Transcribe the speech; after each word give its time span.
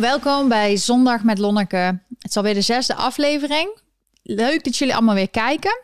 welkom 0.00 0.48
bij 0.48 0.76
Zondag 0.76 1.22
met 1.22 1.38
Lonneke. 1.38 1.76
Het 2.18 2.30
is 2.30 2.36
alweer 2.36 2.54
de 2.54 2.60
zesde 2.60 2.94
aflevering. 2.94 3.78
Leuk 4.22 4.64
dat 4.64 4.76
jullie 4.76 4.94
allemaal 4.94 5.14
weer 5.14 5.30
kijken. 5.30 5.82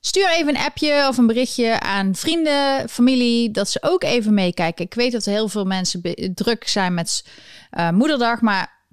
Stuur 0.00 0.28
even 0.30 0.48
een 0.48 0.62
appje 0.62 1.06
of 1.08 1.18
een 1.18 1.26
berichtje 1.26 1.80
aan 1.80 2.14
vrienden, 2.14 2.88
familie, 2.88 3.50
dat 3.50 3.68
ze 3.70 3.82
ook 3.82 4.02
even 4.02 4.34
meekijken. 4.34 4.84
Ik 4.84 4.94
weet 4.94 5.12
dat 5.12 5.24
heel 5.24 5.48
veel 5.48 5.64
mensen 5.64 6.02
druk 6.34 6.68
zijn 6.68 6.94
met 6.94 7.26
eh, 7.70 7.90
moederdag, 7.90 8.40
maar 8.40 8.84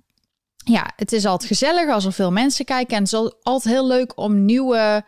ja, 0.56 0.92
het 0.96 1.12
is 1.12 1.26
altijd 1.26 1.48
gezellig 1.50 1.90
als 1.90 2.06
er 2.06 2.14
veel 2.14 2.32
mensen 2.32 2.66
kijken. 2.66 2.96
En 2.96 3.04
het 3.04 3.14
is 3.14 3.20
al- 3.20 3.40
altijd 3.44 3.74
heel 3.74 3.88
leuk 3.88 4.18
om 4.18 4.46
nieuwe 4.46 5.04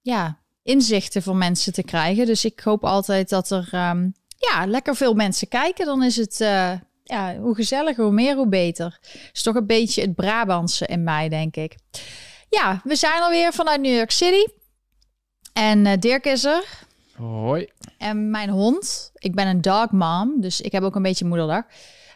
ja, 0.00 0.38
inzichten 0.62 1.22
voor 1.22 1.36
mensen 1.36 1.72
te 1.72 1.82
krijgen. 1.82 2.26
Dus 2.26 2.44
ik 2.44 2.60
hoop 2.60 2.84
altijd 2.84 3.28
dat 3.28 3.50
er 3.50 3.68
ehm, 3.70 4.08
ja, 4.36 4.66
lekker 4.66 4.96
veel 4.96 5.14
mensen 5.14 5.48
kijken. 5.48 5.86
Dan 5.86 6.02
is 6.02 6.16
het, 6.16 6.40
eh, 6.40 6.72
ja, 7.08 7.36
hoe 7.38 7.54
gezelliger, 7.54 8.04
hoe 8.04 8.12
meer, 8.12 8.36
hoe 8.36 8.48
beter. 8.48 8.98
is 9.32 9.42
toch 9.42 9.54
een 9.54 9.66
beetje 9.66 10.02
het 10.02 10.14
Brabantse 10.14 10.86
in 10.86 11.04
mij, 11.04 11.28
denk 11.28 11.56
ik. 11.56 11.76
Ja, 12.48 12.80
we 12.84 12.96
zijn 12.96 13.22
alweer 13.22 13.52
vanuit 13.52 13.80
New 13.80 13.96
York 13.96 14.10
City. 14.10 14.52
En 15.52 15.86
eh, 15.86 15.98
Dirk 15.98 16.24
is 16.24 16.44
er. 16.44 16.64
Hoi. 17.16 17.68
En 17.98 18.30
mijn 18.30 18.48
hond. 18.48 19.10
Ik 19.14 19.34
ben 19.34 19.46
een 19.46 19.60
dog 19.60 19.90
mom, 19.90 20.40
dus 20.40 20.60
ik 20.60 20.72
heb 20.72 20.82
ook 20.82 20.94
een 20.94 21.02
beetje 21.02 21.24
moederdag. 21.24 21.64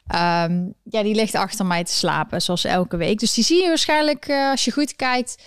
Ehm, 0.07 0.69
ja, 0.83 1.03
die 1.03 1.15
ligt 1.15 1.35
achter 1.35 1.67
mij 1.67 1.85
te 1.85 1.93
slapen, 1.93 2.43
zoals 2.43 2.65
elke 2.65 2.97
week. 2.97 3.19
Dus 3.19 3.35
die 3.35 3.45
zie 3.45 3.63
je 3.63 3.69
waarschijnlijk, 3.69 4.27
eh, 4.27 4.51
als 4.51 4.65
je 4.65 4.71
goed 4.71 4.97
kijkt, 4.97 5.43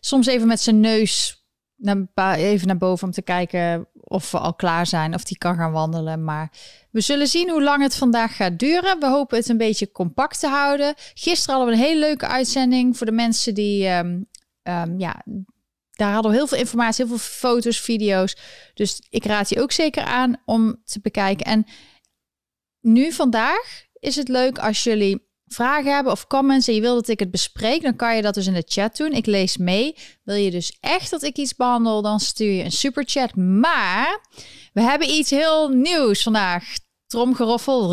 soms 0.00 0.26
even 0.26 0.46
met 0.46 0.60
zijn 0.60 0.80
neus 0.80 1.42
naar, 1.76 2.34
even 2.34 2.66
naar 2.66 2.76
boven 2.76 3.06
om 3.06 3.12
te 3.12 3.22
kijken 3.22 3.88
of 4.08 4.30
we 4.30 4.38
al 4.38 4.54
klaar 4.54 4.86
zijn, 4.86 5.14
of 5.14 5.24
die 5.24 5.38
kan 5.38 5.56
gaan 5.56 5.72
wandelen. 5.72 6.24
Maar 6.24 6.52
we 6.90 7.00
zullen 7.00 7.26
zien 7.26 7.50
hoe 7.50 7.62
lang 7.62 7.82
het 7.82 7.94
vandaag 7.94 8.36
gaat 8.36 8.58
duren. 8.58 9.00
We 9.00 9.06
hopen 9.06 9.38
het 9.38 9.48
een 9.48 9.56
beetje 9.56 9.92
compact 9.92 10.40
te 10.40 10.48
houden. 10.48 10.94
Gisteren 11.14 11.54
hadden 11.54 11.74
we 11.74 11.80
een 11.80 11.88
hele 11.88 12.00
leuke 12.00 12.26
uitzending 12.26 12.96
voor 12.96 13.06
de 13.06 13.12
mensen 13.12 13.54
die, 13.54 13.86
ehm, 13.86 14.22
ehm, 14.62 14.98
ja, 14.98 15.24
daar 15.90 16.12
hadden 16.12 16.30
we 16.30 16.36
heel 16.36 16.46
veel 16.46 16.58
informatie, 16.58 17.06
heel 17.06 17.16
veel 17.16 17.50
foto's, 17.50 17.80
video's. 17.80 18.36
Dus 18.74 19.02
ik 19.10 19.24
raad 19.24 19.48
je 19.48 19.62
ook 19.62 19.72
zeker 19.72 20.02
aan 20.02 20.42
om 20.44 20.82
te 20.84 21.00
bekijken. 21.00 21.46
En 21.46 21.66
nu 22.80 23.12
vandaag 23.12 23.86
is 23.92 24.16
het 24.16 24.28
leuk 24.28 24.58
als 24.58 24.82
jullie 24.82 25.27
vragen 25.48 25.94
hebben 25.94 26.12
of 26.12 26.26
comments 26.26 26.68
en 26.68 26.74
je 26.74 26.80
wil 26.80 26.94
dat 26.94 27.08
ik 27.08 27.18
het 27.18 27.30
bespreek, 27.30 27.82
dan 27.82 27.96
kan 27.96 28.16
je 28.16 28.22
dat 28.22 28.34
dus 28.34 28.46
in 28.46 28.52
de 28.52 28.64
chat 28.66 28.96
doen. 28.96 29.12
Ik 29.12 29.26
lees 29.26 29.56
mee. 29.56 29.96
Wil 30.24 30.34
je 30.34 30.50
dus 30.50 30.76
echt 30.80 31.10
dat 31.10 31.22
ik 31.22 31.36
iets 31.36 31.56
behandel, 31.56 32.02
dan 32.02 32.20
stuur 32.20 32.52
je 32.52 32.64
een 32.64 32.72
superchat. 32.72 33.34
Maar 33.34 34.20
we 34.72 34.80
hebben 34.80 35.10
iets 35.10 35.30
heel 35.30 35.68
nieuws 35.68 36.22
vandaag. 36.22 36.64
Tromgeroffel. 37.06 37.90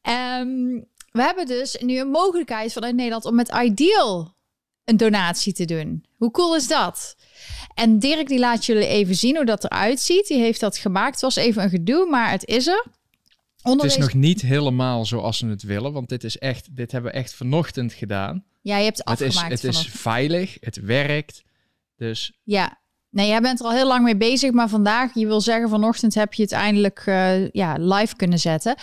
Ehm, 0.00 0.80
we 1.10 1.22
hebben 1.22 1.46
dus 1.46 1.76
nu 1.80 1.98
een 1.98 2.10
mogelijkheid 2.10 2.72
vanuit 2.72 2.94
Nederland 2.94 3.24
om 3.24 3.34
met 3.34 3.54
Ideal 3.62 4.36
een 4.84 4.96
donatie 4.96 5.52
te 5.52 5.64
doen. 5.64 6.04
Hoe 6.16 6.30
cool 6.30 6.56
is 6.56 6.68
dat? 6.68 7.16
En 7.74 7.98
Dirk 7.98 8.28
die 8.28 8.38
laat 8.38 8.64
jullie 8.64 8.86
even 8.86 9.14
zien 9.14 9.36
hoe 9.36 9.44
dat 9.44 9.64
eruit 9.64 10.00
ziet. 10.00 10.26
Die 10.26 10.38
heeft 10.38 10.60
dat 10.60 10.76
gemaakt. 10.76 11.12
Het 11.12 11.20
was 11.20 11.36
even 11.36 11.62
een 11.62 11.70
gedoe, 11.70 12.06
maar 12.06 12.30
het 12.30 12.46
is 12.46 12.66
er. 12.66 12.86
Het 13.72 13.84
is 13.84 13.96
nog 13.96 14.14
niet 14.14 14.40
helemaal 14.40 15.04
zoals 15.04 15.38
ze 15.38 15.46
het 15.46 15.62
willen, 15.62 15.92
want 15.92 16.08
dit 16.08 16.24
is 16.24 16.38
echt, 16.38 16.76
dit 16.76 16.92
hebben 16.92 17.10
we 17.10 17.16
echt 17.16 17.34
vanochtend 17.34 17.92
gedaan. 17.92 18.44
Ja, 18.62 18.76
je 18.76 18.84
hebt 18.84 18.98
het 18.98 19.08
Het 19.08 19.20
is, 19.20 19.26
afgemaakt 19.26 19.62
het 19.62 19.74
is 19.74 19.88
veilig, 19.88 20.56
het 20.60 20.76
werkt. 20.76 21.42
Dus 21.96 22.32
Ja. 22.42 22.78
Nee, 23.10 23.28
jij 23.28 23.40
bent 23.40 23.60
er 23.60 23.66
al 23.66 23.72
heel 23.72 23.86
lang 23.86 24.04
mee 24.04 24.16
bezig, 24.16 24.50
maar 24.50 24.68
vandaag, 24.68 25.14
je 25.14 25.26
wil 25.26 25.40
zeggen, 25.40 25.68
vanochtend 25.68 26.14
heb 26.14 26.34
je 26.34 26.42
het 26.42 26.52
eindelijk 26.52 27.02
eh, 27.06 27.48
ja, 27.48 27.76
live 27.78 28.16
kunnen 28.16 28.38
zetten. 28.38 28.76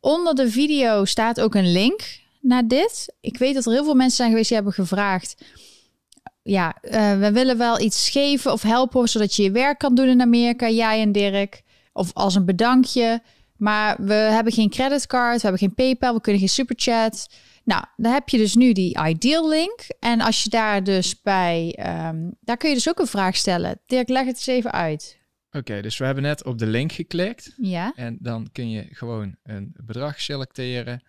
Onder 0.00 0.34
de 0.34 0.50
video 0.50 1.04
staat 1.04 1.40
ook 1.40 1.54
een 1.54 1.72
link 1.72 2.20
naar 2.40 2.68
dit. 2.68 3.14
Ik 3.20 3.38
weet 3.38 3.54
dat 3.54 3.66
er 3.66 3.72
heel 3.72 3.84
veel 3.84 3.94
mensen 3.94 4.16
zijn 4.16 4.28
geweest 4.28 4.48
die 4.48 4.56
hebben 4.56 4.74
gevraagd. 4.74 5.44
Ja, 6.42 6.76
eh, 6.80 7.18
we 7.18 7.32
willen 7.32 7.58
wel 7.58 7.80
iets 7.80 8.10
geven 8.10 8.52
of 8.52 8.62
helpen, 8.62 9.08
zodat 9.08 9.34
je 9.34 9.42
je 9.42 9.50
werk 9.50 9.78
kan 9.78 9.94
doen 9.94 10.08
in 10.08 10.20
Amerika, 10.20 10.68
jij 10.68 11.00
en 11.00 11.12
Dirk. 11.12 11.62
Of 11.92 12.10
als 12.14 12.34
een 12.34 12.44
bedankje. 12.44 13.22
Maar 13.58 13.96
we 13.98 14.14
hebben 14.14 14.52
geen 14.52 14.70
creditcard, 14.70 15.34
we 15.36 15.48
hebben 15.48 15.58
geen 15.60 15.74
PayPal, 15.74 16.14
we 16.14 16.20
kunnen 16.20 16.40
geen 16.40 16.48
superchat. 16.50 17.34
Nou, 17.64 17.84
dan 17.96 18.12
heb 18.12 18.28
je 18.28 18.38
dus 18.38 18.54
nu 18.54 18.72
die 18.72 18.98
Ideal 19.06 19.48
link. 19.48 19.80
En 19.98 20.20
als 20.20 20.42
je 20.42 20.48
daar 20.48 20.84
dus 20.84 21.20
bij, 21.22 21.74
ehm, 21.78 22.30
daar 22.40 22.56
kun 22.56 22.68
je 22.68 22.74
dus 22.74 22.88
ook 22.88 22.98
een 22.98 23.06
vraag 23.06 23.36
stellen. 23.36 23.80
Dirk, 23.86 24.08
leg 24.08 24.24
het 24.26 24.34
eens 24.36 24.46
even 24.46 24.72
uit. 24.72 25.18
oké, 25.50 25.80
dus 25.82 25.98
we 25.98 26.04
hebben 26.04 26.22
net 26.22 26.44
op 26.44 26.58
de 26.58 26.66
link 26.66 26.92
geklikt. 26.92 27.52
Ja, 27.56 27.92
En 27.94 28.16
dan 28.20 28.48
kun 28.52 28.70
je 28.70 28.86
gewoon 28.90 29.36
een 29.42 29.74
bedrag 29.84 30.20
selecteren. 30.20 31.02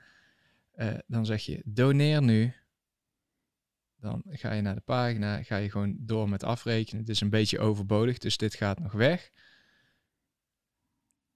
Eh, 0.71 0.93
dan 1.07 1.25
zeg 1.25 1.41
je 1.41 1.61
doneer 1.65 2.21
nu. 2.21 2.53
Dan 3.99 4.21
ga 4.25 4.53
je 4.53 4.61
naar 4.61 4.75
de 4.75 4.81
pagina, 4.81 5.43
ga 5.43 5.55
je 5.55 5.71
gewoon 5.71 5.95
door 5.99 6.29
met 6.29 6.43
afrekenen. 6.43 7.01
Het 7.01 7.09
is 7.09 7.21
een 7.21 7.29
beetje 7.29 7.59
overbodig, 7.59 8.17
dus 8.17 8.37
dit 8.37 8.55
gaat 8.55 8.79
nog 8.79 8.91
weg. 8.91 9.31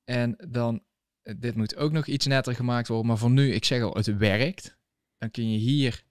En 0.03 0.35
dan, 0.49 0.83
dit 1.39 1.55
moet 1.55 1.75
ook 1.75 1.91
nog 1.91 2.07
iets 2.07 2.25
netter 2.25 2.55
gemaakt 2.55 2.87
worden. 2.87 3.07
Maar 3.07 3.17
voor 3.17 3.31
nu, 3.31 3.53
ik 3.53 3.65
zeg 3.65 3.81
al, 3.81 3.93
het 3.93 4.17
werkt. 4.17 4.77
Dan 5.17 5.31
kun 5.31 5.51
je 5.51 5.57
hier 5.57 6.03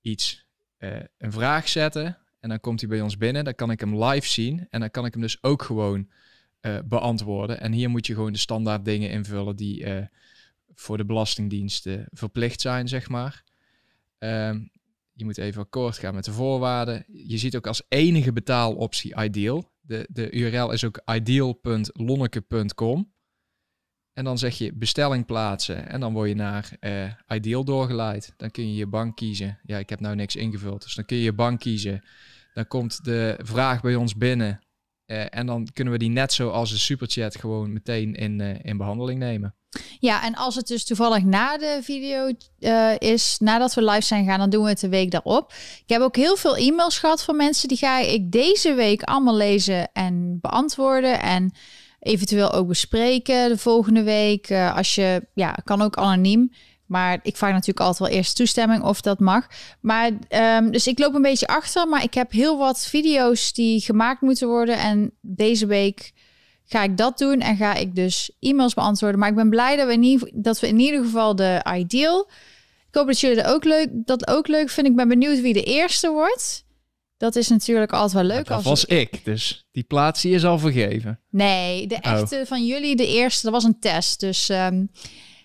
iets, 0.00 0.46
eh, 0.76 1.00
een 1.18 1.32
vraag 1.32 1.68
zetten. 1.68 2.18
En 2.40 2.48
dan 2.48 2.60
komt 2.60 2.80
hij 2.80 2.88
bij 2.88 3.00
ons 3.00 3.16
binnen. 3.16 3.44
Dan 3.44 3.54
kan 3.54 3.70
ik 3.70 3.80
hem 3.80 4.04
live 4.04 4.28
zien. 4.28 4.66
En 4.70 4.80
dan 4.80 4.90
kan 4.90 5.06
ik 5.06 5.12
hem 5.12 5.22
dus 5.22 5.42
ook 5.42 5.62
gewoon 5.62 6.08
eh, 6.64 6.78
beantwoorden. 6.84 7.60
En 7.60 7.72
hier 7.72 7.90
moet 7.90 8.06
je 8.06 8.14
gewoon 8.14 8.32
de 8.32 8.38
standaard 8.38 8.84
dingen 8.84 9.10
invullen 9.10 9.56
die 9.56 9.84
eh, 9.84 10.06
voor 10.74 10.96
de 10.96 11.04
Belastingdienst 11.04 11.86
eh, 11.86 12.00
verplicht 12.10 12.60
zijn, 12.60 12.88
zeg 12.88 13.08
maar. 13.08 13.44
Ehm, 14.18 14.60
je 15.12 15.24
moet 15.24 15.38
even 15.38 15.62
akkoord 15.62 15.98
gaan 15.98 16.14
met 16.14 16.24
de 16.24 16.32
voorwaarden. 16.32 17.04
Je 17.08 17.38
ziet 17.38 17.56
ook 17.56 17.66
als 17.66 17.82
enige 17.88 18.32
betaaloptie 18.32 19.22
Ideal. 19.22 19.72
De, 19.80 20.08
de 20.10 20.30
URL 20.30 20.72
is 20.72 20.84
ook 20.84 21.00
ideal.lonneke.com. 21.04 23.12
En 24.14 24.24
dan 24.24 24.38
zeg 24.38 24.58
je 24.58 24.72
bestelling 24.74 25.26
plaatsen 25.26 25.88
en 25.88 26.00
dan 26.00 26.12
word 26.12 26.28
je 26.28 26.34
naar 26.34 26.70
eh, 26.80 27.10
Ideal 27.28 27.64
doorgeleid. 27.64 28.32
Dan 28.36 28.50
kun 28.50 28.68
je 28.68 28.74
je 28.74 28.86
bank 28.86 29.16
kiezen. 29.16 29.58
Ja, 29.62 29.78
ik 29.78 29.88
heb 29.88 30.00
nou 30.00 30.14
niks 30.14 30.36
ingevuld, 30.36 30.82
dus 30.82 30.94
dan 30.94 31.04
kun 31.04 31.16
je 31.16 31.22
je 31.22 31.32
bank 31.32 31.60
kiezen. 31.60 32.04
Dan 32.54 32.66
komt 32.66 33.04
de 33.04 33.38
vraag 33.42 33.80
bij 33.80 33.94
ons 33.94 34.16
binnen. 34.16 34.60
Eh, 35.06 35.24
en 35.30 35.46
dan 35.46 35.68
kunnen 35.72 35.92
we 35.92 35.98
die 35.98 36.08
net 36.08 36.32
zoals 36.32 36.70
de 36.70 36.78
superchat 36.78 37.36
gewoon 37.36 37.72
meteen 37.72 38.14
in, 38.14 38.40
eh, 38.40 38.54
in 38.62 38.76
behandeling 38.76 39.18
nemen. 39.18 39.54
ja 39.98 40.24
en 40.24 40.34
als 40.34 40.54
het 40.54 40.66
dus 40.66 40.84
toevallig 40.84 41.24
na 41.24 41.58
de 41.58 41.78
video 41.82 42.32
is, 42.98 43.36
nadat 43.38 43.74
we 43.74 43.84
live 43.84 44.00
zijn 44.00 44.24
gaan, 44.24 44.38
dan 44.38 44.50
doen 44.50 44.62
we 44.62 44.68
het 44.68 44.80
de 44.80 44.88
week 44.88 45.10
daarop. 45.10 45.52
Ik 45.52 45.88
heb 45.88 46.00
ook 46.00 46.16
heel 46.16 46.36
veel 46.36 46.56
e-mails 46.56 46.98
gehad 46.98 47.24
van 47.24 47.36
mensen. 47.36 47.68
Die 47.68 47.78
ga 47.78 47.98
ik 47.98 48.32
deze 48.32 48.74
week 48.74 49.02
allemaal 49.02 49.36
lezen 49.36 49.92
en 49.92 50.38
beantwoorden. 50.40 51.20
En 51.20 51.52
eventueel 52.04 52.52
ook 52.52 52.68
bespreken 52.68 53.48
de 53.48 53.58
volgende 53.58 54.02
week. 54.02 54.48
Eh, 54.48 54.76
als 54.76 54.94
je, 54.94 55.26
ja, 55.34 55.56
kan 55.64 55.82
ook 55.82 55.96
anoniem. 55.96 56.52
Maar 56.86 57.18
ik 57.22 57.36
vraag 57.36 57.52
natuurlijk 57.52 57.80
altijd 57.80 58.08
wel 58.08 58.18
eerst 58.18 58.36
toestemming 58.36 58.82
of 58.82 59.00
dat 59.00 59.18
mag. 59.18 59.46
Maar 59.80 60.10
ehm, 60.28 60.70
dus 60.70 60.86
ik 60.86 60.98
loop 60.98 61.14
een 61.14 61.22
beetje 61.22 61.46
achter. 61.46 61.88
Maar 61.88 62.02
ik 62.02 62.14
heb 62.14 62.32
heel 62.32 62.58
wat 62.58 62.86
video's 62.86 63.52
die 63.52 63.80
gemaakt 63.80 64.20
moeten 64.20 64.48
worden. 64.48 64.78
En 64.78 65.10
deze 65.20 65.66
week 65.66 66.12
ga 66.64 66.82
ik 66.82 66.96
dat 66.96 67.18
doen. 67.18 67.40
En 67.40 67.56
ga 67.56 67.74
ik 67.74 67.94
dus 67.94 68.30
e-mails 68.40 68.74
beantwoorden. 68.74 69.18
Maar 69.18 69.28
ik 69.28 69.34
ben 69.34 69.50
blij 69.50 69.76
dat 69.76 69.86
we 69.86 69.92
in 69.92 70.02
ieder, 70.02 70.30
dat 70.34 70.60
we 70.60 70.68
in 70.68 70.78
ieder 70.78 71.04
geval 71.04 71.36
de 71.36 71.66
ideal. 71.76 72.30
Ik 72.88 72.94
hoop 73.00 73.06
dat 73.06 73.20
jullie 73.20 73.42
dat 73.42 73.46
ook 73.46 73.64
leuk, 73.64 73.88
dat 73.92 74.28
ook 74.28 74.48
leuk 74.48 74.70
vinden. 74.70 74.92
Ik 74.92 74.98
ben 74.98 75.08
benieuwd 75.08 75.40
wie 75.40 75.52
de 75.52 75.64
eerste 75.64 76.10
wordt. 76.10 76.63
Dat 77.24 77.36
is 77.36 77.48
natuurlijk 77.48 77.92
altijd 77.92 78.12
wel 78.12 78.36
leuk. 78.36 78.46
dat 78.46 78.56
als 78.56 78.64
was 78.64 78.84
ik, 78.84 79.24
dus 79.24 79.66
die 79.70 79.82
plaats 79.82 80.22
die 80.22 80.34
is 80.34 80.44
al 80.44 80.58
vergeven. 80.58 81.20
Nee, 81.30 81.86
de 81.86 81.94
echte 81.94 82.44
van 82.46 82.66
jullie, 82.66 82.96
de 82.96 83.06
eerste, 83.06 83.42
dat 83.42 83.52
was 83.52 83.64
een 83.64 83.78
test. 83.78 84.20
Dus 84.20 84.48
ehm, 84.48 84.84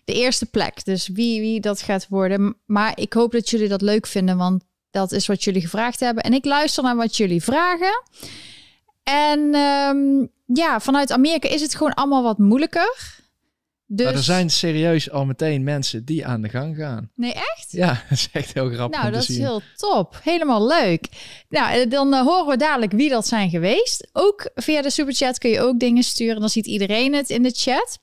de 0.05 0.13
eerste 0.13 0.45
plek. 0.45 0.85
Dus 0.85 1.07
wie, 1.07 1.41
wie 1.41 1.59
dat 1.59 1.81
gaat 1.81 2.07
worden. 2.09 2.55
Maar 2.65 2.91
ik 2.95 3.13
hoop 3.13 3.31
dat 3.31 3.49
jullie 3.49 3.67
dat 3.67 3.81
leuk 3.81 4.07
vinden, 4.07 4.37
want 4.37 4.63
dat 4.91 5.11
is 5.11 5.27
wat 5.27 5.43
jullie 5.43 5.61
gevraagd 5.61 5.99
hebben. 5.99 6.23
En 6.23 6.33
ik 6.33 6.45
luister 6.45 6.83
naar 6.83 6.95
wat 6.95 7.17
jullie 7.17 7.43
vragen. 7.43 8.03
En 9.03 9.53
ehm, 9.53 10.25
ja, 10.45 10.79
vanuit 10.79 11.11
Amerika 11.11 11.49
is 11.49 11.61
het 11.61 11.75
gewoon 11.75 11.93
allemaal 11.93 12.23
wat 12.23 12.37
moeilijker. 12.37 13.18
Dus... 13.91 14.11
Er 14.11 14.23
zijn 14.23 14.49
serieus 14.49 15.11
al 15.11 15.25
meteen 15.25 15.63
mensen 15.63 16.05
die 16.05 16.25
aan 16.25 16.41
de 16.41 16.49
gang 16.49 16.75
gaan. 16.75 17.11
Nee, 17.15 17.33
echt? 17.33 17.67
Ja, 17.71 17.87
dat 18.09 18.17
is 18.17 18.29
echt 18.31 18.53
heel 18.53 18.69
grappig 18.69 18.99
Nou, 18.99 19.11
dat 19.11 19.29
is 19.29 19.37
heel 19.37 19.61
top. 19.75 20.19
Helemaal 20.23 20.67
leuk. 20.67 21.07
Nou, 21.49 21.73
eh, 21.73 21.89
dan 21.89 22.13
eh, 22.13 22.21
horen 22.21 22.47
we 22.47 22.57
dadelijk 22.57 22.91
wie 22.91 23.09
dat 23.09 23.27
zijn 23.27 23.49
geweest. 23.49 24.09
Ook 24.13 24.49
via 24.55 24.81
de 24.81 24.89
superchat 24.89 25.37
kun 25.37 25.49
je 25.49 25.61
ook 25.61 25.79
dingen 25.79 26.03
sturen. 26.03 26.39
Dan 26.39 26.49
ziet 26.49 26.65
iedereen 26.65 27.13
het 27.13 27.29
in 27.29 27.43
de 27.43 27.51
chat. 27.55 27.99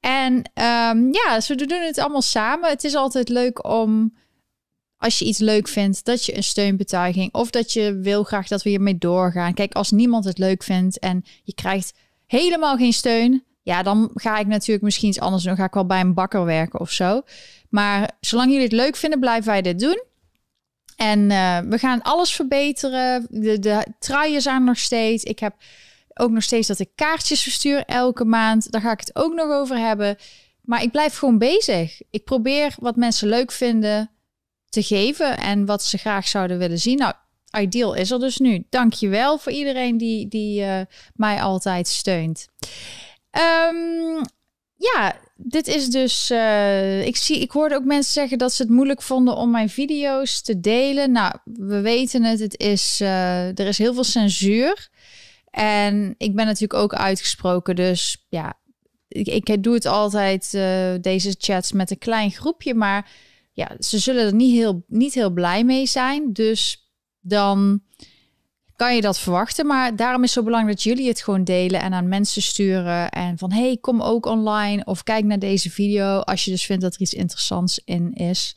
En 0.00 0.50
ehm, 0.54 1.12
ja, 1.12 1.34
dus 1.34 1.48
we 1.48 1.54
doen 1.54 1.80
het 1.80 1.98
allemaal 1.98 2.22
samen. 2.22 2.70
Het 2.70 2.84
is 2.84 2.94
altijd 2.94 3.28
leuk 3.28 3.64
om, 3.68 4.16
als 4.96 5.18
je 5.18 5.24
iets 5.24 5.38
leuk 5.38 5.68
vindt, 5.68 6.04
dat 6.04 6.24
je 6.24 6.36
een 6.36 6.44
steunbetuiging 6.44 7.34
of 7.34 7.50
dat 7.50 7.72
je 7.72 7.98
wil 7.98 8.22
graag 8.22 8.48
dat 8.48 8.62
we 8.62 8.70
hiermee 8.70 8.98
doorgaan. 8.98 9.54
Kijk, 9.54 9.74
als 9.74 9.90
niemand 9.90 10.24
het 10.24 10.38
leuk 10.38 10.62
vindt 10.62 10.98
en 10.98 11.24
je 11.42 11.54
krijgt 11.54 11.92
helemaal 12.26 12.76
geen 12.76 12.92
steun, 12.92 13.46
Ja, 13.68 13.82
dan 13.82 14.10
ga 14.14 14.38
ik 14.38 14.46
natuurlijk 14.46 14.84
misschien 14.84 15.08
iets 15.08 15.20
anders 15.20 15.42
doen. 15.42 15.52
Dan 15.52 15.60
ga 15.60 15.68
ik 15.68 15.74
wel 15.74 15.86
bij 15.86 16.00
een 16.00 16.14
bakker 16.14 16.44
werken 16.44 16.80
of 16.80 16.90
zo. 16.90 17.22
Maar 17.68 18.10
zolang 18.20 18.48
jullie 18.48 18.64
het 18.64 18.72
leuk 18.72 18.96
vinden, 18.96 19.20
blijven 19.20 19.50
wij 19.50 19.62
dit 19.62 19.78
doen. 19.78 20.02
En 20.96 21.30
uh, 21.30 21.58
we 21.58 21.78
gaan 21.78 22.02
alles 22.02 22.32
verbeteren. 22.32 23.26
De, 23.30 23.58
de 23.58 23.86
truien 23.98 24.42
zijn 24.42 24.64
nog 24.64 24.78
steeds. 24.78 25.24
Ik 25.24 25.38
heb 25.38 25.54
ook 26.14 26.30
nog 26.30 26.42
steeds 26.42 26.68
dat 26.68 26.78
ik 26.78 26.90
kaartjes 26.94 27.42
verstuur 27.42 27.84
elke 27.84 28.24
maand. 28.24 28.70
Daar 28.70 28.80
ga 28.80 28.92
ik 28.92 29.00
het 29.00 29.16
ook 29.16 29.34
nog 29.34 29.50
over 29.50 29.78
hebben. 29.78 30.16
Maar 30.62 30.82
ik 30.82 30.90
blijf 30.90 31.16
gewoon 31.16 31.38
bezig. 31.38 32.00
Ik 32.10 32.24
probeer 32.24 32.74
wat 32.78 32.96
mensen 32.96 33.28
leuk 33.28 33.52
vinden 33.52 34.10
te 34.68 34.82
geven 34.82 35.38
en 35.38 35.66
wat 35.66 35.82
ze 35.82 35.98
graag 35.98 36.28
zouden 36.28 36.58
willen 36.58 36.78
zien. 36.78 36.98
Nou, 36.98 37.14
Ideal 37.58 37.94
is 37.94 38.10
er 38.10 38.18
dus 38.18 38.38
nu. 38.38 38.64
Dank 38.70 38.92
je 38.92 39.08
wel 39.08 39.38
voor 39.38 39.52
iedereen 39.52 39.96
die, 39.98 40.28
die 40.28 40.60
uh, 40.60 40.80
mij 41.14 41.42
altijd 41.42 41.88
steunt. 41.88 42.48
Um, 43.30 44.20
ja, 44.74 45.16
dit 45.36 45.66
is 45.66 45.88
dus. 45.88 46.30
Uh, 46.30 47.06
ik, 47.06 47.16
zie, 47.16 47.40
ik 47.40 47.50
hoorde 47.50 47.74
ook 47.74 47.84
mensen 47.84 48.12
zeggen 48.12 48.38
dat 48.38 48.52
ze 48.52 48.62
het 48.62 48.70
moeilijk 48.70 49.02
vonden 49.02 49.36
om 49.36 49.50
mijn 49.50 49.68
video's 49.68 50.42
te 50.42 50.60
delen. 50.60 51.12
Nou, 51.12 51.34
we 51.44 51.80
weten 51.80 52.22
het. 52.22 52.38
Het 52.38 52.58
is, 52.58 53.00
uh, 53.00 53.58
er 53.58 53.66
is 53.66 53.78
heel 53.78 53.94
veel 53.94 54.04
censuur. 54.04 54.88
En 55.50 56.14
ik 56.18 56.34
ben 56.34 56.46
natuurlijk 56.46 56.80
ook 56.80 56.94
uitgesproken. 56.94 57.76
Dus 57.76 58.26
ja, 58.28 58.58
ik, 59.08 59.26
ik 59.26 59.62
doe 59.62 59.74
het 59.74 59.86
altijd, 59.86 60.52
uh, 60.54 60.94
deze 61.00 61.34
chats 61.38 61.72
met 61.72 61.90
een 61.90 61.98
klein 61.98 62.30
groepje. 62.30 62.74
Maar 62.74 63.10
ja, 63.52 63.76
ze 63.78 63.98
zullen 63.98 64.26
er 64.26 64.34
niet 64.34 64.54
heel, 64.54 64.84
niet 64.86 65.14
heel 65.14 65.30
blij 65.30 65.64
mee 65.64 65.86
zijn. 65.86 66.32
Dus 66.32 66.90
dan 67.20 67.82
kan 68.78 68.94
je 68.94 69.00
dat 69.00 69.18
verwachten. 69.18 69.66
Maar 69.66 69.96
daarom 69.96 70.22
is 70.22 70.34
het 70.34 70.38
zo 70.38 70.44
belangrijk 70.44 70.76
dat 70.76 70.86
jullie 70.86 71.08
het 71.08 71.22
gewoon 71.22 71.44
delen 71.44 71.80
en 71.80 71.92
aan 71.92 72.08
mensen 72.08 72.42
sturen. 72.42 73.08
En 73.10 73.38
van 73.38 73.52
hey, 73.52 73.78
kom 73.80 74.02
ook 74.02 74.26
online 74.26 74.84
of 74.84 75.02
kijk 75.02 75.24
naar 75.24 75.38
deze 75.38 75.70
video 75.70 76.18
als 76.18 76.44
je 76.44 76.50
dus 76.50 76.64
vindt 76.66 76.82
dat 76.82 76.94
er 76.94 77.00
iets 77.00 77.14
interessants 77.14 77.80
in 77.84 78.12
is. 78.12 78.56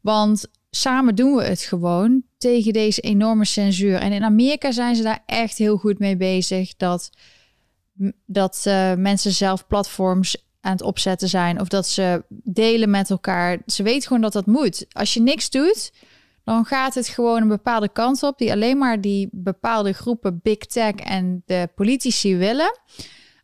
Want 0.00 0.46
samen 0.70 1.14
doen 1.14 1.34
we 1.36 1.42
het 1.42 1.60
gewoon 1.60 2.22
tegen 2.38 2.72
deze 2.72 3.00
enorme 3.00 3.44
censuur. 3.44 3.96
En 3.96 4.12
in 4.12 4.24
Amerika 4.24 4.72
zijn 4.72 4.96
ze 4.96 5.02
daar 5.02 5.22
echt 5.26 5.58
heel 5.58 5.76
goed 5.76 5.98
mee 5.98 6.16
bezig. 6.16 6.76
Dat, 6.76 7.10
dat 8.26 8.64
uh, 8.66 8.94
mensen 8.94 9.32
zelf 9.32 9.66
platforms 9.66 10.44
aan 10.60 10.72
het 10.72 10.82
opzetten 10.82 11.28
zijn. 11.28 11.60
Of 11.60 11.68
dat 11.68 11.88
ze 11.88 12.24
delen 12.28 12.90
met 12.90 13.10
elkaar. 13.10 13.58
Ze 13.66 13.82
weten 13.82 14.06
gewoon 14.06 14.22
dat 14.22 14.32
dat 14.32 14.46
moet. 14.46 14.86
Als 14.92 15.14
je 15.14 15.20
niks 15.20 15.50
doet, 15.50 15.92
dan 16.44 16.64
gaat 16.64 16.94
het 16.94 17.08
gewoon 17.08 17.42
een 17.42 17.48
bepaalde 17.48 17.92
kant 17.92 18.22
op 18.22 18.38
die 18.38 18.52
alleen 18.52 18.78
maar 18.78 19.00
die 19.00 19.28
bepaalde 19.32 19.92
groepen 19.92 20.40
big 20.42 20.58
tech 20.58 20.94
en 20.94 21.42
de 21.46 21.68
politici 21.74 22.36
willen. 22.36 22.80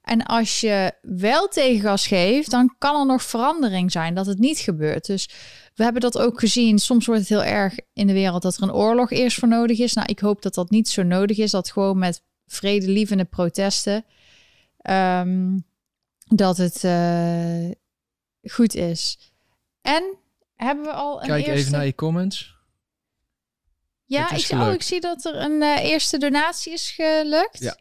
En 0.02 0.22
als 0.24 0.60
je 0.60 0.92
wel 1.02 1.48
tegengas 1.48 2.06
geeft, 2.06 2.50
dan 2.50 2.74
kan 2.78 3.00
er 3.00 3.06
nog 3.06 3.22
verandering 3.22 3.92
zijn 3.92 4.14
dat 4.14 4.26
het 4.26 4.38
niet 4.38 4.58
gebeurt. 4.58 5.06
Dus 5.06 5.28
we 5.74 5.82
hebben 5.82 6.02
dat 6.02 6.18
ook 6.18 6.40
gezien. 6.40 6.78
Soms 6.78 7.06
wordt 7.06 7.20
het 7.20 7.30
heel 7.30 7.44
erg 7.44 7.74
in 7.92 8.06
de 8.06 8.12
wereld 8.12 8.42
dat 8.42 8.56
er 8.56 8.62
een 8.62 8.72
oorlog 8.72 9.10
eerst 9.10 9.38
voor 9.38 9.48
nodig 9.48 9.78
is. 9.78 9.92
Nou, 9.92 10.08
ik 10.08 10.18
hoop 10.18 10.42
dat 10.42 10.54
dat 10.54 10.70
niet 10.70 10.88
zo 10.88 11.02
nodig 11.02 11.38
is. 11.38 11.50
Dat 11.50 11.70
gewoon 11.70 11.98
met 11.98 12.22
vredelievende 12.46 13.24
protesten 13.24 14.04
um, 14.90 15.64
dat 16.24 16.56
het 16.56 16.82
uh, 16.84 17.70
goed 18.42 18.74
is. 18.74 19.32
En 19.80 20.16
hebben 20.54 20.84
we 20.84 20.92
al 20.92 21.22
een 21.22 21.28
Kijk 21.28 21.46
eerste... 21.46 21.60
even 21.60 21.72
naar 21.72 21.86
je 21.86 21.94
comments. 21.94 22.55
Ja, 24.06 24.30
ik, 24.30 24.48
oh, 24.52 24.72
ik 24.72 24.82
zie 24.82 25.00
dat 25.00 25.24
er 25.24 25.34
een 25.36 25.62
uh, 25.62 25.84
eerste 25.84 26.18
donatie 26.18 26.72
is 26.72 26.90
gelukt. 26.90 27.58
Ja. 27.58 27.76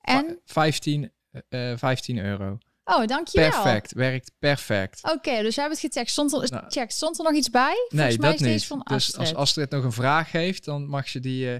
En? 0.00 0.40
15, 0.44 1.12
uh, 1.50 1.72
15 1.76 2.18
euro. 2.18 2.58
Oh, 2.84 3.06
dankjewel. 3.06 3.50
Perfect, 3.50 3.92
werkt 3.92 4.30
perfect. 4.38 5.02
Oké, 5.02 5.42
dus 5.42 5.54
we 5.54 5.60
hebben 5.60 5.78
het 5.80 5.92
gecheckt. 5.92 6.10
Stond 6.10 6.32
er, 6.32 6.50
nou, 6.50 6.64
check. 6.68 6.90
Stond 6.90 7.18
er 7.18 7.24
nog 7.24 7.34
iets 7.34 7.50
bij? 7.50 7.86
Volgens 7.88 8.16
nee, 8.16 8.30
dat 8.30 8.40
niet. 8.40 8.66
Van 8.66 8.80
dus 8.84 9.16
als 9.16 9.34
Astrid 9.34 9.70
nog 9.70 9.84
een 9.84 9.92
vraag 9.92 10.32
heeft, 10.32 10.64
dan 10.64 10.86
mag 10.86 11.08
ze 11.08 11.20
die 11.20 11.46
uh, 11.46 11.56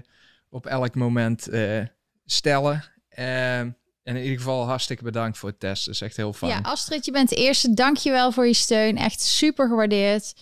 op 0.49 0.65
elk 0.65 0.95
moment 0.95 1.49
uh, 1.49 1.85
stellen. 2.25 2.83
Uh, 3.17 3.59
en 3.59 3.75
in 4.03 4.23
ieder 4.23 4.37
geval 4.37 4.65
hartstikke 4.65 5.03
bedankt 5.03 5.37
voor 5.37 5.49
het 5.49 5.59
testen. 5.59 5.85
Dat 5.85 6.01
is 6.01 6.07
echt 6.07 6.17
heel 6.17 6.33
fijn. 6.33 6.51
Ja, 6.51 6.59
Astrid, 6.61 7.05
je 7.05 7.11
bent 7.11 7.29
de 7.29 7.35
eerste. 7.35 7.73
Dankjewel 7.73 8.31
voor 8.31 8.47
je 8.47 8.53
steun. 8.53 8.97
Echt 8.97 9.21
super 9.21 9.67
gewaardeerd. 9.67 10.33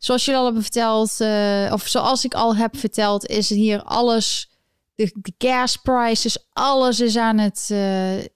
Zoals 0.00 0.24
je 0.24 0.36
al 0.36 0.44
hebben 0.44 0.62
verteld, 0.62 1.16
uh, 1.20 1.72
of 1.72 1.86
zoals 1.86 2.24
ik 2.24 2.34
al 2.34 2.56
heb 2.56 2.76
verteld, 2.76 3.26
is 3.26 3.48
hier 3.48 3.82
alles. 3.82 4.50
De, 4.94 5.10
de 5.14 5.32
gas 5.38 5.76
prices, 5.76 6.38
alles 6.52 7.00
is 7.00 7.16
aan 7.16 7.38
het 7.38 7.70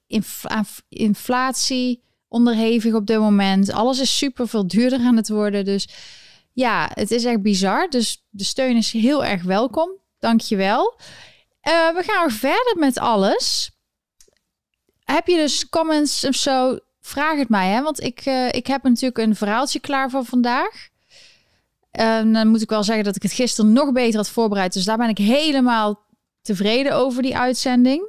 inf 0.06 0.44
inflatie 0.88 2.02
onderhevig 2.28 2.94
op 2.94 3.06
dit 3.06 3.18
moment. 3.18 3.72
Alles 3.72 3.98
is 3.98 4.18
super 4.18 4.48
veel 4.48 4.66
duurder 4.66 4.98
aan 4.98 5.16
het 5.16 5.28
worden. 5.28 5.64
Dus 5.64 5.88
ja, 6.52 6.90
het 6.94 7.10
is 7.10 7.24
echt 7.24 7.42
bizar. 7.42 7.88
Dus 7.90 8.24
de 8.30 8.44
steun 8.44 8.76
is 8.76 8.92
heel 8.92 9.24
erg 9.24 9.42
welkom. 9.42 9.90
Dank 10.18 10.40
je 10.40 10.56
wel. 10.56 11.00
Uh, 11.62 11.94
we 11.94 12.02
gaan 12.06 12.30
verder 12.30 12.74
met 12.78 12.98
alles. 12.98 13.70
Heb 15.04 15.26
je 15.26 15.36
dus 15.36 15.68
comments 15.68 16.24
of 16.24 16.34
zo? 16.34 16.78
Vraag 17.00 17.38
het 17.38 17.48
mij, 17.48 17.68
hè? 17.68 17.82
Want 17.82 18.02
ik, 18.02 18.24
ik 18.50 18.66
heb 18.66 18.82
natuurlijk 18.82 19.18
een 19.18 19.36
verhaaltje 19.36 19.80
klaar 19.80 20.10
voor 20.10 20.24
vandaag. 20.24 20.92
En 21.94 22.32
dan 22.32 22.48
moet 22.48 22.62
ik 22.62 22.70
wel 22.70 22.84
zeggen 22.84 23.04
dat 23.04 23.16
ik 23.16 23.22
het 23.22 23.32
gisteren 23.32 23.72
nog 23.72 23.92
beter 23.92 24.16
had 24.16 24.28
voorbereid. 24.28 24.72
Dus 24.72 24.84
daar 24.84 24.96
ben 24.96 25.08
ik 25.08 25.18
helemaal 25.18 26.02
tevreden 26.42 26.94
over 26.94 27.22
die 27.22 27.36
uitzending. 27.36 28.08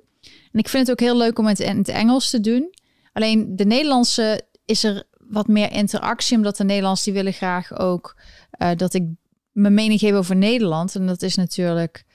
En 0.51 0.59
ik 0.59 0.69
vind 0.69 0.87
het 0.87 0.91
ook 0.91 1.07
heel 1.07 1.17
leuk 1.17 1.39
om 1.39 1.45
het 1.45 1.59
in 1.59 1.77
het 1.77 1.87
Engels 1.87 2.29
te 2.29 2.39
doen. 2.39 2.73
Alleen 3.13 3.55
de 3.55 3.65
Nederlandse 3.65 4.41
is 4.65 4.83
er 4.83 5.03
wat 5.19 5.47
meer 5.47 5.71
interactie, 5.71 6.37
omdat 6.37 6.57
de 6.57 6.63
Nederlanders 6.63 7.03
die 7.03 7.13
willen 7.13 7.33
graag 7.33 7.79
ook 7.79 8.15
uh, 8.59 8.69
dat 8.75 8.93
ik 8.93 9.03
mijn 9.51 9.73
mening 9.73 9.99
geef 9.99 10.13
over 10.13 10.35
Nederland. 10.35 10.95
En 10.95 11.07
dat 11.07 11.21
is 11.21 11.35
natuurlijk 11.35 12.05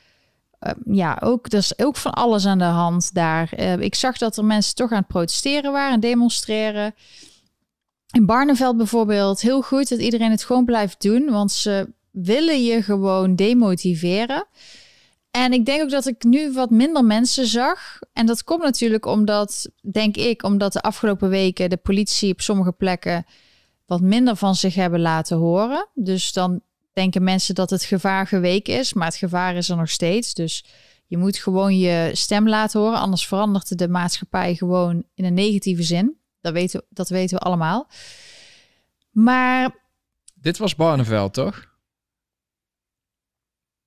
uh, 0.60 0.72
ja 0.96 1.18
ook, 1.20 1.50
dat 1.50 1.60
is 1.60 1.78
ook 1.78 1.96
van 1.96 2.12
alles 2.12 2.46
aan 2.46 2.58
de 2.58 2.64
hand 2.64 3.14
daar. 3.14 3.52
Uh, 3.58 3.78
ik 3.78 3.94
zag 3.94 4.18
dat 4.18 4.36
er 4.36 4.44
mensen 4.44 4.74
toch 4.74 4.90
aan 4.90 4.98
het 4.98 5.06
protesteren 5.06 5.72
waren 5.72 5.94
en 5.94 6.00
demonstreren. 6.00 6.94
In 8.12 8.26
Barneveld 8.26 8.76
bijvoorbeeld, 8.76 9.40
heel 9.40 9.62
goed 9.62 9.88
dat 9.88 9.98
iedereen 9.98 10.30
het 10.30 10.44
gewoon 10.44 10.64
blijft 10.64 11.02
doen, 11.02 11.30
want 11.30 11.52
ze 11.52 11.92
willen 12.10 12.64
je 12.64 12.82
gewoon 12.82 13.36
demotiveren. 13.36 14.46
En 15.30 15.52
ik 15.52 15.64
denk 15.64 15.82
ook 15.82 15.90
dat 15.90 16.06
ik 16.06 16.24
nu 16.24 16.52
wat 16.52 16.70
minder 16.70 17.04
mensen 17.04 17.46
zag. 17.46 17.98
En 18.12 18.26
dat 18.26 18.44
komt 18.44 18.62
natuurlijk 18.62 19.06
omdat, 19.06 19.70
denk 19.92 20.16
ik, 20.16 20.42
omdat 20.42 20.72
de 20.72 20.80
afgelopen 20.80 21.28
weken 21.28 21.70
de 21.70 21.76
politie 21.76 22.32
op 22.32 22.40
sommige 22.40 22.72
plekken 22.72 23.24
wat 23.86 24.00
minder 24.00 24.36
van 24.36 24.54
zich 24.54 24.74
hebben 24.74 25.00
laten 25.00 25.36
horen. 25.36 25.88
Dus 25.94 26.32
dan 26.32 26.60
denken 26.92 27.22
mensen 27.22 27.54
dat 27.54 27.70
het 27.70 27.84
gevaar 27.84 28.26
geweken 28.26 28.78
is, 28.78 28.92
maar 28.92 29.06
het 29.06 29.16
gevaar 29.16 29.56
is 29.56 29.68
er 29.68 29.76
nog 29.76 29.90
steeds. 29.90 30.34
Dus 30.34 30.64
je 31.06 31.16
moet 31.16 31.36
gewoon 31.36 31.78
je 31.78 32.10
stem 32.12 32.48
laten 32.48 32.80
horen, 32.80 32.98
anders 32.98 33.26
verandert 33.26 33.78
de 33.78 33.88
maatschappij 33.88 34.54
gewoon 34.54 35.04
in 35.14 35.24
een 35.24 35.34
negatieve 35.34 35.82
zin. 35.82 36.19
Dat 36.40 36.52
weten, 36.52 36.84
dat 36.88 37.08
weten 37.08 37.38
we 37.38 37.44
allemaal. 37.44 37.90
Maar. 39.10 39.78
Dit 40.34 40.58
was 40.58 40.74
Barneveld, 40.74 41.34
toch? 41.34 41.68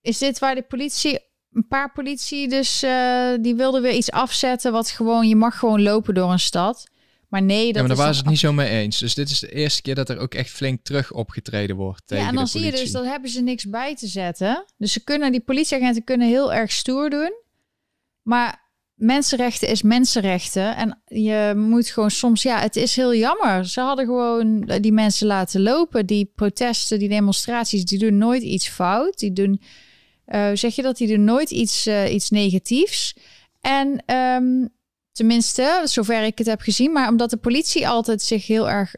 Is 0.01 0.17
dit 0.17 0.39
waar 0.39 0.55
de 0.55 0.61
politie. 0.63 1.19
Een 1.51 1.67
paar 1.67 1.91
politie 1.91 2.47
dus. 2.47 2.83
Uh, 2.83 3.33
die 3.39 3.55
wilden 3.55 3.81
weer 3.81 3.93
iets 3.93 4.11
afzetten. 4.11 4.71
Wat 4.71 4.89
gewoon. 4.89 5.27
Je 5.27 5.35
mag 5.35 5.59
gewoon 5.59 5.81
lopen 5.81 6.13
door 6.13 6.31
een 6.31 6.39
stad. 6.39 6.91
Maar 7.33 7.43
nee, 7.43 7.65
dat 7.65 7.73
ja, 7.73 7.79
maar 7.79 7.87
daar 7.87 7.97
waren 7.97 8.13
ze 8.13 8.21
het 8.21 8.29
niet 8.29 8.39
zo 8.39 8.53
mee 8.53 8.69
eens. 8.69 8.97
Dus 8.97 9.13
dit 9.13 9.29
is 9.29 9.39
de 9.39 9.51
eerste 9.51 9.81
keer 9.81 9.95
dat 9.95 10.09
er 10.09 10.17
ook 10.17 10.33
echt 10.33 10.49
flink 10.49 10.83
terug 10.83 11.11
opgetreden 11.11 11.75
wordt. 11.75 12.01
Tegen 12.07 12.23
ja, 12.23 12.29
en 12.29 12.35
dan 12.35 12.47
zie 12.47 12.61
je 12.61 12.71
dus 12.71 12.91
dat 12.91 13.05
hebben 13.05 13.29
ze 13.29 13.41
niks 13.41 13.69
bij 13.69 13.95
te 13.95 14.07
zetten. 14.07 14.65
Dus 14.77 14.93
ze 14.93 15.03
kunnen, 15.03 15.31
die 15.31 15.41
politieagenten 15.41 16.03
kunnen 16.03 16.27
heel 16.27 16.53
erg 16.53 16.71
stoer 16.71 17.09
doen. 17.09 17.33
Maar 18.21 18.62
mensenrechten 19.03 19.67
is 19.67 19.81
mensenrechten. 19.81 20.75
En 20.75 21.01
je 21.05 21.53
moet 21.55 21.87
gewoon 21.87 22.11
soms, 22.11 22.41
ja, 22.41 22.59
het 22.59 22.75
is 22.75 22.95
heel 22.95 23.15
jammer. 23.15 23.65
Ze 23.65 23.79
hadden 23.79 24.05
gewoon 24.05 24.61
die 24.81 24.91
mensen 24.91 25.27
laten 25.27 25.61
lopen. 25.61 26.05
Die 26.05 26.31
protesten, 26.35 26.99
die 26.99 27.09
demonstraties, 27.09 27.85
die 27.85 27.99
doen 27.99 28.17
nooit 28.17 28.43
iets 28.43 28.69
fout. 28.69 29.19
Die 29.19 29.33
doen, 29.33 29.61
uh, 30.27 30.49
zeg 30.53 30.75
je 30.75 30.81
dat, 30.81 30.97
die 30.97 31.07
doen 31.07 31.23
nooit 31.23 31.51
iets, 31.51 31.87
uh, 31.87 32.13
iets 32.13 32.29
negatiefs. 32.29 33.15
En 33.61 34.15
um, 34.15 34.69
tenminste, 35.11 35.81
zover 35.83 36.23
ik 36.23 36.37
het 36.37 36.47
heb 36.47 36.61
gezien, 36.61 36.91
maar 36.91 37.09
omdat 37.09 37.29
de 37.29 37.37
politie 37.37 37.87
altijd 37.87 38.21
zich 38.21 38.47
heel 38.47 38.69
erg 38.69 38.95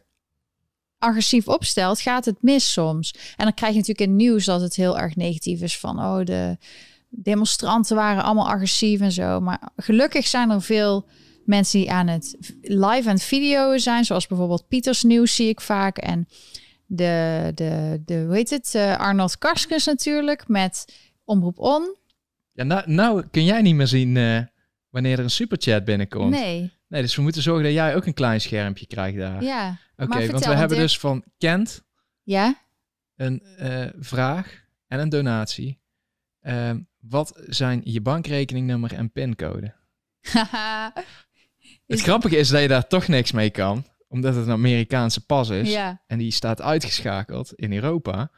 agressief 0.98 1.48
opstelt, 1.48 2.00
gaat 2.00 2.24
het 2.24 2.36
mis 2.40 2.72
soms. 2.72 3.14
En 3.36 3.44
dan 3.44 3.54
krijg 3.54 3.72
je 3.72 3.78
natuurlijk 3.78 4.10
in 4.10 4.16
nieuws 4.16 4.44
dat 4.44 4.60
het 4.60 4.76
heel 4.76 4.98
erg 4.98 5.16
negatief 5.16 5.60
is 5.60 5.78
van, 5.78 5.98
oh, 5.98 6.24
de 6.24 6.56
demonstranten 7.22 7.96
waren 7.96 8.22
allemaal 8.22 8.48
agressief 8.48 9.00
en 9.00 9.12
zo. 9.12 9.40
Maar 9.40 9.68
gelukkig 9.76 10.26
zijn 10.26 10.50
er 10.50 10.62
veel 10.62 11.08
mensen 11.44 11.78
die 11.80 11.90
aan 11.90 12.06
het 12.06 12.36
live 12.60 13.08
en 13.08 13.18
video 13.18 13.78
zijn. 13.78 14.04
Zoals 14.04 14.26
bijvoorbeeld 14.26 14.68
Pieters 14.68 15.02
Nieuws 15.02 15.34
zie 15.34 15.48
ik 15.48 15.60
vaak. 15.60 15.98
En 15.98 16.28
de, 16.86 17.52
de, 17.54 18.02
de 18.04 18.24
hoe 18.26 18.34
heet 18.34 18.50
het? 18.50 18.72
Uh, 18.76 18.96
Arnold 18.96 19.38
Karskens 19.38 19.86
natuurlijk 19.86 20.48
met 20.48 20.94
Omroep 21.24 21.58
On. 21.58 21.96
Ja, 22.52 22.64
nou, 22.64 22.90
nou 22.90 23.26
kun 23.30 23.44
jij 23.44 23.62
niet 23.62 23.74
meer 23.74 23.86
zien 23.86 24.16
uh, 24.16 24.40
wanneer 24.90 25.18
er 25.18 25.24
een 25.24 25.30
superchat 25.30 25.84
binnenkomt. 25.84 26.30
Nee. 26.30 26.74
Nee, 26.88 27.02
dus 27.02 27.16
we 27.16 27.22
moeten 27.22 27.42
zorgen 27.42 27.64
dat 27.64 27.72
jij 27.72 27.96
ook 27.96 28.06
een 28.06 28.14
klein 28.14 28.40
schermpje 28.40 28.86
krijgt 28.86 29.18
daar. 29.18 29.42
Ja. 29.42 29.78
Oké, 29.96 30.08
want 30.08 30.24
vertel, 30.24 30.52
we 30.52 30.58
hebben 30.58 30.78
dus 30.78 30.98
van 30.98 31.24
Kent 31.38 31.82
Ja? 32.22 32.64
een 33.16 33.42
eh, 33.56 33.86
vraag 33.98 34.64
en 34.86 35.00
een 35.00 35.08
donatie. 35.08 35.80
Ehm, 36.40 36.80
wat 37.08 37.42
zijn 37.46 37.80
je 37.84 38.00
bankrekeningnummer 38.00 38.92
en 38.92 39.10
pincode? 39.12 39.74
Het 41.86 42.00
grappige 42.00 42.36
is 42.36 42.48
dat 42.48 42.60
je 42.60 42.68
daar 42.68 42.86
toch 42.86 43.08
niks 43.08 43.32
mee 43.32 43.50
kan, 43.50 43.84
omdat 44.08 44.34
het 44.34 44.46
een 44.46 44.52
Amerikaanse 44.52 45.26
pas 45.26 45.48
is. 45.48 45.70
ja. 45.70 46.02
En 46.06 46.18
die 46.18 46.30
staat 46.30 46.60
uitgeschakeld 46.62 47.52
in 47.54 47.72
Europa. 47.72 48.30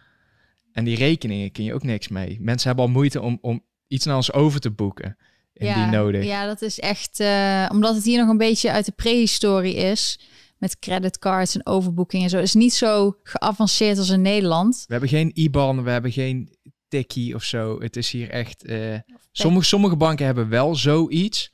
En 0.73 0.85
die 0.85 0.97
rekeningen 0.97 1.53
kun 1.53 1.65
je 1.65 1.75
ook 1.75 1.83
niks 1.83 2.09
mee. 2.09 2.39
Mensen 2.41 2.69
hebben 2.69 2.87
al 2.87 2.91
moeite 2.93 3.21
om, 3.21 3.39
om 3.41 3.65
iets 3.87 4.05
naar 4.05 4.17
ons 4.17 4.33
over 4.33 4.61
te 4.61 4.71
boeken. 4.71 5.17
Ja, 5.53 5.91
nodig. 5.91 6.25
Ja, 6.25 6.47
dat 6.47 6.63
is 6.63 6.81
echt... 6.81 7.21
eh, 7.21 7.67
omdat 7.73 7.95
het 7.95 8.05
hier 8.05 8.21
nog 8.21 8.29
een 8.29 8.37
beetje 8.39 8.71
uit 8.71 8.85
de 8.85 8.93
prehistorie 8.93 9.75
is... 9.75 10.21
met 10.59 10.79
creditcards 10.79 11.55
en 11.55 11.67
overboeking 11.67 12.23
en 12.23 12.31
zo... 12.31 12.39
is 12.39 12.55
niet 12.55 12.75
zo 12.75 13.17
geavanceerd 13.23 13.99
als 13.99 14.09
in 14.09 14.23
Nederland. 14.23 14.85
We 14.87 14.93
hebben 14.93 15.09
geen 15.09 15.31
IBAN, 15.35 15.85
we 15.85 15.91
hebben 15.91 16.13
geen 16.13 16.57
tikkie 16.89 17.35
of 17.35 17.43
zo. 17.45 17.81
Het 17.81 17.97
is 17.97 18.11
hier 18.11 18.31
echt... 18.31 18.65
eh, 18.65 18.99
sommige, 19.33 19.65
sommige 19.67 19.97
banken 19.97 20.27
hebben 20.27 20.49
wel 20.49 20.75
zoiets. 20.75 21.53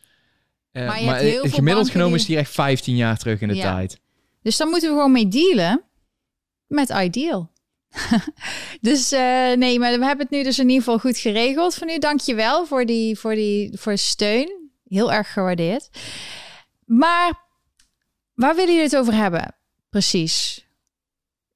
Eh, 0.72 0.86
Maar 0.86 1.00
je 1.00 1.06
maar 1.06 1.50
gemiddeld 1.50 1.90
genomen 1.90 2.12
die- 2.12 2.20
is 2.20 2.26
die 2.26 2.36
echt 2.36 2.50
15 2.52 2.96
jaar 2.96 3.18
terug 3.18 3.40
in 3.40 3.48
de 3.48 3.54
Ja. 3.54 3.74
tijd. 3.74 4.00
Dus 4.42 4.56
daar 4.56 4.68
moeten 4.68 4.88
we 4.88 4.94
gewoon 4.94 5.12
mee 5.12 5.28
dealen 5.28 5.82
met 6.66 6.88
Ideal. 6.90 7.52
dus 8.80 9.12
eh, 9.12 9.52
nee, 9.52 9.78
maar 9.78 9.98
we 9.98 10.04
hebben 10.04 10.26
het 10.26 10.30
nu 10.30 10.42
dus 10.42 10.58
in 10.58 10.68
ieder 10.68 10.82
geval 10.84 10.98
goed 10.98 11.18
geregeld. 11.18 11.74
Voor 11.74 11.86
nu, 11.86 11.98
dank 11.98 12.20
je 12.20 12.34
wel 12.34 12.66
voor 12.66 12.86
die, 12.86 13.18
voor 13.18 13.34
die 13.34 13.78
voor 13.78 13.98
steun. 13.98 14.70
Heel 14.84 15.12
erg 15.12 15.32
gewaardeerd. 15.32 15.88
Maar 16.84 17.32
waar 18.34 18.54
willen 18.54 18.70
jullie 18.74 18.88
het 18.90 18.96
over 18.96 19.14
hebben? 19.14 19.54
Precies. 19.90 20.66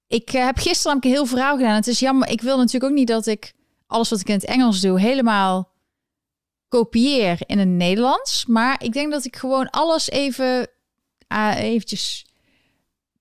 Ik 0.06 0.28
heb 0.28 0.56
gisteren 0.56 0.82
namelijk 0.84 1.04
een 1.04 1.10
heel 1.10 1.26
verhaal 1.26 1.56
gedaan. 1.56 1.74
Het 1.74 1.86
is 1.86 1.98
jammer. 1.98 2.28
Ik 2.28 2.40
wil 2.40 2.56
natuurlijk 2.56 2.84
ook 2.92 2.98
niet 2.98 3.08
dat 3.08 3.26
ik 3.26 3.52
alles 3.88 4.10
wat 4.10 4.20
ik 4.20 4.28
in 4.28 4.34
het 4.34 4.44
Engels 4.44 4.80
doe 4.80 5.00
helemaal 5.00 5.72
kopieer 6.68 7.38
in 7.46 7.58
het 7.58 7.68
Nederlands. 7.68 8.46
Maar 8.46 8.84
ik 8.84 8.92
denk 8.92 9.12
dat 9.12 9.24
ik 9.24 9.36
gewoon 9.36 9.70
alles 9.70 10.10
even 10.10 10.68
uh, 11.32 11.54
eventjes 11.56 12.26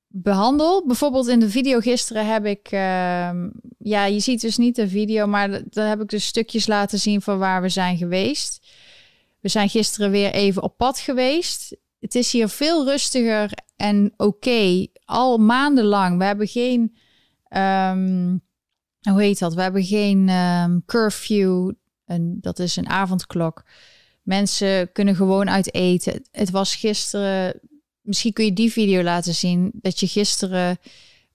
behandel. 0.07 0.86
Bijvoorbeeld 0.86 1.27
in 1.27 1.39
de 1.39 1.50
video 1.50 1.79
gisteren 1.79 2.27
heb 2.27 2.45
ik... 2.45 2.67
ehm, 2.71 3.50
ja, 3.77 4.05
je 4.05 4.19
ziet 4.19 4.41
dus 4.41 4.57
niet 4.57 4.75
de 4.75 4.89
video, 4.89 5.27
maar 5.27 5.62
daar 5.69 5.88
heb 5.88 6.01
ik 6.01 6.09
dus 6.09 6.25
stukjes 6.25 6.67
laten 6.67 7.00
zien 7.00 7.21
van 7.21 7.38
waar 7.38 7.62
we 7.62 7.69
zijn 7.69 7.97
geweest. 7.97 8.67
We 9.39 9.50
zijn 9.50 9.69
gisteren 9.69 10.12
weer 10.12 10.31
even 10.31 10.63
op 10.63 10.77
pad 10.77 11.00
geweest. 11.00 11.75
Het 12.00 12.15
is 12.15 12.31
hier 12.31 12.50
veel 12.50 12.86
rustiger 12.86 13.51
en 13.75 14.13
oké. 14.17 14.88
Al 15.05 15.38
maandenlang. 15.38 16.17
We 16.17 16.24
hebben 16.24 16.47
geen... 16.47 16.97
ehm, 17.47 18.36
hoe 19.01 19.22
heet 19.22 19.39
dat? 19.39 19.54
We 19.54 19.62
hebben 19.62 19.84
geen 19.84 20.30
ehm, 20.30 20.80
curfew. 20.86 21.72
En 22.06 22.38
dat 22.42 22.60
is 22.60 22.75
een 22.75 22.89
avondklok. 22.89 23.63
Mensen 24.24 24.92
kunnen 24.92 25.16
gewoon 25.16 25.50
uit 25.50 25.74
eten. 25.74 26.27
Het 26.32 26.50
was 26.50 26.75
gisteren. 26.75 27.60
Misschien 28.01 28.34
kun 28.34 28.46
je 28.46 28.54
die 28.54 28.72
video 28.72 29.04
laten 29.04 29.34
zien. 29.36 29.72
Dat 29.74 30.00
je 30.00 30.08
gisteren. 30.08 30.77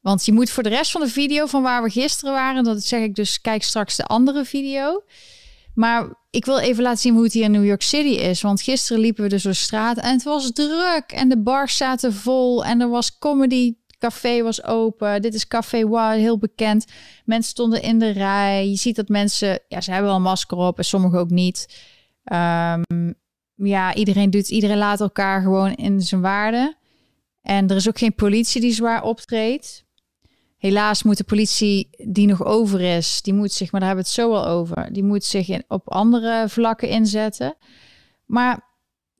Want 0.00 0.24
je 0.24 0.32
moet 0.32 0.50
voor 0.50 0.62
de 0.62 0.68
rest 0.68 0.90
van 0.90 1.00
de 1.00 1.08
video 1.08 1.46
van 1.46 1.62
waar 1.62 1.82
we 1.82 1.90
gisteren 1.90 2.34
waren. 2.34 2.64
Dat 2.64 2.84
zeg 2.84 3.02
ik 3.02 3.14
dus. 3.14 3.40
Kijk 3.40 3.62
straks 3.62 3.96
de 3.96 4.04
andere 4.04 4.44
video. 4.44 5.02
Maar 5.74 6.14
ik 6.30 6.44
wil 6.44 6.58
even 6.58 6.82
laten 6.82 7.00
zien 7.00 7.14
hoe 7.14 7.24
het 7.24 7.32
hier 7.32 7.44
in 7.44 7.50
New 7.50 7.64
York 7.64 7.82
City 7.82 8.20
is. 8.20 8.42
Want 8.42 8.62
gisteren 8.62 9.02
liepen 9.02 9.22
we 9.22 9.28
dus 9.28 9.42
door 9.42 9.52
de 9.52 9.58
straat. 9.58 9.98
En 9.98 10.12
het 10.12 10.22
was 10.22 10.52
druk. 10.52 11.04
En 11.06 11.28
de 11.28 11.38
bars 11.38 11.76
zaten 11.76 12.12
vol. 12.12 12.64
En 12.64 12.80
er 12.80 12.88
was 12.88 13.18
comedy. 13.18 13.74
Café 14.02 14.42
was 14.42 14.64
open. 14.64 15.22
Dit 15.22 15.34
is 15.34 15.48
Café 15.48 15.88
Wa, 15.88 16.10
heel 16.10 16.38
bekend. 16.38 16.86
Mensen 17.24 17.50
stonden 17.50 17.82
in 17.82 17.98
de 17.98 18.10
rij. 18.10 18.68
Je 18.68 18.76
ziet 18.76 18.96
dat 18.96 19.08
mensen, 19.08 19.60
ja, 19.68 19.80
ze 19.80 19.90
hebben 19.90 20.08
wel 20.08 20.16
een 20.16 20.22
masker 20.22 20.58
op 20.58 20.78
en 20.78 20.84
sommigen 20.84 21.18
ook 21.18 21.30
niet. 21.30 21.82
Ehm, 22.24 22.82
ja, 23.54 23.94
iedereen 23.94 24.30
doet, 24.30 24.48
iedereen 24.48 24.78
laat 24.78 25.00
elkaar 25.00 25.42
gewoon 25.42 25.74
in 25.74 26.00
zijn 26.00 26.20
waarde. 26.20 26.76
En 27.42 27.68
er 27.68 27.76
is 27.76 27.88
ook 27.88 27.98
geen 27.98 28.14
politie 28.14 28.60
die 28.60 28.72
zwaar 28.72 29.02
optreedt. 29.02 29.84
Helaas 30.58 31.02
moet 31.02 31.16
de 31.16 31.24
politie 31.24 31.88
die 32.12 32.26
nog 32.26 32.44
over 32.44 32.80
is, 32.80 33.22
die 33.22 33.34
moet 33.34 33.52
zich, 33.52 33.72
maar 33.72 33.80
daar 33.80 33.88
hebben 33.88 34.06
we 34.06 34.12
het 34.12 34.20
zo 34.20 34.34
al 34.34 34.46
over, 34.46 34.92
die 34.92 35.04
moet 35.04 35.24
zich 35.24 35.48
in, 35.48 35.64
op 35.68 35.90
andere 35.90 36.48
vlakken 36.48 36.88
inzetten. 36.88 37.56
Maar 38.26 38.71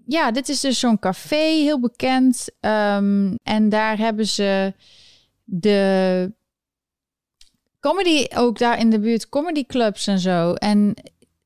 ja, 0.06 0.30
dit 0.30 0.48
is 0.48 0.60
dus 0.60 0.78
zo'n 0.78 0.98
café, 0.98 1.36
heel 1.36 1.80
bekend. 1.80 2.48
Ehm, 2.60 3.34
en 3.42 3.68
daar 3.68 3.98
hebben 3.98 4.26
ze 4.26 4.74
de 5.44 6.32
comedy, 7.80 8.26
ook 8.34 8.58
daar 8.58 8.78
in 8.78 8.90
de 8.90 8.98
buurt, 8.98 9.28
comedy 9.28 9.66
clubs 9.66 10.06
en 10.06 10.18
zo. 10.18 10.52
En 10.52 10.94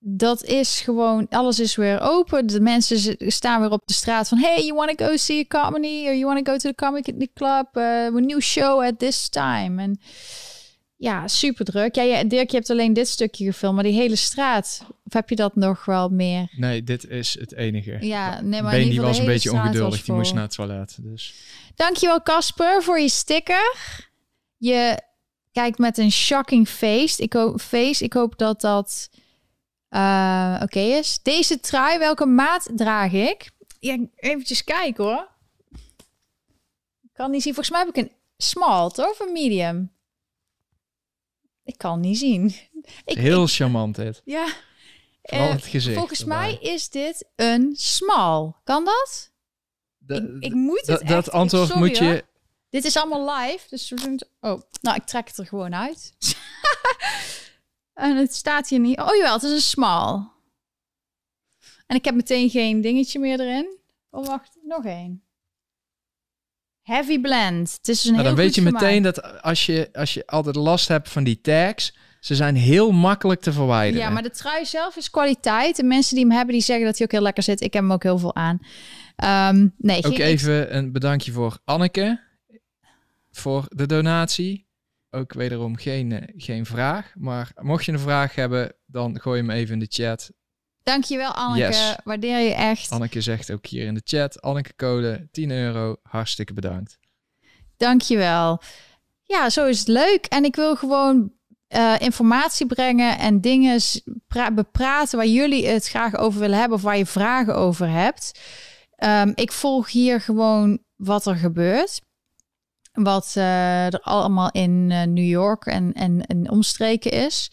dat 0.09 0.45
is 0.45 0.81
gewoon, 0.81 1.27
alles 1.31 1.61
is 1.61 1.77
weer 1.77 2.01
open. 2.01 2.47
De 2.47 2.61
mensen 2.61 3.17
staan 3.19 3.61
weer 3.61 3.71
op 3.71 3.83
de 3.87 3.93
straat 3.93 4.29
van... 4.29 4.39
Hey, 4.39 4.65
you 4.65 4.75
want 4.75 4.99
to 4.99 5.07
go 5.07 5.17
see 5.17 5.47
a 5.51 5.61
comedy? 5.61 6.07
Or 6.07 6.15
you 6.15 6.25
want 6.25 6.45
to 6.45 6.53
go 6.53 6.59
to 6.59 6.69
the 6.69 6.75
comedy 6.75 7.29
club? 7.35 7.67
Uh, 7.75 7.83
a 7.83 8.11
new 8.11 8.41
show 8.41 8.83
at 8.83 8.99
this 8.99 9.29
time. 9.29 9.83
En 9.83 9.99
ja, 10.97 11.29
super 11.29 11.65
druk. 11.65 11.95
Ja, 11.95 12.03
ja, 12.03 12.25
Dirk, 12.25 12.50
je 12.50 12.57
hebt 12.57 12.71
alleen 12.71 12.93
dit 12.93 13.09
stukje 13.09 13.45
gefilmd, 13.45 13.75
maar 13.75 13.85
die 13.85 13.93
hele 13.93 14.17
straat... 14.17 14.85
Of 15.05 15.12
heb 15.12 15.29
je 15.29 15.37
dat 15.37 15.57
nog 15.57 15.85
wel 15.85 16.09
meer? 16.09 16.49
Nee, 16.57 16.83
dit 16.83 17.09
is 17.09 17.38
het 17.38 17.55
enige. 17.55 17.97
Ja, 18.00 18.41
nee, 18.41 18.62
maar 18.62 18.75
die 18.75 19.00
was 19.00 19.19
een 19.19 19.25
beetje 19.25 19.53
ongeduldig. 19.53 20.03
Die 20.03 20.15
moest 20.15 20.35
naar 20.35 20.43
het 20.43 20.55
toilet. 20.55 20.99
Dus. 21.00 21.35
Dankjewel 21.75 22.23
Casper 22.23 22.83
voor 22.83 23.00
je 23.00 23.09
sticker. 23.09 23.71
Je 24.57 25.03
kijkt 25.53 25.79
met 25.79 25.99
een 25.99 26.12
shocking 26.12 26.69
face. 26.69 27.23
Ik 27.23 27.33
hoop, 27.33 27.61
face. 27.61 28.05
Ik 28.05 28.12
hoop 28.12 28.38
dat 28.38 28.61
dat 28.61 29.11
eh, 29.88 30.61
oké 30.62 30.81
is. 30.81 31.19
Deze 31.23 31.61
trui, 31.61 31.99
welke 31.99 32.26
maat 32.26 32.71
draag 32.75 33.12
ik? 33.12 33.50
Ja, 33.81 33.99
eventjes 34.17 34.65
kijken 34.65 35.05
hoor. 35.05 35.29
Ik 37.03 37.12
kan 37.12 37.31
niet 37.31 37.43
zien. 37.43 37.55
Volgens 37.55 37.76
mij 37.76 37.85
heb 37.87 37.97
ik 37.97 38.05
een 38.05 38.12
small, 38.37 38.91
toch? 38.91 39.11
Of 39.11 39.21
een 39.21 39.33
medium? 39.33 39.96
Ik 41.66 41.78
kan 41.78 42.00
niet 42.00 42.18
zien. 42.18 42.54
Ik, 43.04 43.16
Heel 43.18 43.42
ik- 43.42 43.50
charmant 43.50 43.96
dit. 43.96 44.23
ja. 44.25 44.46
Vooral 45.23 45.46
Eh, 45.49 45.52
het 45.54 45.64
gezicht. 45.66 45.96
volgens 45.96 46.20
erbij. 46.20 46.37
mij 46.37 46.54
is 46.73 46.88
dit 46.88 47.26
een 47.37 47.73
small. 47.76 48.52
Kan 48.64 48.85
dat? 48.85 49.32
De- 49.99 50.37
ik, 50.40 50.44
ik 50.44 50.52
moet 50.54 50.78
het 50.78 50.87
dat, 50.87 51.00
echt- 51.00 51.11
dat 51.11 51.30
antwoord 51.30 51.66
sorry, 51.68 51.82
moet 51.82 51.96
je... 51.99 52.04
hoor. 52.04 52.23
Dit 52.70 52.85
is 52.85 52.96
allemaal 52.96 53.37
live, 53.38 53.66
dus 53.68 53.88
we 53.90 53.96
doen 53.96 54.12
het... 54.12 54.30
Oh, 54.40 54.61
nou, 54.80 54.96
ik 54.96 55.04
trek 55.04 55.28
het 55.28 55.38
er 55.38 55.46
gewoon 55.46 55.75
uit. 55.75 56.14
en 57.94 58.16
het 58.16 58.35
staat 58.35 58.68
hier 58.68 58.78
niet... 58.80 58.99
Oh 59.00 59.14
jawel, 59.16 59.32
het 59.32 59.42
is 59.42 59.50
een 59.50 59.61
small. 59.61 60.28
En 61.87 61.96
ik 61.96 62.04
heb 62.04 62.14
meteen 62.14 62.50
geen 62.50 62.80
dingetje 62.80 63.18
meer 63.18 63.40
erin. 63.40 63.78
Oh, 64.11 64.26
wacht, 64.26 64.56
nog 64.62 64.85
één. 64.85 65.23
Heavy 66.87 67.21
blend. 67.21 67.73
Het 67.76 67.88
is 67.88 68.05
een 68.05 68.12
Nou, 68.12 68.25
heel 68.25 68.35
dan 68.35 68.45
weet 68.45 68.55
je 68.55 68.62
meteen 68.62 69.02
dat 69.02 69.43
als 69.43 69.66
je, 69.66 69.88
als 69.93 70.14
je 70.14 70.26
altijd 70.26 70.57
last 70.57 70.88
hebt 70.88 71.09
van 71.09 71.25
die 71.25 71.40
tags... 71.40 71.95
Ze 72.21 72.35
zijn 72.35 72.57
heel 72.57 72.90
makkelijk 72.93 73.40
te 73.40 73.52
verwijderen. 73.52 74.07
Ja, 74.07 74.12
maar 74.12 74.23
de 74.23 74.31
trui 74.31 74.64
zelf 74.64 74.97
is 74.97 75.11
kwaliteit. 75.11 75.76
De 75.76 75.83
mensen 75.83 76.14
die 76.14 76.25
hem 76.25 76.35
hebben, 76.35 76.55
die 76.55 76.62
zeggen 76.62 76.87
dat 76.87 76.97
hij 76.97 77.07
ook 77.07 77.12
heel 77.12 77.23
lekker 77.23 77.43
zit. 77.43 77.61
Ik 77.61 77.73
heb 77.73 77.83
hem 77.83 77.93
ook 77.93 78.02
heel 78.02 78.19
veel 78.19 78.35
aan. 78.35 78.59
Ehm, 79.16 79.69
nee, 79.78 80.05
Ook 80.05 80.19
even 80.19 80.76
een 80.76 80.93
bedankje 80.93 81.33
voor 81.33 81.59
Anneke 81.64 82.21
voor 83.31 83.64
de 83.69 83.87
donatie. 83.87 84.66
Ook 85.11 85.33
wederom 85.33 85.76
geen, 85.76 86.12
eh, 86.12 86.33
geen 86.37 86.66
vraag. 86.66 87.12
Maar 87.14 87.52
mocht 87.61 87.85
je 87.85 87.93
een 87.93 87.99
vraag 87.99 88.35
hebben, 88.35 88.73
dan 88.87 89.21
gooi 89.21 89.40
hem 89.40 89.50
even 89.50 89.73
in 89.73 89.78
de 89.78 89.87
chat. 89.88 90.31
Dankjewel, 90.87 91.33
Anneke. 91.33 91.66
Yes. 91.66 91.95
Waardeer 92.05 92.38
je 92.38 92.55
echt. 92.55 92.90
Anneke 92.90 93.21
zegt 93.21 93.52
ook 93.52 93.66
hier 93.66 93.87
in 93.87 93.95
de 93.95 94.00
chat. 94.05 94.43
Anneke 94.43 94.75
code 94.76 95.28
10 95.31 95.50
euro. 95.50 95.97
Hartstikke 96.02 96.52
bedankt. 96.52 96.99
Dankjewel. 97.76 98.62
Ja, 99.23 99.50
zo 99.50 99.66
is 99.66 99.78
het 99.78 99.88
leuk. 99.88 100.26
En 100.26 100.45
ik 100.45 100.57
wil 100.57 100.76
gewoon 100.76 101.33
eh, 101.66 101.95
informatie 101.99 102.66
brengen 102.66 103.19
en 103.19 103.40
dingen 103.40 103.81
bepraten 104.52 105.19
waar 105.19 105.26
jullie 105.26 105.66
het 105.66 105.88
graag 105.88 106.16
over 106.16 106.40
willen 106.40 106.59
hebben 106.59 106.76
of 106.76 106.83
waar 106.83 106.97
je 106.97 107.07
vragen 107.07 107.55
over 107.55 107.88
hebt. 107.88 108.40
Ehm, 108.97 109.33
ik 109.35 109.52
volg 109.52 109.90
hier 109.90 110.21
gewoon 110.21 110.78
wat 110.97 111.26
er 111.26 111.37
gebeurt. 111.37 112.00
Wat 112.93 113.33
eh, 113.37 113.87
er 113.87 114.00
allemaal 114.00 114.50
in 114.50 114.88
eh, 114.90 115.02
New 115.02 115.28
York 115.28 115.66
en, 115.66 115.93
en, 115.93 116.26
en 116.26 116.50
omstreken 116.50 117.11
is. 117.11 117.50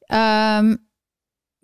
Ehm, 0.00 0.74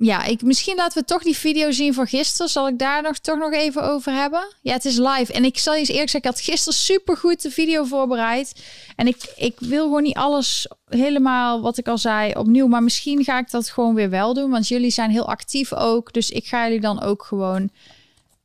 ja, 0.00 0.24
ik, 0.24 0.42
misschien 0.42 0.76
laten 0.76 1.00
we 1.00 1.06
toch 1.06 1.22
die 1.22 1.36
video 1.36 1.70
zien 1.70 1.94
van 1.94 2.06
gisteren. 2.06 2.50
Zal 2.50 2.68
ik 2.68 2.78
daar 2.78 3.02
nog, 3.02 3.18
toch 3.18 3.38
nog 3.38 3.52
even 3.52 3.82
over 3.82 4.12
hebben? 4.12 4.54
Ja, 4.62 4.72
het 4.72 4.84
is 4.84 4.96
live. 4.96 5.32
En 5.32 5.44
ik 5.44 5.58
zal 5.58 5.72
je 5.72 5.78
eens 5.78 5.88
eerlijk 5.88 6.10
zeggen, 6.10 6.30
ik 6.30 6.36
had 6.36 6.44
gisteren 6.44 6.78
super 6.78 7.16
goed 7.16 7.42
de 7.42 7.50
video 7.50 7.84
voorbereid. 7.84 8.64
En 8.96 9.06
ik, 9.06 9.32
ik 9.36 9.54
wil 9.58 9.82
gewoon 9.82 10.02
niet 10.02 10.16
alles 10.16 10.68
helemaal, 10.88 11.60
wat 11.60 11.78
ik 11.78 11.88
al 11.88 11.98
zei, 11.98 12.32
opnieuw. 12.32 12.66
Maar 12.66 12.82
misschien 12.82 13.24
ga 13.24 13.38
ik 13.38 13.50
dat 13.50 13.68
gewoon 13.68 13.94
weer 13.94 14.10
wel 14.10 14.34
doen. 14.34 14.50
Want 14.50 14.68
jullie 14.68 14.90
zijn 14.90 15.10
heel 15.10 15.28
actief 15.28 15.72
ook. 15.72 16.12
Dus 16.12 16.30
ik 16.30 16.46
ga 16.46 16.64
jullie 16.64 16.80
dan 16.80 17.02
ook 17.02 17.24
gewoon 17.24 17.70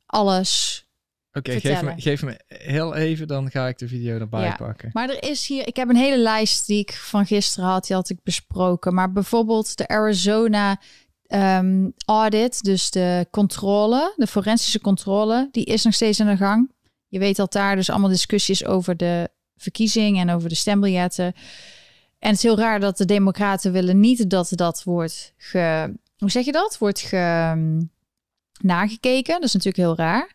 alles 0.06 0.84
Oké, 1.36 1.60
geef 1.60 1.82
me, 1.82 1.92
geef 1.96 2.22
me 2.22 2.40
heel 2.48 2.94
even, 2.94 3.28
dan 3.28 3.50
ga 3.50 3.68
ik 3.68 3.78
de 3.78 3.88
video 3.88 4.18
erbij 4.18 4.42
Ja. 4.42 4.54
pakken. 4.56 4.90
Maar 4.92 5.08
er 5.08 5.30
is 5.30 5.46
hier, 5.46 5.66
ik 5.66 5.76
heb 5.76 5.88
een 5.88 5.96
hele 5.96 6.18
lijst 6.18 6.66
die 6.66 6.78
ik 6.78 6.92
van 6.92 7.26
gisteren 7.26 7.68
had, 7.68 7.86
die 7.86 7.96
had 7.96 8.08
ik 8.10 8.18
besproken. 8.22 8.94
Maar 8.94 9.12
bijvoorbeeld 9.12 9.76
de 9.76 9.88
Arizona 9.88 10.80
ehm, 11.26 11.88
audit, 12.06 12.62
dus 12.62 12.90
de 12.90 13.26
controle, 13.30 14.12
de 14.16 14.26
forensische 14.26 14.80
controle, 14.80 15.48
die 15.50 15.64
is 15.64 15.84
nog 15.84 15.94
steeds 15.94 16.20
aan 16.20 16.26
de 16.26 16.36
gang. 16.36 16.70
Je 17.08 17.18
weet 17.18 17.36
dat 17.36 17.52
daar 17.52 17.76
dus 17.76 17.90
allemaal 17.90 18.08
discussies 18.08 18.64
over 18.64 18.96
de 18.96 19.30
verkiezing 19.56 20.18
en 20.18 20.30
over 20.30 20.48
de 20.48 20.54
stembiljetten. 20.54 21.34
En 22.18 22.30
het 22.30 22.36
is 22.36 22.42
heel 22.42 22.58
raar 22.58 22.80
dat 22.80 22.96
de 22.96 23.04
Democraten 23.04 23.72
willen 23.72 24.00
niet 24.00 24.30
dat 24.30 24.48
dat 24.50 24.82
wordt 24.82 25.32
ge, 25.36 25.94
hoe 26.18 26.30
zeg 26.30 26.44
je 26.44 26.52
dat? 26.52 26.78
Wordt 26.78 27.00
ge, 27.00 27.16
ehm, 27.16 27.80
nagekeken. 28.60 29.34
Dat 29.34 29.42
is 29.42 29.52
natuurlijk 29.52 29.84
heel 29.84 29.96
raar. 29.96 30.32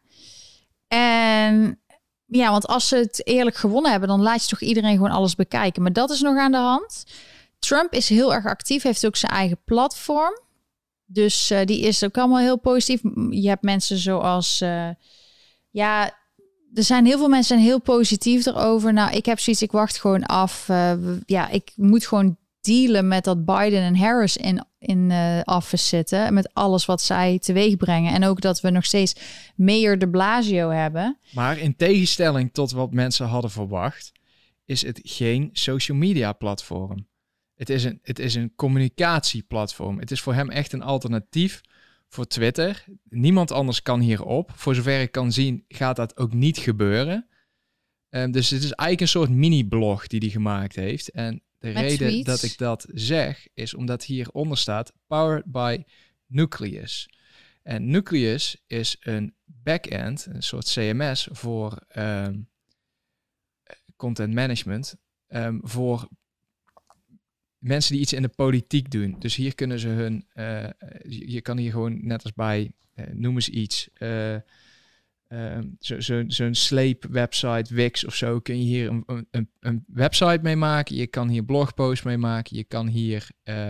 En 0.88 1.79
ja, 2.25 2.51
want 2.51 2.67
als 2.67 2.88
ze 2.88 2.96
het 2.96 3.27
eerlijk 3.27 3.55
gewonnen 3.55 3.91
hebben, 3.91 4.10
dan 4.10 4.22
laat 4.22 4.41
je 4.41 4.50
toch 4.50 4.62
iedereen 4.62 4.96
gewoon 4.96 5.12
alles 5.12 5.36
bekijken. 5.36 5.81
Maar 5.81 5.93
dat 5.93 6.10
is 6.10 6.22
nog 6.22 6.38
aan 6.38 6.51
de 6.51 6.58
hand. 6.58 7.03
Trump 7.60 7.93
is 7.93 8.10
heel 8.10 8.34
erg 8.34 8.46
actief, 8.46 8.84
heeft 8.84 9.05
ook 9.05 9.15
zijn 9.15 9.31
eigen 9.31 9.60
platform. 9.65 10.39
Dus 11.12 11.50
eh, 11.50 11.66
die 11.66 11.80
is 11.80 12.04
ook 12.04 12.18
allemaal 12.18 12.39
heel 12.39 12.60
positief. 12.60 13.01
Je 13.30 13.48
hebt 13.48 13.63
mensen 13.63 13.98
zoals, 13.98 14.62
eh, 14.62 14.89
ja, 15.70 16.18
er 16.74 16.84
zijn 16.84 17.06
heel 17.06 17.18
veel 17.18 17.30
mensen 17.30 17.60
heel 17.60 17.82
positief 17.82 18.46
erover. 18.46 18.94
Nou, 18.94 19.16
ik 19.16 19.25
heb 19.25 19.39
zoiets, 19.39 19.62
ik 19.62 19.72
wacht 19.72 20.00
gewoon 20.00 20.25
af. 20.25 20.70
Eh, 20.70 20.94
ja, 21.25 21.50
ik 21.50 21.72
moet 21.75 22.08
gewoon 22.08 22.38
dealen 22.62 23.08
met 23.08 23.24
dat 23.24 23.46
Biden 23.46 23.82
en 23.82 23.96
Harris 23.96 24.38
in, 24.38 24.66
in 24.80 25.12
office 25.44 25.88
zitten. 25.88 26.34
Met 26.34 26.54
alles 26.54 26.86
wat 26.86 27.01
zij 27.01 27.39
teweeg 27.39 27.78
brengen. 27.78 28.13
En 28.13 28.25
ook 28.25 28.42
dat 28.42 28.62
we 28.62 28.70
nog 28.70 28.86
steeds 28.86 29.16
Mayor 29.56 29.98
de 29.98 30.10
Blasio 30.10 30.70
hebben. 30.70 31.18
Maar 31.32 31.58
in 31.58 31.75
tegenstelling 31.75 32.54
tot 32.54 32.72
wat 32.72 32.94
mensen 32.94 33.28
hadden 33.28 33.51
verwacht, 33.51 34.12
is 34.66 34.82
het 34.82 35.00
geen 35.04 35.50
social 35.54 35.98
media 35.98 36.34
platform. 36.34 37.09
Het 37.60 37.70
is 37.70 37.84
een, 37.84 38.00
het 38.01 38.20
is 38.20 38.36
een 38.36 38.56
communicatieplatform. 38.56 40.00
Het 40.00 40.12
is 40.12 40.22
voor 40.22 40.34
hem 40.34 40.50
echt 40.50 40.74
een 40.74 40.82
alternatief 40.82 41.62
voor 42.08 42.28
Twitter. 42.28 42.86
Niemand 43.04 43.51
anders 43.51 43.82
kan 43.82 44.00
hierop. 44.00 44.51
Voor 44.56 44.75
zover 44.75 45.01
ik 45.01 45.12
kan 45.12 45.32
zien, 45.32 45.66
gaat 45.68 45.96
dat 45.96 46.18
ook 46.18 46.34
niet 46.34 46.58
gebeuren. 46.58 47.28
Ehm, 48.10 48.32
dus 48.32 48.50
het 48.50 48.63
is 48.63 48.72
eigenlijk 48.72 49.01
een 49.01 49.08
soort 49.08 49.30
mini-blog 49.30 50.08
die 50.08 50.20
hij 50.20 50.30
gemaakt 50.30 50.75
heeft. 50.75 51.12
En 51.12 51.44
de 51.58 51.68
Met 51.68 51.78
reden 51.78 52.08
tweets. 52.08 52.25
dat 52.25 52.44
ik 52.44 52.58
dat 52.58 52.88
zeg, 52.94 53.48
is 53.54 53.74
omdat 53.74 54.04
hieronder 54.04 54.58
staat 54.58 54.94
Powered 55.08 55.46
by 55.46 55.84
Nucleus. 56.25 57.10
En 57.63 57.89
Nucleus 57.89 58.63
is 58.68 58.98
een 59.00 59.36
backend, 59.46 60.25
een 60.25 60.44
soort 60.44 60.72
CMS 60.72 61.28
voor 61.32 61.84
ehm, 61.88 62.39
content 63.96 64.34
management, 64.34 64.96
ehm, 65.28 65.58
voor 65.62 66.10
mensen 67.60 67.92
die 67.94 68.01
iets 68.01 68.13
in 68.13 68.22
de 68.22 68.28
politiek 68.30 68.92
doen. 68.92 69.16
Dus 69.20 69.36
hier 69.36 69.56
kunnen 69.56 69.80
ze 69.80 69.88
hun, 69.88 70.25
eh, 70.34 70.63
je, 71.08 71.32
je 71.32 71.42
kan 71.42 71.58
hier 71.58 71.72
gewoon 71.72 72.00
net 72.08 72.24
als 72.24 72.34
bij, 72.34 72.72
eh, 72.94 73.06
noem 73.13 73.36
eens 73.36 73.50
iets, 73.50 73.89
eh, 73.94 74.34
ehm, 75.28 75.68
zo- 75.80 76.00
zo- 76.00 76.24
zo'n 76.28 76.56
sleep-website, 76.56 77.74
Wix 77.74 78.06
of 78.06 78.16
zo, 78.16 78.39
kun 78.39 78.58
je 78.58 78.63
hier 78.63 78.89
een, 78.89 79.04
een- 79.32 79.50
een, 79.60 79.84
website 79.88 80.39
mee 80.42 80.56
maken. 80.56 80.96
Je 80.96 81.08
kan 81.08 81.30
hier 81.30 81.44
blogposts 81.44 82.06
mee 82.06 82.18
maken. 82.18 82.58
Je 82.58 82.63
kan 82.63 82.88
hier 82.88 83.28
eh, 83.44 83.70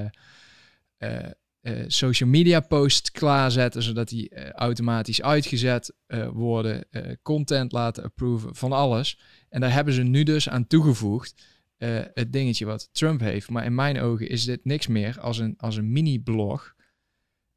eh, 0.98 1.26
eh, 1.62 1.84
social 1.88 2.30
media 2.30 2.60
posts 2.60 3.12
klaarzetten, 3.12 3.84
zodat 3.84 4.08
die 4.10 4.30
eh, 4.30 4.50
automatisch 4.50 5.22
uitgezet 5.22 5.94
eh, 6.06 6.28
worden, 6.28 6.92
eh, 6.92 7.12
content 7.22 7.72
laten 7.72 8.04
approven, 8.04 8.56
van 8.56 8.72
alles. 8.72 9.20
En 9.50 9.62
daar 9.62 9.74
hebben 9.74 9.94
ze 9.94 10.04
nu 10.04 10.24
dus 10.24 10.50
aan 10.50 10.68
toegevoegd 10.68 11.44
eh, 11.80 12.00
het 12.14 12.34
dingetje 12.34 12.66
wat 12.66 12.90
Trump 12.92 13.20
heeft. 13.20 13.50
Maar 13.50 13.66
in 13.66 13.76
mijn 13.76 14.00
ogen 14.00 14.30
is 14.30 14.46
dit 14.46 14.66
niks 14.66 14.88
meer 14.88 15.20
als 15.20 15.38
een, 15.38 15.54
als 15.58 15.76
een 15.76 15.92
mini-blog. 15.92 16.74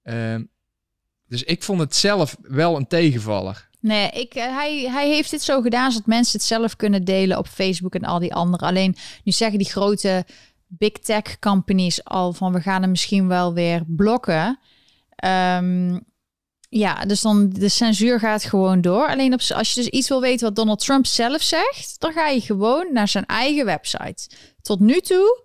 Ehm, 0.02 0.44
dus 1.28 1.42
ik 1.42 1.62
vond 1.62 1.80
het 1.80 1.94
zelf 1.94 2.36
wel 2.42 2.76
een 2.76 2.86
tegenvaller. 2.86 3.68
Nee, 3.80 4.10
ik, 4.10 4.34
eh, 4.34 4.44
hij, 4.44 4.88
hij 4.90 5.08
heeft 5.08 5.30
dit 5.30 5.42
zo 5.42 5.60
gedaan 5.60 5.90
zodat 5.90 6.06
mensen 6.06 6.38
het 6.38 6.48
zelf 6.48 6.76
kunnen 6.76 7.04
delen 7.04 7.38
op 7.38 7.46
Facebook 7.46 7.94
en 7.94 8.04
al 8.04 8.18
die 8.18 8.34
andere. 8.34 8.66
Alleen 8.66 8.96
nu 9.24 9.32
zeggen 9.32 9.58
die 9.58 9.70
grote 9.70 10.24
big 10.66 10.92
tech 10.92 11.38
companies 11.38 12.04
al 12.04 12.32
van 12.32 12.52
we 12.52 12.60
gaan 12.60 12.82
hem 12.82 12.90
misschien 12.90 13.28
wel 13.28 13.54
weer 13.54 13.82
blokken. 13.86 14.58
Ehm, 15.14 15.98
ja, 16.74 17.04
dus 17.04 17.20
dan 17.20 17.50
de 17.50 17.68
censuur 17.68 18.18
gaat 18.18 18.44
gewoon 18.44 18.80
door. 18.80 19.08
Alleen 19.08 19.32
op, 19.32 19.40
als 19.54 19.72
je 19.72 19.80
dus 19.80 19.90
iets 19.90 20.08
wil 20.08 20.20
weten 20.20 20.46
wat 20.46 20.56
Donald 20.56 20.80
Trump 20.80 21.06
zelf 21.06 21.42
zegt, 21.42 21.94
dan 21.98 22.12
ga 22.12 22.28
je 22.28 22.40
gewoon 22.40 22.92
naar 22.92 23.08
zijn 23.08 23.26
eigen 23.26 23.64
website. 23.64 24.28
Tot 24.62 24.80
nu 24.80 25.00
toe 25.00 25.42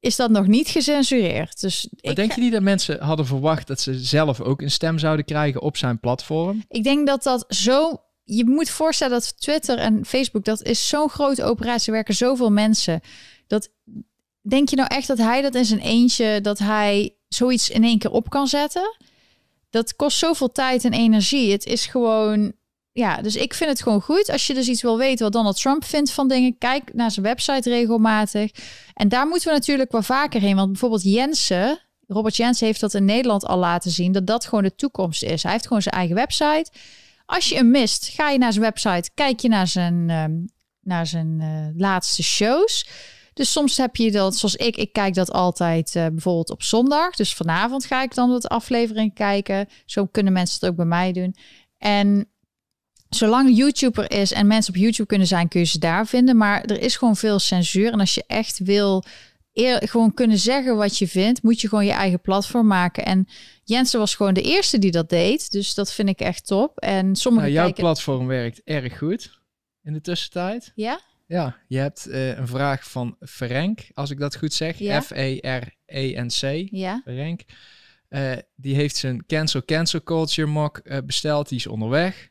is 0.00 0.16
dat 0.16 0.30
nog 0.30 0.46
niet 0.46 0.68
gecensureerd. 0.68 1.60
Dus 1.60 1.88
Maar 1.90 2.10
ik, 2.10 2.16
denk 2.16 2.32
je 2.32 2.40
niet 2.40 2.52
dat 2.52 2.62
mensen 2.62 3.02
hadden 3.02 3.26
verwacht 3.26 3.66
dat 3.66 3.80
ze 3.80 3.98
zelf 3.98 4.40
ook 4.40 4.62
een 4.62 4.70
stem 4.70 4.98
zouden 4.98 5.24
krijgen 5.24 5.62
op 5.62 5.76
zijn 5.76 6.00
platform? 6.00 6.64
Ik 6.68 6.84
denk 6.84 7.06
dat 7.06 7.22
dat 7.22 7.44
zo. 7.48 8.02
Je 8.24 8.44
moet 8.44 8.70
voorstellen 8.70 9.12
dat 9.12 9.40
Twitter 9.40 9.78
en 9.78 10.04
Facebook, 10.04 10.44
dat 10.44 10.62
is 10.62 10.88
zo'n 10.88 11.08
grote 11.08 11.44
operatie, 11.44 11.86
er 11.86 11.92
werken 11.92 12.14
zoveel 12.14 12.50
mensen. 12.50 13.00
Dat 13.46 13.70
denk 14.40 14.68
je 14.68 14.76
nou 14.76 14.88
echt 14.88 15.06
dat 15.06 15.18
hij 15.18 15.42
dat 15.42 15.54
in 15.54 15.64
zijn 15.64 15.80
eentje, 15.80 16.40
dat 16.40 16.58
hij 16.58 17.16
zoiets 17.28 17.70
in 17.70 17.84
één 17.84 17.98
keer 17.98 18.10
op 18.10 18.30
kan 18.30 18.46
zetten? 18.46 18.96
Dat 19.74 19.96
kost 19.96 20.18
zoveel 20.18 20.52
tijd 20.52 20.84
en 20.84 20.92
energie. 20.92 21.52
Het 21.52 21.66
is 21.66 21.86
gewoon. 21.86 22.52
Ja, 22.92 23.22
dus 23.22 23.36
ik 23.36 23.54
vind 23.54 23.70
het 23.70 23.82
gewoon 23.82 24.00
goed. 24.00 24.30
Als 24.30 24.46
je 24.46 24.54
dus 24.54 24.68
iets 24.68 24.82
wil 24.82 24.98
weten 24.98 25.24
wat 25.24 25.32
Donald 25.32 25.60
Trump 25.60 25.84
vindt 25.84 26.10
van 26.10 26.28
dingen, 26.28 26.58
kijk 26.58 26.94
naar 26.94 27.10
zijn 27.10 27.26
website 27.26 27.68
regelmatig. 27.68 28.50
En 28.94 29.08
daar 29.08 29.26
moeten 29.26 29.48
we 29.48 29.54
natuurlijk 29.54 29.92
wel 29.92 30.02
vaker 30.02 30.40
heen. 30.40 30.56
Want 30.56 30.70
bijvoorbeeld 30.70 31.02
Jensen, 31.02 31.78
Robert 32.06 32.36
Jensen 32.36 32.66
heeft 32.66 32.80
dat 32.80 32.94
in 32.94 33.04
Nederland 33.04 33.44
al 33.44 33.58
laten 33.58 33.90
zien, 33.90 34.12
dat 34.12 34.26
dat 34.26 34.44
gewoon 34.44 34.64
de 34.64 34.74
toekomst 34.74 35.22
is. 35.22 35.42
Hij 35.42 35.52
heeft 35.52 35.66
gewoon 35.66 35.82
zijn 35.82 35.94
eigen 35.94 36.14
website. 36.14 36.70
Als 37.26 37.48
je 37.48 37.54
hem 37.54 37.70
mist, 37.70 38.08
ga 38.08 38.30
je 38.30 38.38
naar 38.38 38.52
zijn 38.52 38.64
website, 38.64 39.10
kijk 39.14 39.40
je 39.40 39.48
naar 39.48 39.66
zijn, 39.66 40.10
ehm, 40.10 40.32
naar 40.80 41.06
zijn 41.06 41.38
eh, 41.40 41.80
laatste 41.80 42.22
shows. 42.22 42.86
Dus 43.34 43.52
soms 43.52 43.76
heb 43.76 43.96
je 43.96 44.10
dat, 44.10 44.36
zoals 44.36 44.56
ik, 44.56 44.76
ik 44.76 44.92
kijk 44.92 45.14
dat 45.14 45.32
altijd 45.32 45.96
eh, 45.96 46.06
bijvoorbeeld 46.06 46.50
op 46.50 46.62
zondag. 46.62 47.14
Dus 47.14 47.34
vanavond 47.34 47.84
ga 47.84 48.02
ik 48.02 48.14
dan 48.14 48.30
wat 48.30 48.48
aflevering 48.48 49.14
kijken. 49.14 49.68
Zo 49.86 50.06
kunnen 50.06 50.32
mensen 50.32 50.58
het 50.60 50.70
ook 50.70 50.76
bij 50.76 50.84
mij 50.84 51.12
doen. 51.12 51.36
En 51.78 52.28
zolang 53.08 53.56
YouTube 53.56 54.02
er 54.02 54.20
is 54.20 54.32
en 54.32 54.46
mensen 54.46 54.74
op 54.74 54.80
YouTube 54.80 55.08
kunnen 55.08 55.26
zijn, 55.26 55.48
kun 55.48 55.60
je 55.60 55.66
ze 55.66 55.78
daar 55.78 56.06
vinden. 56.06 56.36
Maar 56.36 56.62
er 56.62 56.80
is 56.80 56.96
gewoon 56.96 57.16
veel 57.16 57.38
censuur. 57.38 57.92
En 57.92 58.00
als 58.00 58.14
je 58.14 58.24
echt 58.26 58.58
wil 58.58 59.04
eer, 59.52 59.88
gewoon 59.88 60.14
kunnen 60.14 60.38
zeggen 60.38 60.76
wat 60.76 60.98
je 60.98 61.08
vindt, 61.08 61.42
moet 61.42 61.60
je 61.60 61.68
gewoon 61.68 61.86
je 61.86 61.92
eigen 61.92 62.20
platform 62.20 62.66
maken. 62.66 63.04
En 63.04 63.28
Jensen 63.64 63.98
was 63.98 64.14
gewoon 64.14 64.34
de 64.34 64.42
eerste 64.42 64.78
die 64.78 64.90
dat 64.90 65.08
deed. 65.08 65.50
Dus 65.50 65.74
dat 65.74 65.92
vind 65.92 66.08
ik 66.08 66.20
echt 66.20 66.46
top. 66.46 66.78
En 66.78 67.16
sommige 67.16 67.44
Nou, 67.44 67.56
jouw 67.56 67.64
kijken... 67.64 67.82
platform 67.82 68.26
werkt 68.26 68.60
erg 68.64 68.98
goed 68.98 69.40
in 69.82 69.92
de 69.92 70.00
tussentijd. 70.00 70.72
Ja? 70.74 71.00
Ja, 71.26 71.56
je 71.66 71.78
hebt 71.78 72.06
eh, 72.06 72.36
een 72.36 72.48
vraag 72.48 72.90
van 72.90 73.16
Ferenc, 73.20 73.80
als 73.94 74.10
ik 74.10 74.18
dat 74.18 74.36
goed 74.36 74.52
zeg. 74.52 74.78
Ja. 74.78 75.00
F-E-R-E-N-C. 75.00 76.68
Ja. 76.70 77.00
Ferenc. 77.04 77.40
Eh, 78.08 78.32
die 78.56 78.74
heeft 78.74 78.96
zijn 78.96 79.26
Cancel 79.26 79.64
Cancel 79.64 80.02
Culture 80.02 80.48
mock 80.48 80.78
eh, 80.78 80.98
besteld. 81.04 81.48
Die 81.48 81.58
is 81.58 81.66
onderweg. 81.66 82.28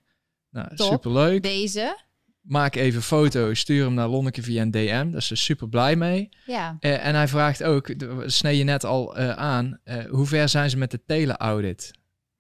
Nou, 0.50 0.76
Top. 0.76 0.92
superleuk. 0.92 1.44
Deze? 1.44 2.02
Maak 2.42 2.76
even 2.76 3.02
foto, 3.02 3.54
stuur 3.54 3.84
hem 3.84 3.94
naar 3.94 4.08
Lonneke 4.08 4.44
via 4.44 4.62
een 4.62 4.72
DM. 4.72 5.10
Daar 5.10 5.16
is 5.16 5.28
ze 5.28 5.36
super 5.36 5.70
blij 5.70 5.96
mee. 5.96 6.30
Ja. 6.46 6.78
En 6.80 7.16
hij 7.16 7.28
vraagt 7.28 7.64
ook, 7.64 7.94
snee 8.26 8.58
je 8.58 8.64
net 8.64 8.84
al 8.84 9.16
aan, 9.18 9.80
hoe 10.10 10.26
ver 10.26 10.50
zijn 10.50 10.70
ze 10.70 10.78
met 10.78 10.92
de 10.92 11.04
tele-audit? 11.06 11.92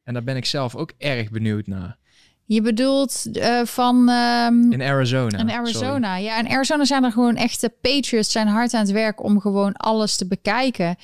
En 0.04 0.14
daar 0.14 0.24
ben 0.24 0.36
ik 0.36 0.46
zelf 0.46 0.76
ook 0.76 0.94
erg 0.98 1.30
benieuwd 1.30 1.68
naar. 1.68 1.98
Je 2.46 2.62
bedoelt 2.62 3.26
eh, 3.34 3.62
van... 3.66 4.10
ehm, 4.10 4.72
In 4.72 4.82
Arizona. 4.82 5.38
In 5.38 5.50
sorry. 5.50 5.54
Arizona, 5.54 6.16
ja. 6.16 6.40
In 6.40 6.48
Arizona 6.50 6.86
zijn 6.86 7.04
er 7.04 7.12
gewoon 7.12 7.36
echte 7.36 7.70
patriots, 7.82 8.32
zijn 8.32 8.48
hard 8.48 8.74
aan 8.74 8.82
het 8.82 8.92
werk 8.92 9.24
om 9.24 9.40
gewoon 9.40 9.74
alles 9.74 10.16
te 10.16 10.28
bekijken. 10.28 10.96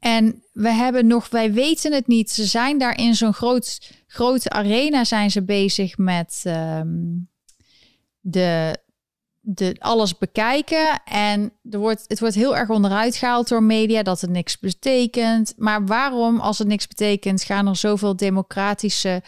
En 0.00 0.42
we 0.52 0.68
hebben 0.70 1.06
nog, 1.06 1.28
wij 1.28 1.52
weten 1.52 1.92
het 1.92 2.06
niet. 2.06 2.30
Ze 2.30 2.44
zijn 2.44 2.78
daar 2.78 2.98
in 2.98 3.14
zo'n 3.14 3.32
groot, 3.32 3.92
grote 4.06 4.50
arena 4.50 5.04
zijn 5.04 5.30
ze 5.30 5.42
bezig 5.42 5.98
met 5.98 6.40
ehm, 6.44 6.88
de, 8.20 8.76
de 9.40 9.76
alles 9.78 10.18
bekijken. 10.18 11.00
En 11.04 11.52
er 11.70 11.78
wordt, 11.78 12.04
het 12.06 12.20
wordt 12.20 12.34
heel 12.34 12.56
erg 12.56 12.68
onderuit 12.68 13.16
gehaald 13.16 13.48
door 13.48 13.62
media 13.62 14.02
dat 14.02 14.20
het 14.20 14.30
niks 14.30 14.58
betekent. 14.58 15.54
Maar 15.56 15.86
waarom, 15.86 16.40
als 16.40 16.58
het 16.58 16.68
niks 16.68 16.86
betekent, 16.86 17.42
gaan 17.42 17.66
er 17.66 17.76
zoveel 17.76 18.16
democratische 18.16 19.22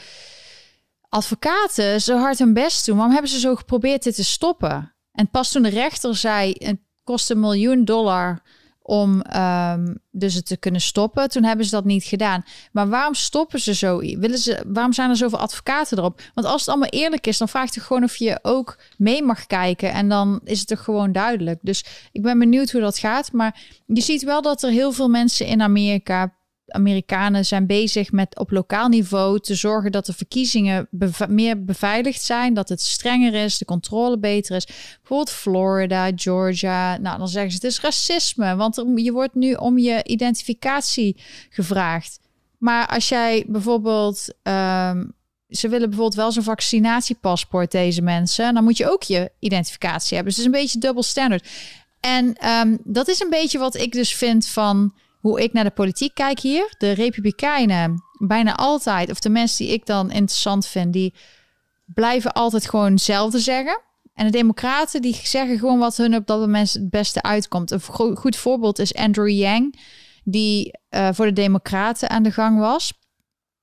advocaten 1.08 2.00
zo 2.00 2.18
hard 2.18 2.38
hun 2.38 2.52
best 2.52 2.86
doen? 2.86 2.96
Waarom 2.96 3.14
hebben 3.14 3.30
ze 3.30 3.40
zo 3.40 3.54
geprobeerd 3.54 4.02
dit 4.02 4.14
te 4.14 4.24
stoppen? 4.24 4.94
En 5.12 5.30
pas 5.30 5.50
toen 5.50 5.62
de 5.62 5.68
rechter 5.68 6.16
zei, 6.16 6.54
het 6.58 6.78
kost 7.04 7.30
een 7.30 7.40
miljoen 7.40 7.84
dollar 7.84 8.42
om 8.88 9.22
um, 9.36 9.98
dus 10.10 10.34
het 10.34 10.46
te 10.46 10.56
kunnen 10.56 10.80
stoppen. 10.80 11.28
Toen 11.28 11.44
hebben 11.44 11.64
ze 11.64 11.70
dat 11.70 11.84
niet 11.84 12.04
gedaan. 12.04 12.44
Maar 12.72 12.88
waarom 12.88 13.14
stoppen 13.14 13.60
ze 13.60 13.74
zo? 13.74 13.98
Willen 13.98 14.38
ze, 14.38 14.64
waarom 14.66 14.92
zijn 14.92 15.10
er 15.10 15.16
zoveel 15.16 15.38
advocaten 15.38 15.98
erop? 15.98 16.20
Want 16.34 16.46
als 16.46 16.60
het 16.60 16.68
allemaal 16.68 16.88
eerlijk 16.88 17.26
is, 17.26 17.38
dan 17.38 17.48
vraagt 17.48 17.74
je 17.74 17.80
gewoon 17.80 18.04
of 18.04 18.16
je 18.16 18.38
ook 18.42 18.78
mee 18.96 19.22
mag 19.22 19.46
kijken. 19.46 19.92
En 19.92 20.08
dan 20.08 20.40
is 20.44 20.60
het 20.60 20.70
er 20.70 20.76
gewoon 20.76 21.12
duidelijk. 21.12 21.58
Dus 21.62 21.84
ik 22.12 22.22
ben 22.22 22.38
benieuwd 22.38 22.70
hoe 22.70 22.80
dat 22.80 22.98
gaat. 22.98 23.32
Maar 23.32 23.60
je 23.86 24.00
ziet 24.00 24.22
wel 24.22 24.42
dat 24.42 24.62
er 24.62 24.70
heel 24.70 24.92
veel 24.92 25.08
mensen 25.08 25.46
in 25.46 25.62
Amerika 25.62 26.37
Amerikanen 26.68 27.44
zijn 27.44 27.66
bezig 27.66 28.12
met 28.12 28.38
op 28.38 28.50
lokaal 28.50 28.88
niveau 28.88 29.40
te 29.40 29.54
zorgen 29.54 29.92
dat 29.92 30.06
de 30.06 30.12
verkiezingen 30.12 30.88
meer 31.28 31.64
beveiligd 31.64 32.22
zijn, 32.22 32.54
dat 32.54 32.68
het 32.68 32.80
strenger 32.80 33.34
is, 33.34 33.58
de 33.58 33.64
controle 33.64 34.18
beter 34.18 34.56
is. 34.56 34.66
Bijvoorbeeld 34.98 35.30
Florida, 35.30 36.10
Georgia. 36.14 36.96
Nou, 36.96 37.18
dan 37.18 37.28
zeggen 37.28 37.50
ze 37.50 37.56
het 37.56 37.64
is 37.64 37.80
racisme, 37.80 38.56
want 38.56 38.82
je 38.94 39.12
wordt 39.12 39.34
nu 39.34 39.54
om 39.54 39.78
je 39.78 40.04
identificatie 40.04 41.22
gevraagd. 41.50 42.20
Maar 42.58 42.86
als 42.86 43.08
jij 43.08 43.44
bijvoorbeeld, 43.46 44.34
ehm, 44.42 45.04
ze 45.48 45.68
willen 45.68 45.88
bijvoorbeeld 45.88 46.20
wel 46.20 46.32
zo'n 46.32 46.42
vaccinatiepaspoort, 46.42 47.70
deze 47.70 48.02
mensen, 48.02 48.54
dan 48.54 48.64
moet 48.64 48.76
je 48.76 48.90
ook 48.90 49.02
je 49.02 49.30
identificatie 49.38 50.16
hebben. 50.16 50.34
Dus 50.34 50.42
het 50.42 50.46
is 50.46 50.54
een 50.54 50.62
beetje 50.62 50.78
double 50.78 51.02
standard. 51.02 51.48
En 52.00 52.34
ehm, 52.34 52.76
dat 52.84 53.08
is 53.08 53.20
een 53.20 53.30
beetje 53.30 53.58
wat 53.58 53.76
ik 53.76 53.92
dus 53.92 54.14
vind 54.14 54.46
van 54.46 54.92
hoe 55.28 55.42
ik 55.42 55.52
naar 55.52 55.64
de 55.64 55.70
politiek 55.70 56.14
kijk 56.14 56.40
hier. 56.40 56.74
De 56.78 56.90
Republikeinen, 56.90 58.02
bijna 58.18 58.56
altijd, 58.56 59.10
of 59.10 59.20
de 59.20 59.28
mensen 59.28 59.64
die 59.64 59.74
ik 59.74 59.86
dan 59.86 60.10
interessant 60.10 60.66
vind, 60.66 60.92
die 60.92 61.14
blijven 61.86 62.32
altijd 62.32 62.68
gewoon 62.68 62.92
hetzelfde 62.92 63.38
zeggen. 63.38 63.80
En 64.14 64.24
de 64.24 64.32
Democraten 64.32 65.02
die 65.02 65.20
zeggen 65.22 65.58
gewoon 65.58 65.78
wat 65.78 65.96
hun 65.96 66.14
op 66.14 66.26
dat 66.26 66.40
moment 66.40 66.72
het 66.72 66.90
beste 66.90 67.22
uitkomt. 67.22 67.70
Een 67.70 68.16
goed 68.16 68.36
voorbeeld 68.36 68.78
is 68.78 68.94
Andrew 68.94 69.28
Yang, 69.28 69.78
die 70.24 70.78
uh, 70.90 71.08
voor 71.12 71.26
de 71.26 71.32
Democraten 71.32 72.10
aan 72.10 72.22
de 72.22 72.32
gang 72.32 72.58
was. 72.58 72.92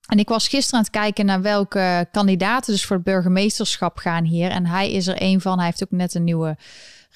En 0.05 0.19
ik 0.19 0.29
was 0.29 0.47
gisteren 0.47 0.79
aan 0.79 0.85
het 0.85 0.93
kijken 0.93 1.25
naar 1.25 1.41
welke 1.41 2.07
kandidaten 2.11 2.73
dus 2.73 2.85
voor 2.85 2.95
het 2.95 3.05
burgemeesterschap 3.05 3.97
gaan 3.97 4.23
hier. 4.23 4.49
En 4.49 4.65
hij 4.65 4.91
is 4.91 5.07
er 5.07 5.21
een 5.21 5.41
van. 5.41 5.57
Hij 5.57 5.65
heeft 5.65 5.83
ook 5.83 5.91
net 5.91 6.15
een 6.15 6.23
nieuwe 6.23 6.57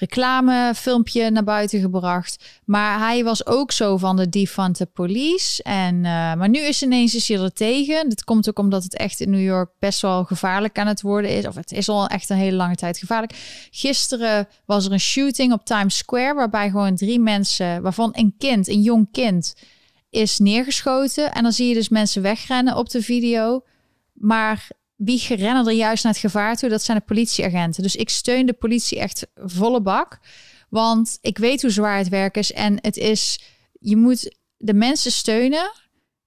reclamefilmpje 0.00 1.30
naar 1.30 1.44
buiten 1.44 1.80
gebracht. 1.80 2.60
Maar 2.64 2.98
hij 2.98 3.24
was 3.24 3.46
ook 3.46 3.72
zo 3.72 3.96
van 3.96 4.16
de 4.16 4.28
defante 4.28 4.86
police. 4.86 5.62
En, 5.62 5.94
uh, 5.94 6.02
maar 6.34 6.48
nu 6.48 6.58
is 6.58 6.82
ineens 6.82 7.14
is 7.14 7.28
hij 7.28 7.38
er 7.38 7.52
tegen. 7.52 8.08
Dat 8.08 8.24
komt 8.24 8.48
ook 8.48 8.58
omdat 8.58 8.82
het 8.82 8.96
echt 8.96 9.20
in 9.20 9.30
New 9.30 9.44
York 9.44 9.70
best 9.78 10.00
wel 10.00 10.24
gevaarlijk 10.24 10.78
aan 10.78 10.86
het 10.86 11.00
worden 11.00 11.30
is. 11.30 11.46
Of 11.46 11.54
het 11.54 11.72
is 11.72 11.88
al 11.88 12.06
echt 12.06 12.30
een 12.30 12.36
hele 12.36 12.56
lange 12.56 12.74
tijd 12.74 12.98
gevaarlijk. 12.98 13.32
Gisteren 13.70 14.48
was 14.64 14.86
er 14.86 14.92
een 14.92 15.00
shooting 15.00 15.52
op 15.52 15.64
Times 15.64 15.96
Square. 15.96 16.34
Waarbij 16.34 16.70
gewoon 16.70 16.96
drie 16.96 17.20
mensen, 17.20 17.82
waarvan 17.82 18.10
een 18.12 18.34
kind, 18.38 18.68
een 18.68 18.82
jong 18.82 19.08
kind, 19.12 19.54
is 20.10 20.38
neergeschoten. 20.38 21.32
En 21.32 21.42
dan 21.42 21.52
zie 21.52 21.68
je 21.68 21.74
dus 21.74 21.88
mensen 21.88 22.22
wegrennen 22.22 22.76
op 22.76 22.90
de 22.90 23.02
video. 23.02 23.64
Maar 24.12 24.68
wie 25.04 25.24
rennen 25.28 25.66
er 25.66 25.72
juist 25.72 26.04
naar 26.04 26.12
het 26.12 26.22
gevaar 26.22 26.56
toe? 26.56 26.68
Dat 26.68 26.82
zijn 26.82 26.98
de 26.98 27.04
politieagenten. 27.04 27.82
Dus 27.82 27.96
ik 27.96 28.08
steun 28.08 28.46
de 28.46 28.52
politie 28.52 28.98
echt 28.98 29.26
volle 29.34 29.82
bak. 29.82 30.18
Want 30.68 31.18
ik 31.20 31.38
weet 31.38 31.62
hoe 31.62 31.70
zwaar 31.70 31.98
het 31.98 32.08
werk 32.08 32.36
is. 32.36 32.52
En 32.52 32.78
het 32.80 32.96
is, 32.96 33.40
je 33.80 33.96
moet 33.96 34.36
de 34.56 34.74
mensen 34.74 35.12
steunen 35.12 35.72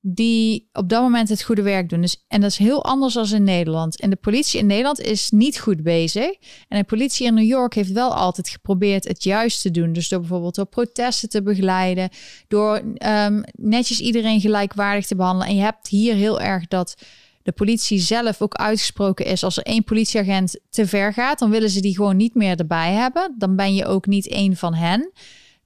die 0.05 0.69
op 0.71 0.89
dat 0.89 1.01
moment 1.01 1.29
het 1.29 1.43
goede 1.43 1.61
werk 1.61 1.89
doen. 1.89 2.01
Dus, 2.01 2.25
en 2.27 2.41
dat 2.41 2.49
is 2.49 2.57
heel 2.57 2.83
anders 2.83 3.13
dan 3.13 3.31
in 3.31 3.43
Nederland. 3.43 3.99
En 3.99 4.09
de 4.09 4.15
politie 4.15 4.59
in 4.59 4.65
Nederland 4.65 4.99
is 4.99 5.31
niet 5.31 5.59
goed 5.59 5.83
bezig. 5.83 6.31
En 6.67 6.79
de 6.79 6.83
politie 6.83 7.27
in 7.27 7.33
New 7.33 7.47
York 7.47 7.73
heeft 7.73 7.91
wel 7.91 8.13
altijd 8.15 8.49
geprobeerd 8.49 9.07
het 9.07 9.23
juist 9.23 9.61
te 9.61 9.71
doen. 9.71 9.93
Dus 9.93 10.09
door 10.09 10.19
bijvoorbeeld 10.19 10.55
door 10.55 10.65
protesten 10.65 11.29
te 11.29 11.43
begeleiden, 11.43 12.09
door 12.47 12.81
um, 13.07 13.43
netjes 13.51 13.99
iedereen 13.99 14.39
gelijkwaardig 14.39 15.05
te 15.05 15.15
behandelen. 15.15 15.47
En 15.47 15.55
je 15.55 15.61
hebt 15.61 15.87
hier 15.87 16.15
heel 16.15 16.41
erg 16.41 16.67
dat 16.67 16.95
de 17.43 17.51
politie 17.51 17.99
zelf 17.99 18.41
ook 18.41 18.53
uitgesproken 18.53 19.25
is. 19.25 19.43
Als 19.43 19.57
er 19.57 19.63
één 19.63 19.83
politieagent 19.83 20.59
te 20.69 20.87
ver 20.87 21.13
gaat, 21.13 21.39
dan 21.39 21.49
willen 21.49 21.69
ze 21.69 21.81
die 21.81 21.95
gewoon 21.95 22.17
niet 22.17 22.35
meer 22.35 22.59
erbij 22.59 22.91
hebben. 22.91 23.35
Dan 23.37 23.55
ben 23.55 23.75
je 23.75 23.85
ook 23.85 24.05
niet 24.05 24.27
één 24.27 24.55
van 24.55 24.73
hen. 24.73 25.11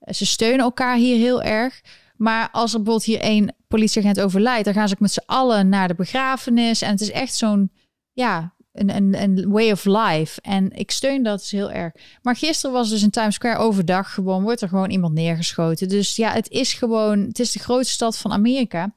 Ze 0.10 0.26
steunen 0.26 0.60
elkaar 0.60 0.96
hier 0.96 1.18
heel 1.18 1.42
erg. 1.42 1.82
Maar 2.16 2.50
als 2.52 2.74
er 2.74 2.82
bijvoorbeeld 2.82 3.08
hier 3.08 3.20
één 3.20 3.56
politieagent 3.68 4.20
overlijdt, 4.20 4.66
dan 4.66 4.74
gaan 4.74 4.88
ze 4.88 4.94
ook 4.94 5.00
met 5.00 5.12
z'n 5.12 5.24
allen 5.26 5.70
naar 5.70 5.88
de 5.88 5.96
begrafenis. 5.96 6.82
En 6.82 6.92
het 6.92 7.02
is 7.02 7.12
echt 7.12 7.36
zo'n, 7.36 7.72
ja, 8.14 8.54
een, 8.74 9.22
een, 9.22 9.50
way 9.50 9.72
of 9.72 9.86
life. 9.86 10.42
En 10.42 10.72
ik 10.72 10.92
steun 10.92 11.24
dat 11.24 11.40
dus 11.40 11.52
heel 11.52 11.72
erg. 11.72 11.94
Maar 12.22 12.36
gisteren 12.36 12.76
was 12.76 12.90
dus 12.90 13.04
in 13.04 13.10
Times 13.10 13.36
Square 13.36 13.58
overdag 13.58 14.14
gewoon, 14.14 14.44
wordt 14.44 14.62
er 14.62 14.70
gewoon 14.70 14.90
iemand 14.90 15.14
neergeschoten. 15.14 15.90
Dus 15.90 16.16
ja, 16.16 16.32
het 16.32 16.50
is 16.50 16.74
gewoon, 16.74 17.20
het 17.20 17.40
is 17.40 17.52
de 17.52 17.60
grootste 17.60 17.94
stad 17.94 18.18
van 18.18 18.32
Amerika 18.32 18.94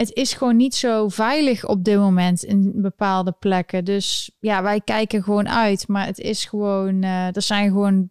het 0.00 0.14
is 0.14 0.32
gewoon 0.32 0.56
niet 0.56 0.74
zo 0.74 1.08
veilig 1.08 1.66
op 1.66 1.84
dit 1.84 1.96
moment 1.96 2.42
in 2.42 2.72
bepaalde 2.82 3.32
plekken. 3.32 3.84
Dus 3.84 4.30
ja, 4.38 4.62
wij 4.62 4.80
kijken 4.80 5.22
gewoon 5.22 5.48
uit. 5.48 5.88
Maar 5.88 6.06
het 6.06 6.18
is 6.18 6.44
gewoon, 6.44 7.02
uh, 7.02 7.36
er 7.36 7.42
zijn 7.42 7.70
gewoon, 7.70 8.10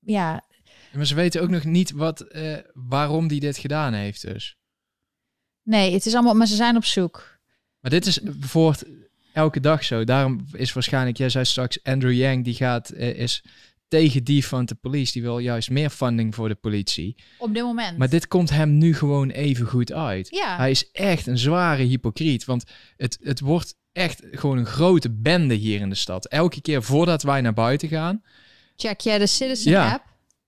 ja. 0.00 0.44
Maar 0.92 1.06
ze 1.06 1.14
weten 1.14 1.42
ook 1.42 1.48
nog 1.48 1.64
niet 1.64 1.90
wat, 1.90 2.24
uh, 2.28 2.56
waarom 2.74 3.28
die 3.28 3.40
dit 3.40 3.58
gedaan 3.58 3.92
heeft 3.92 4.26
dus. 4.26 4.58
Nee, 5.62 5.92
het 5.92 6.06
is 6.06 6.14
allemaal, 6.14 6.34
maar 6.34 6.46
ze 6.46 6.54
zijn 6.54 6.76
op 6.76 6.84
zoek. 6.84 7.38
Maar 7.80 7.90
dit 7.90 8.06
is 8.06 8.20
bijvoorbeeld 8.20 8.84
elke 9.32 9.60
dag 9.60 9.84
zo. 9.84 10.04
Daarom 10.04 10.46
is 10.52 10.72
waarschijnlijk, 10.72 11.16
jij 11.16 11.28
zei 11.28 11.44
straks, 11.44 11.82
Andrew 11.82 12.12
Yang, 12.12 12.44
die 12.44 12.54
gaat, 12.54 12.92
uh, 12.92 13.18
is 13.18 13.44
tegen 13.90 14.24
die 14.24 14.46
van 14.46 14.64
de 14.64 14.74
police. 14.74 15.12
Die 15.12 15.22
wil 15.22 15.38
juist 15.38 15.70
meer 15.70 15.90
funding 15.90 16.34
voor 16.34 16.48
de 16.48 16.54
politie. 16.54 17.14
Op 17.38 17.54
dit 17.54 17.62
moment. 17.62 17.98
Maar 17.98 18.08
dit 18.08 18.28
komt 18.28 18.50
hem 18.50 18.78
nu 18.78 18.94
gewoon 18.94 19.30
even 19.30 19.66
goed 19.66 19.92
uit. 19.92 20.28
Ja. 20.30 20.56
Hij 20.56 20.70
is 20.70 20.90
echt 20.90 21.26
een 21.26 21.38
zware 21.38 21.82
hypocriet. 21.82 22.44
Want 22.44 22.64
het, 22.96 23.18
het 23.22 23.40
wordt 23.40 23.74
echt 23.92 24.22
gewoon 24.30 24.58
een 24.58 24.66
grote 24.66 25.10
bende 25.10 25.54
hier 25.54 25.80
in 25.80 25.88
de 25.88 25.94
stad. 25.94 26.26
Elke 26.26 26.60
keer 26.60 26.82
voordat 26.82 27.22
wij 27.22 27.40
naar 27.40 27.52
buiten 27.52 27.88
gaan. 27.88 28.22
Check 28.76 29.00
jij 29.00 29.18
de 29.18 29.26
Citizen 29.26 29.70
ja, 29.70 29.92
app? 29.92 30.04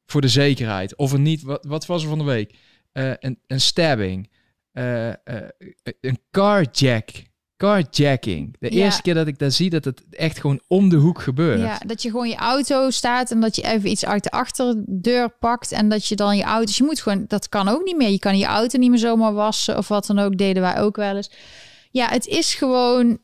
Voor 0.06 0.20
de 0.20 0.28
zekerheid. 0.28 0.96
Of 0.96 1.12
er 1.12 1.20
niet, 1.20 1.42
wat, 1.42 1.64
wat 1.64 1.86
was 1.86 2.02
er 2.02 2.08
van 2.08 2.18
de 2.18 2.24
week? 2.24 2.54
Uh, 2.92 3.12
een, 3.18 3.38
een 3.46 3.60
stabbing. 3.60 4.30
Uh, 4.72 5.08
uh, 5.08 5.14
een 6.00 6.18
carjack 6.30 7.10
carjacking. 7.62 8.56
De 8.58 8.68
eerste 8.68 9.02
keer 9.02 9.14
dat 9.14 9.26
ik 9.26 9.38
dat 9.38 9.52
zie, 9.52 9.70
dat 9.70 9.84
het 9.84 10.02
echt 10.10 10.40
gewoon 10.40 10.60
om 10.66 10.88
de 10.88 10.96
hoek 10.96 11.20
gebeurt. 11.20 11.60
Ja, 11.60 11.80
dat 11.86 12.02
je 12.02 12.10
gewoon 12.10 12.28
je 12.28 12.36
auto 12.36 12.90
staat 12.90 13.30
en 13.30 13.40
dat 13.40 13.56
je 13.56 13.62
even 13.62 13.90
iets 13.90 14.04
uit 14.04 14.22
de 14.22 14.30
achterdeur 14.30 15.28
pakt 15.30 15.72
en 15.72 15.88
dat 15.88 16.06
je 16.06 16.16
dan 16.16 16.36
je 16.36 16.42
auto... 16.42 16.64
Dus 16.64 16.76
je 16.76 16.84
moet 16.84 17.00
gewoon, 17.00 17.24
dat 17.28 17.48
kan 17.48 17.68
ook 17.68 17.84
niet 17.84 17.96
meer. 17.96 18.10
Je 18.10 18.18
kan 18.18 18.38
je 18.38 18.44
auto 18.44 18.78
niet 18.78 18.90
meer 18.90 18.98
zomaar 18.98 19.32
wassen 19.32 19.78
of 19.78 19.88
wat 19.88 20.06
dan 20.06 20.18
ook, 20.18 20.38
deden 20.38 20.62
wij 20.62 20.80
ook 20.80 20.96
wel 20.96 21.16
eens. 21.16 21.30
Ja, 21.92 22.08
het 22.08 22.26
is 22.26 22.54
gewoon, 22.54 23.18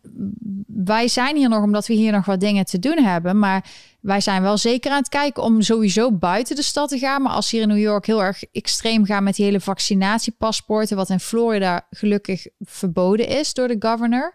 wij 0.67 1.09
zijn 1.09 1.37
hier 1.37 1.49
nog 1.49 1.63
omdat 1.63 1.87
we 1.87 1.95
hier 1.95 2.13
nog 2.13 2.25
wat 2.25 2.41
dingen 2.41 2.65
te 2.65 2.79
doen 2.79 2.99
hebben, 2.99 3.39
maar 3.39 3.65
wij 4.01 4.21
zijn 4.21 4.43
wel 4.43 4.57
zeker 4.57 4.91
aan 4.91 4.99
het 4.99 5.09
kijken 5.09 5.43
om 5.43 5.63
sowieso 5.63 6.13
buiten 6.13 6.57
de 6.57 6.63
stad 6.63 6.89
te 6.89 6.99
gaan. 6.99 7.23
Maar 7.23 7.33
als 7.33 7.51
hier 7.51 7.63
in 7.63 7.69
New 7.69 7.79
York 7.79 8.07
heel 8.07 8.23
erg 8.23 8.43
extreem 8.53 9.05
gaan 9.05 9.23
met 9.23 9.37
die 9.37 9.45
hele 9.45 9.61
vaccinatiepaspoorten, 9.61 10.97
wat 10.97 11.11
in 11.11 11.21
Florida 11.21 11.87
gelukkig 11.91 12.47
verboden 12.61 13.29
is 13.29 13.55
door 13.55 13.69
de 13.69 13.77
governor, 13.79 14.35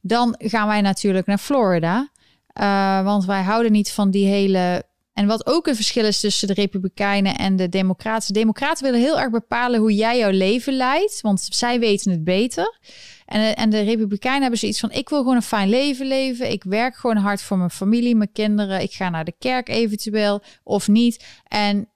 dan 0.00 0.34
gaan 0.38 0.68
wij 0.68 0.80
natuurlijk 0.80 1.26
naar 1.26 1.38
Florida. 1.38 2.08
Uh, 2.60 3.04
want 3.04 3.24
wij 3.24 3.42
houden 3.42 3.72
niet 3.72 3.92
van 3.92 4.10
die 4.10 4.26
hele. 4.26 4.86
En 5.18 5.26
wat 5.26 5.46
ook 5.46 5.66
een 5.66 5.74
verschil 5.74 6.04
is 6.04 6.20
tussen 6.20 6.48
de 6.48 6.54
Republikeinen 6.54 7.36
en 7.38 7.56
de 7.56 7.68
Democraten. 7.68 8.32
De 8.32 8.38
Democraten 8.40 8.84
willen 8.84 9.00
heel 9.00 9.20
erg 9.20 9.30
bepalen 9.30 9.80
hoe 9.80 9.94
jij 9.94 10.18
jouw 10.18 10.30
leven 10.30 10.72
leidt, 10.72 11.20
want 11.20 11.48
zij 11.50 11.78
weten 11.80 12.10
het 12.10 12.24
beter. 12.24 12.78
En, 13.26 13.56
en 13.56 13.70
de 13.70 13.80
Republikeinen 13.80 14.40
hebben 14.40 14.58
zoiets 14.58 14.80
van: 14.80 14.90
ik 14.90 15.08
wil 15.08 15.18
gewoon 15.18 15.36
een 15.36 15.42
fijn 15.42 15.68
leven 15.68 16.06
leven. 16.06 16.50
Ik 16.50 16.64
werk 16.64 16.96
gewoon 16.96 17.16
hard 17.16 17.42
voor 17.42 17.58
mijn 17.58 17.70
familie, 17.70 18.16
mijn 18.16 18.32
kinderen. 18.32 18.80
Ik 18.80 18.92
ga 18.92 19.08
naar 19.08 19.24
de 19.24 19.34
kerk 19.38 19.68
eventueel 19.68 20.42
of 20.62 20.88
niet. 20.88 21.24
En 21.48 21.88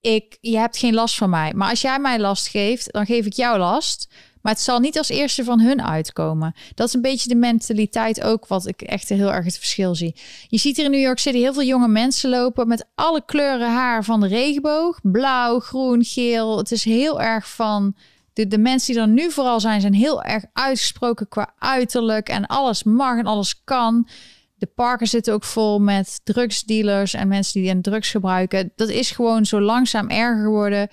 ik, 0.00 0.38
je 0.40 0.58
hebt 0.58 0.78
geen 0.78 0.94
last 0.94 1.16
van 1.16 1.30
mij. 1.30 1.52
Maar 1.54 1.70
als 1.70 1.80
jij 1.80 1.98
mij 1.98 2.18
last 2.18 2.48
geeft, 2.48 2.92
dan 2.92 3.06
geef 3.06 3.26
ik 3.26 3.32
jou 3.32 3.58
last. 3.58 4.08
Maar 4.48 4.56
het 4.56 4.66
zal 4.66 4.78
niet 4.78 4.98
als 4.98 5.08
eerste 5.08 5.44
van 5.44 5.60
hun 5.60 5.82
uitkomen. 5.82 6.54
Dat 6.74 6.88
is 6.88 6.94
een 6.94 7.00
beetje 7.00 7.28
de 7.28 7.34
mentaliteit 7.34 8.22
ook, 8.22 8.46
wat 8.46 8.66
ik 8.66 8.82
echt 8.82 9.08
heel 9.08 9.32
erg 9.32 9.44
het 9.44 9.56
verschil 9.56 9.94
zie. 9.94 10.16
Je 10.48 10.58
ziet 10.58 10.76
hier 10.76 10.84
in 10.84 10.90
New 10.90 11.00
York 11.00 11.18
City 11.18 11.38
heel 11.38 11.52
veel 11.52 11.62
jonge 11.62 11.88
mensen 11.88 12.30
lopen 12.30 12.68
met 12.68 12.86
alle 12.94 13.22
kleuren 13.24 13.72
haar 13.72 14.04
van 14.04 14.20
de 14.20 14.26
regenboog: 14.26 14.98
blauw, 15.02 15.58
groen, 15.60 16.04
geel. 16.04 16.58
Het 16.58 16.70
is 16.70 16.84
heel 16.84 17.20
erg 17.20 17.48
van 17.48 17.96
de, 18.32 18.58
mensen 18.58 18.92
die 18.92 19.02
er 19.02 19.08
nu 19.08 19.30
vooral 19.30 19.60
zijn, 19.60 19.80
zijn 19.80 19.94
heel 19.94 20.22
erg 20.22 20.44
uitgesproken 20.52 21.28
qua 21.28 21.54
uiterlijk. 21.58 22.28
En 22.28 22.46
alles 22.46 22.82
mag 22.82 23.18
en 23.18 23.26
alles 23.26 23.64
kan. 23.64 24.08
De 24.54 24.66
parken 24.66 25.06
zitten 25.06 25.32
ook 25.34 25.44
vol 25.44 25.78
met 25.78 26.20
drugsdealers 26.24 27.14
en 27.14 27.28
mensen 27.28 27.62
die 27.62 27.80
drugs 27.80 28.10
gebruiken. 28.10 28.72
Dat 28.76 28.88
is 28.88 29.10
gewoon 29.10 29.46
zo 29.46 29.60
langzaam 29.60 30.08
erger 30.08 30.42
geworden. 30.42 30.88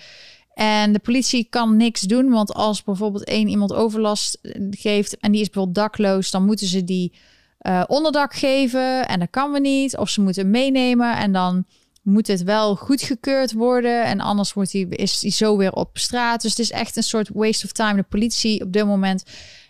En 0.55 0.93
de 0.93 0.99
politie 0.99 1.47
kan 1.49 1.77
niks 1.77 2.01
doen, 2.01 2.29
want 2.29 2.53
als 2.53 2.83
bijvoorbeeld 2.83 3.23
één 3.23 3.47
iemand 3.47 3.73
overlast 3.73 4.39
geeft 4.69 5.17
en 5.17 5.31
die 5.31 5.41
is 5.41 5.49
bijvoorbeeld 5.49 5.75
dakloos, 5.75 6.31
dan 6.31 6.45
moeten 6.45 6.67
ze 6.67 6.83
die 6.83 7.13
uh, 7.61 7.83
onderdak 7.87 8.33
geven 8.33 9.07
en 9.07 9.19
dat 9.19 9.29
kan 9.29 9.51
we 9.51 9.59
niet. 9.59 9.97
Of 9.97 10.09
ze 10.09 10.21
moeten 10.21 10.49
meenemen 10.49 11.17
en 11.17 11.31
dan 11.31 11.65
moet 12.01 12.27
het 12.27 12.43
wel 12.43 12.75
goedgekeurd 12.75 13.53
worden. 13.53 14.03
En 14.03 14.19
anders 14.19 14.53
wordt 14.53 14.71
hij, 14.71 14.81
is 14.81 15.21
hij 15.21 15.31
zo 15.31 15.57
weer 15.57 15.71
op 15.71 15.97
straat. 15.97 16.41
Dus 16.41 16.49
het 16.49 16.59
is 16.59 16.71
echt 16.71 16.97
een 16.97 17.03
soort 17.03 17.29
waste 17.33 17.65
of 17.65 17.71
time. 17.71 17.95
De 17.95 18.03
politie 18.03 18.63
op 18.63 18.71
dit 18.71 18.85
moment 18.85 19.23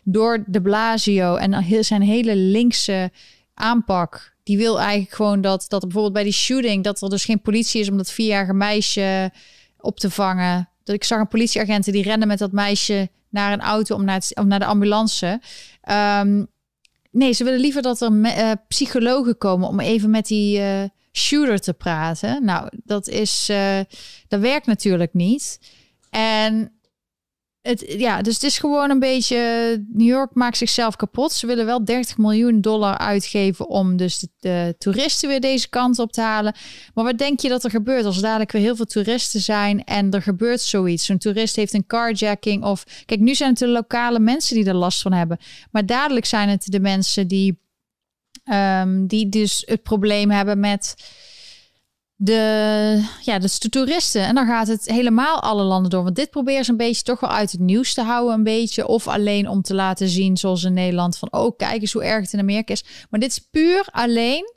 door 0.03 0.43
de 0.47 0.61
Blasio 0.61 1.35
en 1.35 1.83
zijn 1.83 2.01
hele 2.01 2.35
linkse 2.35 3.11
aanpak. 3.53 4.35
Die 4.43 4.57
wil 4.57 4.79
eigenlijk 4.79 5.13
gewoon 5.13 5.41
dat, 5.41 5.65
dat 5.67 5.81
bijvoorbeeld 5.81 6.13
bij 6.13 6.23
die 6.23 6.33
shooting... 6.33 6.83
dat 6.83 7.01
er 7.01 7.09
dus 7.09 7.25
geen 7.25 7.41
politie 7.41 7.81
is 7.81 7.89
om 7.89 7.97
dat 7.97 8.11
vierjarige 8.11 8.53
meisje 8.53 9.31
op 9.77 9.99
te 9.99 10.09
vangen. 10.09 10.69
Dat 10.85 10.95
ik 10.95 11.03
zag 11.03 11.19
een 11.19 11.27
politieagenten 11.27 11.93
die 11.93 12.03
renden 12.03 12.27
met 12.27 12.39
dat 12.39 12.51
meisje 12.51 13.09
naar 13.29 13.53
een 13.53 13.61
auto 13.61 13.95
om 13.95 14.03
naar, 14.03 14.59
de 14.59 14.65
ambulance. 14.65 15.41
Ehm, 15.81 16.43
nee, 17.11 17.33
ze 17.33 17.43
willen 17.43 17.59
liever 17.59 17.81
dat 17.81 18.01
er 18.01 18.11
uh, 18.11 18.51
psychologen 18.67 19.37
komen 19.37 19.67
om 19.67 19.79
even 19.79 20.09
met 20.09 20.27
die 20.27 20.59
uh, 20.59 20.83
shooter 21.11 21.59
te 21.59 21.73
praten. 21.73 22.45
Nou, 22.45 22.69
dat 22.83 23.07
is, 23.07 23.47
uh, 23.51 23.79
dat 24.27 24.39
werkt 24.39 24.65
natuurlijk 24.65 25.13
niet. 25.13 25.59
En 26.09 26.74
het, 27.65 27.85
ja, 27.97 28.21
dus 28.21 28.33
het 28.33 28.43
is 28.43 28.57
gewoon 28.57 28.89
een 28.89 28.99
beetje. 28.99 29.37
New 29.93 30.07
York 30.07 30.33
maakt 30.33 30.57
zichzelf 30.57 30.95
kapot. 30.95 31.31
Ze 31.31 31.47
willen 31.47 31.65
wel 31.65 31.85
30 31.85 32.17
miljoen 32.17 32.61
dollar 32.61 32.97
uitgeven 32.97 33.67
om 33.69 33.97
dus 33.97 34.27
de, 34.39 34.75
toeristen 34.77 35.29
weer 35.29 35.39
deze 35.39 35.69
kant 35.69 35.99
op 35.99 36.11
te 36.11 36.21
halen. 36.21 36.55
Maar 36.93 37.03
wat 37.03 37.17
denk 37.17 37.39
je 37.39 37.49
dat 37.49 37.63
er 37.63 37.69
gebeurt 37.69 38.05
als 38.05 38.21
dadelijk 38.21 38.51
weer 38.51 38.61
heel 38.61 38.75
veel 38.75 38.85
toeristen 38.85 39.39
zijn 39.39 39.83
en 39.83 40.11
er 40.11 40.21
gebeurt 40.21 40.61
zoiets? 40.61 41.05
Zo'n 41.05 41.17
toerist 41.17 41.55
heeft 41.55 41.73
een 41.73 41.85
carjacking 41.85 42.63
of 42.63 42.83
kijk, 43.05 43.19
nu 43.19 43.35
zijn 43.35 43.49
het 43.49 43.59
de 43.59 43.67
lokale 43.67 44.19
mensen 44.19 44.55
die 44.55 44.65
er 44.65 44.75
last 44.75 45.01
van 45.01 45.13
hebben, 45.13 45.37
maar 45.71 45.85
dadelijk 45.85 46.25
zijn 46.25 46.49
het 46.49 46.65
de 46.65 46.79
mensen 46.79 47.27
die, 47.27 47.59
um, 48.53 49.07
die 49.07 49.29
dus 49.29 49.63
het 49.65 49.83
probleem 49.83 50.31
hebben 50.31 50.59
met 50.59 50.95
de, 52.15 53.09
ja, 53.21 53.39
dus 53.39 53.59
de 53.59 53.69
toeristen. 53.69 54.21
En 54.21 54.35
dan 54.35 54.45
gaat 54.45 54.67
het 54.67 54.85
helemaal 54.85 55.41
alle 55.41 55.63
landen 55.63 55.89
door. 55.89 56.03
Want 56.03 56.15
dit 56.15 56.29
proberen 56.29 56.65
ze 56.65 56.71
een 56.71 56.77
beetje 56.77 57.03
toch 57.03 57.19
wel 57.19 57.29
uit 57.29 57.51
het 57.51 57.61
nieuws 57.61 57.93
te 57.93 58.01
houden. 58.01 58.33
Een 58.33 58.43
beetje. 58.43 58.87
Of 58.87 59.07
alleen 59.07 59.49
om 59.49 59.61
te 59.61 59.73
laten 59.73 60.09
zien, 60.09 60.37
zoals 60.37 60.63
in 60.63 60.73
Nederland, 60.73 61.17
van 61.17 61.31
oh, 61.31 61.57
kijk 61.57 61.81
eens 61.81 61.93
hoe 61.93 62.03
erg 62.03 62.21
het 62.21 62.33
in 62.33 62.39
Amerika 62.39 62.73
is. 62.73 62.83
Maar 63.09 63.19
dit 63.19 63.29
is 63.29 63.47
puur 63.51 63.87
alleen 63.91 64.53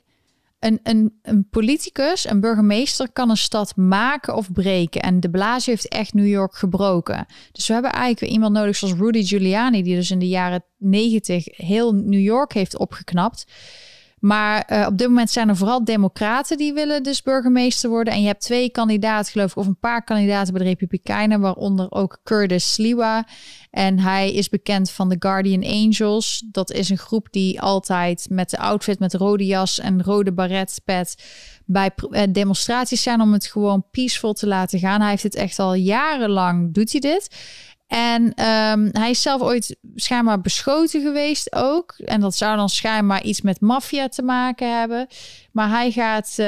een, 0.59 0.79
een, 0.83 1.19
een 1.21 1.49
politicus, 1.49 2.29
een 2.29 2.39
burgemeester, 2.39 3.11
kan 3.11 3.29
een 3.29 3.37
stad 3.37 3.75
maken 3.75 4.35
of 4.35 4.51
breken. 4.51 5.01
En 5.01 5.19
de 5.19 5.29
Blasio 5.29 5.73
heeft 5.73 5.87
echt 5.87 6.13
New 6.13 6.27
York 6.27 6.55
gebroken. 6.55 7.25
Dus 7.51 7.67
we 7.67 7.73
hebben 7.73 7.91
eigenlijk 7.91 8.21
weer 8.21 8.31
iemand 8.31 8.53
nodig 8.53 8.75
zoals 8.75 8.93
Rudy 8.93 9.23
Giuliani, 9.23 9.83
die 9.83 9.95
dus 9.95 10.11
in 10.11 10.19
de 10.19 10.27
jaren 10.27 10.63
negentig 10.77 11.45
heel 11.51 11.93
New 11.93 12.21
York 12.21 12.53
heeft 12.53 12.77
opgeknapt. 12.77 13.45
Maar 14.19 14.69
uh, 14.71 14.85
op 14.87 14.97
dit 14.97 15.07
moment 15.07 15.29
zijn 15.29 15.49
er 15.49 15.57
vooral 15.57 15.83
democraten 15.83 16.57
die 16.57 16.73
willen 16.73 17.03
dus 17.03 17.21
burgemeester 17.21 17.89
worden. 17.89 18.13
En 18.13 18.21
je 18.21 18.27
hebt 18.27 18.41
twee 18.41 18.69
kandidaten, 18.69 19.31
geloof 19.31 19.51
ik, 19.51 19.57
of 19.57 19.67
een 19.67 19.79
paar 19.79 20.03
kandidaten 20.03 20.53
bij 20.53 20.61
de 20.61 20.67
Republikeinen, 20.67 21.39
waaronder 21.39 21.91
ook 21.91 22.19
Curtis 22.23 22.73
Sliwa. 22.73 23.27
En 23.71 23.99
hij 23.99 24.33
is 24.33 24.49
bekend 24.49 24.91
van 24.91 25.09
de 25.09 25.15
Guardian 25.19 25.63
Angels. 25.63 26.43
Dat 26.51 26.71
is 26.71 26.89
een 26.89 26.97
groep 26.97 27.27
die 27.31 27.61
altijd 27.61 28.27
met 28.29 28.49
de 28.49 28.57
outfit, 28.57 28.99
met 28.99 29.13
rode 29.13 29.45
jas 29.45 29.79
en 29.79 30.03
rode 30.03 30.33
baret 30.33 30.81
pet 30.85 31.15
bij 31.65 31.91
uh, 32.09 32.21
demonstraties 32.29 33.03
zijn 33.03 33.21
om 33.21 33.33
het 33.33 33.45
gewoon 33.45 33.85
peaceful 33.91 34.33
te 34.33 34.47
laten 34.47 34.79
gaan. 34.79 35.01
Hij 35.01 35.09
heeft 35.09 35.23
het 35.23 35.35
echt 35.35 35.59
al 35.59 35.73
jarenlang, 35.73 36.73
doet 36.73 36.91
hij 36.91 37.01
dit. 37.01 37.35
En 37.89 38.23
um, 38.23 38.89
hij 38.91 39.09
is 39.09 39.21
zelf 39.21 39.41
ooit 39.41 39.77
schijnbaar 39.95 40.41
beschoten 40.41 41.01
geweest 41.01 41.55
ook. 41.55 41.93
En 41.97 42.21
dat 42.21 42.35
zou 42.35 42.57
dan 42.57 42.69
schijnbaar 42.69 43.23
iets 43.23 43.41
met 43.41 43.61
maffia 43.61 44.07
te 44.07 44.21
maken 44.21 44.79
hebben. 44.79 45.07
Maar 45.51 45.69
hij 45.69 45.91
gaat, 45.91 46.35
uh, 46.39 46.45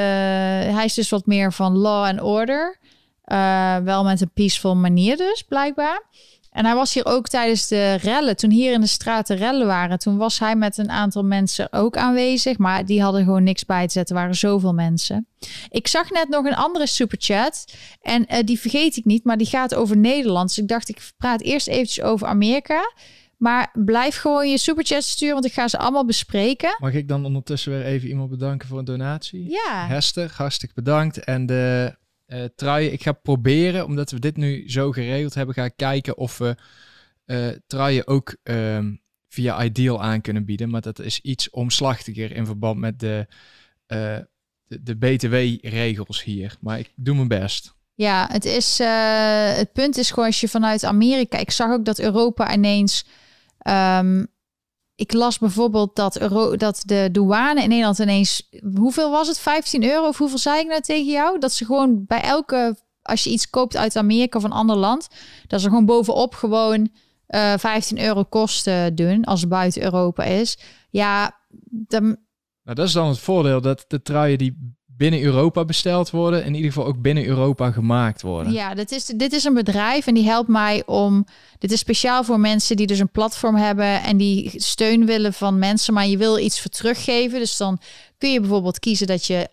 hij 0.75 0.85
is 0.85 0.93
dus 0.93 1.09
wat 1.09 1.25
meer 1.25 1.53
van 1.53 1.77
law 1.77 2.05
and 2.05 2.21
order. 2.21 2.79
Uh, 3.25 3.77
wel 3.77 4.03
met 4.03 4.21
een 4.21 4.31
peaceful 4.33 4.75
manier 4.75 5.17
dus, 5.17 5.43
blijkbaar. 5.43 6.03
En 6.51 6.65
hij 6.65 6.75
was 6.75 6.93
hier 6.93 7.05
ook 7.05 7.27
tijdens 7.27 7.67
de 7.67 7.93
rellen. 7.93 8.35
Toen 8.35 8.49
hier 8.49 8.73
in 8.73 8.81
de 8.81 8.87
straten 8.87 9.37
rellen 9.37 9.67
waren, 9.67 9.99
toen 9.99 10.17
was 10.17 10.39
hij 10.39 10.55
met 10.55 10.77
een 10.77 10.89
aantal 10.89 11.23
mensen 11.23 11.73
ook 11.73 11.97
aanwezig. 11.97 12.57
Maar 12.57 12.85
die 12.85 13.01
hadden 13.01 13.23
gewoon 13.23 13.43
niks 13.43 13.65
bij 13.65 13.87
te 13.87 13.91
zetten. 13.91 14.15
Er 14.15 14.21
waren 14.21 14.37
zoveel 14.37 14.73
mensen. 14.73 15.27
Ik 15.69 15.87
zag 15.87 16.09
net 16.09 16.29
nog 16.29 16.45
een 16.45 16.55
andere 16.55 16.87
superchat. 16.87 17.73
En 18.01 18.25
uh, 18.29 18.37
die 18.43 18.59
vergeet 18.59 18.97
ik 18.97 19.05
niet, 19.05 19.23
maar 19.23 19.37
die 19.37 19.47
gaat 19.47 19.75
over 19.75 19.97
Nederland. 19.97 20.47
Dus 20.47 20.57
ik 20.57 20.67
dacht, 20.67 20.89
ik 20.89 21.11
praat 21.17 21.41
eerst 21.41 21.67
eventjes 21.67 22.03
over 22.03 22.27
Amerika. 22.27 22.93
Maar 23.37 23.69
blijf 23.73 24.17
gewoon 24.17 24.49
je 24.49 24.57
superchat 24.57 25.03
sturen, 25.03 25.33
want 25.33 25.45
ik 25.45 25.53
ga 25.53 25.67
ze 25.67 25.77
allemaal 25.77 26.05
bespreken. 26.05 26.75
Mag 26.79 26.93
ik 26.93 27.07
dan 27.07 27.25
ondertussen 27.25 27.71
weer 27.71 27.85
even 27.85 28.07
iemand 28.07 28.29
bedanken 28.29 28.67
voor 28.67 28.79
een 28.79 28.85
donatie? 28.85 29.49
Ja. 29.49 29.87
Hester, 29.87 30.33
hartstikke 30.35 30.75
bedankt. 30.75 31.23
En 31.23 31.45
de 31.45 31.95
uh, 32.33 32.43
truien. 32.55 32.91
Ik 32.91 33.03
ga 33.03 33.11
proberen, 33.11 33.85
omdat 33.85 34.11
we 34.11 34.19
dit 34.19 34.37
nu 34.37 34.69
zo 34.69 34.91
geregeld 34.91 35.33
hebben, 35.33 35.55
ga 35.55 35.63
ik 35.63 35.73
kijken 35.75 36.17
of 36.17 36.37
we 36.37 36.55
uh, 37.25 37.47
truien 37.67 38.07
ook 38.07 38.35
um, 38.43 39.01
via 39.27 39.63
Ideal 39.63 40.01
aan 40.01 40.21
kunnen 40.21 40.45
bieden. 40.45 40.69
Maar 40.69 40.81
dat 40.81 40.99
is 40.99 41.19
iets 41.19 41.49
omslachtiger 41.49 42.31
in 42.31 42.45
verband 42.45 42.79
met 42.79 42.99
de, 42.99 43.27
uh, 43.87 44.17
de, 44.63 44.83
de 44.83 44.95
BTW-regels 44.95 46.23
hier. 46.23 46.55
Maar 46.59 46.79
ik 46.79 46.91
doe 46.95 47.15
mijn 47.15 47.27
best. 47.27 47.75
Ja, 47.93 48.27
het, 48.31 48.45
is, 48.45 48.77
het 49.57 49.73
punt 49.73 49.97
is 49.97 50.09
gewoon 50.09 50.25
als 50.25 50.41
je 50.41 50.47
vanuit 50.47 50.83
Amerika... 50.83 51.37
Ik 51.37 51.51
zag 51.51 51.71
ook 51.71 51.85
dat 51.85 51.99
Europa 51.99 52.53
ineens... 52.53 53.05
Um, 53.67 54.27
ik 55.01 55.13
las 55.13 55.37
bijvoorbeeld 55.37 55.95
dat, 55.95 56.19
euro, 56.19 56.55
dat 56.55 56.81
de 56.85 57.09
douane 57.11 57.61
in 57.61 57.69
Nederland 57.69 57.99
ineens... 57.99 58.49
Hoeveel 58.75 59.11
was 59.11 59.27
het? 59.27 59.39
15 59.39 59.83
euro? 59.83 60.07
Of 60.07 60.17
hoeveel 60.17 60.37
zei 60.37 60.59
ik 60.59 60.67
nou 60.67 60.81
tegen 60.81 61.11
jou? 61.11 61.39
Dat 61.39 61.53
ze 61.53 61.65
gewoon 61.65 62.05
bij 62.07 62.21
elke... 62.21 62.75
Als 63.01 63.23
je 63.23 63.29
iets 63.29 63.49
koopt 63.49 63.77
uit 63.77 63.95
Amerika 63.95 64.37
of 64.37 64.43
een 64.43 64.51
ander 64.51 64.75
land... 64.75 65.07
dat 65.47 65.61
ze 65.61 65.67
gewoon 65.67 65.85
bovenop 65.85 66.33
gewoon 66.33 66.89
uh, 67.27 67.53
eh, 67.53 67.59
15 67.59 67.99
euro 67.99 68.23
kosten 68.23 68.95
doen... 68.95 69.23
als 69.23 69.41
het 69.41 69.49
buiten 69.49 69.83
Europa 69.83 70.23
is. 70.23 70.57
Ja, 70.89 71.39
dan... 71.87 72.03
Nou, 72.63 72.75
dat 72.75 72.87
is 72.87 72.93
dan 72.93 73.07
het 73.07 73.19
voordeel 73.19 73.61
dat 73.61 73.85
de 73.87 74.01
truien 74.01 74.37
die 74.37 74.75
binnen 75.01 75.21
Europa 75.21 75.65
besteld 75.65 76.09
worden. 76.09 76.45
In 76.45 76.53
ieder 76.53 76.71
geval 76.71 76.87
ook 76.87 77.01
binnen 77.01 77.25
Europa 77.25 77.71
gemaakt 77.71 78.21
worden. 78.21 78.53
Ja, 78.53 78.73
dit 78.73 78.91
is, 78.91 79.05
dit 79.05 79.33
is 79.33 79.43
een 79.43 79.53
bedrijf 79.53 80.07
en 80.07 80.13
die 80.13 80.25
helpt 80.25 80.49
mij 80.49 80.83
om. 80.85 81.25
Dit 81.59 81.71
is 81.71 81.79
speciaal 81.79 82.23
voor 82.23 82.39
mensen 82.39 82.75
die 82.75 82.87
dus 82.87 82.99
een 82.99 83.09
platform 83.09 83.55
hebben 83.55 84.03
en 84.03 84.17
die 84.17 84.51
steun 84.55 85.05
willen 85.05 85.33
van 85.33 85.59
mensen, 85.59 85.93
maar 85.93 86.07
je 86.07 86.17
wil 86.17 86.37
iets 86.37 86.61
voor 86.61 86.71
teruggeven. 86.71 87.39
Dus 87.39 87.57
dan 87.57 87.79
kun 88.21 88.31
je 88.31 88.39
bijvoorbeeld 88.39 88.79
kiezen 88.79 89.07
dat 89.07 89.25
je 89.25 89.49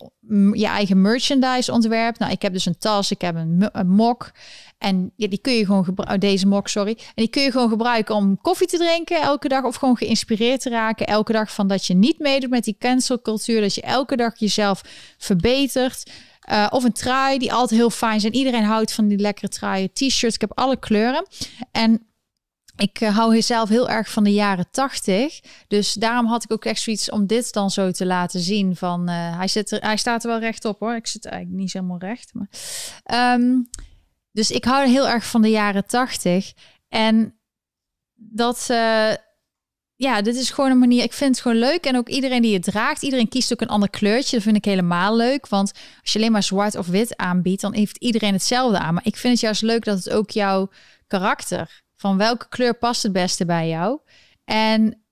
je 0.53 0.67
eigen 0.67 1.01
merchandise 1.01 1.73
ontwerpt. 1.73 2.19
Nou, 2.19 2.33
ik 2.33 2.43
heb 2.43 2.53
dus 2.53 2.67
een 2.67 2.79
tas, 2.79 3.11
ik 3.11 3.21
heb 3.21 3.35
een, 3.35 3.69
een 3.73 3.91
mok. 3.91 4.31
En 4.79 5.13
ja, 5.17 5.29
die 5.29 5.39
kun 5.39 5.53
je 5.53 5.65
gewoon 5.65 5.85
gebruiken, 5.85 6.17
oh, 6.17 6.31
deze 6.31 6.47
mok, 6.47 6.69
sorry. 6.69 6.99
En 6.99 7.13
die 7.15 7.29
kun 7.29 7.43
je 7.43 7.51
gewoon 7.51 7.69
gebruiken 7.69 8.15
om 8.15 8.41
koffie 8.41 8.67
te 8.67 8.77
drinken 8.77 9.21
elke 9.21 9.49
dag. 9.49 9.65
Of 9.65 9.77
gewoon 9.77 9.97
geïnspireerd 9.97 10.61
te 10.61 10.71
raken 10.71 11.07
elke 11.07 11.33
dag 11.33 11.53
van 11.53 11.69
dat 11.69 11.87
je 11.87 11.95
niet 11.95 12.19
meedoet 12.19 12.51
met 12.51 12.65
die 12.65 12.77
cancelcultuur. 12.79 13.61
Dat 13.61 13.75
je 13.75 13.83
elke 13.83 14.17
dag 14.17 14.39
jezelf 14.39 14.83
verbetert. 15.19 16.11
Uh, 16.51 16.67
of 16.71 16.85
een 16.85 16.93
trui 16.93 17.39
die 17.39 17.53
altijd 17.53 17.81
heel 17.81 17.91
fijn 17.91 18.21
zijn. 18.21 18.35
Iedereen 18.35 18.65
houdt 18.65 18.93
van 18.93 19.09
die 19.09 19.19
lekkere 19.19 19.49
truien. 19.49 19.93
T-shirts, 19.93 20.35
ik 20.35 20.41
heb 20.41 20.53
alle 20.55 20.79
kleuren. 20.79 21.27
En 21.73 22.08
ik 22.81 23.01
uh, 23.01 23.17
hou 23.17 23.43
zelf 23.43 23.69
heel 23.69 23.89
erg 23.89 24.11
van 24.11 24.25
de 24.25 24.33
jaren 24.33 24.71
tachtig. 24.71 25.41
Dus 25.69 25.93
daarom 25.93 26.27
had 26.27 26.45
ik 26.45 26.53
ook 26.53 26.65
echt 26.65 26.81
zoiets 26.81 27.11
om 27.11 27.27
dit 27.27 27.53
dan 27.53 27.71
zo 27.71 27.91
te 27.91 28.07
laten 28.07 28.41
zien. 28.41 28.77
Van, 28.77 29.11
uh, 29.11 29.37
hij, 29.37 29.49
zit 29.49 29.71
er, 29.71 29.81
hij 29.81 29.97
staat 29.97 30.25
er 30.25 30.31
wel 30.31 30.39
recht 30.39 30.65
op 30.65 30.79
hoor. 30.79 30.95
Ik 30.95 31.07
zit 31.07 31.27
eigenlijk 31.27 31.61
niet 31.61 31.73
helemaal 31.73 31.99
recht. 31.99 32.33
Maar, 32.35 32.49
um, 33.35 33.69
dus 34.33 34.51
ik 34.51 34.65
hou 34.65 34.89
heel 34.89 35.09
erg 35.09 35.27
van 35.27 35.43
de 35.43 35.51
jaren 35.51 35.87
tachtig. 35.87 36.53
En 36.89 37.39
dat, 38.15 38.67
uh, 38.71 39.13
ja, 39.95 40.23
dit 40.23 40.37
is 40.37 40.51
gewoon 40.51 40.71
een 40.71 40.79
manier. 40.79 41.03
Ik 41.03 41.13
vind 41.13 41.31
het 41.31 41.41
gewoon 41.41 41.59
leuk. 41.59 41.85
En 41.85 41.97
ook 41.97 42.09
iedereen 42.09 42.43
die 42.43 42.55
het 42.55 42.63
draagt, 42.63 43.03
iedereen 43.03 43.29
kiest 43.29 43.53
ook 43.53 43.61
een 43.61 43.69
ander 43.69 43.91
kleurtje. 43.91 44.37
Dat 44.37 44.45
vind 44.45 44.57
ik 44.57 44.65
helemaal 44.65 45.17
leuk. 45.17 45.49
Want 45.49 45.73
als 46.03 46.13
je 46.13 46.19
alleen 46.19 46.33
maar 46.33 46.43
zwart 46.43 46.77
of 46.77 46.87
wit 46.87 47.17
aanbiedt, 47.17 47.61
dan 47.61 47.75
heeft 47.75 47.97
iedereen 47.97 48.33
hetzelfde 48.33 48.79
aan. 48.79 48.95
Maar 48.95 49.07
ik 49.07 49.17
vind 49.17 49.33
het 49.33 49.43
juist 49.43 49.63
leuk 49.63 49.85
dat 49.85 49.97
het 49.97 50.11
ook 50.11 50.31
jouw 50.31 50.71
karakter, 51.07 51.83
van 51.99 52.17
welke 52.17 52.49
kleur 52.49 52.75
past 52.75 53.03
het 53.03 53.13
beste 53.13 53.45
bij 53.45 53.69
jou. 53.69 53.99
En 54.45 55.03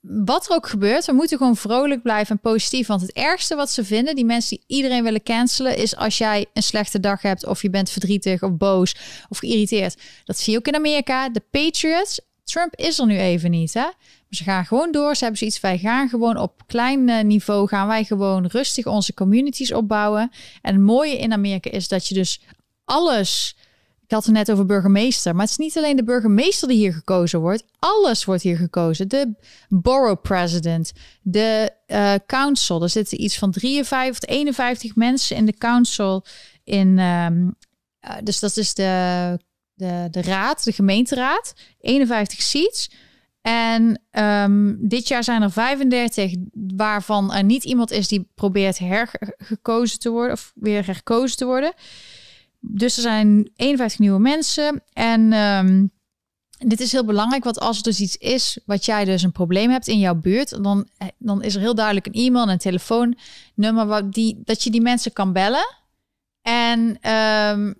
wat 0.00 0.48
er 0.48 0.56
ook 0.56 0.68
gebeurt, 0.68 1.04
we 1.04 1.12
moeten 1.12 1.38
gewoon 1.38 1.56
vrolijk 1.56 2.02
blijven 2.02 2.34
en 2.34 2.40
positief. 2.40 2.86
Want 2.86 3.00
het 3.00 3.12
ergste 3.12 3.54
wat 3.54 3.70
ze 3.70 3.84
vinden, 3.84 4.14
die 4.14 4.24
mensen 4.24 4.56
die 4.56 4.76
iedereen 4.76 5.02
willen 5.02 5.22
cancelen, 5.22 5.76
is 5.76 5.96
als 5.96 6.18
jij 6.18 6.46
een 6.52 6.62
slechte 6.62 7.00
dag 7.00 7.22
hebt 7.22 7.46
of 7.46 7.62
je 7.62 7.70
bent 7.70 7.90
verdrietig 7.90 8.42
of 8.42 8.56
boos 8.56 8.96
of 9.28 9.38
geïrriteerd. 9.38 10.00
Dat 10.24 10.38
zie 10.38 10.52
je 10.52 10.58
ook 10.58 10.66
in 10.66 10.74
Amerika. 10.74 11.28
De 11.28 11.42
Patriots, 11.50 12.20
Trump 12.44 12.74
is 12.74 12.98
er 12.98 13.06
nu 13.06 13.18
even 13.18 13.50
niet, 13.50 13.74
hè? 13.74 13.80
Maar 13.80 13.94
ze 14.28 14.44
gaan 14.44 14.66
gewoon 14.66 14.92
door. 14.92 15.14
Ze 15.14 15.20
hebben 15.20 15.38
zoiets, 15.38 15.60
wij 15.60 15.78
gaan 15.78 16.08
gewoon 16.08 16.36
op 16.36 16.62
klein 16.66 17.08
eh, 17.08 17.24
niveau, 17.24 17.68
gaan 17.68 17.86
wij 17.86 18.04
gewoon 18.04 18.46
rustig 18.46 18.86
onze 18.86 19.14
communities 19.14 19.72
opbouwen. 19.72 20.30
En 20.62 20.74
het 20.74 20.82
mooie 20.82 21.18
in 21.18 21.32
Amerika 21.32 21.70
is 21.70 21.88
dat 21.88 22.08
je 22.08 22.14
dus 22.14 22.40
alles 22.84 23.56
Ik 24.04 24.10
had 24.10 24.24
het 24.24 24.34
net 24.34 24.50
over 24.50 24.66
burgemeester, 24.66 25.32
maar 25.32 25.42
het 25.42 25.50
is 25.50 25.56
niet 25.56 25.76
alleen 25.76 25.96
de 25.96 26.04
burgemeester 26.04 26.68
die 26.68 26.76
hier 26.76 26.92
gekozen 26.92 27.40
wordt. 27.40 27.64
Alles 27.78 28.24
wordt 28.24 28.42
hier 28.42 28.56
gekozen. 28.56 29.08
De 29.08 29.34
borough 29.68 30.22
president, 30.22 30.92
de 31.22 31.70
uh, 31.86 32.14
council. 32.26 32.82
Er 32.82 32.88
zitten 32.88 33.22
iets 33.22 33.38
van 33.38 33.50
53, 33.50 34.28
51 34.28 34.96
mensen 34.96 35.36
in 35.36 35.46
de 35.46 35.56
council. 35.58 36.24
In, 36.64 36.98
um, 36.98 37.54
dus 38.22 38.38
dat 38.38 38.56
is 38.56 38.74
de, 38.74 39.38
de, 39.74 40.08
de 40.10 40.22
raad, 40.22 40.64
de 40.64 40.72
gemeenteraad. 40.72 41.54
51 41.80 42.42
seats. 42.42 42.90
En 43.40 44.00
um, 44.10 44.88
dit 44.88 45.08
jaar 45.08 45.24
zijn 45.24 45.42
er 45.42 45.50
35 45.50 46.34
waarvan 46.76 47.32
er 47.32 47.44
niet 47.44 47.64
iemand 47.64 47.90
is 47.90 48.08
die 48.08 48.28
probeert 48.34 48.78
hergekozen 48.78 49.98
te 49.98 50.10
worden 50.10 50.32
of 50.32 50.52
weer 50.54 50.86
herkozen 50.86 51.36
te 51.36 51.44
worden. 51.44 51.72
Dus 52.70 52.96
er 52.96 53.02
zijn 53.02 53.50
51 53.56 53.98
nieuwe 53.98 54.20
mensen. 54.20 54.82
En 54.92 55.32
um, 55.32 55.92
dit 56.58 56.80
is 56.80 56.92
heel 56.92 57.04
belangrijk, 57.04 57.44
want 57.44 57.60
als 57.60 57.76
er 57.76 57.82
dus 57.82 58.00
iets 58.00 58.16
is 58.16 58.58
wat 58.66 58.84
jij 58.84 59.04
dus 59.04 59.22
een 59.22 59.32
probleem 59.32 59.70
hebt 59.70 59.88
in 59.88 59.98
jouw 59.98 60.14
buurt, 60.14 60.62
dan, 60.62 60.88
eh, 60.96 61.08
dan 61.18 61.42
is 61.42 61.54
er 61.54 61.60
heel 61.60 61.74
duidelijk 61.74 62.06
een 62.06 62.12
e-mail 62.12 62.44
en 62.44 62.50
een 62.50 62.58
telefoonnummer 62.58 63.86
wat 63.86 64.12
die, 64.12 64.40
dat 64.44 64.62
je 64.62 64.70
die 64.70 64.80
mensen 64.80 65.12
kan 65.12 65.32
bellen. 65.32 65.76
En 66.42 67.10
um, 67.10 67.74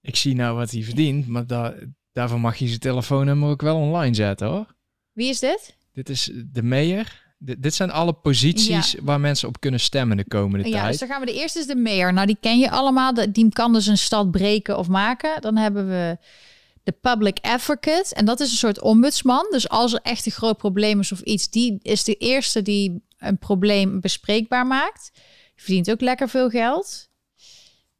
ik 0.00 0.16
zie 0.16 0.34
nou 0.34 0.56
wat 0.56 0.70
hij 0.70 0.82
verdient, 0.82 1.26
maar 1.26 1.46
daar, 1.46 1.74
daarvoor 2.12 2.40
mag 2.40 2.56
je 2.56 2.66
zijn 2.66 2.80
telefoonnummer 2.80 3.48
ook 3.48 3.62
wel 3.62 3.76
online 3.76 4.14
zetten 4.14 4.48
hoor. 4.48 4.74
Wie 5.12 5.28
is 5.28 5.40
dit? 5.40 5.76
Dit 5.92 6.08
is 6.08 6.30
de 6.52 6.62
mayor. 6.62 7.27
Dit 7.38 7.74
zijn 7.74 7.90
alle 7.90 8.12
posities 8.12 8.96
waar 9.02 9.20
mensen 9.20 9.48
op 9.48 9.60
kunnen 9.60 9.80
stemmen 9.80 10.16
de 10.16 10.28
komende 10.28 10.64
ja, 10.64 10.70
tijd. 10.70 10.82
Ja, 10.84 10.90
dus 10.90 10.98
dan 10.98 11.08
gaan 11.08 11.20
we 11.20 11.26
de 11.26 11.34
eerste 11.34 11.58
is 11.58 11.66
de 11.66 11.76
mayor. 11.76 12.12
Nou, 12.12 12.26
die 12.26 12.38
ken 12.40 12.58
je 12.58 12.70
allemaal. 12.70 13.14
Die 13.32 13.48
kan 13.48 13.72
dus 13.72 13.86
een 13.86 13.98
stad 13.98 14.30
breken 14.30 14.78
of 14.78 14.88
maken. 14.88 15.40
Dan 15.40 15.56
hebben 15.56 15.88
we 15.88 16.18
de 16.82 16.92
public 16.92 17.38
advocate. 17.40 18.14
En 18.14 18.24
dat 18.24 18.40
is 18.40 18.50
een 18.50 18.56
soort 18.56 18.80
ombudsman. 18.80 19.46
Dus 19.50 19.68
als 19.68 19.92
er 19.92 20.00
echt 20.02 20.26
een 20.26 20.32
groot 20.32 20.56
probleem 20.56 21.00
is 21.00 21.12
of 21.12 21.20
iets, 21.20 21.50
die 21.50 21.78
is 21.82 22.04
de 22.04 22.14
eerste 22.14 22.62
die 22.62 23.02
een 23.18 23.38
probleem 23.38 24.00
bespreekbaar 24.00 24.66
maakt. 24.66 25.10
Die 25.12 25.64
verdient 25.64 25.90
ook 25.90 26.00
lekker 26.00 26.28
veel 26.28 26.48
geld. 26.48 27.08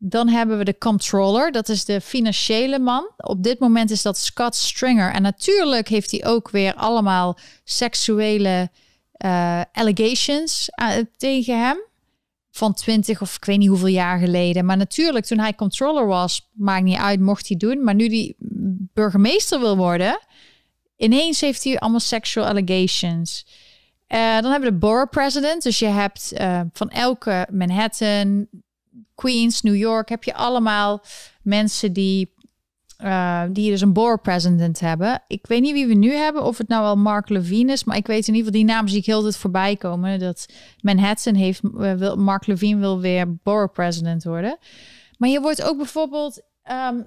Dan 0.01 0.29
hebben 0.29 0.59
we 0.59 0.65
de 0.65 0.79
controller, 0.79 1.53
dat 1.53 1.69
is 1.69 1.85
de 1.85 2.01
financiële 2.01 2.79
man. 2.79 3.11
Op 3.17 3.43
dit 3.43 3.59
moment 3.59 3.91
is 3.91 4.03
dat 4.03 4.19
Scott 4.19 4.55
Stringer. 4.55 5.13
En 5.13 5.23
natuurlijk 5.23 5.89
heeft 5.89 6.11
hij 6.11 6.25
ook 6.25 6.51
weer 6.51 6.75
allemaal 6.75 7.39
seksuele 7.65 8.71
uh, 9.25 9.63
allegations 9.73 10.71
uh, 10.83 10.93
tegen 11.17 11.61
hem. 11.61 11.77
Van 12.51 12.75
20 12.75 13.21
of 13.21 13.37
ik 13.37 13.45
weet 13.45 13.59
niet 13.59 13.69
hoeveel 13.69 13.87
jaar 13.87 14.19
geleden. 14.19 14.65
Maar 14.65 14.77
natuurlijk, 14.77 15.25
toen 15.25 15.39
hij 15.39 15.55
controller 15.55 16.07
was, 16.07 16.49
maakt 16.53 16.85
niet 16.85 16.99
uit, 16.99 17.21
mocht 17.21 17.49
hij 17.49 17.57
doen. 17.57 17.85
Maar 17.85 17.95
nu 17.95 18.09
die 18.09 18.37
burgemeester 18.95 19.61
wil 19.61 19.77
worden, 19.77 20.19
ineens 20.97 21.41
heeft 21.41 21.65
hij 21.65 21.79
allemaal 21.79 22.01
sexual 22.01 22.47
allegations. 22.47 23.47
Uh, 24.09 24.19
dan 24.41 24.51
hebben 24.51 24.69
we 24.69 24.75
de 24.75 24.79
borough 24.79 25.11
president. 25.11 25.63
Dus 25.63 25.79
je 25.79 25.87
hebt 25.87 26.33
van 26.73 26.91
elke 26.91 27.47
Manhattan, 27.51 28.49
Queens, 29.15 29.63
New 29.63 29.77
York, 29.77 30.09
heb 30.09 30.25
je 30.25 30.35
allemaal 30.35 31.03
mensen 31.43 31.93
die, 31.93 32.33
uh, 33.05 33.43
die 33.51 33.71
dus 33.71 33.81
een 33.81 33.93
borough 33.93 34.23
president 34.23 34.81
hebben. 34.81 35.23
Ik 35.27 35.47
weet 35.47 35.61
niet 35.61 35.73
wie 35.73 35.87
we 35.87 35.95
nu 35.95 36.13
hebben, 36.13 36.45
of 36.45 36.59
het 36.59 36.69
nou 36.69 36.83
wel 36.83 36.97
Mark 36.97 37.29
Levine 37.29 37.73
is, 37.73 37.85
maar 37.85 37.97
ik 37.97 38.07
weet 38.07 38.29
in 38.29 38.35
ieder 38.35 38.53
geval 38.53 38.67
die 38.67 38.75
naam 38.75 38.89
zie 38.89 38.99
ik 38.99 39.07
heel 39.07 39.23
tijd 39.23 39.37
voorbij 39.37 39.77
komen. 39.77 40.19
Dat 40.19 40.47
Manhattan 40.81 41.35
heeft, 41.35 41.61
uh, 41.63 41.93
wil, 41.93 42.17
Mark 42.17 42.47
Levine 42.47 42.81
wil 42.81 43.01
weer 43.01 43.37
borough 43.43 43.73
president 43.73 44.25
worden. 44.25 44.59
Maar 45.19 45.29
je 45.29 45.41
wordt 45.41 45.63
ook 45.63 45.77
bijvoorbeeld 45.77 46.43
um, 46.71 47.07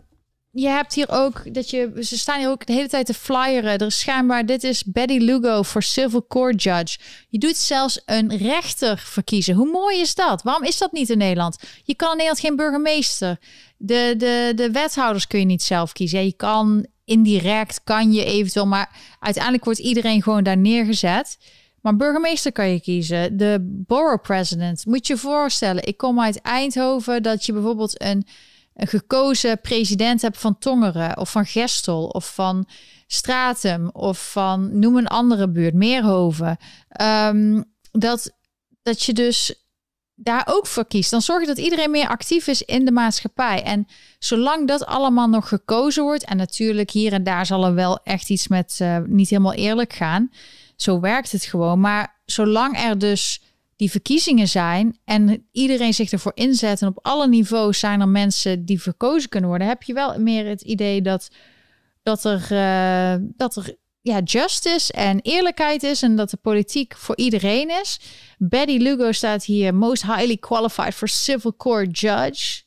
je 0.54 0.68
hebt 0.68 0.94
hier 0.94 1.10
ook 1.10 1.54
dat 1.54 1.70
je. 1.70 1.92
Ze 2.00 2.18
staan 2.18 2.40
hier 2.40 2.50
ook 2.50 2.66
de 2.66 2.74
hele 2.74 2.88
tijd 2.88 3.06
te 3.06 3.14
flyeren. 3.14 3.78
Er 3.78 3.86
is 3.86 4.00
schijnbaar. 4.00 4.46
Dit 4.46 4.64
is 4.64 4.84
Betty 4.84 5.18
Lugo 5.18 5.62
voor 5.62 5.84
Civil 5.84 6.28
Court 6.28 6.64
Judge. 6.64 7.00
Je 7.30 7.38
doet 7.38 7.58
zelfs 7.58 8.02
een 8.06 8.38
rechter 8.38 8.98
verkiezen. 8.98 9.56
Hoe 9.56 9.72
mooi 9.72 10.00
is 10.00 10.16
dat? 10.16 10.44
Waarom 10.44 10.64
is 10.64 10.78
dat 10.78 10.92
niet 10.92 11.10
in 11.10 11.18
Nederland? 11.18 11.58
Je 11.84 11.96
kan 11.96 12.12
in 12.12 12.18
Nederland 12.18 12.40
geen 12.40 12.56
burgemeester. 12.56 13.40
De, 13.84 14.14
de, 14.18 14.52
de 14.56 14.72
wethouders 14.72 15.28
kun 15.28 15.40
je 15.40 15.46
niet 15.46 15.64
zelf 15.64 15.94
kiezen. 15.94 16.26
Je 16.26 16.34
kan 16.34 16.86
indirect, 17.06 17.82
kan 17.84 18.14
je 18.14 18.26
eventueel. 18.26 18.68
Maar 18.68 19.16
uiteindelijk 19.20 19.66
wordt 19.66 19.80
iedereen 19.80 20.24
gewoon 20.24 20.44
daar 20.44 20.58
neergezet. 20.58 21.38
Maar 21.82 21.96
burgemeester 21.96 22.52
kan 22.52 22.70
je 22.70 22.82
kiezen. 22.82 23.38
De 23.38 23.58
borough 23.88 24.24
president. 24.24 24.86
Moet 24.86 25.08
je 25.08 25.18
voorstellen. 25.18 25.88
Ik 25.88 25.98
kom 25.98 26.22
uit 26.22 26.42
Eindhoven. 26.42 27.24
Dat 27.24 27.46
je 27.46 27.54
bijvoorbeeld 27.54 28.02
een 28.02 28.26
een 28.74 28.88
gekozen 28.88 29.62
president 29.62 30.22
hebt 30.22 30.38
van 30.38 30.58
Tongeren 30.58 31.18
of 31.18 31.32
van 31.32 31.46
Gestel 31.46 32.08
of 32.08 32.34
van 32.34 32.68
Stratum 33.08 33.90
of 33.90 34.32
van 34.32 34.80
noem 34.80 34.98
een 34.98 35.08
andere 35.08 35.50
buurt, 35.50 35.74
Meerhoven. 35.74 36.58
Um, 37.02 37.64
dat, 37.92 38.32
dat 38.82 39.04
je 39.04 39.14
dus 39.14 39.61
daar 40.24 40.48
ook 40.50 40.68
voor 40.68 40.88
kiest. 40.88 41.12
Dan 41.12 41.22
zorg 41.22 41.42
je 41.42 41.48
dat 41.48 41.58
iedereen 41.58 41.92
meer 41.92 42.08
actief 42.08 42.48
is 42.48 42.62
in 42.62 42.86
de 42.86 42.92
maatschappij. 42.92 43.64
En 43.64 43.88
zolang 44.20 44.68
dat 44.68 44.86
allemaal 44.86 45.28
nog 45.28 45.48
gekozen 45.48 46.04
wordt, 46.04 46.26
en 46.26 46.38
natuurlijk 46.38 46.90
hier 46.90 47.14
en 47.14 47.24
daar 47.24 47.46
zal 47.46 47.66
er 47.66 47.74
wel 47.74 48.00
echt 48.04 48.30
iets 48.30 48.48
met 48.48 48.80
uh, 48.82 48.98
niet 49.06 49.30
helemaal 49.30 49.54
eerlijk 49.54 49.94
gaan. 49.94 50.32
Zo 50.76 51.00
werkt 51.00 51.32
het 51.32 51.44
gewoon. 51.44 51.80
Maar 51.80 52.20
zolang 52.26 52.78
er 52.78 52.98
dus 52.98 53.42
die 53.76 53.92
verkiezingen 53.92 54.48
zijn 54.48 54.98
en 55.06 55.48
iedereen 55.52 55.94
zich 55.94 56.12
ervoor 56.12 56.32
inzet 56.36 56.82
en 56.82 56.88
op 56.88 57.00
alle 57.02 57.28
niveaus 57.28 57.80
zijn 57.80 58.02
er 58.02 58.08
mensen 58.08 58.66
die 58.66 58.82
verkozen 58.82 59.30
kunnen 59.30 59.50
worden, 59.50 59.68
heb 59.68 59.84
je 59.84 59.94
wel 59.94 60.20
meer 60.20 60.46
het 60.46 60.62
idee 60.62 61.02
dat, 61.02 61.30
dat 62.04 62.26
er, 62.26 62.48
uh, 62.52 63.28
dat 63.38 63.56
er 63.56 63.76
ja, 64.02 64.20
justice 64.20 64.94
en 64.94 65.20
eerlijkheid 65.20 65.84
is 65.84 66.02
en 66.02 66.16
dat 66.16 66.30
de 66.30 66.38
politiek 66.38 66.96
voor 66.98 67.18
iedereen 67.18 67.70
is. 67.82 68.00
Betty 68.38 68.78
Lugo 68.78 69.12
staat 69.12 69.44
hier 69.44 69.76
most 69.76 70.04
highly 70.04 70.38
qualified 70.38 70.94
for 70.94 71.08
civil 71.08 71.56
court 71.56 72.00
judge. 72.00 72.64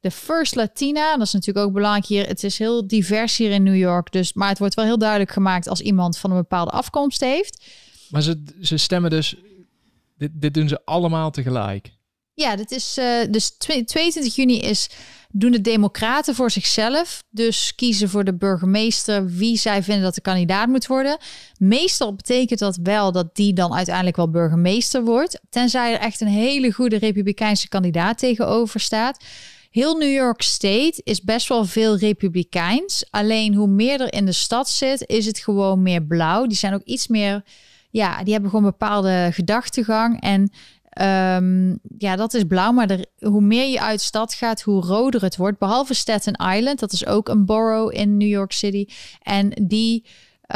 De 0.00 0.10
first 0.10 0.54
Latina, 0.54 1.16
dat 1.16 1.26
is 1.26 1.32
natuurlijk 1.32 1.66
ook 1.66 1.72
belangrijk 1.72 2.06
hier. 2.06 2.26
Het 2.26 2.44
is 2.44 2.58
heel 2.58 2.86
divers 2.86 3.36
hier 3.36 3.50
in 3.50 3.62
New 3.62 3.76
York, 3.76 4.12
dus, 4.12 4.32
maar 4.32 4.48
het 4.48 4.58
wordt 4.58 4.74
wel 4.74 4.84
heel 4.84 4.98
duidelijk 4.98 5.30
gemaakt 5.30 5.68
als 5.68 5.80
iemand 5.80 6.18
van 6.18 6.30
een 6.30 6.36
bepaalde 6.36 6.70
afkomst 6.70 7.20
heeft. 7.20 7.64
Maar 8.10 8.22
ze, 8.22 8.42
ze 8.60 8.76
stemmen 8.76 9.10
dus 9.10 9.36
dit, 10.16 10.30
dit 10.34 10.54
doen 10.54 10.68
ze 10.68 10.84
allemaal 10.84 11.30
tegelijk. 11.30 11.90
Ja, 12.40 12.56
dit 12.56 12.70
is 12.70 12.98
uh, 12.98 13.06
dus 13.30 13.50
22 13.50 14.34
juni 14.34 14.58
is 14.58 14.88
doen 15.32 15.50
de 15.50 15.60
Democraten 15.60 16.34
voor 16.34 16.50
zichzelf. 16.50 17.22
Dus 17.30 17.74
kiezen 17.74 18.08
voor 18.08 18.24
de 18.24 18.34
burgemeester 18.34 19.26
wie 19.26 19.58
zij 19.58 19.82
vinden 19.82 20.04
dat 20.04 20.14
de 20.14 20.20
kandidaat 20.20 20.68
moet 20.68 20.86
worden. 20.86 21.18
Meestal 21.58 22.14
betekent 22.14 22.58
dat 22.58 22.78
wel 22.82 23.12
dat 23.12 23.36
die 23.36 23.52
dan 23.52 23.74
uiteindelijk 23.74 24.16
wel 24.16 24.30
burgemeester 24.30 25.04
wordt. 25.04 25.40
Tenzij 25.50 25.92
er 25.92 26.00
echt 26.00 26.20
een 26.20 26.28
hele 26.28 26.72
goede 26.72 26.98
republikeinse 26.98 27.68
kandidaat 27.68 28.18
tegenover 28.18 28.80
staat. 28.80 29.24
Heel 29.70 29.96
New 29.96 30.12
York 30.12 30.42
State 30.42 31.00
is 31.04 31.22
best 31.22 31.48
wel 31.48 31.64
veel 31.64 31.96
republikeins. 31.96 33.04
Alleen 33.10 33.54
hoe 33.54 33.68
meer 33.68 34.00
er 34.00 34.12
in 34.12 34.26
de 34.26 34.32
stad 34.32 34.68
zit, 34.68 35.06
is 35.06 35.26
het 35.26 35.38
gewoon 35.38 35.82
meer 35.82 36.02
blauw. 36.02 36.46
Die 36.46 36.56
zijn 36.56 36.74
ook 36.74 36.84
iets 36.84 37.08
meer 37.08 37.42
ja, 37.90 38.22
die 38.22 38.32
hebben 38.32 38.50
gewoon 38.50 38.64
bepaalde 38.64 39.28
gedachtegang. 39.32 40.20
En 40.20 40.50
um, 41.00 41.78
ja, 41.98 42.16
dat 42.16 42.34
is 42.34 42.44
blauw. 42.44 42.72
Maar 42.72 43.04
hoe 43.18 43.40
meer 43.40 43.68
je 43.68 43.80
uit 43.80 44.00
stad 44.00 44.34
gaat, 44.34 44.62
hoe 44.62 44.82
roder 44.82 45.22
het 45.22 45.36
wordt. 45.36 45.58
Behalve 45.58 45.94
Staten 45.94 46.46
Island, 46.54 46.78
dat 46.78 46.92
is 46.92 47.06
ook 47.06 47.28
een 47.28 47.44
borough 47.44 48.00
in 48.00 48.16
New 48.16 48.28
York 48.28 48.52
City. 48.52 48.86
En 49.22 49.52
die 49.62 50.06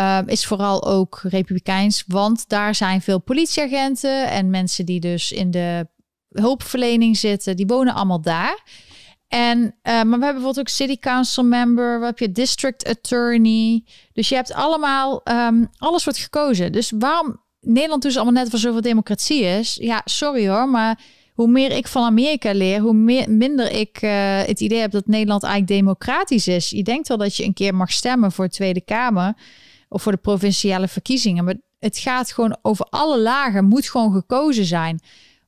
um, 0.00 0.28
is 0.28 0.46
vooral 0.46 0.84
ook 0.84 1.20
republikeins, 1.22 2.04
want 2.06 2.48
daar 2.48 2.74
zijn 2.74 3.02
veel 3.02 3.20
politieagenten 3.20 4.30
en 4.30 4.50
mensen 4.50 4.86
die 4.86 5.00
dus 5.00 5.32
in 5.32 5.50
de 5.50 5.86
hulpverlening 6.28 7.16
zitten, 7.16 7.56
die 7.56 7.66
wonen 7.66 7.94
allemaal 7.94 8.20
daar. 8.20 8.62
En, 9.28 9.58
uh, 9.58 9.72
maar 9.82 10.04
we 10.04 10.10
hebben 10.10 10.20
bijvoorbeeld 10.20 10.58
ook 10.58 10.68
city 10.68 10.98
council 10.98 11.44
member, 11.44 12.00
we 12.00 12.06
heb 12.06 12.18
je 12.18 12.32
district 12.32 12.86
attorney. 12.86 13.84
Dus 14.12 14.28
je 14.28 14.34
hebt 14.34 14.52
allemaal, 14.52 15.20
um, 15.24 15.68
alles 15.78 16.04
wordt 16.04 16.18
gekozen. 16.18 16.72
Dus 16.72 16.92
waarom 16.98 17.42
Nederland 17.64 18.02
dus 18.02 18.16
allemaal 18.16 18.42
net 18.42 18.50
voor 18.50 18.58
zoveel 18.58 18.80
democratie 18.80 19.42
is? 19.42 19.76
Ja, 19.80 20.02
sorry 20.04 20.48
hoor, 20.48 20.68
maar 20.68 21.00
hoe 21.34 21.48
meer 21.48 21.70
ik 21.70 21.86
van 21.86 22.04
Amerika 22.04 22.52
leer, 22.52 22.80
hoe 22.80 22.92
meer, 22.92 23.30
minder 23.30 23.70
ik 23.72 24.02
uh, 24.02 24.10
het 24.42 24.60
idee 24.60 24.78
heb 24.78 24.90
dat 24.90 25.06
Nederland 25.06 25.42
eigenlijk 25.42 25.72
democratisch 25.80 26.48
is. 26.48 26.70
Je 26.70 26.82
denkt 26.82 27.08
wel 27.08 27.16
dat 27.16 27.36
je 27.36 27.44
een 27.44 27.54
keer 27.54 27.74
mag 27.74 27.92
stemmen 27.92 28.32
voor 28.32 28.44
de 28.44 28.50
Tweede 28.50 28.80
Kamer 28.80 29.34
of 29.88 30.02
voor 30.02 30.12
de 30.12 30.18
provinciale 30.18 30.88
verkiezingen, 30.88 31.44
maar 31.44 31.54
het 31.78 31.98
gaat 31.98 32.32
gewoon 32.32 32.56
over 32.62 32.86
alle 32.90 33.20
lagen, 33.20 33.64
moet 33.64 33.88
gewoon 33.88 34.12
gekozen 34.12 34.64
zijn. 34.64 35.00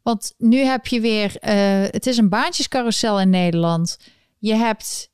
Want 0.02 0.34
nu 0.38 0.58
heb 0.58 0.86
je 0.86 1.00
weer, 1.00 1.26
uh, 1.26 1.52
het 1.90 2.06
is 2.06 2.16
een 2.16 2.28
baantjescarousel 2.28 3.20
in 3.20 3.30
Nederland. 3.30 3.98
Je 4.38 4.54
hebt 4.54 5.10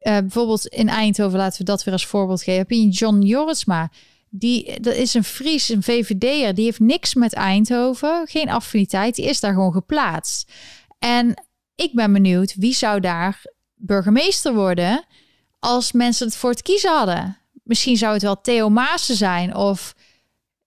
uh, 0.00 0.18
bijvoorbeeld 0.18 0.66
in 0.66 0.88
Eindhoven, 0.88 1.38
laten 1.38 1.58
we 1.58 1.64
dat 1.64 1.84
weer 1.84 1.94
als 1.94 2.06
voorbeeld 2.06 2.42
geven, 2.42 2.60
heb 2.60 2.70
je 2.70 2.88
John 2.88 3.20
Jorisma. 3.20 3.90
Die, 4.32 4.80
dat 4.80 4.94
is 4.94 5.14
een 5.14 5.24
Fries, 5.24 5.68
een 5.68 5.82
VVD'er, 5.82 6.54
die 6.54 6.64
heeft 6.64 6.80
niks 6.80 7.14
met 7.14 7.32
Eindhoven, 7.32 8.26
geen 8.26 8.50
affiniteit, 8.50 9.14
die 9.14 9.24
is 9.24 9.40
daar 9.40 9.52
gewoon 9.52 9.72
geplaatst. 9.72 10.52
En 10.98 11.44
ik 11.74 11.94
ben 11.94 12.12
benieuwd, 12.12 12.54
wie 12.54 12.74
zou 12.74 13.00
daar 13.00 13.42
burgemeester 13.74 14.54
worden? 14.54 15.04
als 15.60 15.92
mensen 15.92 16.26
het 16.26 16.36
voor 16.36 16.50
het 16.50 16.62
kiezen 16.62 16.96
hadden. 16.96 17.38
Misschien 17.62 17.96
zou 17.96 18.12
het 18.12 18.22
wel 18.22 18.40
Theo 18.40 18.68
Maassen 18.68 19.16
zijn 19.16 19.54
of 19.54 19.94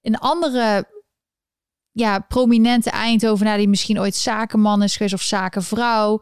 een 0.02 0.18
andere 0.18 0.88
ja, 1.92 2.20
prominente 2.20 2.90
Eindhovenaar 2.90 3.58
die 3.58 3.68
misschien 3.68 4.00
ooit 4.00 4.16
zakenman 4.16 4.84
is 4.84 4.96
geweest 4.96 5.14
of 5.14 5.22
zakenvrouw. 5.22 6.22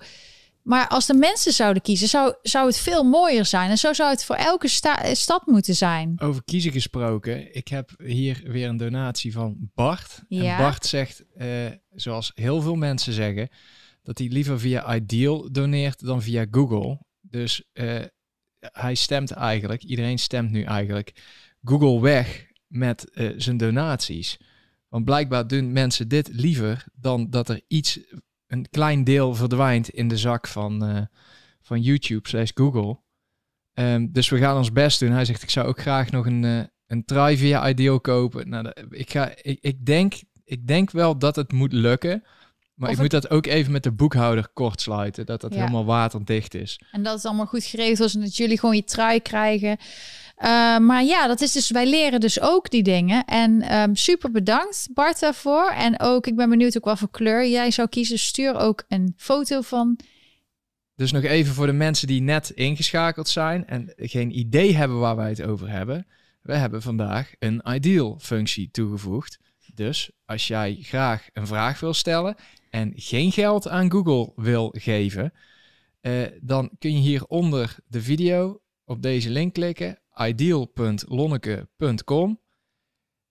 Maar 0.64 0.88
als 0.88 1.06
de 1.06 1.14
mensen 1.14 1.54
zouden 1.54 1.82
kiezen, 1.82 2.08
zou, 2.08 2.36
zou 2.42 2.68
het 2.68 2.78
veel 2.78 3.04
mooier 3.04 3.46
zijn. 3.46 3.70
En 3.70 3.78
zo 3.78 3.94
zou 3.94 4.10
het 4.10 4.26
voor 4.26 4.36
elke 4.36 4.68
stad 5.14 5.46
moeten 5.46 5.76
zijn. 5.76 6.14
Over 6.22 6.44
kiezen 6.44 6.72
gesproken. 6.72 7.56
Ik 7.56 7.68
heb 7.68 7.92
hier 7.98 8.42
weer 8.46 8.68
een 8.68 8.78
donatie 8.78 9.32
van 9.34 9.72
Bart. 9.76 10.24
Ja. 10.28 10.52
En 10.52 10.58
Bart 10.58 10.86
zegt, 10.86 11.26
eh, 11.36 11.48
zoals 11.96 12.32
heel 12.36 12.62
veel 12.62 12.76
mensen 12.76 13.14
zeggen, 13.14 13.50
dat 14.04 14.18
hij 14.18 14.28
liever 14.28 14.60
via 14.60 14.96
Ideal 14.96 15.52
doneert 15.52 16.06
dan 16.06 16.22
via 16.22 16.46
Google. 16.52 17.00
Dus 17.22 17.64
eh, 17.74 18.02
hij 18.60 18.96
stemt 18.96 19.32
eigenlijk, 19.32 19.84
iedereen 19.84 20.20
stemt 20.20 20.52
nu 20.52 20.64
eigenlijk, 20.64 21.14
Google 21.64 22.02
weg 22.02 22.46
met 22.68 23.10
eh, 23.10 23.30
zijn 23.38 23.58
donaties. 23.58 24.38
Want 24.90 25.06
blijkbaar 25.06 25.48
doen 25.48 25.72
mensen 25.72 26.08
dit 26.08 26.30
liever 26.32 26.86
dan 26.94 27.30
dat 27.30 27.50
er 27.50 27.62
iets, 27.68 28.00
een 28.52 28.70
klein 28.70 29.04
deel 29.04 29.36
verdwijnt 29.36 29.90
in 29.90 30.08
de 30.08 30.18
zak 30.18 30.48
van, 30.48 30.86
eh, 30.86 31.02
van 31.62 31.82
YouTube 31.82 32.28
slash 32.30 32.52
Google. 32.54 33.00
Ehm, 33.74 34.08
dus 34.12 34.30
we 34.30 34.38
gaan 34.38 34.58
ons 34.58 34.72
best 34.72 35.00
doen. 35.00 35.12
Hij 35.12 35.26
zegt, 35.26 35.44
ik 35.44 35.50
zou 35.50 35.68
ook 35.68 35.80
graag 35.80 36.12
nog 36.12 36.26
een, 36.26 36.44
uh, 36.44 36.62
een 36.88 37.06
try 37.06 37.38
via 37.38 37.70
Ideal 37.70 38.00
kopen. 38.00 38.50
Nou, 38.50 38.72
ik, 38.90 39.12
ga, 39.12 39.32
ik, 39.42 39.58
ik, 39.62 39.86
denk, 39.86 40.14
ik 40.44 40.68
denk 40.68 40.92
wel 40.92 41.18
dat 41.18 41.36
het 41.36 41.52
moet 41.52 41.74
lukken. 41.74 42.24
Maar 42.74 42.90
Of 42.90 42.96
ik 42.96 43.02
moet 43.02 43.12
dat 43.12 43.30
ook 43.30 43.46
even 43.46 43.72
met 43.72 43.84
de 43.84 43.92
boekhouder 43.92 44.48
kort 44.54 44.82
sluiten. 44.82 45.26
Dat 45.26 45.42
dat 45.42 45.54
Ja. 45.54 45.60
helemaal 45.60 45.86
waterdicht 45.86 46.54
is. 46.54 46.82
En 46.92 47.04
dat 47.04 47.14
het 47.14 47.26
allemaal 47.26 47.46
goed 47.46 47.64
geregeld 47.64 48.08
is 48.08 48.16
en 48.16 48.22
dat 48.22 48.38
jullie 48.38 48.60
gewoon 48.60 48.76
je 48.76 48.84
trui 48.84 49.20
krijgen. 49.20 49.78
Uh, 50.44 50.78
maar 50.78 51.04
ja, 51.04 51.28
dat 51.28 51.42
is 51.42 51.52
dus, 51.52 51.70
wij 51.70 51.90
leren 51.90 52.20
dus 52.20 52.42
ook 52.42 52.70
die 52.70 52.84
dingen. 52.84 53.26
En 53.26 53.80
um, 53.80 53.96
super 53.96 54.32
bedankt 54.32 54.88
Bart 54.94 55.20
daarvoor. 55.20 55.70
En 55.70 56.00
ook, 56.00 56.28
ik 56.28 56.36
ben 56.36 56.50
benieuwd 56.50 56.78
ook 56.78 56.86
wat 56.86 57.00
voor 57.00 57.12
kleur 57.12 57.48
jij 57.48 57.72
zou 57.72 57.88
kiezen. 57.88 58.20
Stuur 58.20 58.56
ook 58.56 58.84
een 58.88 59.14
foto 59.18 59.62
van. 59.62 60.00
Dus 60.96 61.12
nog 61.12 61.24
even 61.24 61.54
voor 61.54 61.66
de 61.66 61.74
mensen 61.74 62.08
die 62.08 62.22
net 62.22 62.50
ingeschakeld 62.50 63.30
zijn 63.30 63.68
en 63.68 63.94
geen 63.96 64.38
idee 64.38 64.76
hebben 64.76 65.00
waar 65.00 65.16
wij 65.16 65.30
het 65.30 65.42
over 65.42 65.70
hebben. 65.70 66.08
We 66.42 66.56
hebben 66.56 66.82
vandaag 66.82 67.32
een 67.40 67.62
ideal 67.66 68.18
functie 68.20 68.70
toegevoegd. 68.72 69.40
Dus 69.74 70.12
als 70.26 70.48
jij 70.48 70.78
graag 70.82 71.28
een 71.34 71.48
vraag 71.48 71.80
wil 71.80 71.94
stellen 71.94 72.36
en 72.70 72.94
geen 72.96 73.32
geld 73.32 73.68
aan 73.68 73.92
Google 73.92 74.32
wil 74.36 74.74
geven, 74.78 75.34
uh, 76.02 76.24
dan 76.42 76.72
kun 76.80 76.94
je 76.94 77.00
hier 77.00 77.26
onder 77.26 77.76
de 77.88 78.02
video 78.02 78.62
op 78.86 79.02
deze 79.02 79.30
link 79.30 79.54
klikken, 79.54 80.01
ideal.lonneke.com. 80.28 82.40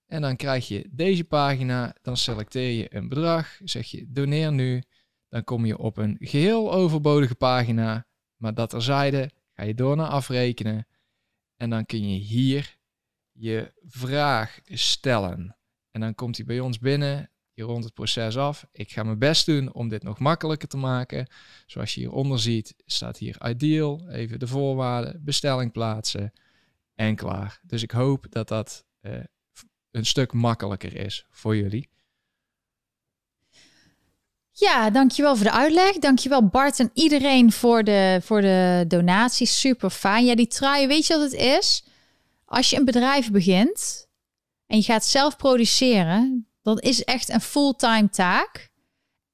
En 0.06 0.22
dan 0.22 0.36
krijg 0.36 0.68
je 0.68 0.88
deze 0.90 1.24
pagina, 1.24 1.96
dan 2.02 2.16
selecteer 2.16 2.70
je 2.70 2.94
een 2.94 3.08
bedrag, 3.08 3.60
zeg 3.64 3.86
je 3.86 4.06
doneer 4.08 4.52
nu. 4.52 4.82
Dan 5.28 5.44
kom 5.44 5.66
je 5.66 5.78
op 5.78 5.96
een 5.96 6.16
geheel 6.20 6.72
overbodige 6.72 7.34
pagina, 7.34 8.06
maar 8.36 8.54
dat 8.54 8.70
terzijde 8.70 9.30
ga 9.52 9.62
je 9.62 9.74
door 9.74 9.96
naar 9.96 10.08
afrekenen. 10.08 10.86
En 11.56 11.70
dan 11.70 11.86
kun 11.86 12.10
je 12.10 12.18
hier 12.18 12.78
je 13.32 13.72
vraag 13.86 14.60
stellen. 14.64 15.56
En 15.90 16.00
dan 16.00 16.14
komt 16.14 16.36
hij 16.36 16.46
bij 16.46 16.60
ons 16.60 16.78
binnen. 16.78 17.30
Je 17.52 17.62
rondt 17.62 17.84
het 17.84 17.94
proces 17.94 18.36
af. 18.36 18.66
Ik 18.72 18.92
ga 18.92 19.02
mijn 19.02 19.18
best 19.18 19.46
doen 19.46 19.72
om 19.72 19.88
dit 19.88 20.02
nog 20.02 20.18
makkelijker 20.18 20.68
te 20.68 20.76
maken. 20.76 21.26
Zoals 21.66 21.94
je 21.94 22.00
hieronder 22.00 22.40
ziet, 22.40 22.74
staat 22.86 23.18
hier 23.18 23.48
ideal. 23.48 24.08
Even 24.08 24.38
de 24.38 24.46
voorwaarden, 24.46 25.24
bestelling 25.24 25.72
plaatsen 25.72 26.32
en 27.00 27.16
klaar. 27.16 27.60
Dus 27.62 27.82
ik 27.82 27.90
hoop 27.90 28.26
dat 28.30 28.48
dat 28.48 28.84
uh, 29.02 29.12
een 29.90 30.06
stuk 30.06 30.32
makkelijker 30.32 30.96
is 30.96 31.26
voor 31.30 31.56
jullie. 31.56 31.88
Ja, 34.50 34.90
dankjewel 34.90 35.36
voor 35.36 35.44
de 35.44 35.52
uitleg. 35.52 35.98
Dankjewel 35.98 36.48
Bart 36.48 36.80
en 36.80 36.90
iedereen 36.94 37.52
voor 37.52 37.84
de, 37.84 38.20
voor 38.22 38.40
de 38.40 38.84
donaties. 38.88 39.60
Super 39.60 39.90
fijn. 39.90 40.24
Ja, 40.24 40.34
die 40.34 40.46
trui, 40.46 40.86
weet 40.86 41.06
je 41.06 41.14
wat 41.14 41.22
het 41.22 41.40
is? 41.40 41.84
Als 42.44 42.70
je 42.70 42.76
een 42.76 42.84
bedrijf 42.84 43.30
begint 43.30 44.08
en 44.66 44.76
je 44.76 44.82
gaat 44.82 45.04
zelf 45.04 45.36
produceren, 45.36 46.48
dat 46.62 46.82
is 46.82 47.04
echt 47.04 47.28
een 47.28 47.40
fulltime 47.40 48.08
taak. 48.08 48.70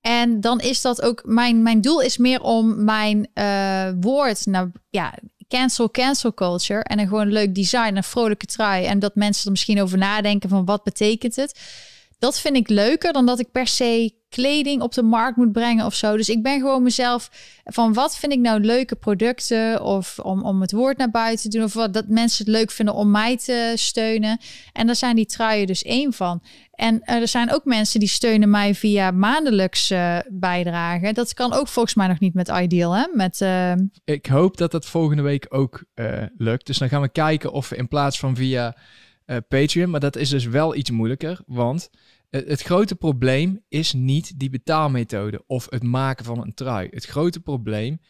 En 0.01 0.41
dan 0.41 0.61
is 0.61 0.81
dat 0.81 1.03
ook 1.03 1.25
mijn, 1.25 1.63
mijn 1.63 1.81
doel 1.81 2.01
is 2.01 2.17
meer 2.17 2.41
om 2.41 2.85
mijn 2.85 3.31
uh, 3.35 3.91
woord 4.01 4.47
naar 4.47 4.71
ja, 4.89 5.15
cancel, 5.49 5.91
cancel 5.91 6.35
culture 6.35 6.83
en 6.83 6.99
een 6.99 7.09
gewoon 7.09 7.33
leuk 7.33 7.55
design, 7.55 7.97
een 7.97 8.05
vrolijke 8.05 8.47
trui 8.47 8.85
en 8.85 8.99
dat 8.99 9.15
mensen 9.15 9.45
er 9.45 9.51
misschien 9.51 9.83
over 9.83 9.99
nadenken 9.99 10.49
van 10.49 10.65
wat 10.65 10.83
betekent 10.83 11.37
het. 11.37 11.61
Dat 12.19 12.41
vind 12.41 12.57
ik 12.57 12.69
leuker 12.69 13.13
dan 13.13 13.27
dat 13.27 13.41
ik 13.41 13.51
per 13.53 13.67
se 13.67 14.15
kleding 14.29 14.83
op 14.83 14.95
de 14.95 15.03
markt 15.03 15.37
moet 15.37 15.53
brengen 15.53 15.87
of 15.87 15.95
zo. 15.95 16.17
Dus 16.17 16.29
ik 16.29 16.43
ben 16.43 16.61
gewoon 16.61 16.83
mezelf 16.83 17.31
van 17.65 17.93
wat 17.93 18.17
vind 18.17 18.33
ik 18.33 18.39
nou 18.39 18.61
leuke 18.61 18.97
producten 18.97 19.83
of 19.83 20.19
om, 20.19 20.45
om 20.45 20.61
het 20.61 20.73
woord 20.73 20.97
naar 20.97 21.11
buiten 21.11 21.51
te 21.51 21.57
doen 21.57 21.67
of 21.67 21.75
wat 21.75 21.95
dat 21.95 22.09
mensen 22.09 22.45
het 22.45 22.55
leuk 22.55 22.71
vinden 22.71 22.95
om 22.95 23.11
mij 23.11 23.37
te 23.37 23.73
steunen. 23.75 24.41
En 24.73 24.87
daar 24.87 24.97
zijn 24.97 25.17
die 25.17 25.27
truien 25.27 25.67
dus 25.67 25.83
één 25.83 26.13
van. 26.13 26.43
En 26.71 27.03
uh, 27.05 27.15
er 27.15 27.29
zijn 27.29 27.53
ook 27.53 27.65
mensen 27.65 28.01
die 28.01 28.09
steunen 28.09 28.51
mij 28.51 28.75
via 28.75 29.11
maandelijks 29.11 29.91
uh, 29.91 30.19
bijdragen. 30.29 31.15
Dat 31.15 31.35
kan 31.35 31.53
ook 31.53 31.69
volgens 31.69 31.95
mij 31.95 32.07
nog 32.07 32.21
niet 32.21 32.35
met 32.35 32.49
Ideal, 32.49 32.97
hè? 32.97 33.05
Met, 33.13 33.41
uh... 33.41 33.73
Ik 34.05 34.27
hoop 34.27 34.57
dat 34.57 34.71
dat 34.71 34.87
volgende 34.87 35.23
week 35.23 35.47
ook 35.49 35.85
eh, 35.95 36.23
lukt. 36.37 36.67
Dus 36.67 36.79
dan 36.79 36.89
gaan 36.89 37.01
we 37.01 37.09
kijken 37.09 37.53
of 37.53 37.69
we 37.69 37.77
in 37.77 37.89
plaats 37.89 38.19
van 38.19 38.37
via 38.37 38.77
uh, 39.27 39.37
Patreon, 39.49 39.91
maar 39.91 40.01
dat 40.01 40.17
is 40.17 40.29
dus 40.29 40.45
wel 40.45 40.75
iets 40.75 40.91
moeilijker, 40.91 41.41
want 41.47 41.91
het 42.31 42.63
grote 42.63 42.95
probleem 42.95 43.65
is 43.69 43.93
niet 43.93 44.39
die 44.39 44.51
betaalmethode 44.51 45.45
of 45.47 45.67
het 45.71 45.83
maken 45.83 46.25
van 46.25 46.43
een 46.43 46.55
trui. 46.55 46.89
Het 46.91 47.05
grote 47.05 47.41
probleem 47.41 48.01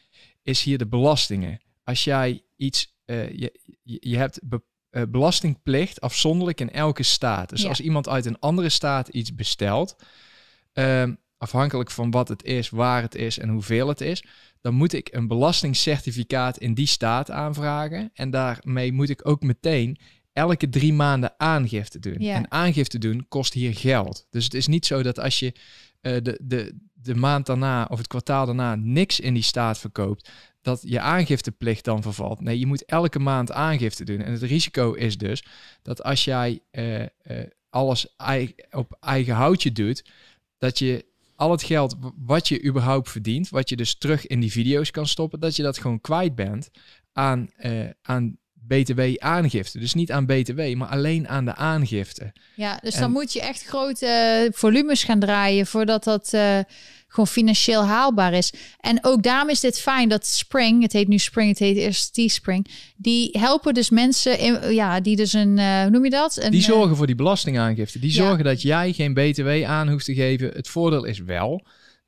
is 0.42 0.62
hier 0.62 0.78
de 0.78 0.86
belastingen. 0.86 1.60
Als 1.84 2.04
jij 2.04 2.42
iets, 2.56 2.96
uh, 3.06 3.30
je, 3.30 3.60
je 3.82 4.16
hebt 4.16 4.40
be, 4.42 4.62
uh, 4.90 5.02
belastingplicht 5.08 6.00
afzonderlijk 6.00 6.60
in 6.60 6.70
elke 6.70 7.02
staat. 7.02 7.48
Dus 7.48 7.62
Ja. 7.62 7.68
als 7.68 7.80
iemand 7.80 8.08
uit 8.08 8.26
een 8.26 8.38
andere 8.38 8.68
staat 8.68 9.08
iets 9.08 9.34
bestelt, 9.34 9.96
ehm, 10.72 11.14
afhankelijk 11.38 11.90
van 11.90 12.10
wat 12.10 12.28
het 12.28 12.42
is, 12.42 12.70
waar 12.70 13.02
het 13.02 13.14
is 13.14 13.38
en 13.38 13.48
hoeveel 13.48 13.88
het 13.88 14.00
is, 14.00 14.24
dan 14.60 14.74
moet 14.74 14.92
ik 14.92 15.08
een 15.14 15.28
belastingcertificaat 15.28 16.58
in 16.58 16.74
die 16.74 16.86
staat 16.86 17.30
aanvragen. 17.30 18.10
En 18.14 18.30
daarmee 18.30 18.92
moet 18.92 19.08
ik 19.08 19.28
ook 19.28 19.42
meteen 19.42 19.98
elke 20.36 20.68
drie 20.68 20.92
maanden 20.92 21.34
aangifte 21.36 21.98
doen. 21.98 22.16
Ja. 22.18 22.34
En 22.34 22.50
aangifte 22.50 22.98
doen 22.98 23.26
kost 23.28 23.52
hier 23.52 23.74
geld. 23.74 24.26
Dus 24.30 24.44
het 24.44 24.54
is 24.54 24.66
niet 24.66 24.86
zo 24.86 25.02
dat 25.02 25.18
als 25.20 25.38
je 25.38 25.52
eh, 26.00 26.16
de, 26.22 26.40
de, 26.42 26.78
de 26.92 27.14
maand 27.14 27.46
daarna 27.46 27.84
of 27.90 27.98
het 27.98 28.06
kwartaal 28.06 28.46
daarna 28.46 28.74
niks 28.74 29.20
in 29.20 29.34
die 29.34 29.42
staat 29.42 29.78
verkoopt, 29.78 30.30
dat 30.62 30.82
je 30.84 31.00
aangifteplicht 31.00 31.84
dan 31.84 32.02
vervalt. 32.02 32.40
Nee, 32.40 32.58
je 32.58 32.66
moet 32.66 32.84
elke 32.84 33.18
maand 33.18 33.52
aangifte 33.52 34.04
doen. 34.04 34.20
En 34.20 34.32
het 34.32 34.42
risico 34.42 34.92
is 34.92 35.18
dus 35.18 35.44
dat 35.82 36.02
als 36.02 36.24
jij 36.24 36.60
eh, 36.70 37.02
eh, 37.02 37.08
alles 37.70 38.14
ei- 38.16 38.54
op 38.70 38.96
eigen 39.00 39.34
houtje 39.34 39.72
doet, 39.72 40.04
dat 40.58 40.78
je 40.78 41.04
al 41.36 41.50
het 41.50 41.62
geld 41.62 41.96
wat 42.16 42.48
je 42.48 42.64
überhaupt 42.64 43.10
verdient, 43.10 43.48
wat 43.48 43.68
je 43.68 43.76
dus 43.76 43.98
terug 43.98 44.26
in 44.26 44.40
die 44.40 44.52
video's 44.52 44.90
kan 44.90 45.06
stoppen, 45.06 45.40
dat 45.40 45.56
je 45.56 45.62
dat 45.62 45.78
gewoon 45.78 46.00
kwijt 46.00 46.34
bent 46.34 46.70
aan, 47.12 47.50
aan 48.02 48.36
BTW-aangifte. 48.66 49.78
Dus 49.78 49.94
niet 49.94 50.12
aan 50.12 50.26
BTW, 50.26 50.74
maar 50.74 50.88
alleen 50.88 51.28
aan 51.28 51.44
de 51.44 51.54
aangifte. 51.54 52.32
Ja, 52.54 52.78
dus 52.82 52.94
En- 52.94 53.00
dan 53.00 53.10
moet 53.10 53.32
je 53.32 53.40
echt 53.40 53.64
grote 53.64 54.06
eh, 54.06 54.52
volumes 54.52 55.04
gaan 55.04 55.18
draaien 55.20 55.66
voordat 55.66 56.04
dat 56.04 56.32
eh, 56.32 56.58
gewoon 57.08 57.26
financieel 57.26 57.84
haalbaar 57.84 58.32
is. 58.32 58.52
En 58.80 58.98
ook 59.04 59.22
daarom 59.22 59.48
is 59.48 59.60
dit 59.60 59.80
fijn 59.80 60.08
dat 60.08 60.26
Spring, 60.26 60.82
het 60.82 60.92
heet 60.92 61.08
nu 61.08 61.18
Spring, 61.18 61.48
het 61.48 61.58
heet 61.58 61.76
eerst 61.76 62.12
T-Spring, 62.12 62.66
die 62.96 63.28
helpen 63.38 63.74
dus 63.74 63.90
mensen, 63.90 64.38
in, 64.38 64.74
ja, 64.74 65.00
die 65.00 65.16
dus 65.16 65.32
een, 65.32 65.58
eh, 65.58 65.80
hoe 65.80 65.90
noem 65.90 66.04
je 66.04 66.10
dat? 66.10 66.36
Een, 66.36 66.50
Die 66.50 66.62
zorgen 66.62 66.96
voor 66.96 67.06
die 67.06 67.14
belastingaangifte. 67.14 67.98
Die 67.98 68.10
ja. 68.14 68.16
zorgen 68.16 68.44
dat 68.44 68.62
jij 68.62 68.92
geen 68.92 69.14
BTW 69.14 69.64
aan 69.66 69.88
hoeft 69.88 70.04
te 70.04 70.14
geven. 70.14 70.50
Het 70.52 70.68
voordeel 70.68 71.04
is 71.04 71.18
wel 71.18 71.66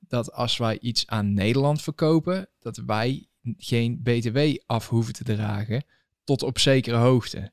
dat 0.08 0.32
als 0.32 0.56
wij 0.56 0.78
iets 0.80 1.06
aan 1.06 1.34
Nederland 1.34 1.82
verkopen, 1.82 2.48
dat 2.60 2.82
wij 2.86 3.26
geen 3.56 4.00
BTW 4.02 4.38
af 4.66 4.88
hoeven 4.88 5.12
te 5.12 5.24
dragen 5.24 5.84
tot 6.28 6.42
op 6.42 6.58
zekere 6.58 6.96
hoogte. 6.96 7.52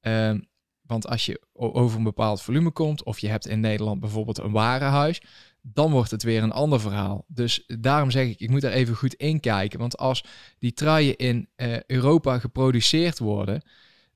Ehm, 0.00 0.40
want 0.82 1.06
als 1.06 1.26
je 1.26 1.40
over 1.52 1.98
een 1.98 2.04
bepaald 2.04 2.42
volume 2.42 2.70
komt, 2.70 3.02
of 3.02 3.18
je 3.18 3.28
hebt 3.28 3.46
in 3.46 3.60
Nederland 3.60 4.00
bijvoorbeeld 4.00 4.38
een 4.38 4.50
warenhuis, 4.50 5.20
dan 5.62 5.90
wordt 5.90 6.10
het 6.10 6.22
weer 6.22 6.42
een 6.42 6.52
ander 6.52 6.80
verhaal. 6.80 7.24
Dus 7.28 7.64
daarom 7.66 8.10
zeg 8.10 8.26
ik, 8.26 8.40
ik 8.40 8.50
moet 8.50 8.60
daar 8.60 8.72
even 8.72 8.94
goed 8.94 9.14
in 9.14 9.40
kijken. 9.40 9.78
Want 9.78 9.96
als 9.96 10.24
die 10.58 10.72
truien 10.72 11.16
in 11.16 11.48
eh, 11.56 11.80
Europa 11.86 12.38
geproduceerd 12.38 13.18
worden, 13.18 13.62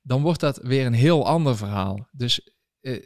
dan 0.01 0.21
wordt 0.21 0.39
dat 0.39 0.57
weer 0.57 0.85
een 0.85 0.93
heel 0.93 1.25
ander 1.25 1.57
verhaal. 1.57 2.07
Dus 2.11 2.49
eh, 2.81 3.03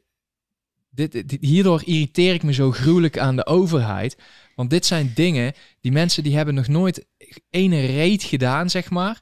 dit, 0.90 1.38
hierdoor 1.40 1.82
irriteer 1.86 2.34
ik 2.34 2.44
me 2.44 2.54
zo 2.54 2.72
gruwelijk 2.72 3.18
aan 3.18 3.36
de 3.36 3.46
overheid. 3.46 4.18
Want 4.56 4.70
dit 4.70 4.86
zijn 4.86 5.12
dingen 5.16 5.54
die 5.82 5.92
mensen 5.92 6.24
die 6.24 6.36
hebben 6.36 6.54
nog 6.54 6.68
nooit 6.68 7.06
ene 7.50 7.86
reet 7.86 8.24
gedaan, 8.24 8.70
zeg 8.70 8.90
maar. 8.90 9.22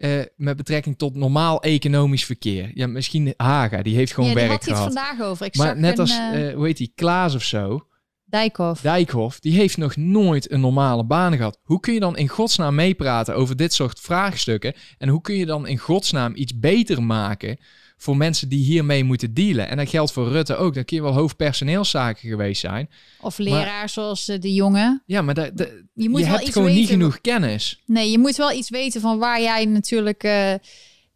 Eh, 0.00 0.20
met 0.36 0.56
betrekking 0.56 0.98
tot 0.98 1.14
normaal 1.14 1.62
economisch 1.62 2.24
verkeer. 2.24 2.70
Ja, 2.74 2.86
misschien 2.86 3.34
Haga, 3.36 3.82
die 3.82 3.96
heeft 3.96 4.12
gewoon 4.12 4.28
ja, 4.28 4.34
die 4.34 4.44
werk 4.46 4.56
had 4.56 4.64
hij 4.64 4.74
het 4.74 4.92
gehad. 4.92 5.06
vandaag 5.06 5.28
over. 5.28 5.46
Ik 5.46 5.56
Maar 5.56 5.78
net 5.78 5.92
een, 5.92 6.00
als, 6.00 6.10
eh, 6.10 6.48
eh, 6.48 6.54
hoe 6.54 6.66
heet 6.66 6.76
die, 6.76 6.92
Klaas 6.94 7.34
of 7.34 7.42
zo, 7.42 7.86
Dijkhoff. 8.24 8.80
Dijkhoff, 8.80 9.40
die 9.40 9.54
heeft 9.54 9.76
nog 9.76 9.96
nooit 9.96 10.50
een 10.50 10.60
normale 10.60 11.04
baan 11.04 11.36
gehad. 11.36 11.58
Hoe 11.62 11.80
kun 11.80 11.94
je 11.94 12.00
dan 12.00 12.16
in 12.16 12.28
godsnaam 12.28 12.74
meepraten 12.74 13.34
over 13.34 13.56
dit 13.56 13.72
soort 13.72 14.00
vraagstukken? 14.00 14.74
En 14.98 15.08
hoe 15.08 15.20
kun 15.20 15.34
je 15.34 15.46
dan 15.46 15.66
in 15.66 15.78
godsnaam 15.78 16.32
iets 16.34 16.58
beter 16.58 17.02
maken 17.02 17.58
voor 18.02 18.16
mensen 18.16 18.48
die 18.48 18.64
hiermee 18.64 19.04
moeten 19.04 19.34
dealen? 19.34 19.68
En 19.68 19.76
dat 19.76 19.88
geldt 19.88 20.12
voor 20.12 20.28
Rutte 20.28 20.56
ook. 20.56 20.74
Dan 20.74 20.84
kun 20.84 20.96
je 20.96 21.02
wel 21.02 21.12
hoofdpersoneelszaken 21.12 22.28
geweest 22.28 22.60
zijn. 22.60 22.90
Of 23.20 23.38
leraar 23.38 23.88
zoals 23.88 24.28
eh, 24.28 24.40
de 24.40 24.54
jongen. 24.54 25.02
Ja, 25.06 25.22
maar 25.22 25.34
dat, 25.34 25.56
dat- 25.56 25.68
Je 25.68 26.02
je, 26.02 26.08
moet 26.08 26.20
wel 26.20 26.30
hebt 26.30 26.42
iets 26.42 26.50
gewoon 26.52 26.66
weten. 26.68 26.80
niet 26.80 26.90
genoeg 26.90 27.20
kennis. 27.20 27.82
Nee, 27.86 28.10
je 28.10 28.18
moet 28.18 28.36
wel 28.36 28.52
iets 28.52 28.70
weten 28.70 29.00
van 29.00 29.18
waar 29.18 29.40
jij 29.40 29.64
natuurlijk 29.64 30.22
eh, 30.22 30.52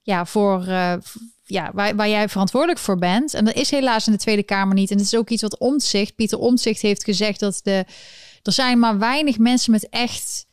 ja, 0.03 0.27
voor. 0.27 0.67
eh, 0.67 0.95
ja, 1.47 1.71
waar, 1.75 1.97
waar 1.97 2.09
jij 2.09 2.29
verantwoordelijk 2.29 2.79
voor 2.81 2.99
bent. 2.99 3.35
En 3.35 3.45
dat 3.45 3.55
is 3.55 3.71
helaas 3.71 4.07
in 4.07 4.13
de 4.13 4.19
Tweede 4.19 4.43
Kamer 4.43 4.75
niet. 4.75 4.91
En 4.91 4.97
het 4.97 5.07
is 5.07 5.17
ook 5.17 5.31
iets 5.31 5.43
wat 5.43 5.59
Omtzigt, 5.59 6.15
Pieter 6.15 6.39
Omtzigt 6.39 6.83
heeft 6.83 7.05
gezegd 7.05 7.41
dat 7.41 7.61
de, 7.63 7.85
er 8.43 8.53
zijn 8.53 8.79
maar 8.79 8.99
weinig 8.99 9.39
mensen 9.39 9.73
met 9.73 9.89
echt 9.89 10.47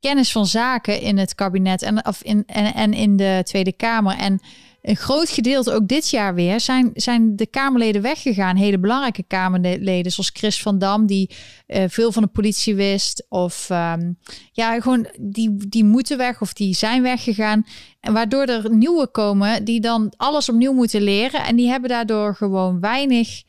kennis 0.00 0.32
van 0.32 0.46
zaken 0.46 1.00
in 1.00 1.18
het 1.18 1.34
kabinet 1.34 1.82
en, 1.82 2.06
of 2.06 2.22
in, 2.22 2.42
en, 2.46 2.74
en 2.74 2.92
in 2.94 3.16
de 3.16 3.40
Tweede 3.44 3.72
Kamer. 3.72 4.16
En 4.16 4.40
een 4.84 4.96
groot 4.96 5.30
gedeelte, 5.30 5.72
ook 5.72 5.88
dit 5.88 6.10
jaar 6.10 6.34
weer, 6.34 6.60
zijn, 6.60 6.90
zijn 6.94 7.36
de 7.36 7.46
Kamerleden 7.46 8.02
weggegaan. 8.02 8.56
Hele 8.56 8.78
belangrijke 8.78 9.22
Kamerleden, 9.22 10.12
zoals 10.12 10.30
Chris 10.32 10.62
van 10.62 10.78
Dam, 10.78 11.06
die 11.06 11.30
eh, 11.66 11.84
veel 11.88 12.12
van 12.12 12.22
de 12.22 12.28
politie 12.28 12.74
wist. 12.74 13.26
Of 13.28 13.70
ehm, 13.70 14.12
ja, 14.52 14.80
gewoon 14.80 15.06
die, 15.20 15.68
die 15.68 15.84
moeten 15.84 16.16
weg 16.16 16.40
of 16.40 16.52
die 16.52 16.74
zijn 16.74 17.02
weggegaan. 17.02 17.66
En 18.00 18.12
waardoor 18.12 18.44
er 18.44 18.74
nieuwe 18.74 19.06
komen 19.06 19.64
die 19.64 19.80
dan 19.80 20.12
alles 20.16 20.48
opnieuw 20.48 20.72
moeten 20.72 21.02
leren. 21.02 21.44
En 21.44 21.56
die 21.56 21.68
hebben 21.68 21.90
daardoor 21.90 22.34
gewoon 22.34 22.80
weinig 22.80 23.42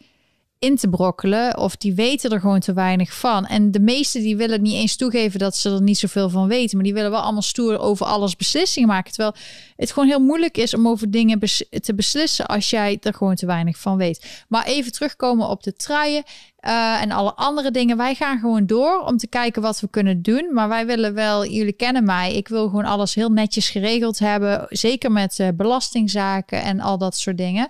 in 0.60 0.76
te 0.76 0.90
brokkelen. 0.90 1.58
Of 1.58 1.76
die 1.76 1.94
weten 1.94 2.32
er 2.32 2.40
gewoon 2.40 2.60
te 2.60 2.74
weinig 2.74 3.14
van. 3.14 3.46
En 3.46 3.72
de 3.72 3.80
meesten 3.80 4.22
die 4.22 4.38
willen 4.38 4.62
niet 4.62 4.74
eens 4.74 4.96
toegeven 4.96 5.40
dat 5.40 5.56
ze 5.56 5.70
er 5.70 5.82
niet 5.82 5.98
zoveel 5.98 6.30
van 6.30 6.48
weten. 6.48 6.76
Maar 6.76 6.86
die 6.86 6.94
willen 6.94 7.12
wel 7.12 7.22
allemaal 7.22 7.42
stoer 7.42 7.80
over 7.80 8.06
alles 8.06 8.36
beslissingen 8.36 8.88
maken. 8.88 9.12
Terwijl 9.12 9.36
het 9.76 9.92
gewoon 9.92 10.10
heel 10.10 10.20
moeilijk 10.20 10.58
is 10.58 10.74
om 10.74 10.88
over 10.88 11.12
dingen 11.12 11.40
te 11.82 11.94
beslissen 11.96 12.46
als 12.46 12.70
jij 12.70 12.98
er 13.02 13.14
gewoon 13.14 13.36
te 13.36 13.46
weinig 13.46 13.78
van 13.78 13.98
weet. 13.98 14.46
Maar 14.48 14.66
even 14.66 14.92
terugkomen 14.92 15.50
op 15.50 15.64
de 15.64 15.74
truien 15.74 16.24
eh, 16.66 17.02
en 17.02 17.12
alle 17.12 17.34
andere 17.34 17.72
dingen. 17.72 17.98
Wij 17.98 18.16
gaan 18.16 18.40
gewoon 18.40 18.66
door 18.66 19.00
om 19.00 19.18
te 19.18 19.28
kijken 19.28 19.62
wat 19.62 19.80
we 19.80 19.88
kunnen 19.90 20.22
doen. 20.22 20.50
Maar 20.54 20.68
wij 20.68 20.86
willen 20.86 21.14
wel, 21.14 21.46
jullie 21.46 21.74
kennen 21.74 22.04
mij, 22.04 22.36
ik 22.36 22.48
wil 22.48 22.66
gewoon 22.66 22.86
alles 22.86 23.16
heel 23.16 23.30
netjes 23.30 23.70
geregeld 23.70 24.20
hebben. 24.20 24.66
Zeker 24.70 25.12
met 25.12 25.40
eh, 25.40 25.48
belastingzaken 25.54 26.62
en 26.62 26.80
al 26.80 26.98
dat 26.98 27.18
soort 27.18 27.38
dingen. 27.38 27.68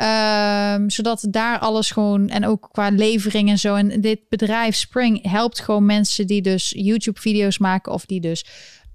Ehm, 0.00 0.88
zodat 0.88 1.26
daar 1.30 1.58
alles 1.58 1.90
gewoon 1.90 2.28
en 2.28 2.46
ook 2.46 2.68
qua 2.72 2.90
levering 2.90 3.48
en 3.48 3.58
zo. 3.58 3.74
En 3.74 4.00
dit 4.00 4.20
bedrijf 4.28 4.76
Spring 4.76 5.30
helpt 5.30 5.60
gewoon 5.60 5.86
mensen 5.86 6.26
die 6.26 6.42
dus 6.42 6.72
YouTube-video's 6.76 7.58
maken 7.58 7.92
of 7.92 8.06
die 8.06 8.20
dus 8.20 8.44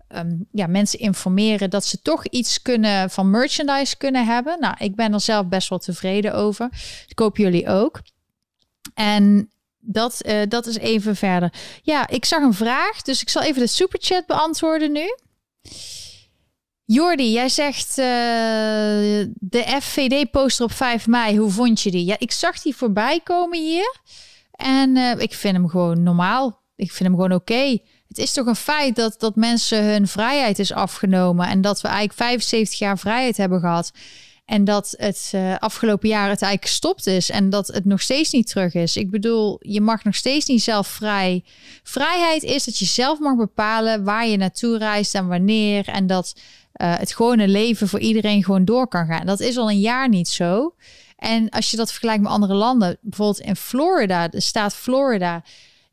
ehm, 0.07 0.35
ja, 0.51 0.67
mensen 0.67 0.99
informeren 0.99 1.69
dat 1.69 1.85
ze 1.85 2.01
toch 2.01 2.27
iets 2.27 2.61
kunnen 2.61 3.09
van 3.09 3.29
merchandise 3.29 3.97
kunnen 3.97 4.25
hebben. 4.25 4.59
Nou, 4.59 4.75
ik 4.77 4.95
ben 4.95 5.13
er 5.13 5.21
zelf 5.21 5.47
best 5.47 5.69
wel 5.69 5.79
tevreden 5.79 6.33
over. 6.33 6.69
Ik 7.07 7.19
hoop 7.19 7.37
jullie 7.37 7.67
ook. 7.67 8.01
En 8.93 9.49
dat, 9.79 10.21
eh, 10.21 10.41
dat 10.47 10.65
is 10.65 10.77
even 10.77 11.15
verder. 11.15 11.53
Ja, 11.81 12.07
ik 12.07 12.25
zag 12.25 12.41
een 12.41 12.53
vraag, 12.53 13.01
dus 13.01 13.21
ik 13.21 13.29
zal 13.29 13.41
even 13.41 13.61
de 13.61 13.67
superchat 13.67 14.25
beantwoorden 14.25 14.91
nu. 14.91 15.15
Jordi, 16.85 17.31
jij 17.31 17.49
zegt 17.49 17.89
eh, 17.89 18.05
de 19.33 19.77
FVD-poster 19.81 20.65
op 20.65 20.71
5 20.71 21.07
mei. 21.07 21.37
Hoe 21.37 21.51
vond 21.51 21.81
je 21.81 21.91
die? 21.91 22.05
Ja, 22.05 22.15
ik 22.19 22.31
zag 22.31 22.61
die 22.61 22.75
voorbij 22.75 23.19
komen 23.23 23.59
hier. 23.59 23.95
En 24.51 24.97
eh, 24.97 25.11
ik 25.17 25.33
vind 25.33 25.55
hem 25.55 25.69
gewoon 25.69 26.03
normaal. 26.03 26.63
Ik 26.75 26.91
vind 26.91 27.09
hem 27.09 27.17
gewoon 27.17 27.33
oké. 27.33 27.77
Het 28.07 28.17
is 28.17 28.33
toch 28.33 28.45
een 28.45 28.55
feit 28.55 28.95
dat, 28.95 29.19
dat 29.19 29.35
mensen 29.35 29.83
hun 29.83 30.07
vrijheid 30.07 30.59
is 30.59 30.73
afgenomen. 30.73 31.47
En 31.47 31.61
dat 31.61 31.81
we 31.81 31.87
eigenlijk 31.87 32.17
75 32.17 32.79
jaar 32.79 32.97
vrijheid 32.97 33.37
hebben 33.37 33.59
gehad. 33.59 33.91
En 34.45 34.63
dat 34.63 34.93
het 34.97 35.29
eh, 35.31 35.55
afgelopen 35.57 36.09
jaar 36.09 36.29
het 36.29 36.41
eigenlijk 36.41 36.71
gestopt 36.71 37.07
is. 37.07 37.29
En 37.29 37.49
dat 37.49 37.67
het 37.67 37.85
nog 37.85 38.01
steeds 38.01 38.31
niet 38.31 38.47
terug 38.47 38.73
is. 38.73 38.97
Ik 38.97 39.09
bedoel, 39.09 39.57
je 39.59 39.81
mag 39.81 40.03
nog 40.03 40.15
steeds 40.15 40.45
niet 40.45 40.63
zelf 40.63 40.87
vrij. 40.87 41.43
Vrijheid 41.83 42.43
is 42.43 42.63
dat 42.63 42.77
je 42.77 42.85
zelf 42.85 43.19
mag 43.19 43.35
bepalen 43.35 44.03
waar 44.03 44.27
je 44.27 44.37
naartoe 44.37 44.77
reist 44.77 45.15
en 45.15 45.27
wanneer. 45.27 45.87
En 45.87 46.07
dat 46.07 46.35
eh, 46.75 46.97
het 46.97 47.13
gewone 47.13 47.47
leven 47.47 47.87
voor 47.87 47.99
iedereen 47.99 48.43
gewoon 48.43 48.65
door 48.65 48.87
kan 48.87 49.05
gaan. 49.05 49.25
Dat 49.25 49.39
is 49.39 49.57
al 49.57 49.69
een 49.69 49.79
jaar 49.79 50.09
niet 50.09 50.27
zo. 50.27 50.75
En 51.15 51.49
als 51.49 51.71
je 51.71 51.77
dat 51.77 51.91
vergelijkt 51.91 52.21
met 52.21 52.31
andere 52.31 52.53
landen, 52.53 52.97
bijvoorbeeld 53.01 53.39
in 53.39 53.55
Florida, 53.55 54.27
de 54.27 54.39
staat 54.39 54.75
Florida, 54.75 55.43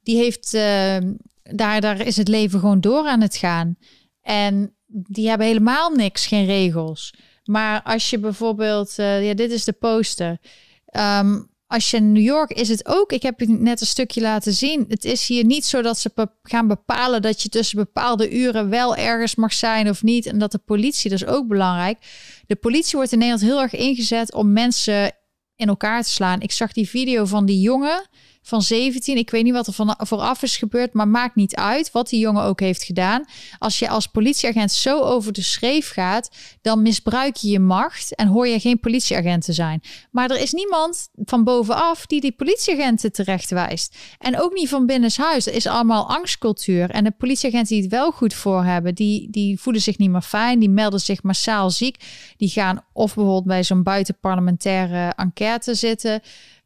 die 0.03 0.17
heeft 0.17 0.55
eh, 0.55 0.97
daar, 1.43 1.81
daar 1.81 2.07
is 2.07 2.17
het 2.17 2.29
leven 2.29 2.61
gewoon 2.61 2.81
door 2.81 3.07
aan 3.07 3.21
het 3.21 3.37
gaan. 3.37 3.77
En 4.23 4.75
die 4.87 5.29
hebben 5.29 5.47
helemaal 5.47 5.91
niks, 5.91 6.27
geen 6.27 6.47
regels. 6.47 7.15
Maar 7.45 7.83
als 7.83 8.11
je 8.11 8.19
bijvoorbeeld, 8.19 8.99
eh, 8.99 9.27
ja, 9.27 9.35
dit 9.35 9.51
is 9.51 9.65
de 9.65 9.73
poster. 9.73 10.39
Ehm, 10.87 11.41
als 11.73 11.91
je 11.91 11.97
in 11.97 12.13
New 12.13 12.23
York 12.23 12.51
is 12.51 12.69
het 12.69 12.87
ook, 12.87 13.13
ik 13.13 13.23
heb 13.23 13.41
je 13.41 13.49
net 13.49 13.81
een 13.81 13.87
stukje 13.87 14.21
laten 14.21 14.53
zien. 14.53 14.85
Het 14.89 15.05
is 15.05 15.27
hier 15.27 15.45
niet 15.45 15.65
zo 15.65 15.83
dat 15.83 15.99
ze 15.99 16.29
gaan 16.43 16.69
bepalen 16.69 17.23
dat 17.23 17.43
je 17.43 17.49
tussen 17.49 17.77
bepaalde 17.77 18.31
uren 18.31 18.69
wel 18.69 18.97
ergens 18.97 19.35
mag 19.35 19.53
zijn 19.53 19.89
of 19.89 20.03
niet. 20.03 20.27
En 20.27 20.39
dat 20.39 20.53
de 20.53 20.59
politie, 20.59 21.11
dat 21.11 21.23
is 21.23 21.27
ook 21.27 21.49
belangrijk. 21.49 21.99
De 22.47 22.57
politie 22.57 22.97
wordt 22.97 23.13
in 23.13 23.19
Nederland 23.19 23.47
heel 23.47 23.61
erg 23.61 23.75
ingezet 23.75 24.35
om 24.35 24.53
mensen 24.53 25.13
in 25.57 25.69
elkaar 25.69 26.03
te 26.03 26.11
slaan. 26.11 26.41
Ik 26.41 26.53
zag 26.53 26.73
die 26.73 26.89
video 26.89 27.25
van 27.25 27.47
die 27.47 27.61
jongen 27.61 28.07
van 28.43 28.63
17. 28.63 29.17
Ik 29.17 29.31
weet 29.31 29.45
niet 29.45 29.53
wat 29.53 29.67
er 29.67 29.73
van, 29.73 29.95
vooraf 29.99 30.43
is 30.43 30.57
gebeurd, 30.57 30.93
maar 30.93 31.09
maakt 31.09 31.35
niet 31.35 31.55
uit 31.55 31.91
wat 31.91 32.09
die 32.09 32.21
jongen 32.21 32.43
ook 32.43 32.61
heeft 32.61 32.83
gedaan. 32.83 33.25
Als 33.59 33.79
je 33.79 33.89
als 33.89 34.07
politieagent 34.07 34.73
zo 34.73 35.01
over 35.01 35.33
de 35.33 35.43
schreef 35.43 35.91
gaat, 35.91 36.31
dan 36.61 36.83
misbruik 36.83 37.37
je 37.37 37.49
je 37.49 37.61
macht 37.61 38.15
en 38.15 38.29
hoor 38.29 38.49
je 38.49 38.61
geen 38.61 38.81
politieagent 38.81 39.45
te 39.45 39.53
zijn. 39.53 39.81
Maar 40.11 40.31
er 40.31 40.41
is 40.41 40.53
niemand 40.53 41.09
van 41.15 41.45
bovenaf 41.45 42.07
die 42.07 42.21
die 42.21 42.33
politieagenten 42.33 43.13
terecht 43.13 43.51
wijst. 43.51 43.97
En 44.19 44.41
ook 44.41 44.55
niet 44.55 44.69
van 44.69 44.87
binnenshuis. 44.87 45.47
Er 45.47 45.55
is 45.55 45.67
allemaal 45.67 46.09
angstcultuur. 46.09 46.91
En 46.91 47.05
de 47.05 47.11
politieagenten 47.11 47.75
die 47.75 47.83
het 47.83 47.93
wel 47.93 48.11
goed 48.11 48.35
voor 48.35 48.65
hebben, 48.65 48.95
die, 48.95 49.31
die 49.31 49.61
voelen 49.61 49.83
zich 49.83 49.99
niet 49.99 50.11
meer 50.11 50.21
fijn. 50.23 50.59
Die 50.59 50.71
melden 50.71 51.01
zich 51.01 51.23
massaal 51.23 51.71
ziek. 51.71 51.97
Die 52.37 52.49
gaan 52.49 52.85
of 52.93 53.15
bijvoorbeeld 53.15 53.47
bij 53.47 53.65
zo'n 53.65 53.83
buitenparlementaire 53.83 55.13
enquête 55.17 55.75
zitten. 55.75 56.23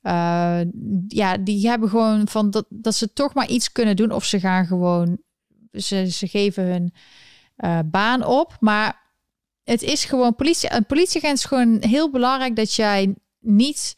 Uh, 0.06 0.60
ja, 1.08 1.36
die 1.36 1.68
hebben 1.68 1.88
gewoon 1.88 2.28
van 2.28 2.50
dat, 2.50 2.66
dat 2.68 2.94
ze 2.94 3.12
toch 3.12 3.34
maar 3.34 3.48
iets 3.48 3.72
kunnen 3.72 3.96
doen. 3.96 4.10
Of 4.10 4.24
ze 4.24 4.40
gaan 4.40 4.66
gewoon, 4.66 5.18
ze, 5.72 6.10
ze 6.10 6.28
geven 6.28 6.64
hun 6.64 6.94
uh, 7.56 7.78
baan 7.84 8.24
op. 8.24 8.56
Maar 8.60 9.12
het 9.64 9.82
is 9.82 10.04
gewoon 10.04 10.34
politie. 10.34 10.72
Een 10.72 10.86
politieagent 10.86 11.38
is 11.38 11.44
gewoon 11.44 11.76
heel 11.80 12.10
belangrijk 12.10 12.56
dat 12.56 12.74
jij 12.74 13.14
niet 13.40 13.94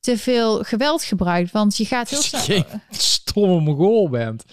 te 0.00 0.18
veel 0.18 0.62
geweld 0.62 1.02
gebruikt. 1.02 1.52
Want 1.52 1.76
je 1.76 1.84
gaat 1.84 2.10
heel 2.10 2.22
snel. 2.22 2.64
Stomme 2.90 3.60
mongool 3.60 4.08
bent. 4.08 4.44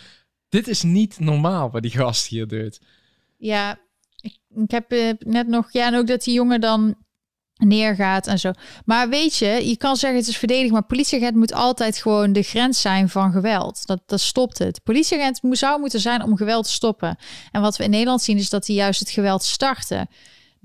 Dit 0.49 0.67
is 0.67 0.81
niet 0.81 1.19
normaal 1.19 1.71
wat 1.71 1.81
die 1.81 1.91
gast 1.91 2.27
hier 2.27 2.47
doet. 2.47 2.81
Ja, 3.37 3.79
ik, 4.21 4.37
ik 4.55 4.71
heb 4.71 4.93
uh, 4.93 5.11
net 5.19 5.47
nog. 5.47 5.71
Ja, 5.71 5.85
en 5.85 5.95
ook 5.95 6.07
dat 6.07 6.23
die 6.23 6.33
jongen 6.33 6.61
dan 6.61 6.95
neergaat 7.57 8.27
en 8.27 8.39
zo. 8.39 8.51
Maar 8.85 9.09
weet 9.09 9.35
je, 9.35 9.67
je 9.67 9.77
kan 9.77 9.95
zeggen 9.95 10.19
het 10.19 10.27
is 10.27 10.37
verdedigd, 10.37 10.71
maar 10.71 10.83
politieagent 10.83 11.35
moet 11.35 11.53
altijd 11.53 11.97
gewoon 11.97 12.33
de 12.33 12.41
grens 12.41 12.81
zijn 12.81 13.09
van 13.09 13.31
geweld. 13.31 13.85
Dat, 13.85 14.01
dat 14.05 14.21
stopt 14.21 14.57
het. 14.57 14.83
Politieagent 14.83 15.39
zou 15.51 15.79
moeten 15.79 15.99
zijn 15.99 16.23
om 16.23 16.37
geweld 16.37 16.65
te 16.65 16.71
stoppen. 16.71 17.17
En 17.51 17.61
wat 17.61 17.77
we 17.77 17.83
in 17.83 17.89
Nederland 17.89 18.21
zien 18.21 18.37
is 18.37 18.49
dat 18.49 18.65
die 18.65 18.75
juist 18.75 18.99
het 18.99 19.09
geweld 19.09 19.43
starten. 19.43 20.09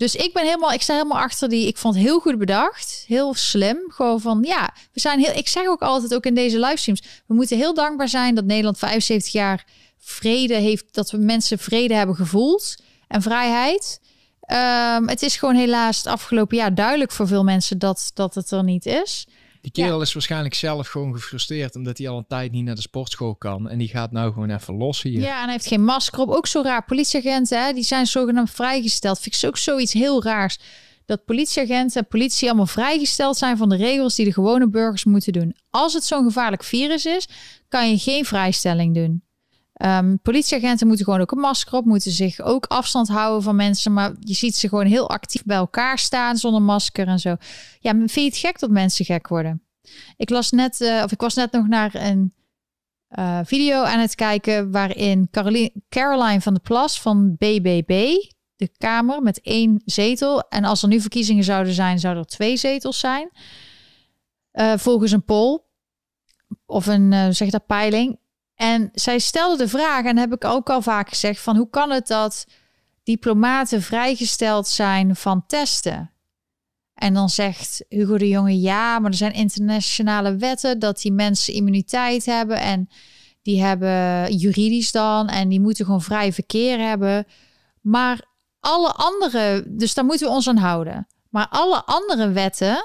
Dus 0.00 0.14
ik 0.14 0.32
ben 0.32 0.44
helemaal, 0.44 0.72
ik 0.72 0.82
sta 0.82 0.94
helemaal 0.94 1.18
achter 1.18 1.48
die. 1.48 1.66
Ik 1.66 1.76
vond 1.76 1.96
heel 1.96 2.20
goed 2.20 2.38
bedacht, 2.38 3.04
heel 3.06 3.34
slim. 3.34 3.78
Gewoon 3.88 4.20
van 4.20 4.42
ja, 4.42 4.74
we 4.92 5.00
zijn 5.00 5.20
heel. 5.20 5.34
Ik 5.34 5.48
zeg 5.48 5.66
ook 5.66 5.82
altijd, 5.82 6.14
ook 6.14 6.24
in 6.24 6.34
deze 6.34 6.58
livestreams, 6.58 7.02
we 7.26 7.34
moeten 7.34 7.56
heel 7.56 7.74
dankbaar 7.74 8.08
zijn 8.08 8.34
dat 8.34 8.44
Nederland 8.44 8.78
75 8.78 9.32
jaar 9.32 9.66
vrede 9.98 10.54
heeft, 10.54 10.94
dat 10.94 11.10
we 11.10 11.16
mensen 11.16 11.58
vrede 11.58 11.94
hebben 11.94 12.16
gevoeld 12.16 12.82
en 13.08 13.22
vrijheid. 13.22 14.00
Um, 14.52 15.08
het 15.08 15.22
is 15.22 15.36
gewoon 15.36 15.54
helaas 15.54 15.96
het 15.96 16.06
afgelopen 16.06 16.56
jaar 16.56 16.74
duidelijk 16.74 17.12
voor 17.12 17.26
veel 17.26 17.44
mensen 17.44 17.78
dat, 17.78 18.10
dat 18.14 18.34
het 18.34 18.50
er 18.50 18.64
niet 18.64 18.86
is. 18.86 19.26
Die 19.60 19.70
kerel 19.70 19.96
ja. 19.96 20.02
is 20.02 20.12
waarschijnlijk 20.12 20.54
zelf 20.54 20.88
gewoon 20.88 21.14
gefrustreerd 21.14 21.76
omdat 21.76 21.98
hij 21.98 22.08
al 22.08 22.18
een 22.18 22.26
tijd 22.28 22.52
niet 22.52 22.64
naar 22.64 22.74
de 22.74 22.80
sportschool 22.80 23.34
kan. 23.34 23.68
En 23.68 23.78
die 23.78 23.88
gaat 23.88 24.12
nou 24.12 24.32
gewoon 24.32 24.50
even 24.50 24.76
los 24.76 25.02
hier. 25.02 25.20
Ja, 25.20 25.36
en 25.36 25.42
hij 25.42 25.52
heeft 25.52 25.66
geen 25.66 25.84
masker 25.84 26.20
op. 26.20 26.28
Ook 26.28 26.46
zo 26.46 26.62
raar. 26.62 26.84
Politieagenten, 26.84 27.64
hè, 27.64 27.72
die 27.72 27.82
zijn 27.82 28.06
zogenaamd 28.06 28.50
vrijgesteld. 28.50 29.20
Vind 29.20 29.42
ik 29.42 29.48
ook 29.48 29.56
zoiets 29.56 29.92
heel 29.92 30.22
raars. 30.22 30.58
Dat 31.06 31.24
politieagenten 31.24 32.00
en 32.00 32.08
politie 32.08 32.48
allemaal 32.48 32.66
vrijgesteld 32.66 33.36
zijn 33.36 33.56
van 33.56 33.68
de 33.68 33.76
regels 33.76 34.14
die 34.14 34.24
de 34.24 34.32
gewone 34.32 34.68
burgers 34.68 35.04
moeten 35.04 35.32
doen. 35.32 35.56
Als 35.70 35.92
het 35.92 36.04
zo'n 36.04 36.24
gevaarlijk 36.24 36.64
virus 36.64 37.06
is, 37.06 37.28
kan 37.68 37.90
je 37.90 37.98
geen 37.98 38.24
vrijstelling 38.24 38.94
doen. 38.94 39.22
Ehm, 39.80 40.16
politieagenten 40.22 40.86
moeten 40.86 41.04
gewoon 41.04 41.20
ook 41.20 41.30
een 41.30 41.38
masker 41.38 41.74
op, 41.74 41.84
moeten 41.84 42.10
zich 42.10 42.40
ook 42.40 42.66
afstand 42.66 43.08
houden 43.08 43.42
van 43.42 43.56
mensen. 43.56 43.92
Maar 43.92 44.12
je 44.18 44.34
ziet 44.34 44.56
ze 44.56 44.68
gewoon 44.68 44.86
heel 44.86 45.08
actief 45.10 45.44
bij 45.44 45.56
elkaar 45.56 45.98
staan 45.98 46.36
zonder 46.36 46.62
masker 46.62 47.08
en 47.08 47.18
zo. 47.18 47.36
Ja, 47.78 47.90
vind 47.92 48.12
je 48.12 48.24
het 48.24 48.36
gek 48.36 48.58
dat 48.58 48.70
mensen 48.70 49.04
gek 49.04 49.28
worden? 49.28 49.62
Ik 50.16 50.30
las 50.30 50.50
net, 50.50 50.80
uh, 50.80 51.02
of 51.04 51.12
ik 51.12 51.20
was 51.20 51.34
net 51.34 51.52
nog 51.52 51.68
naar 51.68 51.94
een 51.94 52.34
uh, 53.18 53.40
video 53.44 53.82
aan 53.82 54.00
het 54.00 54.14
kijken 54.14 54.70
waarin 54.70 55.28
Caroline, 55.30 55.72
Caroline 55.88 56.40
van 56.40 56.54
de 56.54 56.60
Plas 56.60 57.00
van 57.00 57.36
BBB, 57.36 58.14
de 58.56 58.68
Kamer 58.78 59.22
met 59.22 59.40
één 59.40 59.82
zetel. 59.84 60.48
En 60.48 60.64
als 60.64 60.82
er 60.82 60.88
nu 60.88 61.00
verkiezingen 61.00 61.44
zouden 61.44 61.72
zijn, 61.72 61.98
zouden 61.98 62.22
er 62.22 62.28
twee 62.28 62.56
zetels 62.56 62.98
zijn. 62.98 63.30
Uh, 64.52 64.76
volgens 64.76 65.12
een 65.12 65.24
poll 65.24 65.60
of 66.66 66.86
een 66.86 67.12
uh, 67.12 67.26
zeg 67.30 67.50
dat 67.50 67.66
peiling. 67.66 68.18
En 68.60 68.90
zij 68.92 69.18
stelde 69.18 69.56
de 69.56 69.68
vraag, 69.68 70.04
en 70.04 70.16
heb 70.16 70.32
ik 70.32 70.44
ook 70.44 70.70
al 70.70 70.82
vaak 70.82 71.08
gezegd, 71.08 71.40
van 71.40 71.56
hoe 71.56 71.70
kan 71.70 71.90
het 71.90 72.06
dat 72.06 72.46
diplomaten 73.02 73.82
vrijgesteld 73.82 74.68
zijn 74.68 75.16
van 75.16 75.46
testen? 75.46 76.10
En 76.94 77.14
dan 77.14 77.28
zegt 77.28 77.84
Hugo 77.88 78.18
de 78.18 78.28
Jonge, 78.28 78.60
ja, 78.60 78.98
maar 78.98 79.10
er 79.10 79.16
zijn 79.16 79.32
internationale 79.32 80.36
wetten 80.36 80.78
dat 80.78 81.00
die 81.00 81.12
mensen 81.12 81.54
immuniteit 81.54 82.26
hebben 82.26 82.60
en 82.60 82.88
die 83.42 83.62
hebben 83.62 84.32
juridisch 84.36 84.92
dan 84.92 85.28
en 85.28 85.48
die 85.48 85.60
moeten 85.60 85.84
gewoon 85.84 86.02
vrij 86.02 86.32
verkeer 86.32 86.78
hebben. 86.78 87.26
Maar 87.80 88.20
alle 88.60 88.92
andere, 88.92 89.64
dus 89.68 89.94
daar 89.94 90.04
moeten 90.04 90.26
we 90.26 90.32
ons 90.32 90.48
aan 90.48 90.56
houden. 90.56 91.06
Maar 91.30 91.46
alle 91.48 91.84
andere 91.84 92.30
wetten 92.30 92.84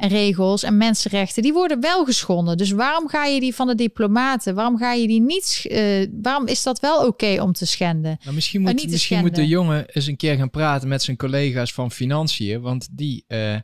en 0.00 0.08
regels 0.08 0.62
en 0.62 0.76
mensenrechten, 0.76 1.42
die 1.42 1.52
worden 1.52 1.80
wel 1.80 2.04
geschonden. 2.04 2.56
Dus 2.56 2.70
waarom 2.70 3.08
ga 3.08 3.24
je 3.24 3.40
die 3.40 3.54
van 3.54 3.66
de 3.66 3.74
diplomaten, 3.74 4.54
waarom 4.54 4.78
ga 4.78 4.92
je 4.92 5.06
die 5.06 5.20
niet, 5.20 5.66
uh, 5.68 6.06
waarom 6.22 6.46
is 6.46 6.62
dat 6.62 6.80
wel 6.80 7.06
oké 7.06 7.42
om 7.42 7.52
te 7.52 7.66
schenden? 7.66 8.18
Nou, 8.22 8.34
misschien 8.34 8.60
moet, 8.60 8.90
misschien 8.90 9.20
moet 9.20 9.34
de 9.34 9.46
jongen 9.46 9.86
eens 9.88 10.06
een 10.06 10.16
keer 10.16 10.36
gaan 10.36 10.50
praten 10.50 10.88
met 10.88 11.02
zijn 11.02 11.16
collega's 11.16 11.72
van 11.72 11.90
financiën, 11.90 12.60
want 12.60 12.88
die 12.90 13.24
uh, 13.28 13.56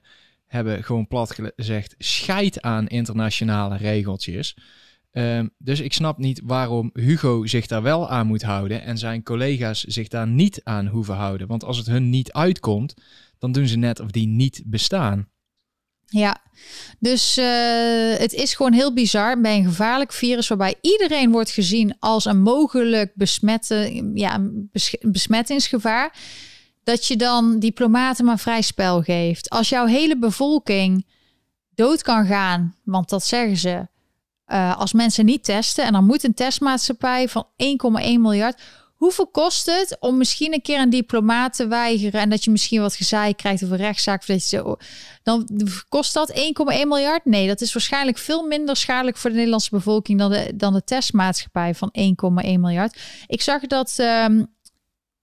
hebben 0.47 0.85
gewoon 0.85 1.07
plat 1.07 1.39
gezegd, 1.57 1.95
scheid 1.99 2.63
aan 2.63 2.87
internationale 2.87 3.77
regeltjes. 3.77 4.57
Uh, 5.13 5.41
dus 5.59 5.81
ik 5.81 5.93
snap 5.93 6.19
niet 6.19 6.41
waarom 6.45 6.91
Hugo 6.93 7.47
zich 7.47 7.67
daar 7.67 7.83
wel 7.83 8.09
aan 8.09 8.27
moet 8.27 8.43
houden 8.43 8.83
en 8.83 8.99
zijn 8.99 9.23
collega's 9.23 9.81
zich 9.81 10.09
daar 10.09 10.27
niet 10.27 10.61
aan 10.65 10.87
hoeven 10.87 11.15
houden. 11.15 11.47
Want 11.47 11.65
als 11.65 11.77
het 11.77 11.87
hun 11.87 12.11
niet 12.11 12.33
uitkomt, 12.33 12.95
dan 13.39 13.53
doen 13.53 13.67
ze 13.67 13.77
net 13.77 14.01
of 14.01 14.11
die 14.11 14.27
niet 14.27 14.63
bestaan. 14.67 15.29
Ja, 16.07 16.37
dus 16.99 17.39
uh, 17.39 18.17
het 18.17 18.33
is 18.33 18.55
gewoon 18.55 18.73
heel 18.73 18.93
bizar 18.93 19.41
bij 19.41 19.57
een 19.57 19.65
gevaarlijk 19.65 20.13
virus 20.13 20.49
waarbij 20.49 20.75
iedereen 20.81 21.31
wordt 21.31 21.51
gezien 21.51 21.97
als 21.99 22.25
een 22.25 22.43
mogelijk 22.43 23.13
besmetten, 23.15 24.11
ja, 24.17 24.39
bes 24.51 24.97
besmettingsgevaar. 25.01 26.17
Dat 26.85 27.07
je 27.07 27.17
dan 27.17 27.59
diplomaten 27.59 28.25
maar 28.25 28.39
vrij 28.39 28.63
spel 28.63 29.03
geeft. 29.03 29.51
Als 29.51 29.69
jouw 29.69 29.87
hele 29.87 30.19
bevolking 30.19 31.07
dood 31.75 32.03
kan 32.03 32.27
gaan, 32.27 32.77
want 32.85 33.09
dat 33.09 33.25
zeggen 33.25 33.57
ze, 33.57 33.89
uh, 34.47 34.79
als 34.79 34.93
mensen 34.93 35.25
niet 35.25 35.45
testen 35.45 35.85
en 35.85 35.93
dan 35.93 36.05
moet 36.05 36.25
een 36.25 36.35
testmaatschappij 36.35 37.29
van 37.29 37.47
1,1 37.57 38.21
miljard 38.21 38.61
Hoeveel 38.97 39.27
kost 39.27 39.67
het 39.67 39.97
om 40.01 40.17
misschien 40.17 40.53
een 40.53 40.63
keer 40.63 40.81
een 40.81 40.91
diplomaat 40.91 41.57
te 41.57 41.67
weigeren 41.67 42.21
en 42.21 42.31
dat 42.31 42.45
je 42.45 42.51
misschien 42.51 42.81
wat 42.81 42.95
gezeik 42.95 43.37
krijgt 43.37 43.63
of 43.63 43.71
een 43.71 43.77
rechtszaak? 43.77 44.23
Je 44.23 44.39
zo, 44.39 44.77
dan 45.23 45.49
kost 45.89 46.15
dat 46.15 46.33
1,1 46.33 46.43
miljard? 46.65 47.25
Nee, 47.25 47.47
dat 47.47 47.61
is 47.61 47.73
waarschijnlijk 47.73 48.19
veel 48.19 48.43
minder 48.43 48.77
schadelijk 48.77 49.17
voor 49.17 49.31
de 49.31 49.37
Nederlandse 49.37 49.71
bevolking 49.71 50.19
dan 50.19 50.31
de, 50.31 50.53
dan 50.57 50.73
de 50.73 50.85
testmaatschappij 50.85 51.75
van 51.75 51.95
1,1 51.99 52.07
miljard. 52.43 53.01
Ik 53.27 53.43
zag 53.43 53.61
dat 53.61 53.97
um, 53.99 54.47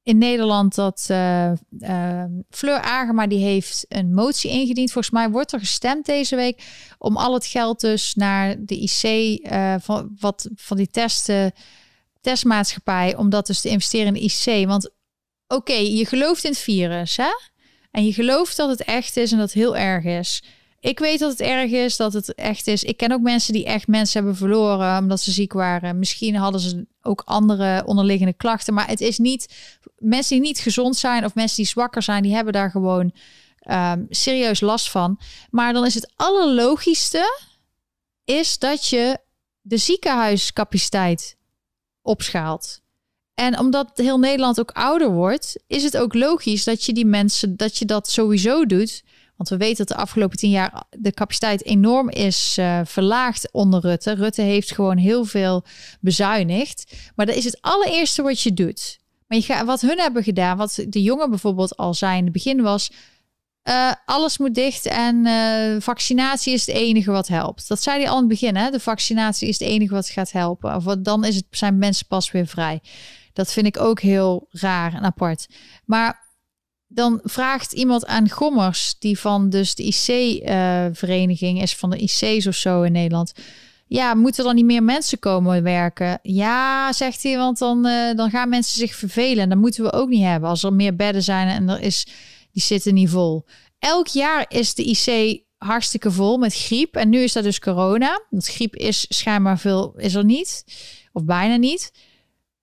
in 0.04 0.18
Nederland 0.18 0.76
dat 0.76 1.08
uh, 1.12 1.52
uh, 1.80 2.24
Fleur 2.50 2.80
Agema 2.80 3.28
die 3.28 3.44
heeft 3.44 3.86
een 3.90 4.14
motie 4.14 4.52
ingediend. 4.52 4.92
Volgens 4.92 5.14
mij 5.14 5.30
wordt 5.30 5.52
er 5.52 5.60
gestemd 5.60 6.06
deze 6.06 6.36
week 6.36 6.64
om 6.98 7.18
al 7.18 7.34
het 7.34 7.46
geld 7.46 7.80
dus 7.80 8.14
naar 8.14 8.56
de 8.60 8.76
IC 8.76 9.04
uh, 9.52 9.76
van 9.80 10.16
wat 10.20 10.50
van 10.56 10.78
die 10.78 10.90
testen 10.90 11.52
testmaatschappij 12.24 13.16
om 13.16 13.30
dat 13.30 13.48
dus 13.48 13.62
te 13.62 13.70
investeren 13.70 14.08
in 14.08 14.14
de 14.14 14.20
IC. 14.20 14.68
Want 14.68 14.90
oké, 15.48 15.74
je 15.74 16.06
gelooft 16.06 16.44
in 16.44 16.50
het 16.50 16.60
virus, 16.60 17.18
hè? 17.18 17.32
En 17.92 18.06
je 18.06 18.14
gelooft 18.14 18.58
dat 18.58 18.70
het 18.70 18.84
echt 18.84 19.18
is 19.18 19.32
en 19.32 19.38
dat 19.38 19.52
heel 19.52 19.78
erg 19.78 20.04
is. 20.04 20.44
Ik 20.80 21.00
weet 21.00 21.20
dat 21.20 21.32
het 21.32 21.42
erg 21.42 21.72
is, 21.72 21.98
dat 21.98 22.14
het 22.14 22.34
echt 22.34 22.68
is. 22.68 22.84
Ik 22.84 22.98
ken 22.98 23.12
ook 23.12 23.22
mensen 23.22 23.54
die 23.54 23.66
echt 23.66 23.88
mensen 23.88 24.20
hebben 24.20 24.38
verloren 24.38 24.98
omdat 24.98 25.22
ze 25.22 25.32
ziek 25.32 25.54
waren. 25.54 26.00
Misschien 26.00 26.36
hadden 26.36 26.62
ze 26.62 26.86
ook 27.02 27.22
andere 27.26 27.84
onderliggende 27.86 28.34
klachten. 28.34 28.74
Maar 28.74 28.88
het 28.88 29.02
is 29.02 29.18
niet 29.18 29.54
mensen 29.98 30.36
die 30.36 30.48
niet 30.48 30.60
gezond 30.60 30.96
zijn 30.96 31.26
of 31.26 31.36
mensen 31.36 31.58
die 31.58 31.66
zwakker 31.66 32.02
zijn, 32.02 32.24
die 32.24 32.34
hebben 32.34 32.54
daar 32.54 32.72
gewoon 32.72 33.14
um, 33.70 34.06
serieus 34.10 34.62
last 34.62 34.90
van. 34.90 35.20
Maar 35.50 35.74
dan 35.74 35.86
is 35.86 35.94
het 35.94 36.12
allerlogischste 36.16 37.44
is 38.24 38.60
dat 38.60 38.88
je 38.88 39.20
de 39.62 39.78
ziekenhuiscapaciteit 39.78 41.38
opschaalt. 42.04 42.82
En 43.34 43.60
omdat 43.60 43.92
heel 43.96 44.20
Nederland 44.20 44.60
ook 44.60 44.72
ouder 44.72 45.12
wordt, 45.12 45.64
is 45.68 45.84
het 45.84 45.98
ook 45.98 46.14
logisch 46.14 46.64
dat 46.64 46.84
je 46.84 46.94
die 46.94 47.06
mensen, 47.06 47.58
dat 47.58 47.78
je 47.78 47.86
dat 47.86 48.10
sowieso 48.10 48.66
doet. 48.66 49.04
Want 49.38 49.50
we 49.50 49.58
weten 49.58 49.86
dat 49.86 49.98
de 49.98 50.04
afgelopen 50.04 50.38
tien 50.38 50.50
jaar 50.50 50.84
de 50.90 51.12
capaciteit 51.12 51.66
enorm 51.66 52.10
is 52.10 52.58
uh, 52.60 52.80
verlaagd 52.84 53.52
onder 53.52 53.82
Rutte. 53.82 54.14
Rutte 54.14 54.42
heeft 54.42 54.72
gewoon 54.72 54.98
heel 54.98 55.26
veel 55.26 55.64
bezuinigd. 56.00 56.94
Maar 57.16 57.26
dat 57.26 57.36
is 57.36 57.44
het 57.44 57.58
allereerste 57.62 58.22
wat 58.22 58.42
je 58.42 58.54
doet. 58.54 59.00
Maar 59.28 59.38
je 59.38 59.44
gaat, 59.44 59.66
wat 59.66 59.82
hun 59.82 60.00
hebben 60.00 60.24
gedaan, 60.24 60.58
wat 60.58 60.84
de 60.88 61.02
jongen 61.02 61.30
bijvoorbeeld 61.30 61.78
al 61.78 61.94
zei 61.94 62.18
in 62.18 62.24
het 62.24 62.34
begin 62.34 62.62
was... 62.62 62.92
Uh, 63.64 63.92
alles 64.06 64.38
moet 64.38 64.56
dicht 64.56 64.86
en 64.86 65.26
uh, 65.26 65.82
vaccinatie 65.82 66.54
is 66.54 66.66
het 66.66 66.76
enige 66.76 67.12
wat 67.12 67.28
helpt. 67.28 67.68
Dat 67.68 67.82
zei 67.82 68.00
hij 68.00 68.10
al 68.10 68.14
in 68.14 68.20
het 68.20 68.30
begin. 68.30 68.56
Hè? 68.56 68.70
De 68.70 68.80
vaccinatie 68.80 69.48
is 69.48 69.60
het 69.60 69.68
enige 69.68 69.94
wat 69.94 70.10
gaat 70.10 70.32
helpen. 70.32 70.76
Of 70.76 70.84
dan 70.84 71.26
is 71.26 71.36
het, 71.36 71.46
zijn 71.50 71.78
mensen 71.78 72.08
pas 72.08 72.32
weer 72.32 72.48
vrij. 72.48 72.82
Dat 73.34 73.52
vind 73.52 73.66
ik 73.66 73.80
ook 73.80 74.00
heel 74.00 74.48
raar 74.50 74.94
en 74.94 75.04
apart. 75.04 75.48
Maar 75.86 76.22
dan 76.88 77.20
vraagt 77.24 77.74
iemand 77.74 78.06
aan 78.06 78.30
Gommers, 78.30 78.96
die 79.00 79.20
van 79.20 79.50
dus 79.50 79.76
de 79.76 79.84
IC-vereniging 79.84 81.58
uh, 81.58 81.64
is, 81.64 81.76
van 81.76 81.90
de 81.90 81.98
IC's 81.98 82.48
of 82.48 82.56
zo 82.56 82.82
in 82.82 82.92
Nederland. 82.92 83.34
Ja, 83.88 84.14
moeten 84.14 84.40
er 84.40 84.46
dan 84.46 84.56
niet 84.56 84.66
meer 84.66 84.84
mensen 84.84 85.20
komen 85.20 85.64
werken? 85.64 86.20
Ja, 86.22 86.94
zegt 86.94 87.24
hij, 87.24 87.38
want 87.38 87.58
dan, 87.58 87.82
dan 88.16 88.30
gaan 88.30 88.50
mensen 88.50 88.80
zich 88.80 88.96
vervelen. 88.96 89.44
En 89.44 89.50
dat 89.50 89.58
moeten 89.58 89.84
we 89.84 89.94
ook 89.94 90.10
niet 90.10 90.24
hebben. 90.24 90.50
Als 90.50 90.64
er 90.64 90.74
meer 90.74 90.96
bedden 90.96 91.24
zijn 91.24 91.48
en 91.48 91.70
er 91.70 91.82
is 91.82 92.08
die 92.54 92.62
zitten 92.62 92.94
niet 92.94 93.10
vol. 93.10 93.46
Elk 93.80 94.08
jaar 94.08 94.46
is 94.50 94.74
de 94.74 94.84
IC 94.84 95.42
hartstikke 95.58 96.12
vol 96.12 96.38
met 96.38 96.56
griep. 96.56 96.96
En 96.96 97.10
nu 97.10 97.20
is 97.20 97.34
dat 97.34 97.44
dus 97.44 97.60
corona. 97.60 98.22
Want 98.30 98.48
griep 98.48 98.76
is 98.76 99.06
schijnbaar 99.10 99.60
veel, 99.60 99.94
is 99.98 100.14
er 100.14 100.26
niet. 100.26 100.64
Of 101.12 101.24
bijna 101.24 101.56
niet. 101.56 101.92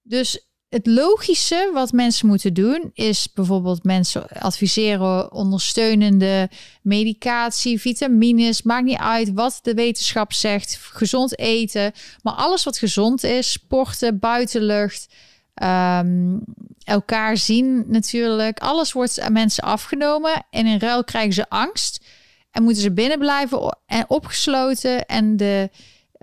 Dus 0.03 0.49
het 0.69 0.87
logische 0.87 1.71
wat 1.73 1.93
mensen 1.93 2.27
moeten 2.27 2.55
doen 2.55 2.91
is 2.95 3.33
bijvoorbeeld 3.33 3.85
mensen 3.85 4.29
adviseren 4.29 5.33
ondersteunende 5.33 6.51
medicatie, 6.83 7.81
vitamines, 7.81 8.63
maakt 8.63 8.85
niet 8.85 8.99
uit 8.99 9.33
wat 9.33 9.59
de 9.63 9.75
wetenschap 9.75 10.33
zegt, 10.33 10.79
gezond 10.81 11.39
eten, 11.39 11.93
maar 12.23 12.35
alles 12.35 12.65
wat 12.65 12.79
gezond 12.79 13.25
is, 13.25 13.53
sporten, 13.53 14.19
buitenlucht, 14.19 15.15
um, 15.55 16.45
elkaar 16.85 17.37
zien 17.37 17.85
natuurlijk. 17.87 18.59
Alles 18.59 18.93
wordt 18.93 19.21
aan 19.21 19.33
mensen 19.33 19.65
afgenomen 19.65 20.47
en 20.51 20.67
in 20.67 20.79
ruil 20.79 21.05
krijgen 21.05 21.33
ze 21.33 21.49
angst 21.49 22.05
en 22.51 22.63
moeten 22.63 22.83
ze 22.83 22.93
binnen 22.93 23.19
blijven 23.19 23.79
en 23.87 24.05
opgesloten. 24.09 25.07
En 25.07 25.37
de, 25.37 25.71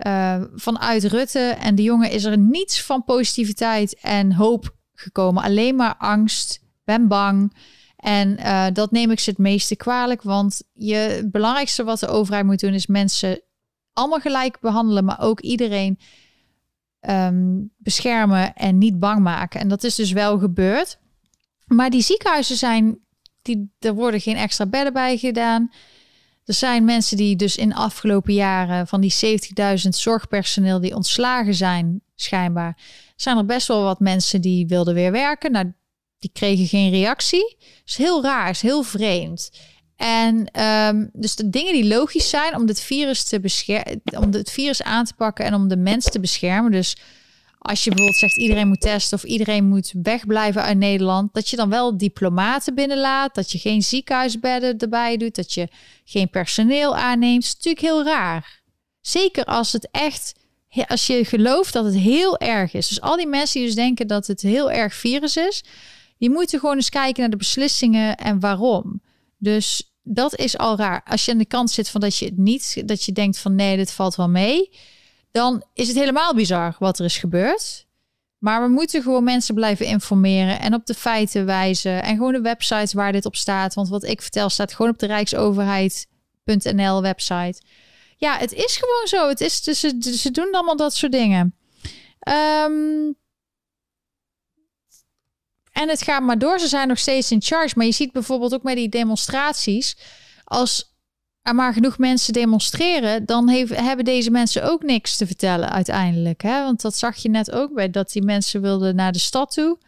uh, 0.06 0.42
vanuit 0.54 1.04
Rutte 1.04 1.56
en 1.60 1.74
de 1.74 1.82
jongen 1.82 2.10
is 2.10 2.24
er 2.24 2.38
niets 2.38 2.82
van 2.82 3.04
positiviteit 3.04 3.98
en 4.00 4.32
hoop 4.32 4.76
gekomen. 4.94 5.42
Alleen 5.42 5.76
maar 5.76 5.96
angst, 5.98 6.60
ben 6.84 7.08
bang. 7.08 7.56
En 7.96 8.38
uh, 8.38 8.66
dat 8.72 8.90
neem 8.90 9.10
ik 9.10 9.20
ze 9.20 9.30
het 9.30 9.38
meeste 9.38 9.76
kwalijk, 9.76 10.22
want 10.22 10.62
je, 10.72 10.94
het 10.94 11.30
belangrijkste 11.30 11.84
wat 11.84 12.00
de 12.00 12.06
overheid 12.08 12.44
moet 12.44 12.60
doen 12.60 12.72
is 12.72 12.86
mensen 12.86 13.40
allemaal 13.92 14.20
gelijk 14.20 14.60
behandelen, 14.60 15.04
maar 15.04 15.20
ook 15.20 15.40
iedereen 15.40 15.98
um, 17.10 17.70
beschermen 17.78 18.54
en 18.54 18.78
niet 18.78 18.98
bang 18.98 19.20
maken. 19.20 19.60
En 19.60 19.68
dat 19.68 19.84
is 19.84 19.94
dus 19.94 20.12
wel 20.12 20.38
gebeurd. 20.38 20.98
Maar 21.66 21.90
die 21.90 22.02
ziekenhuizen 22.02 22.56
zijn, 22.56 22.98
die, 23.42 23.72
er 23.78 23.94
worden 23.94 24.20
geen 24.20 24.36
extra 24.36 24.66
bedden 24.66 24.92
bij 24.92 25.16
gedaan. 25.16 25.70
Er 26.44 26.54
zijn 26.54 26.84
mensen 26.84 27.16
die 27.16 27.36
dus 27.36 27.56
in 27.56 27.68
de 27.68 27.74
afgelopen 27.74 28.34
jaren 28.34 28.86
van 28.86 29.00
die 29.00 29.40
70.000 29.82 29.88
zorgpersoneel 29.88 30.80
die 30.80 30.94
ontslagen 30.94 31.54
zijn, 31.54 32.00
schijnbaar, 32.14 32.78
zijn 33.16 33.36
er 33.36 33.44
best 33.44 33.68
wel 33.68 33.82
wat 33.82 34.00
mensen 34.00 34.40
die 34.40 34.66
wilden 34.66 34.94
weer 34.94 35.12
werken. 35.12 35.52
Nou, 35.52 35.72
die 36.18 36.30
kregen 36.32 36.66
geen 36.66 36.90
reactie. 36.90 37.56
is 37.84 37.96
heel 37.96 38.22
raar, 38.22 38.50
is 38.50 38.62
heel 38.62 38.82
vreemd. 38.82 39.50
En 39.98 40.62
um, 40.62 41.10
dus 41.12 41.36
de 41.36 41.50
dingen 41.50 41.72
die 41.72 41.86
logisch 41.86 42.28
zijn 42.28 42.56
om 42.56 42.66
het 42.66 42.80
virus 42.80 43.24
te 43.24 43.40
beschermen, 43.40 44.00
om 44.16 44.32
het 44.32 44.50
virus 44.50 44.82
aan 44.82 45.04
te 45.04 45.14
pakken 45.14 45.44
en 45.44 45.54
om 45.54 45.68
de 45.68 45.76
mens 45.76 46.04
te 46.04 46.20
beschermen. 46.20 46.70
Dus 46.70 46.96
als 47.58 47.84
je 47.84 47.90
bijvoorbeeld 47.90 48.18
zegt 48.20 48.36
iedereen 48.36 48.68
moet 48.68 48.80
testen 48.80 49.18
of 49.18 49.24
iedereen 49.24 49.64
moet 49.64 49.92
wegblijven 50.02 50.62
uit 50.62 50.78
Nederland, 50.78 51.34
dat 51.34 51.48
je 51.48 51.56
dan 51.56 51.68
wel 51.68 51.96
diplomaten 51.96 52.74
binnenlaat, 52.74 53.34
dat 53.34 53.52
je 53.52 53.58
geen 53.58 53.82
ziekenhuisbedden 53.82 54.78
erbij 54.78 55.16
doet, 55.16 55.34
dat 55.34 55.52
je 55.52 55.68
geen 56.04 56.30
personeel 56.30 56.96
aanneemt. 56.96 57.44
Is 57.44 57.54
natuurlijk 57.54 57.84
heel 57.84 58.04
raar. 58.04 58.60
Zeker 59.00 59.44
als 59.44 59.72
het 59.72 59.88
echt, 59.90 60.34
als 60.86 61.06
je 61.06 61.24
gelooft 61.24 61.72
dat 61.72 61.84
het 61.84 61.96
heel 61.96 62.38
erg 62.38 62.72
is. 62.72 62.88
Dus 62.88 63.00
al 63.00 63.16
die 63.16 63.26
mensen 63.26 63.58
die 63.58 63.66
dus 63.66 63.76
denken 63.76 64.06
dat 64.06 64.26
het 64.26 64.40
heel 64.40 64.70
erg 64.70 64.94
virus 64.94 65.36
is, 65.36 65.64
die 66.18 66.30
moeten 66.30 66.58
gewoon 66.58 66.76
eens 66.76 66.88
kijken 66.88 67.20
naar 67.20 67.30
de 67.30 67.36
beslissingen 67.36 68.16
en 68.16 68.40
waarom. 68.40 69.00
Dus 69.38 69.87
dat 70.08 70.36
is 70.36 70.58
al 70.58 70.76
raar. 70.76 71.02
Als 71.04 71.24
je 71.24 71.32
aan 71.32 71.38
de 71.38 71.46
kant 71.46 71.70
zit 71.70 71.88
van 71.88 72.00
dat 72.00 72.16
je 72.16 72.24
het 72.24 72.36
niet, 72.38 72.82
dat 72.88 73.04
je 73.04 73.12
denkt 73.12 73.38
van 73.38 73.54
nee, 73.54 73.76
dit 73.76 73.92
valt 73.92 74.16
wel 74.16 74.28
mee 74.28 74.70
dan 75.38 75.62
is 75.74 75.88
het 75.88 75.96
helemaal 75.96 76.34
bizar 76.34 76.76
wat 76.78 76.98
er 76.98 77.04
is 77.04 77.18
gebeurd. 77.18 77.86
Maar 78.38 78.62
we 78.62 78.68
moeten 78.68 79.02
gewoon 79.02 79.24
mensen 79.24 79.54
blijven 79.54 79.86
informeren 79.86 80.60
en 80.60 80.74
op 80.74 80.86
de 80.86 80.94
feiten 80.94 81.44
wijzen. 81.44 82.02
En 82.02 82.16
gewoon 82.16 82.32
de 82.32 82.40
websites 82.40 82.92
waar 82.92 83.12
dit 83.12 83.24
op 83.24 83.36
staat. 83.36 83.74
Want 83.74 83.88
wat 83.88 84.04
ik 84.04 84.22
vertel 84.22 84.48
staat 84.48 84.74
gewoon 84.74 84.90
op 84.90 84.98
de 84.98 85.06
Rijksoverheid.nl 85.06 87.02
website. 87.02 87.62
Ja, 88.16 88.38
het 88.38 88.52
is 88.52 88.76
gewoon 88.76 89.06
zo. 89.06 89.28
Het 89.28 89.40
is, 89.40 89.62
ze, 89.62 89.96
ze 90.16 90.30
doen 90.30 90.52
allemaal 90.52 90.76
dat 90.76 90.94
soort 90.94 91.12
dingen. 91.12 91.54
Um, 92.64 93.16
en 95.78 95.88
het 95.88 96.02
gaat 96.02 96.22
maar 96.22 96.38
door. 96.38 96.58
Ze 96.58 96.68
zijn 96.68 96.88
nog 96.88 96.98
steeds 96.98 97.30
in 97.30 97.42
charge. 97.42 97.74
Maar 97.76 97.86
je 97.86 97.92
ziet 97.92 98.12
bijvoorbeeld 98.12 98.54
ook 98.54 98.62
met 98.62 98.76
die 98.76 98.88
demonstraties. 98.88 99.96
Als 100.44 100.96
er 101.42 101.54
maar 101.54 101.72
genoeg 101.72 101.98
mensen 101.98 102.32
demonstreren, 102.32 103.26
dan 103.26 103.48
heeft, 103.48 103.76
hebben 103.76 104.04
deze 104.04 104.30
mensen 104.30 104.70
ook 104.70 104.82
niks 104.82 105.16
te 105.16 105.26
vertellen 105.26 105.70
uiteindelijk. 105.70 106.42
Hè? 106.42 106.62
Want 106.62 106.80
dat 106.80 106.94
zag 106.94 107.16
je 107.16 107.28
net 107.28 107.50
ook 107.50 107.74
bij 107.74 107.90
dat 107.90 108.12
die 108.12 108.22
mensen 108.22 108.60
wilden 108.60 108.94
naar 108.94 109.12
de 109.12 109.18
stad 109.18 109.52
toe. 109.52 109.78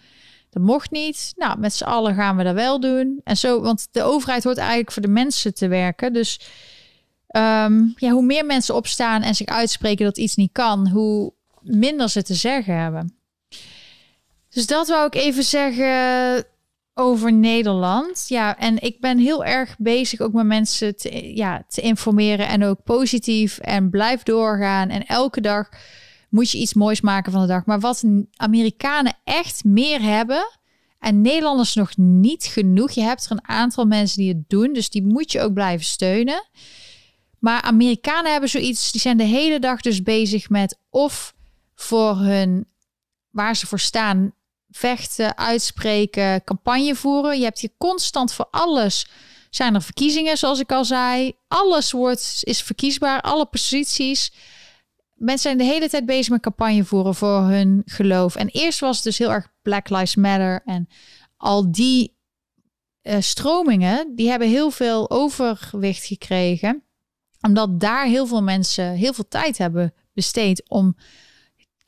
Dat 0.51 0.63
mocht 0.63 0.91
niet. 0.91 1.33
Nou, 1.37 1.59
met 1.59 1.75
z'n 1.75 1.85
allen 1.85 2.15
gaan 2.15 2.37
we 2.37 2.45
dat 2.45 2.55
wel 2.55 2.81
doen. 2.81 3.21
En 3.25 3.37
zo, 3.37 3.61
want 3.61 3.89
de 3.91 4.03
overheid 4.03 4.45
hoort 4.45 4.59
eigenlijk 4.59 4.93
voor 4.93 5.03
de 5.03 5.09
mensen 5.09 5.55
te 5.55 5.69
werken. 5.69 6.13
Dus 6.13 6.41
ehm, 7.27 7.83
ja, 7.97 8.11
hoe 8.11 8.25
meer 8.25 8.47
mensen 8.47 8.75
opstaan 8.75 9.23
en 9.23 9.35
zich 9.35 9.47
uitspreken 9.47 10.05
dat 10.05 10.19
iets 10.19 10.35
niet 10.35 10.53
kan, 10.53 10.89
hoe 10.89 11.33
minder 11.61 12.09
ze 12.09 12.23
te 12.23 12.35
zeggen 12.35 12.79
hebben. 12.79 13.20
Dus 14.51 14.67
dat 14.67 14.89
wou 14.89 15.07
ik 15.07 15.15
even 15.15 15.45
zeggen 15.45 16.45
over 16.95 17.33
Nederland. 17.33 18.25
Ja, 18.29 18.59
en 18.59 18.83
ik 18.83 19.01
ben 19.01 19.19
heel 19.19 19.45
erg 19.45 19.77
bezig 19.79 20.21
ook 20.21 20.33
met 20.33 20.47
mensen 20.47 20.97
te, 20.97 21.37
ja, 21.37 21.65
te 21.69 21.81
informeren 21.81 22.49
en 22.49 22.65
ook 22.65 22.83
positief 22.85 23.59
en 23.59 23.91
blijf 23.91 24.23
doorgaan. 24.23 24.89
En 24.89 25.07
elke 25.07 25.41
dag 25.41 25.69
moet 26.29 26.51
je 26.51 26.59
iets 26.59 26.75
moois 26.75 27.01
maken 27.01 27.33
van 27.33 27.41
de 27.41 27.47
dag. 27.47 27.65
Maar 27.65 27.81
wat 27.81 28.05
Amerikanen 28.37 29.15
echt 29.25 29.65
meer 29.65 30.03
hebben 30.03 30.59
en 30.99 31.21
Nederlanders 31.21 31.75
nog 31.75 31.97
niet 31.97 32.45
genoeg. 32.45 32.91
Je 32.91 33.03
hebt 33.03 33.25
er 33.25 33.31
een 33.31 33.49
aantal 33.49 33.85
mensen 33.85 34.19
die 34.19 34.29
het 34.29 34.49
doen, 34.49 34.73
dus 34.73 34.91
die 34.91 35.03
moet 35.03 35.33
je 35.33 35.41
ook 35.41 35.53
blijven 35.53 35.87
steunen. 35.87 36.49
Maar 37.39 37.63
Amerikanen 37.63 38.31
hebben 38.31 38.51
zoiets, 38.51 38.93
die 38.93 39.01
zijn 39.01 39.17
de 39.17 39.25
hele 39.25 39.59
dag 39.59 39.81
dus 39.81 40.03
bezig 40.03 40.49
met 40.49 40.79
of 40.91 41.35
voor 41.75 42.17
hun 42.17 42.69
waar 43.31 43.57
ze 43.57 43.67
voor 43.67 43.79
staan 43.79 44.33
vechten, 44.71 45.39
uitspreken, 45.39 46.45
campagne 46.45 46.95
voeren. 46.95 47.39
Je 47.39 47.45
hebt 47.45 47.61
hier 47.61 47.75
constant 47.79 48.33
voor 48.33 48.49
alles. 48.51 49.07
Zijn 49.51 49.75
er 49.75 49.83
verkiezingen, 49.83 50.39
zoals 50.39 50.61
ik 50.61 50.73
al 50.73 50.85
zei. 50.85 51.33
Alles 51.49 51.93
wordt, 51.93 52.41
is 52.41 52.63
verkiesbaar, 52.63 53.21
alle 53.21 53.47
posities. 53.47 54.33
Mensen 55.15 55.43
zijn 55.43 55.59
de 55.59 55.75
hele 55.75 55.89
tijd 55.89 56.07
bezig 56.07 56.29
met 56.29 56.41
campagne 56.41 56.85
voeren 56.85 57.15
voor 57.15 57.41
hun 57.41 57.83
geloof. 57.85 58.37
En 58.37 58.49
eerst 58.49 58.81
was 58.81 58.97
het 58.97 59.05
dus 59.05 59.19
heel 59.19 59.33
erg 59.33 59.49
Black 59.63 59.89
Lives 59.89 60.15
Matter. 60.17 60.63
En 60.65 60.89
al 61.37 61.73
die 61.73 62.19
uh, 63.03 63.17
stromingen, 63.21 64.15
die 64.15 64.29
hebben 64.29 64.49
heel 64.49 64.71
veel 64.71 65.11
overwicht 65.11 66.05
gekregen. 66.05 66.83
Omdat 67.41 67.81
daar 67.81 68.07
heel 68.07 68.27
veel 68.27 68.43
mensen 68.43 68.93
heel 68.93 69.13
veel 69.13 69.29
tijd 69.29 69.59
hebben 69.59 69.95
besteed 70.13 70.69
om 70.69 70.97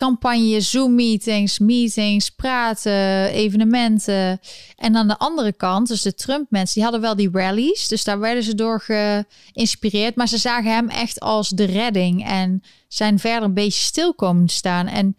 campagne, 0.03 0.61
Zoom-meetings, 0.61 1.59
meetings, 1.59 2.31
praten, 2.31 3.29
evenementen. 3.29 4.41
En 4.77 4.97
aan 4.97 5.09
de 5.09 5.19
andere 5.19 5.53
kant, 5.53 5.89
dus 5.89 6.03
de 6.03 6.15
Trump-mensen, 6.15 6.75
die 6.75 6.83
hadden 6.83 7.01
wel 7.01 7.17
die 7.17 7.31
rallies. 7.33 7.89
Dus 7.89 8.05
daar 8.05 8.19
werden 8.19 8.43
ze 8.43 8.55
door 8.55 8.81
geïnspireerd. 8.81 10.17
Maar 10.17 10.29
ze 10.29 10.39
zagen 10.39 10.73
hem 10.73 10.89
echt 10.89 11.21
als 11.21 11.49
de 11.49 11.65
redding 11.65 12.27
en 12.27 12.63
zijn 12.89 13.19
verder 13.19 13.43
een 13.43 13.55
beetje 13.55 13.83
stil 13.83 14.15
komen 14.15 14.49
staan. 14.49 14.87
En 14.87 15.17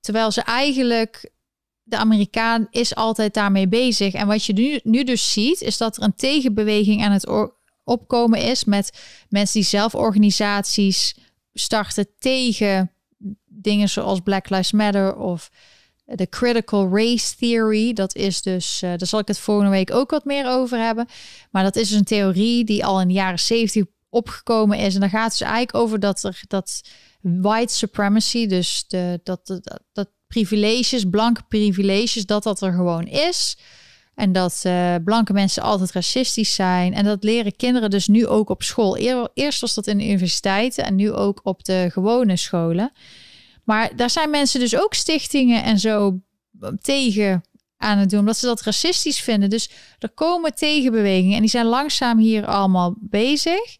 terwijl 0.00 0.30
ze 0.30 0.42
eigenlijk, 0.42 1.30
de 1.82 1.96
Amerikaan 1.96 2.66
is 2.70 2.94
altijd 2.94 3.34
daarmee 3.34 3.68
bezig. 3.68 4.14
En 4.14 4.26
wat 4.26 4.44
je 4.44 4.52
nu, 4.52 4.80
nu 4.82 5.04
dus 5.04 5.32
ziet, 5.32 5.60
is 5.60 5.76
dat 5.76 5.96
er 5.96 6.02
een 6.02 6.14
tegenbeweging 6.14 7.04
aan 7.04 7.12
het 7.12 7.52
opkomen 7.84 8.38
is 8.38 8.64
met 8.64 8.98
mensen 9.28 9.60
die 9.60 9.68
zelf 9.68 9.94
organisaties 9.94 11.14
starten 11.52 12.06
tegen 12.18 12.93
dingen 13.54 13.88
zoals 13.88 14.20
Black 14.20 14.50
Lives 14.50 14.72
Matter 14.72 15.16
of 15.16 15.50
de 16.04 16.28
critical 16.28 16.88
race 16.96 17.36
theory. 17.36 17.92
Dat 17.92 18.14
is 18.14 18.42
dus, 18.42 18.82
uh, 18.82 18.90
daar 18.96 19.06
zal 19.06 19.18
ik 19.18 19.28
het 19.28 19.38
volgende 19.38 19.70
week 19.70 19.94
ook 19.94 20.10
wat 20.10 20.24
meer 20.24 20.48
over 20.48 20.78
hebben. 20.78 21.06
Maar 21.50 21.62
dat 21.62 21.76
is 21.76 21.88
dus 21.88 21.98
een 21.98 22.04
theorie 22.04 22.64
die 22.64 22.84
al 22.84 23.00
in 23.00 23.08
de 23.08 23.14
jaren 23.14 23.38
70 23.38 23.84
opgekomen 24.08 24.78
is. 24.78 24.94
En 24.94 25.00
dan 25.00 25.10
gaat 25.10 25.30
het 25.30 25.38
dus 25.38 25.48
eigenlijk 25.48 25.76
over 25.76 26.00
dat 26.00 26.22
er 26.22 26.42
dat 26.48 26.82
white 27.20 27.74
supremacy, 27.74 28.46
dus 28.46 28.84
de, 28.88 29.20
dat, 29.22 29.60
dat, 29.92 30.08
privileges, 30.26 31.04
blanke 31.10 31.42
privileges, 31.48 32.26
dat 32.26 32.42
dat 32.42 32.60
er 32.60 32.72
gewoon 32.72 33.06
is. 33.06 33.56
En 34.14 34.32
dat 34.32 34.62
uh, 34.66 34.94
blanke 35.04 35.32
mensen 35.32 35.62
altijd 35.62 35.92
racistisch 35.92 36.54
zijn. 36.54 36.94
En 36.94 37.04
dat 37.04 37.24
leren 37.24 37.56
kinderen 37.56 37.90
dus 37.90 38.08
nu 38.08 38.26
ook 38.26 38.48
op 38.48 38.62
school. 38.62 38.96
Eerst 39.34 39.60
was 39.60 39.74
dat 39.74 39.86
in 39.86 39.98
de 39.98 40.04
universiteiten 40.04 40.84
en 40.84 40.94
nu 40.94 41.12
ook 41.12 41.40
op 41.42 41.64
de 41.64 41.88
gewone 41.92 42.36
scholen. 42.36 42.92
Maar 43.64 43.96
daar 43.96 44.10
zijn 44.10 44.30
mensen 44.30 44.60
dus 44.60 44.76
ook 44.76 44.94
stichtingen 44.94 45.62
en 45.62 45.78
zo 45.78 46.20
tegen 46.80 47.42
aan 47.76 47.98
het 47.98 48.10
doen, 48.10 48.18
omdat 48.18 48.36
ze 48.36 48.46
dat 48.46 48.62
racistisch 48.62 49.20
vinden. 49.20 49.50
Dus 49.50 49.70
er 49.98 50.10
komen 50.10 50.54
tegenbewegingen 50.54 51.34
en 51.34 51.40
die 51.40 51.50
zijn 51.50 51.66
langzaam 51.66 52.18
hier 52.18 52.46
allemaal 52.46 52.94
bezig. 53.00 53.76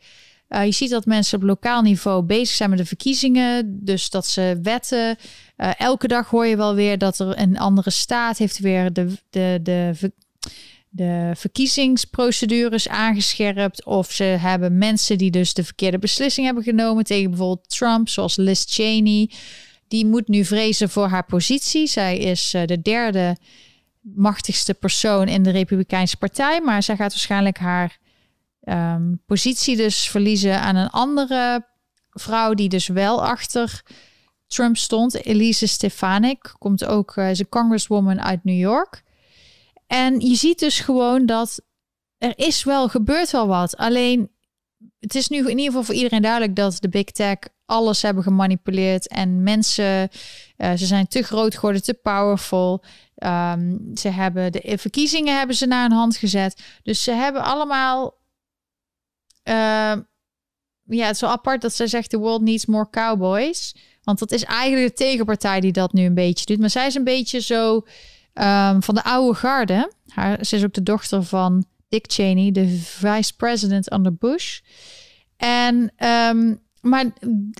Uh, 0.48 0.64
je 0.64 0.72
ziet 0.72 0.90
dat 0.90 1.06
mensen 1.06 1.38
op 1.38 1.44
lokaal 1.44 1.82
niveau 1.82 2.22
bezig 2.22 2.56
zijn 2.56 2.70
met 2.70 2.78
de 2.78 2.84
verkiezingen. 2.84 3.84
Dus 3.84 4.10
dat 4.10 4.26
ze 4.26 4.58
wetten. 4.62 5.16
Uh, 5.56 5.70
elke 5.80 6.08
dag 6.08 6.30
hoor 6.30 6.46
je 6.46 6.56
wel 6.56 6.74
weer 6.74 6.98
dat 6.98 7.18
er 7.18 7.38
een 7.38 7.58
andere 7.58 7.90
staat 7.90 8.38
heeft 8.38 8.58
weer 8.58 8.92
de, 8.92 9.18
de, 9.30 9.58
de, 9.62 10.12
de 10.88 11.32
verkiezingsprocedures 11.34 12.88
aangescherpt. 12.88 13.84
Of 13.84 14.12
ze 14.12 14.24
hebben 14.24 14.78
mensen 14.78 15.18
die 15.18 15.30
dus 15.30 15.54
de 15.54 15.64
verkeerde 15.64 15.98
beslissing 15.98 16.46
hebben 16.46 16.64
genomen 16.64 17.04
tegen 17.04 17.30
bijvoorbeeld 17.30 17.68
Trump, 17.68 18.08
zoals 18.08 18.36
Liz 18.36 18.64
Cheney. 18.66 19.30
Die 19.94 20.06
moet 20.06 20.28
nu 20.28 20.44
vrezen 20.44 20.90
voor 20.90 21.06
haar 21.06 21.24
positie. 21.24 21.86
Zij 21.86 22.18
is 22.18 22.54
uh, 22.54 22.64
de 22.64 22.82
derde 22.82 23.36
machtigste 24.00 24.74
persoon 24.74 25.28
in 25.28 25.42
de 25.42 25.50
Republikeinse 25.50 26.16
Partij. 26.16 26.60
Maar 26.60 26.82
zij 26.82 26.96
gaat 26.96 27.10
waarschijnlijk 27.10 27.58
haar 27.58 27.98
um, 28.60 29.22
positie 29.26 29.76
dus 29.76 30.08
verliezen 30.08 30.60
aan 30.60 30.76
een 30.76 30.90
andere 30.90 31.66
vrouw 32.10 32.54
die 32.54 32.68
dus 32.68 32.86
wel 32.86 33.24
achter 33.24 33.82
Trump 34.46 34.76
stond. 34.76 35.24
Elise 35.24 35.66
Stefanik 35.66 36.54
komt 36.58 36.84
ook, 36.84 37.16
uh, 37.16 37.30
is 37.30 37.38
een 37.38 37.48
congresswoman 37.48 38.22
uit 38.22 38.44
New 38.44 38.58
York. 38.58 39.02
En 39.86 40.20
je 40.20 40.34
ziet 40.34 40.58
dus 40.58 40.80
gewoon 40.80 41.26
dat 41.26 41.60
er 42.18 42.32
is 42.36 42.64
wel, 42.64 42.88
gebeurt 42.88 43.30
wel 43.30 43.46
wat. 43.46 43.76
Alleen, 43.76 44.30
het 44.98 45.14
is 45.14 45.28
nu 45.28 45.38
in 45.38 45.48
ieder 45.48 45.64
geval 45.64 45.82
voor 45.82 45.94
iedereen 45.94 46.22
duidelijk 46.22 46.56
dat 46.56 46.76
de 46.80 46.88
big 46.88 47.04
tech 47.04 47.38
alles 47.66 48.02
hebben 48.02 48.22
gemanipuleerd. 48.22 49.08
En 49.08 49.42
mensen, 49.42 50.08
uh, 50.58 50.72
ze 50.72 50.86
zijn 50.86 51.08
te 51.08 51.22
groot 51.22 51.54
geworden, 51.54 51.82
te 51.82 51.94
powerful. 51.94 52.84
Um, 53.16 53.90
ze 53.94 54.08
hebben 54.08 54.52
de 54.52 54.78
verkiezingen 54.78 55.36
hebben 55.36 55.56
ze 55.56 55.66
naar 55.66 55.84
een 55.84 55.96
hand 55.96 56.16
gezet. 56.16 56.62
Dus 56.82 57.02
ze 57.02 57.10
hebben 57.10 57.42
allemaal. 57.42 58.14
Uh, 59.44 59.54
ja, 60.86 61.06
het 61.06 61.14
is 61.14 61.20
wel 61.20 61.30
apart 61.30 61.60
dat 61.60 61.74
ze 61.74 61.86
zegt: 61.86 62.10
The 62.10 62.18
world 62.18 62.42
needs 62.42 62.66
more 62.66 62.90
cowboys. 62.90 63.74
Want 64.02 64.18
dat 64.18 64.32
is 64.32 64.44
eigenlijk 64.44 64.88
de 64.88 65.04
tegenpartij 65.04 65.60
die 65.60 65.72
dat 65.72 65.92
nu 65.92 66.04
een 66.04 66.14
beetje 66.14 66.46
doet. 66.46 66.58
Maar 66.58 66.70
zij 66.70 66.86
is 66.86 66.94
een 66.94 67.04
beetje 67.04 67.40
zo 67.40 67.74
um, 68.34 68.82
van 68.82 68.94
de 68.94 69.04
oude 69.04 69.38
garde. 69.38 69.92
Haar, 70.08 70.44
ze 70.44 70.56
is 70.56 70.64
ook 70.64 70.72
de 70.72 70.82
dochter 70.82 71.22
van 71.22 71.64
Dick 71.88 72.04
Cheney, 72.12 72.52
de 72.52 72.68
vice 72.68 73.36
president 73.36 73.90
onder 73.90 74.14
Bush. 74.14 74.60
En 75.36 75.92
um, 76.08 76.62
maar 76.84 77.04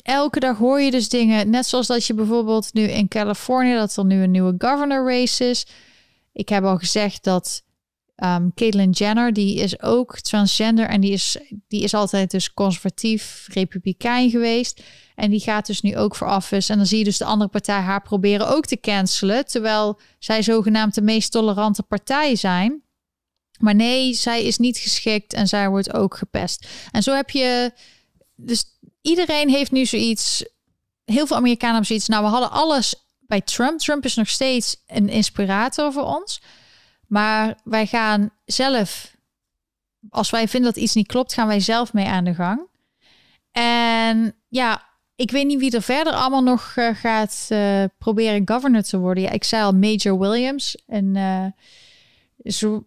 elke 0.02 0.40
dag 0.40 0.58
hoor 0.58 0.80
je 0.80 0.90
dus 0.90 1.08
dingen. 1.08 1.50
Net 1.50 1.66
zoals 1.66 1.86
dat 1.86 2.06
je 2.06 2.14
bijvoorbeeld 2.14 2.72
nu 2.72 2.82
in 2.82 3.08
Californië, 3.08 3.74
dat 3.74 3.96
er 3.96 4.04
nu 4.04 4.22
een 4.22 4.30
nieuwe 4.30 4.54
governor 4.58 5.08
race 5.10 5.44
is. 5.50 5.66
Ik 6.32 6.48
heb 6.48 6.64
al 6.64 6.78
gezegd 6.78 7.24
dat 7.24 7.62
Um, 8.16 8.54
Caitlyn 8.54 8.90
Jenner, 8.90 9.32
die 9.32 9.56
is 9.56 9.82
ook 9.82 10.20
transgender 10.20 10.86
en 10.86 11.00
die 11.00 11.12
is, 11.12 11.36
die 11.68 11.82
is 11.82 11.94
altijd 11.94 12.30
dus 12.30 12.54
conservatief, 12.54 13.46
republikein 13.52 14.30
geweest. 14.30 14.82
En 15.14 15.30
die 15.30 15.40
gaat 15.40 15.66
dus 15.66 15.80
nu 15.80 15.96
ook 15.96 16.16
voor 16.16 16.28
office. 16.28 16.72
En 16.72 16.78
dan 16.78 16.86
zie 16.86 16.98
je 16.98 17.04
dus 17.04 17.18
de 17.18 17.24
andere 17.24 17.50
partij 17.50 17.80
haar 17.80 18.02
proberen 18.02 18.48
ook 18.48 18.66
te 18.66 18.80
cancelen. 18.80 19.46
Terwijl 19.46 20.00
zij 20.18 20.42
zogenaamd 20.42 20.94
de 20.94 21.02
meest 21.02 21.32
tolerante 21.32 21.82
partij 21.82 22.36
zijn. 22.36 22.82
Maar 23.58 23.74
nee, 23.74 24.12
zij 24.12 24.44
is 24.44 24.58
niet 24.58 24.78
geschikt 24.78 25.32
en 25.32 25.48
zij 25.48 25.68
wordt 25.68 25.94
ook 25.94 26.16
gepest. 26.16 26.66
En 26.90 27.02
zo 27.02 27.14
heb 27.14 27.30
je. 27.30 27.72
Dus 28.36 28.64
iedereen 29.04 29.48
heeft 29.48 29.70
nu 29.70 29.86
zoiets. 29.86 30.44
Heel 31.04 31.26
veel 31.26 31.36
Amerikanen 31.36 31.74
hebben 31.74 31.86
zoiets. 31.86 32.08
Nou, 32.08 32.24
we 32.24 32.30
hadden 32.30 32.50
alles 32.50 32.94
bij 33.20 33.40
Trump. 33.40 33.78
Trump 33.78 34.04
is 34.04 34.14
nog 34.14 34.28
steeds 34.28 34.76
een 34.86 35.08
inspirator 35.08 35.92
voor 35.92 36.16
ons. 36.16 36.42
Maar 37.06 37.58
wij 37.64 37.86
gaan 37.86 38.30
zelf. 38.44 39.16
Als 40.10 40.30
wij 40.30 40.48
vinden 40.48 40.72
dat 40.72 40.82
iets 40.82 40.94
niet 40.94 41.06
klopt, 41.06 41.34
gaan 41.34 41.46
wij 41.46 41.60
zelf 41.60 41.92
mee 41.92 42.06
aan 42.06 42.24
de 42.24 42.34
gang. 42.34 42.68
En 43.52 44.34
ja, 44.48 44.82
ik 45.16 45.30
weet 45.30 45.46
niet 45.46 45.58
wie 45.58 45.70
er 45.70 45.82
verder 45.82 46.12
allemaal 46.12 46.42
nog 46.42 46.74
uh, 46.76 46.94
gaat 46.94 47.48
uh, 47.48 47.84
proberen 47.98 48.42
governor 48.44 48.82
te 48.82 48.98
worden. 48.98 49.22
Ja, 49.22 49.30
ik 49.30 49.44
zei 49.44 49.62
al 49.62 49.72
Major 49.72 50.18
Williams, 50.18 50.76
een 50.86 51.14
uh, 51.14 51.46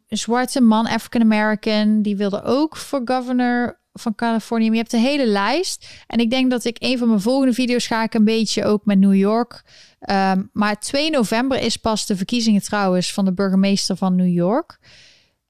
zwarte 0.07 0.61
man, 0.61 0.87
African 0.87 1.21
American, 1.21 2.01
die 2.01 2.17
wilde 2.17 2.43
ook 2.43 2.77
voor 2.77 3.01
governor 3.05 3.79
van 3.97 4.15
Californië. 4.15 4.65
Maar 4.65 4.75
je 4.75 4.81
hebt 4.81 4.93
een 4.93 4.99
hele 4.99 5.27
lijst. 5.27 5.87
En 6.07 6.19
ik 6.19 6.29
denk 6.29 6.51
dat 6.51 6.65
ik 6.65 6.77
een 6.79 6.97
van 6.97 7.07
mijn 7.07 7.21
volgende 7.21 7.53
video's 7.53 7.87
ga 7.87 8.03
ik 8.03 8.13
een 8.13 8.25
beetje 8.25 8.65
ook 8.65 8.85
met 8.85 8.99
New 8.99 9.15
York. 9.15 9.63
Um, 10.09 10.49
maar 10.53 10.79
2 10.79 11.09
november 11.09 11.59
is 11.59 11.77
pas 11.77 12.05
de 12.05 12.15
verkiezingen 12.15 12.61
trouwens 12.61 13.13
van 13.13 13.25
de 13.25 13.33
burgemeester 13.33 13.97
van 13.97 14.15
New 14.15 14.33
York. 14.33 14.79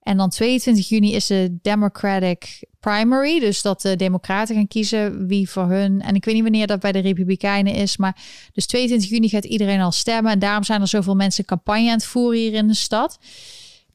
En 0.07 0.17
dan 0.17 0.29
22 0.29 0.89
juni 0.89 1.13
is 1.13 1.25
de 1.25 1.57
Democratic 1.61 2.63
primary. 2.79 3.39
Dus 3.39 3.61
dat 3.61 3.81
de 3.81 3.95
Democraten 3.95 4.55
gaan 4.55 4.67
kiezen 4.67 5.27
wie 5.27 5.49
voor 5.49 5.65
hun. 5.65 6.01
En 6.01 6.15
ik 6.15 6.25
weet 6.25 6.33
niet 6.33 6.43
wanneer 6.43 6.67
dat 6.67 6.79
bij 6.79 6.91
de 6.91 6.99
Republikeinen 6.99 7.73
is. 7.73 7.97
Maar 7.97 8.17
dus 8.53 8.65
22 8.65 9.09
juni 9.09 9.29
gaat 9.29 9.45
iedereen 9.45 9.81
al 9.81 9.91
stemmen. 9.91 10.31
En 10.31 10.39
daarom 10.39 10.63
zijn 10.63 10.81
er 10.81 10.87
zoveel 10.87 11.15
mensen 11.15 11.45
campagne 11.45 11.87
aan 11.87 11.95
het 11.95 12.05
voeren 12.05 12.39
hier 12.39 12.53
in 12.53 12.67
de 12.67 12.73
stad. 12.73 13.19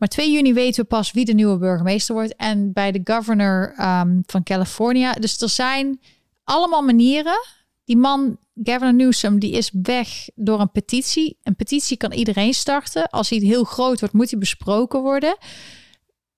Maar 0.03 0.11
2 0.11 0.33
juni 0.33 0.53
weten 0.53 0.83
we 0.83 0.89
pas 0.89 1.13
wie 1.13 1.25
de 1.25 1.33
nieuwe 1.33 1.59
burgemeester 1.59 2.15
wordt. 2.15 2.37
En 2.37 2.73
bij 2.73 2.93
de 2.93 3.01
governor 3.05 3.75
um, 3.81 4.23
van 4.27 4.43
California. 4.43 5.13
Dus 5.13 5.41
er 5.41 5.49
zijn 5.49 6.01
allemaal 6.45 6.83
manieren. 6.83 7.41
Die 7.85 7.97
man, 7.97 8.39
Gavin 8.63 8.97
Newsom, 8.97 9.39
die 9.39 9.53
is 9.53 9.71
weg 9.83 10.29
door 10.35 10.61
een 10.61 10.71
petitie. 10.71 11.39
Een 11.43 11.57
petitie 11.57 11.97
kan 11.97 12.13
iedereen 12.13 12.55
starten. 12.55 13.09
Als 13.09 13.31
hij 13.31 13.39
heel 13.39 13.65
groot 13.65 14.01
wordt, 14.01 14.15
moet 14.15 14.31
hij 14.31 14.39
besproken 14.39 15.01
worden. 15.03 15.37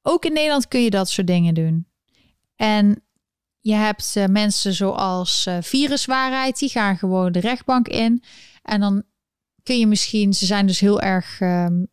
Ook 0.02 0.24
in 0.24 0.32
Nederland 0.32 0.68
kun 0.68 0.82
je 0.82 0.90
dat 0.90 1.08
soort 1.08 1.26
dingen 1.26 1.54
doen. 1.54 1.86
En 2.56 3.02
je 3.60 3.74
hebt 3.74 4.14
uh, 4.16 4.24
mensen 4.26 4.74
zoals 4.74 5.46
uh, 5.48 5.56
Viruswaarheid, 5.60 6.58
die 6.58 6.68
gaan 6.68 6.96
gewoon 6.96 7.32
de 7.32 7.40
rechtbank 7.40 7.88
in. 7.88 8.22
En 8.62 8.80
dan 8.80 9.02
kun 9.62 9.78
je 9.78 9.86
misschien, 9.86 10.34
ze 10.34 10.46
zijn 10.46 10.66
dus 10.66 10.80
heel 10.80 11.00
erg, 11.00 11.40
um, 11.40 11.86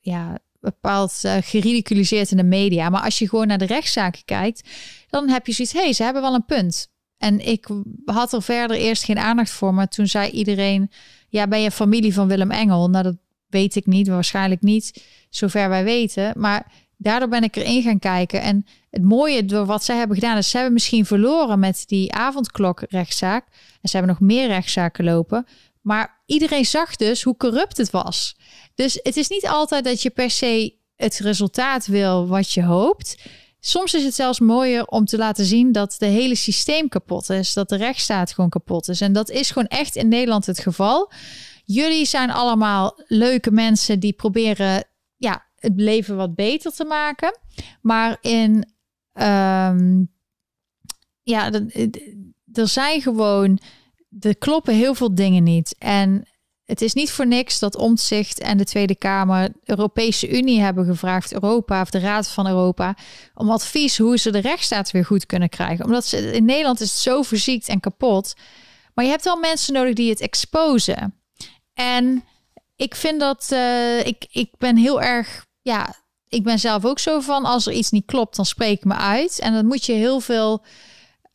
ja, 0.00 0.38
bepaald 0.64 1.20
uh, 1.26 1.36
geridiculiseerd 1.40 2.30
in 2.30 2.36
de 2.36 2.42
media. 2.42 2.88
Maar 2.88 3.02
als 3.02 3.18
je 3.18 3.28
gewoon 3.28 3.46
naar 3.46 3.58
de 3.58 3.66
rechtszaken 3.66 4.24
kijkt, 4.24 4.68
dan 5.08 5.28
heb 5.28 5.46
je 5.46 5.52
zoiets, 5.52 5.74
hé, 5.74 5.80
hey, 5.80 5.92
ze 5.92 6.02
hebben 6.02 6.22
wel 6.22 6.34
een 6.34 6.44
punt. 6.44 6.92
En 7.18 7.46
ik 7.46 7.66
had 8.04 8.32
er 8.32 8.42
verder 8.42 8.76
eerst 8.76 9.04
geen 9.04 9.18
aandacht 9.18 9.50
voor, 9.50 9.74
maar 9.74 9.88
toen 9.88 10.06
zei 10.06 10.30
iedereen, 10.30 10.90
ja, 11.28 11.46
ben 11.46 11.60
je 11.60 11.70
familie 11.70 12.14
van 12.14 12.28
Willem 12.28 12.50
Engel? 12.50 12.90
Nou, 12.90 13.04
dat 13.04 13.16
weet 13.48 13.76
ik 13.76 13.86
niet, 13.86 14.08
waarschijnlijk 14.08 14.62
niet, 14.62 15.04
zover 15.30 15.68
wij 15.68 15.84
weten. 15.84 16.32
Maar 16.36 16.72
daardoor 16.96 17.28
ben 17.28 17.42
ik 17.42 17.56
erin 17.56 17.82
gaan 17.82 17.98
kijken. 17.98 18.42
En 18.42 18.66
het 18.90 19.02
mooie 19.02 19.44
door 19.44 19.66
wat 19.66 19.84
zij 19.84 19.96
hebben 19.96 20.16
gedaan, 20.16 20.36
is 20.36 20.48
ze 20.48 20.56
hebben 20.56 20.74
misschien 20.74 21.06
verloren 21.06 21.58
met 21.58 21.84
die 21.86 22.12
avondklok 22.12 22.82
rechtszaak. 22.88 23.46
En 23.80 23.88
ze 23.88 23.96
hebben 23.96 24.16
nog 24.18 24.28
meer 24.28 24.46
rechtszaken 24.46 25.04
lopen. 25.04 25.46
Maar 25.80 26.22
iedereen 26.26 26.64
zag 26.64 26.96
dus 26.96 27.22
hoe 27.22 27.36
corrupt 27.36 27.76
het 27.76 27.90
was. 27.90 28.36
Dus 28.74 28.98
het 29.02 29.16
is 29.16 29.28
niet 29.28 29.46
altijd 29.46 29.84
dat 29.84 30.02
je 30.02 30.10
per 30.10 30.30
se 30.30 30.76
het 30.96 31.18
resultaat 31.18 31.86
wil 31.86 32.26
wat 32.26 32.52
je 32.52 32.62
hoopt. 32.62 33.16
Soms 33.60 33.94
is 33.94 34.04
het 34.04 34.14
zelfs 34.14 34.40
mooier 34.40 34.86
om 34.86 35.04
te 35.04 35.16
laten 35.16 35.44
zien 35.44 35.72
dat 35.72 35.94
de 35.98 36.06
hele 36.06 36.34
systeem 36.34 36.88
kapot 36.88 37.30
is. 37.30 37.52
Dat 37.52 37.68
de 37.68 37.76
rechtsstaat 37.76 38.32
gewoon 38.32 38.50
kapot 38.50 38.88
is. 38.88 39.00
En 39.00 39.12
dat 39.12 39.30
is 39.30 39.50
gewoon 39.50 39.68
echt 39.68 39.96
in 39.96 40.08
Nederland 40.08 40.46
het 40.46 40.58
geval. 40.58 41.12
Jullie 41.64 42.06
zijn 42.06 42.30
allemaal 42.30 43.00
leuke 43.06 43.50
mensen 43.50 44.00
die 44.00 44.12
proberen 44.12 44.84
ja, 45.16 45.46
het 45.56 45.72
leven 45.76 46.16
wat 46.16 46.34
beter 46.34 46.72
te 46.72 46.84
maken. 46.84 47.38
Maar 47.80 48.18
in 48.20 48.74
um, 49.12 50.12
ja, 51.22 51.50
er 52.52 52.68
zijn 52.68 53.00
gewoon, 53.00 53.58
er 54.20 54.38
kloppen 54.38 54.74
heel 54.74 54.94
veel 54.94 55.14
dingen 55.14 55.42
niet. 55.42 55.74
En 55.78 56.24
het 56.64 56.82
is 56.82 56.92
niet 56.94 57.10
voor 57.10 57.26
niks 57.26 57.58
dat 57.58 57.76
Omtzigt 57.76 58.40
en 58.40 58.58
de 58.58 58.64
Tweede 58.64 58.94
Kamer 58.94 59.48
de 59.48 59.54
Europese 59.64 60.28
Unie 60.28 60.60
hebben 60.60 60.84
gevraagd, 60.84 61.32
Europa 61.32 61.80
of 61.80 61.90
de 61.90 61.98
Raad 61.98 62.28
van 62.28 62.46
Europa, 62.46 62.96
om 63.34 63.50
advies 63.50 63.98
hoe 63.98 64.18
ze 64.18 64.30
de 64.30 64.38
rechtsstaat 64.38 64.90
weer 64.90 65.04
goed 65.04 65.26
kunnen 65.26 65.48
krijgen. 65.48 65.84
Omdat 65.84 66.06
ze, 66.06 66.32
in 66.32 66.44
Nederland 66.44 66.80
is 66.80 66.90
het 66.90 67.00
zo 67.00 67.22
verziekt 67.22 67.68
en 67.68 67.80
kapot. 67.80 68.34
Maar 68.94 69.04
je 69.04 69.10
hebt 69.10 69.24
wel 69.24 69.36
mensen 69.36 69.74
nodig 69.74 69.94
die 69.94 70.10
het 70.10 70.20
exposen. 70.20 71.14
En 71.74 72.24
ik 72.76 72.94
vind 72.94 73.20
dat 73.20 73.48
uh, 73.52 74.06
ik, 74.06 74.26
ik 74.30 74.50
ben 74.58 74.76
heel 74.76 75.02
erg 75.02 75.46
ja, 75.62 75.94
ik 76.28 76.42
ben 76.42 76.58
zelf 76.58 76.84
ook 76.84 76.98
zo 76.98 77.20
van, 77.20 77.44
als 77.44 77.66
er 77.66 77.72
iets 77.72 77.90
niet 77.90 78.06
klopt, 78.06 78.36
dan 78.36 78.44
spreek 78.44 78.78
ik 78.78 78.84
me 78.84 78.94
uit. 78.94 79.38
En 79.38 79.52
dan 79.52 79.66
moet 79.66 79.84
je 79.84 79.92
heel 79.92 80.20
veel 80.20 80.64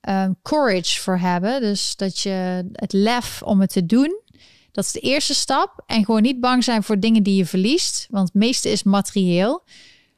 um, 0.09 0.35
courage 0.41 1.01
voor 1.01 1.17
hebben. 1.17 1.61
Dus 1.61 1.95
dat 1.95 2.19
je 2.19 2.69
het 2.73 2.93
lef 2.93 3.41
om 3.41 3.61
het 3.61 3.71
te 3.71 3.85
doen. 3.85 4.21
Dat 4.71 4.83
is 4.85 4.91
de 4.91 4.99
eerste 4.99 5.33
stap. 5.33 5.83
En 5.85 6.05
gewoon 6.05 6.21
niet 6.21 6.39
bang 6.39 6.63
zijn 6.63 6.83
voor 6.83 6.99
dingen 6.99 7.23
die 7.23 7.35
je 7.35 7.45
verliest. 7.45 8.07
Want 8.09 8.27
het 8.27 8.41
meeste 8.41 8.69
is 8.69 8.83
materieel. 8.83 9.63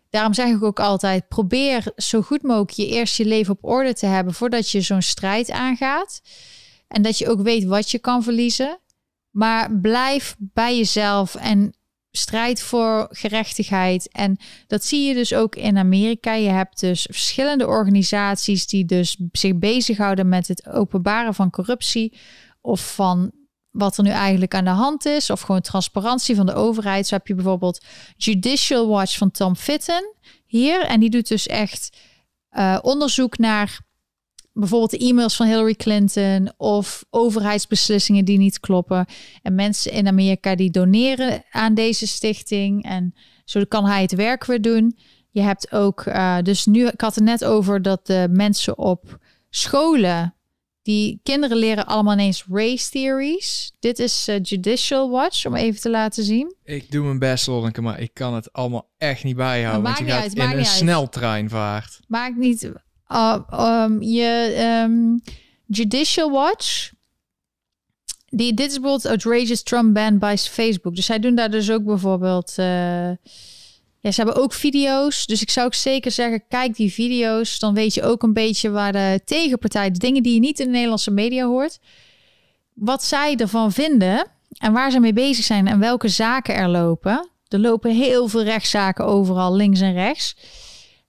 Daarom 0.09 0.33
zeg 0.33 0.55
ik 0.55 0.63
ook 0.63 0.79
altijd: 0.79 1.27
probeer 1.27 1.91
zo 1.95 2.21
goed 2.21 2.41
mogelijk 2.41 2.71
je 2.71 2.87
eerst 2.87 3.17
je 3.17 3.25
leven 3.25 3.53
op 3.53 3.63
orde 3.63 3.93
te 3.93 4.05
hebben 4.05 4.33
voordat 4.33 4.69
je 4.69 4.81
zo'n 4.81 5.01
strijd 5.01 5.51
aangaat. 5.51 6.21
En 6.87 7.01
dat 7.01 7.17
je 7.17 7.29
ook 7.29 7.41
weet 7.41 7.63
wat 7.63 7.91
je 7.91 7.99
kan 7.99 8.23
verliezen. 8.23 8.79
Maar 9.29 9.79
blijf 9.79 10.35
bij 10.39 10.77
jezelf 10.77 11.35
en 11.35 11.73
strijd 12.11 12.61
voor 12.61 13.07
gerechtigheid. 13.09 14.11
En 14.11 14.37
dat 14.67 14.85
zie 14.85 15.07
je 15.07 15.13
dus 15.13 15.33
ook 15.33 15.55
in 15.55 15.77
Amerika. 15.77 16.33
Je 16.33 16.49
hebt 16.49 16.79
dus 16.79 17.01
verschillende 17.01 17.67
organisaties 17.67 18.67
die 18.67 18.85
dus 18.85 19.17
zich 19.31 19.57
bezighouden 19.57 20.29
met 20.29 20.47
het 20.47 20.67
openbaren 20.69 21.33
van 21.33 21.49
corruptie 21.49 22.17
of 22.61 22.93
van 22.93 23.31
wat 23.71 23.97
er 23.97 24.03
nu 24.03 24.09
eigenlijk 24.09 24.55
aan 24.55 24.63
de 24.63 24.69
hand 24.69 25.05
is, 25.05 25.29
of 25.29 25.41
gewoon 25.41 25.61
transparantie 25.61 26.35
van 26.35 26.45
de 26.45 26.53
overheid. 26.53 27.07
Zo 27.07 27.15
heb 27.15 27.27
je 27.27 27.35
bijvoorbeeld 27.35 27.85
Judicial 28.17 28.87
Watch 28.87 29.17
van 29.17 29.31
Tom 29.31 29.55
Fitton 29.55 30.13
hier. 30.45 30.85
En 30.85 30.99
die 30.99 31.09
doet 31.09 31.27
dus 31.27 31.47
echt 31.47 31.97
uh, 32.51 32.77
onderzoek 32.81 33.37
naar 33.37 33.79
bijvoorbeeld 34.53 34.91
de 34.91 34.97
e-mails 34.97 35.35
van 35.35 35.47
Hillary 35.47 35.75
Clinton 35.75 36.53
of 36.57 37.05
overheidsbeslissingen 37.09 38.25
die 38.25 38.37
niet 38.37 38.59
kloppen. 38.59 39.05
En 39.41 39.55
mensen 39.55 39.91
in 39.91 40.07
Amerika 40.07 40.55
die 40.55 40.71
doneren 40.71 41.43
aan 41.51 41.73
deze 41.73 42.07
stichting. 42.07 42.83
En 42.83 43.13
zo 43.45 43.63
kan 43.67 43.85
hij 43.85 44.01
het 44.01 44.15
werk 44.15 44.45
weer 44.45 44.61
doen. 44.61 44.97
Je 45.29 45.41
hebt 45.41 45.71
ook, 45.71 46.05
uh, 46.05 46.37
dus 46.41 46.65
nu, 46.65 46.87
ik 46.87 47.01
had 47.01 47.15
het 47.15 47.23
net 47.23 47.45
over 47.45 47.81
dat 47.81 48.07
de 48.07 48.27
mensen 48.31 48.77
op 48.77 49.17
scholen, 49.49 50.35
die 50.81 51.19
kinderen 51.23 51.57
leren 51.57 51.85
allemaal 51.85 52.13
ineens 52.13 52.45
race 52.49 52.89
theories. 52.89 53.71
Dit 53.79 53.99
is 53.99 54.27
uh, 54.29 54.35
Judicial 54.41 55.09
Watch, 55.09 55.45
om 55.45 55.55
even 55.55 55.81
te 55.81 55.89
laten 55.89 56.23
zien. 56.23 56.55
Ik 56.63 56.91
doe 56.91 57.05
mijn 57.05 57.19
best, 57.19 57.47
Lonneke, 57.47 57.81
maar 57.81 57.99
ik 57.99 58.13
kan 58.13 58.33
het 58.33 58.53
allemaal 58.53 58.89
echt 58.97 59.23
niet 59.23 59.35
bijhouden. 59.35 59.83
Want 59.83 59.97
je 59.97 60.05
gaat 60.05 60.21
uit, 60.21 60.33
in 60.33 60.57
een 60.57 60.65
sneltrein 60.65 61.49
vaart. 61.49 61.99
Maakt 62.07 62.37
niet 62.37 62.71
uh, 63.11 63.37
um, 63.51 64.01
je 64.01 64.55
um, 64.85 65.21
Judicial 65.65 66.31
Watch. 66.31 66.91
Die, 68.27 68.53
dit 68.53 68.69
is 68.69 68.79
bijvoorbeeld 68.79 69.05
outrageous 69.05 69.63
Trump 69.63 69.93
ban 69.93 70.19
by 70.19 70.35
Facebook. 70.37 70.95
Dus 70.95 71.05
zij 71.05 71.19
doen 71.19 71.35
daar 71.35 71.51
dus 71.51 71.71
ook 71.71 71.83
bijvoorbeeld. 71.83 72.53
Uh, 72.57 73.11
ja, 74.01 74.11
ze 74.11 74.21
hebben 74.21 74.41
ook 74.41 74.53
video's. 74.53 75.25
Dus 75.25 75.41
ik 75.41 75.49
zou 75.49 75.65
ook 75.65 75.73
zeker 75.73 76.11
zeggen: 76.11 76.43
kijk 76.47 76.75
die 76.75 76.93
video's. 76.93 77.59
Dan 77.59 77.73
weet 77.73 77.93
je 77.93 78.03
ook 78.03 78.23
een 78.23 78.33
beetje 78.33 78.69
waar 78.69 78.91
de 78.91 79.21
tegenpartij, 79.25 79.91
de 79.91 79.99
dingen 79.99 80.23
die 80.23 80.33
je 80.33 80.39
niet 80.39 80.59
in 80.59 80.65
de 80.65 80.71
Nederlandse 80.71 81.11
media 81.11 81.45
hoort, 81.45 81.79
wat 82.73 83.03
zij 83.03 83.35
ervan 83.35 83.71
vinden 83.71 84.27
en 84.57 84.73
waar 84.73 84.91
ze 84.91 84.99
mee 84.99 85.13
bezig 85.13 85.45
zijn 85.45 85.67
en 85.67 85.79
welke 85.79 86.07
zaken 86.07 86.55
er 86.55 86.69
lopen. 86.69 87.29
Er 87.47 87.59
lopen 87.59 87.91
heel 87.91 88.27
veel 88.27 88.43
rechtszaken 88.43 89.05
overal, 89.05 89.55
links 89.55 89.81
en 89.81 89.93
rechts. 89.93 90.35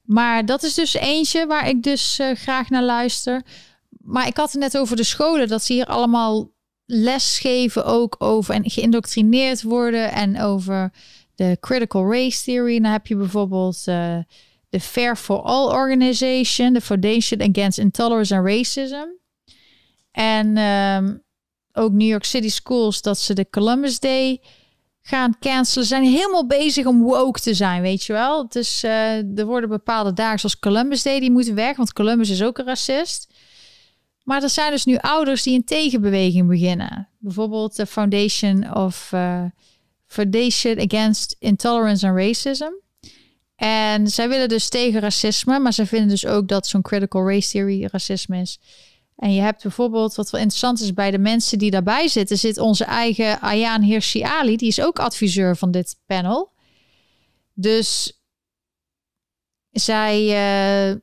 Maar 0.03 0.47
dat 0.47 0.63
is 0.63 0.75
dus 0.75 0.95
eentje 0.95 1.47
waar 1.47 1.69
ik 1.69 1.83
dus 1.83 2.19
uh, 2.19 2.35
graag 2.35 2.69
naar 2.69 2.83
luister. 2.83 3.43
Maar 3.89 4.27
ik 4.27 4.37
had 4.37 4.53
het 4.53 4.61
net 4.61 4.79
over 4.79 4.97
de 4.97 5.05
scholen, 5.05 5.49
dat 5.49 5.65
ze 5.65 5.73
hier 5.73 5.87
allemaal 5.87 6.51
les 6.87 7.39
geven 7.39 7.85
ook 7.85 8.17
over 8.19 8.55
en 8.55 8.71
geïndoctrineerd 8.71 9.63
worden 9.63 10.13
en 10.13 10.41
over 10.41 10.93
de 11.35 11.57
Critical 11.61 12.13
Race 12.13 12.45
Theory. 12.45 12.81
Dan 12.81 12.93
heb 12.93 13.07
je 13.07 13.17
bijvoorbeeld 13.17 13.83
uh, 13.87 14.19
de 14.69 14.81
Fair 14.81 15.17
for 15.17 15.43
All 15.43 15.67
Organization, 15.67 16.73
de 16.73 16.81
Foundation 16.81 17.41
Against 17.41 17.79
Intolerance 17.79 18.37
and 18.37 18.47
Racism. 18.47 19.07
En 20.11 20.57
um, 20.59 21.23
ook 21.73 21.93
New 21.93 22.09
York 22.09 22.25
City 22.25 22.49
Schools, 22.49 23.03
dat 23.03 23.19
ze 23.19 23.35
de 23.35 23.51
Columbus 23.51 24.01
Day 24.01 24.41
gaan 25.03 25.39
cancelen. 25.41 25.87
Zijn 25.87 26.05
helemaal 26.05 26.47
bezig 26.47 26.87
om 26.87 27.03
woke 27.03 27.41
te 27.41 27.55
zijn, 27.55 27.83
weet 27.83 28.05
je 28.05 28.13
wel. 28.13 28.49
Dus 28.49 28.85
uh, 28.85 29.39
er 29.39 29.47
worden 29.47 29.69
bepaalde 29.69 30.13
dagen 30.13 30.39
zoals 30.39 30.59
Columbus 30.59 31.03
Day, 31.03 31.21
die 31.21 31.31
moeten 31.31 31.55
weg, 31.55 31.77
want 31.77 31.93
Columbus 31.93 32.31
is 32.31 32.43
ook 32.43 32.59
een 32.59 32.65
racist. 32.65 33.35
Maar 34.23 34.43
er 34.43 34.51
zijn 34.51 34.71
dus 34.71 34.85
nu 34.85 34.97
ouders 34.97 35.43
die 35.43 35.55
een 35.55 35.65
tegenbeweging 35.65 36.49
beginnen. 36.49 37.09
Bijvoorbeeld 37.19 37.77
de 37.77 37.87
Foundation 37.87 38.75
of 38.75 39.11
uh, 39.15 39.45
Foundation 40.13 40.79
Against 40.79 41.37
Intolerance 41.39 42.07
and 42.07 42.17
Racism. 42.17 42.71
En 43.57 44.09
zij 44.09 44.29
willen 44.29 44.49
dus 44.49 44.69
tegen 44.69 45.01
racisme, 45.01 45.59
maar 45.59 45.73
ze 45.73 45.87
vinden 45.87 46.09
dus 46.09 46.27
ook 46.27 46.49
dat 46.49 46.67
zo'n 46.67 46.83
critical 46.83 47.29
race 47.29 47.51
theory 47.51 47.89
racisme 47.91 48.41
is. 48.41 48.61
En 49.17 49.35
je 49.35 49.41
hebt 49.41 49.63
bijvoorbeeld, 49.63 50.15
wat 50.15 50.31
wel 50.31 50.41
interessant 50.41 50.81
is 50.81 50.95
bij 50.95 51.11
de 51.11 51.19
mensen 51.19 51.59
die 51.59 51.71
daarbij 51.71 52.09
zitten, 52.09 52.39
zit 52.39 52.59
onze 52.59 52.85
eigen 52.85 53.41
Ayaan 53.41 53.83
Hirsi 53.83 54.23
Ali, 54.23 54.57
die 54.57 54.69
is 54.69 54.81
ook 54.81 54.99
adviseur 54.99 55.57
van 55.57 55.71
dit 55.71 55.97
panel. 56.07 56.53
Dus 57.55 58.21
zij, 59.71 60.21
uh, 60.21 61.01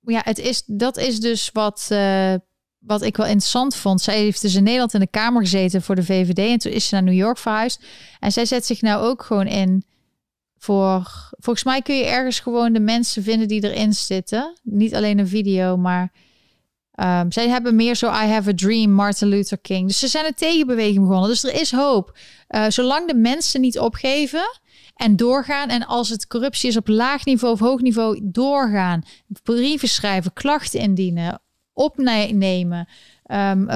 ja, 0.00 0.20
het 0.24 0.38
is, 0.38 0.62
dat 0.66 0.96
is 0.96 1.20
dus 1.20 1.50
wat, 1.52 1.88
uh, 1.92 2.34
wat 2.86 3.02
ik 3.02 3.16
wel 3.16 3.26
interessant 3.26 3.76
vond. 3.76 4.00
Zij 4.00 4.18
heeft 4.18 4.40
dus 4.42 4.54
in 4.54 4.62
Nederland 4.62 4.94
in 4.94 5.00
de 5.00 5.06
Kamer 5.06 5.42
gezeten 5.42 5.82
voor 5.82 5.94
de 5.94 6.04
VVD 6.04 6.38
en 6.38 6.58
toen 6.58 6.72
is 6.72 6.88
ze 6.88 6.94
naar 6.94 7.02
New 7.02 7.14
York 7.14 7.38
verhuisd. 7.38 7.84
En 8.20 8.32
zij 8.32 8.44
zet 8.44 8.66
zich 8.66 8.80
nou 8.80 9.04
ook 9.04 9.22
gewoon 9.22 9.46
in 9.46 9.84
voor. 10.58 11.30
Volgens 11.30 11.64
mij 11.64 11.82
kun 11.82 11.96
je 11.96 12.04
ergens 12.04 12.40
gewoon 12.40 12.72
de 12.72 12.80
mensen 12.80 13.22
vinden 13.22 13.48
die 13.48 13.64
erin 13.64 13.92
zitten. 13.92 14.58
Niet 14.62 14.94
alleen 14.94 15.18
een 15.18 15.28
video, 15.28 15.76
maar. 15.76 16.12
Um, 17.00 17.32
zij 17.32 17.48
hebben 17.48 17.76
meer 17.76 17.94
zo 17.94 18.06
I 18.06 18.26
Have 18.26 18.50
a 18.50 18.54
Dream, 18.54 18.90
Martin 18.90 19.28
Luther 19.28 19.58
King. 19.58 19.86
Dus 19.86 19.98
ze 19.98 20.08
zijn 20.08 20.26
een 20.26 20.34
tegenbeweging 20.34 21.06
begonnen. 21.06 21.28
Dus 21.28 21.44
er 21.44 21.60
is 21.60 21.72
hoop. 21.72 22.18
Uh, 22.48 22.64
zolang 22.68 23.08
de 23.08 23.14
mensen 23.14 23.60
niet 23.60 23.78
opgeven 23.78 24.60
en 24.94 25.16
doorgaan. 25.16 25.68
En 25.68 25.86
als 25.86 26.08
het 26.08 26.26
corruptie 26.26 26.68
is 26.68 26.76
op 26.76 26.88
laag 26.88 27.24
niveau 27.24 27.54
of 27.54 27.60
hoog 27.60 27.80
niveau, 27.80 28.20
doorgaan. 28.22 29.02
Brieven 29.42 29.88
schrijven, 29.88 30.32
klachten 30.32 30.80
indienen, 30.80 31.42
opnemen. 31.74 32.88
Um, 33.32 33.68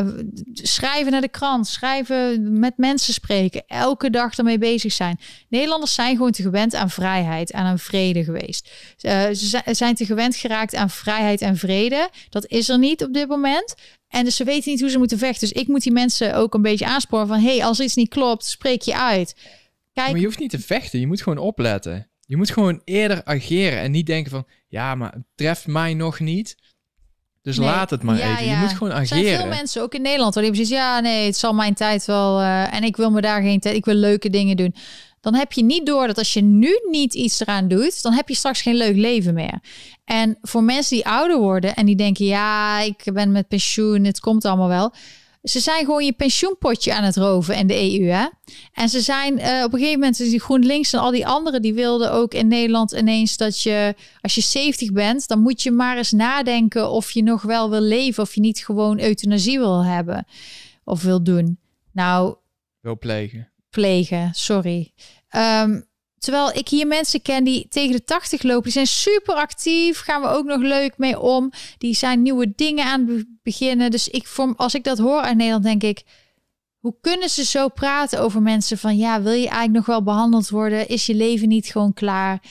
schrijven 0.53 1.13
naar 1.13 1.21
de 1.21 1.29
krant, 1.29 1.67
schrijven 1.67 2.59
met 2.59 2.77
mensen 2.77 3.13
spreken, 3.13 3.63
elke 3.67 4.11
dag 4.11 4.37
ermee 4.39 4.59
bezig 4.59 4.93
zijn. 4.93 5.19
Nederlanders 5.49 5.95
zijn 5.95 6.17
gewoon 6.17 6.33
te 6.33 6.43
gewend 6.43 6.75
aan 6.75 6.91
vrijheid 6.91 7.51
en 7.51 7.63
aan 7.63 7.79
vrede 7.79 8.25
geweest. 8.25 8.71
Uh, 9.03 9.23
ze 9.33 9.63
zijn 9.71 9.95
te 9.95 10.05
gewend 10.05 10.37
geraakt 10.37 10.75
aan 10.75 10.91
vrijheid 10.91 11.41
en 11.41 11.57
vrede. 11.57 12.09
Dat 12.29 12.47
is 12.47 12.69
er 12.69 12.79
niet 12.79 13.05
op 13.05 13.13
dit 13.13 13.29
moment. 13.29 13.75
En 14.09 14.25
dus 14.25 14.37
ze 14.37 14.45
weten 14.45 14.71
niet 14.71 14.81
hoe 14.81 14.91
ze 14.91 14.99
moeten 14.99 15.19
vechten. 15.19 15.49
Dus 15.49 15.63
ik 15.63 15.69
moet 15.69 15.83
die 15.83 15.93
mensen 15.93 16.35
ook 16.35 16.55
een 16.55 16.63
beetje 16.63 16.87
aansporen 16.87 17.27
van... 17.27 17.41
hey, 17.41 17.65
als 17.65 17.81
iets 17.81 17.95
niet 17.95 18.09
klopt, 18.09 18.45
spreek 18.45 18.83
je 18.83 18.97
uit. 18.97 19.37
Kijk... 19.93 20.11
Maar 20.11 20.21
je 20.21 20.27
hoeft 20.27 20.39
niet 20.39 20.51
te 20.51 20.61
vechten, 20.61 21.01
je 21.01 21.07
moet 21.07 21.23
gewoon 21.23 21.39
opletten. 21.39 22.11
Je 22.21 22.37
moet 22.37 22.51
gewoon 22.51 22.81
eerder 22.85 23.25
ageren 23.25 23.79
en 23.79 23.91
niet 23.91 24.07
denken 24.07 24.31
van... 24.31 24.47
ja, 24.69 24.95
maar 24.95 25.13
het 25.13 25.25
treft 25.35 25.67
mij 25.67 25.95
nog 25.95 26.21
niet... 26.21 26.57
Dus 27.43 27.57
laat 27.57 27.91
het 27.91 28.03
maar 28.03 28.19
even. 28.19 28.49
Je 28.49 28.57
moet 28.57 28.73
gewoon 28.73 28.93
ageren. 28.93 29.19
Er 29.19 29.29
zijn 29.29 29.41
veel 29.41 29.57
mensen, 29.57 29.83
ook 29.83 29.95
in 29.95 30.03
Nederland, 30.03 30.35
waar 30.35 30.43
die 30.43 30.53
precies, 30.53 30.71
ja, 30.71 31.01
nee, 31.01 31.27
het 31.27 31.37
zal 31.37 31.55
mijn 31.55 31.75
tijd 31.75 32.05
wel. 32.05 32.41
Uh, 32.41 32.75
en 32.75 32.83
ik 32.83 32.97
wil 32.97 33.11
me 33.11 33.21
daar 33.21 33.43
geen 33.43 33.61
tijd. 33.61 33.77
Ik 33.77 33.85
wil 33.85 33.95
leuke 33.95 34.31
dingen 34.31 34.57
doen. 34.57 34.75
Dan 35.21 35.35
heb 35.35 35.53
je 35.53 35.65
niet 35.65 35.87
door 35.87 36.07
dat 36.07 36.19
als 36.19 36.33
je 36.33 36.43
nu 36.43 36.81
niet 36.91 37.15
iets 37.15 37.41
eraan 37.41 37.69
doet, 37.69 38.03
dan 38.03 38.13
heb 38.13 38.29
je 38.29 38.35
straks 38.35 38.63
geen 38.63 38.77
leuk 38.77 38.97
leven 38.97 39.35
meer. 39.35 39.59
En 40.05 40.39
voor 40.43 40.63
mensen 40.63 40.97
die 40.97 41.07
ouder 41.07 41.39
worden 41.39 41.75
en 41.75 41.87
die 41.87 41.97
denken, 41.97 42.25
ja, 42.27 42.81
ik 42.81 43.11
ben 43.13 43.33
met 43.33 43.49
pensioen, 43.49 44.05
het 44.05 44.21
komt 44.21 44.45
allemaal 44.45 44.69
wel 44.69 44.93
ze 45.43 45.61
zijn 45.61 45.85
gewoon 45.85 46.05
je 46.05 46.13
pensioenpotje 46.13 46.95
aan 46.95 47.05
het 47.05 47.17
roven 47.17 47.57
in 47.57 47.67
de 47.67 47.75
EU. 47.75 48.07
Hè? 48.07 48.27
En 48.73 48.89
ze 48.89 49.01
zijn 49.01 49.39
uh, 49.39 49.63
op 49.65 49.73
een 49.73 49.79
gegeven 49.79 50.01
moment, 50.01 50.17
die 50.17 50.41
GroenLinks 50.41 50.93
en 50.93 51.01
al 51.01 51.11
die 51.11 51.27
anderen, 51.27 51.63
die 51.63 51.75
wilden 51.75 52.13
ook 52.13 52.35
in 52.35 52.49
Nederland 52.49 52.93
ineens 52.93 53.37
dat 53.37 53.63
je, 53.63 53.95
als 54.21 54.35
je 54.35 54.41
70 54.41 54.93
bent, 54.93 55.29
dan 55.29 55.41
moet 55.41 55.63
je 55.63 55.71
maar 55.71 55.97
eens 55.97 56.13
nadenken 56.13 56.91
of 56.91 57.11
je 57.11 57.23
nog 57.23 57.43
wel 57.43 57.71
wil 57.71 57.81
leven, 57.81 58.23
of 58.23 58.35
je 58.35 58.41
niet 58.41 58.59
gewoon 58.59 59.01
euthanasie 59.01 59.59
wil 59.59 59.85
hebben 59.85 60.27
of 60.85 61.03
wil 61.03 61.23
doen. 61.23 61.59
Nou. 61.93 62.37
Wil 62.81 62.99
plegen. 62.99 63.51
Plegen, 63.71 64.31
sorry. 64.35 64.93
Um, 65.37 65.88
Terwijl 66.19 66.51
ik 66.53 66.69
hier 66.69 66.87
mensen 66.87 67.23
ken 67.23 67.45
die 67.45 67.67
tegen 67.69 67.93
de 67.93 68.05
80 68.05 68.43
lopen. 68.43 68.63
Die 68.63 68.73
zijn 68.73 68.87
super 68.87 69.35
actief. 69.35 70.01
Gaan 70.01 70.23
we 70.23 70.29
ook 70.29 70.45
nog 70.45 70.61
leuk 70.61 70.99
mee 70.99 71.21
om. 71.21 71.53
Die 71.79 71.95
zijn 71.95 72.23
nieuwe 72.23 72.53
dingen 72.57 72.85
aan 72.85 73.09
het 73.09 73.27
beginnen. 73.43 73.91
Dus 73.91 74.09
ik, 74.09 74.27
als 74.57 74.75
ik 74.75 74.85
dat 74.85 74.99
hoor 74.99 75.27
in 75.27 75.37
Nederland, 75.37 75.65
denk 75.65 75.83
ik. 75.83 76.03
Hoe 76.79 76.97
kunnen 77.01 77.29
ze 77.29 77.45
zo 77.45 77.69
praten 77.69 78.21
over 78.21 78.43
mensen 78.43 78.79
van 78.79 78.97
ja, 78.97 79.23
wil 79.23 79.33
je 79.33 79.49
eigenlijk 79.49 79.73
nog 79.73 79.87
wel 79.87 80.03
behandeld 80.03 80.49
worden? 80.49 80.89
Is 80.89 81.07
je 81.07 81.15
leven 81.15 81.49
niet 81.49 81.67
gewoon 81.67 81.93
klaar? 81.93 82.43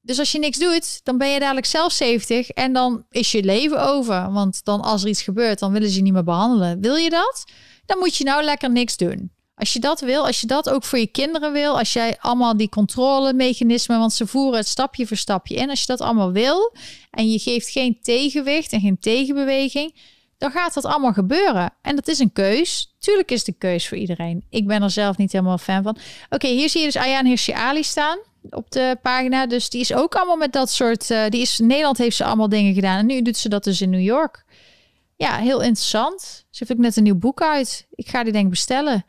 Dus 0.00 0.18
als 0.18 0.32
je 0.32 0.38
niks 0.38 0.58
doet, 0.58 1.04
dan 1.04 1.18
ben 1.18 1.28
je 1.28 1.40
dadelijk 1.40 1.66
zelf 1.66 1.92
70 1.92 2.48
en 2.48 2.72
dan 2.72 3.04
is 3.10 3.32
je 3.32 3.44
leven 3.44 3.82
over. 3.82 4.32
Want 4.32 4.64
dan 4.64 4.80
als 4.80 5.02
er 5.02 5.08
iets 5.08 5.22
gebeurt, 5.22 5.58
dan 5.58 5.72
willen 5.72 5.88
ze 5.88 5.96
je 5.96 6.02
niet 6.02 6.12
meer 6.12 6.24
behandelen. 6.24 6.80
Wil 6.80 6.96
je 6.96 7.10
dat? 7.10 7.44
Dan 7.86 7.98
moet 7.98 8.16
je 8.16 8.24
nou 8.24 8.44
lekker 8.44 8.70
niks 8.70 8.96
doen. 8.96 9.33
Als 9.54 9.72
je 9.72 9.80
dat 9.80 10.00
wil, 10.00 10.26
als 10.26 10.40
je 10.40 10.46
dat 10.46 10.70
ook 10.70 10.84
voor 10.84 10.98
je 10.98 11.06
kinderen 11.06 11.52
wil, 11.52 11.78
als 11.78 11.92
jij 11.92 12.16
allemaal 12.20 12.56
die 12.56 12.68
controlemechanismen, 12.68 13.98
want 13.98 14.12
ze 14.12 14.26
voeren 14.26 14.58
het 14.58 14.68
stapje 14.68 15.06
voor 15.06 15.16
stapje 15.16 15.54
in, 15.54 15.70
als 15.70 15.80
je 15.80 15.86
dat 15.86 16.00
allemaal 16.00 16.32
wil 16.32 16.74
en 17.10 17.30
je 17.30 17.38
geeft 17.38 17.70
geen 17.70 17.98
tegenwicht 18.02 18.72
en 18.72 18.80
geen 18.80 18.98
tegenbeweging, 18.98 19.94
dan 20.38 20.50
gaat 20.50 20.74
dat 20.74 20.84
allemaal 20.84 21.12
gebeuren. 21.12 21.72
En 21.82 21.96
dat 21.96 22.08
is 22.08 22.18
een 22.18 22.32
keus. 22.32 22.94
Tuurlijk 22.98 23.30
is 23.30 23.44
de 23.44 23.52
keus 23.52 23.88
voor 23.88 23.98
iedereen. 23.98 24.44
Ik 24.50 24.66
ben 24.66 24.82
er 24.82 24.90
zelf 24.90 25.16
niet 25.16 25.32
helemaal 25.32 25.58
fan 25.58 25.82
van. 25.82 25.96
Oké, 26.30 26.46
hier 26.46 26.68
zie 26.68 26.80
je 26.80 26.86
dus 26.86 26.96
Ayaan 26.96 27.26
Hirsi 27.26 27.52
Ali 27.52 27.84
staan 27.84 28.18
op 28.50 28.70
de 28.70 28.96
pagina. 29.02 29.46
Dus 29.46 29.70
die 29.70 29.80
is 29.80 29.94
ook 29.94 30.14
allemaal 30.14 30.36
met 30.36 30.52
dat 30.52 30.70
soort... 30.70 31.10
Uh, 31.10 31.28
die 31.28 31.40
is, 31.40 31.58
Nederland 31.58 31.98
heeft 31.98 32.16
ze 32.16 32.24
allemaal 32.24 32.48
dingen 32.48 32.74
gedaan. 32.74 32.98
En 32.98 33.06
nu 33.06 33.22
doet 33.22 33.36
ze 33.36 33.48
dat 33.48 33.64
dus 33.64 33.80
in 33.80 33.90
New 33.90 34.00
York. 34.00 34.44
Ja, 35.16 35.36
heel 35.36 35.62
interessant. 35.62 36.20
Ze 36.50 36.58
heeft 36.58 36.72
ook 36.72 36.84
net 36.84 36.96
een 36.96 37.02
nieuw 37.02 37.18
boek 37.18 37.42
uit. 37.42 37.86
Ik 37.90 38.08
ga 38.08 38.22
die 38.22 38.32
denk 38.32 38.44
ik 38.44 38.50
bestellen 38.50 39.04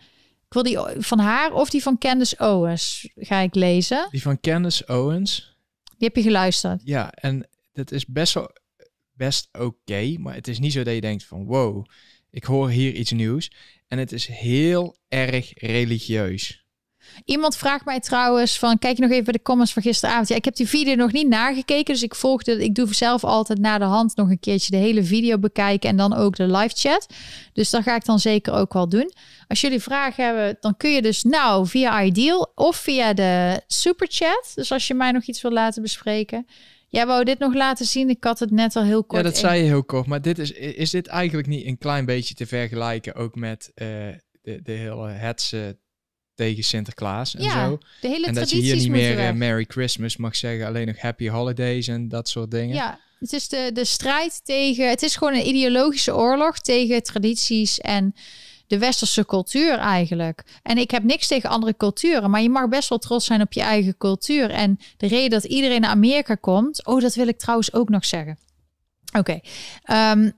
wil 0.55 0.63
die 0.63 1.03
van 1.03 1.19
haar 1.19 1.53
of 1.53 1.69
die 1.69 1.81
van 1.81 1.97
Candace 1.97 2.37
Owens 2.37 3.09
ga 3.15 3.39
ik 3.39 3.55
lezen. 3.55 4.07
Die 4.11 4.21
van 4.21 4.39
Candace 4.39 4.87
Owens. 4.87 5.57
Die 5.83 6.07
heb 6.07 6.15
je 6.15 6.21
geluisterd. 6.21 6.81
Ja, 6.83 7.11
en 7.11 7.47
dat 7.73 7.91
is 7.91 8.05
best 8.05 8.33
wel 8.33 8.51
best 9.13 9.49
oké, 9.51 10.15
maar 10.17 10.33
het 10.33 10.47
is 10.47 10.59
niet 10.59 10.73
zo 10.73 10.83
dat 10.83 10.93
je 10.93 11.01
denkt 11.01 11.23
van 11.23 11.45
wow, 11.45 11.85
ik 12.31 12.43
hoor 12.43 12.69
hier 12.69 12.93
iets 12.93 13.11
nieuws. 13.11 13.51
En 13.87 13.97
het 13.97 14.11
is 14.11 14.27
heel 14.27 14.97
erg 15.07 15.51
religieus. 15.53 16.64
Iemand 17.25 17.57
vraagt 17.57 17.85
mij 17.85 17.99
trouwens 17.99 18.59
van, 18.59 18.79
kijk 18.79 18.95
je 18.95 19.01
nog 19.01 19.11
even 19.11 19.33
de 19.33 19.41
comments 19.41 19.73
van 19.73 19.81
gisteravond. 19.81 20.27
Ja, 20.27 20.35
ik 20.35 20.45
heb 20.45 20.55
die 20.55 20.67
video 20.67 20.95
nog 20.95 21.11
niet 21.11 21.27
nagekeken, 21.27 21.93
dus 21.93 22.03
ik 22.03 22.15
volgde, 22.15 22.63
ik 22.63 22.75
doe 22.75 22.93
zelf 22.93 23.23
altijd 23.23 23.59
na 23.59 23.77
de 23.77 23.85
hand 23.85 24.15
nog 24.15 24.29
een 24.29 24.39
keertje 24.39 24.71
de 24.71 24.77
hele 24.77 25.03
video 25.03 25.37
bekijken 25.39 25.89
en 25.89 25.97
dan 25.97 26.13
ook 26.13 26.35
de 26.35 26.51
live 26.51 26.75
chat. 26.75 27.07
Dus 27.53 27.69
dat 27.69 27.83
ga 27.83 27.95
ik 27.95 28.05
dan 28.05 28.19
zeker 28.19 28.53
ook 28.53 28.73
wel 28.73 28.89
doen. 28.89 29.11
Als 29.47 29.61
jullie 29.61 29.79
vragen 29.79 30.25
hebben, 30.25 30.57
dan 30.59 30.77
kun 30.77 30.91
je 30.91 31.01
dus 31.01 31.23
nou 31.23 31.67
via 31.67 32.03
Ideal 32.03 32.51
of 32.55 32.75
via 32.75 33.13
de 33.13 33.61
super 33.67 34.07
chat. 34.09 34.51
Dus 34.55 34.71
als 34.71 34.87
je 34.87 34.93
mij 34.93 35.11
nog 35.11 35.23
iets 35.23 35.41
wil 35.41 35.51
laten 35.51 35.81
bespreken. 35.81 36.45
Jij 36.87 37.05
wou 37.05 37.23
dit 37.23 37.39
nog 37.39 37.53
laten 37.53 37.85
zien. 37.85 38.09
Ik 38.09 38.23
had 38.23 38.39
het 38.39 38.51
net 38.51 38.75
al 38.75 38.83
heel 38.83 39.03
kort. 39.03 39.23
Ja, 39.23 39.29
dat 39.29 39.37
zei 39.37 39.61
je 39.61 39.67
heel 39.67 39.83
kort. 39.83 40.05
Maar 40.05 40.21
dit 40.21 40.39
is, 40.39 40.51
is 40.51 40.89
dit 40.89 41.07
eigenlijk 41.07 41.47
niet 41.47 41.65
een 41.65 41.77
klein 41.77 42.05
beetje 42.05 42.35
te 42.35 42.45
vergelijken 42.45 43.15
ook 43.15 43.35
met 43.35 43.71
uh, 43.75 43.87
de, 44.41 44.61
de 44.63 44.71
hele 44.71 45.07
hetze 45.09 45.77
tegen 46.35 46.63
Sinterklaas 46.63 47.35
en 47.35 47.43
ja, 47.43 47.67
zo. 47.67 47.77
De 48.01 48.07
hele 48.07 48.27
en 48.27 48.33
dat 48.33 48.49
je 48.49 48.57
hier 48.57 48.75
niet 48.75 48.89
meer 48.89 49.19
uh, 49.19 49.31
Merry 49.31 49.65
Christmas 49.67 50.17
mag 50.17 50.35
zeggen, 50.35 50.67
alleen 50.67 50.87
nog 50.87 50.99
Happy 50.99 51.29
Holidays 51.29 51.87
en 51.87 52.07
dat 52.09 52.29
soort 52.29 52.51
dingen. 52.51 52.75
Ja, 52.75 52.99
het 53.19 53.33
is 53.33 53.47
de, 53.47 53.69
de 53.73 53.85
strijd 53.85 54.41
tegen. 54.43 54.89
Het 54.89 55.03
is 55.03 55.15
gewoon 55.15 55.33
een 55.33 55.47
ideologische 55.47 56.15
oorlog 56.15 56.59
tegen 56.59 57.03
tradities 57.03 57.79
en 57.79 58.15
de 58.67 58.77
westerse 58.77 59.25
cultuur 59.25 59.77
eigenlijk. 59.77 60.43
En 60.63 60.77
ik 60.77 60.91
heb 60.91 61.03
niks 61.03 61.27
tegen 61.27 61.49
andere 61.49 61.77
culturen, 61.77 62.29
maar 62.29 62.41
je 62.41 62.49
mag 62.49 62.69
best 62.69 62.89
wel 62.89 62.97
trots 62.97 63.25
zijn 63.25 63.41
op 63.41 63.53
je 63.53 63.61
eigen 63.61 63.97
cultuur. 63.97 64.49
En 64.49 64.79
de 64.97 65.07
reden 65.07 65.29
dat 65.29 65.43
iedereen 65.43 65.81
naar 65.81 65.89
Amerika 65.89 66.35
komt, 66.35 66.85
oh, 66.85 67.01
dat 67.01 67.15
wil 67.15 67.27
ik 67.27 67.37
trouwens 67.37 67.73
ook 67.73 67.89
nog 67.89 68.05
zeggen. 68.05 68.37
Oké. 69.17 69.39
Ehm, 69.83 70.31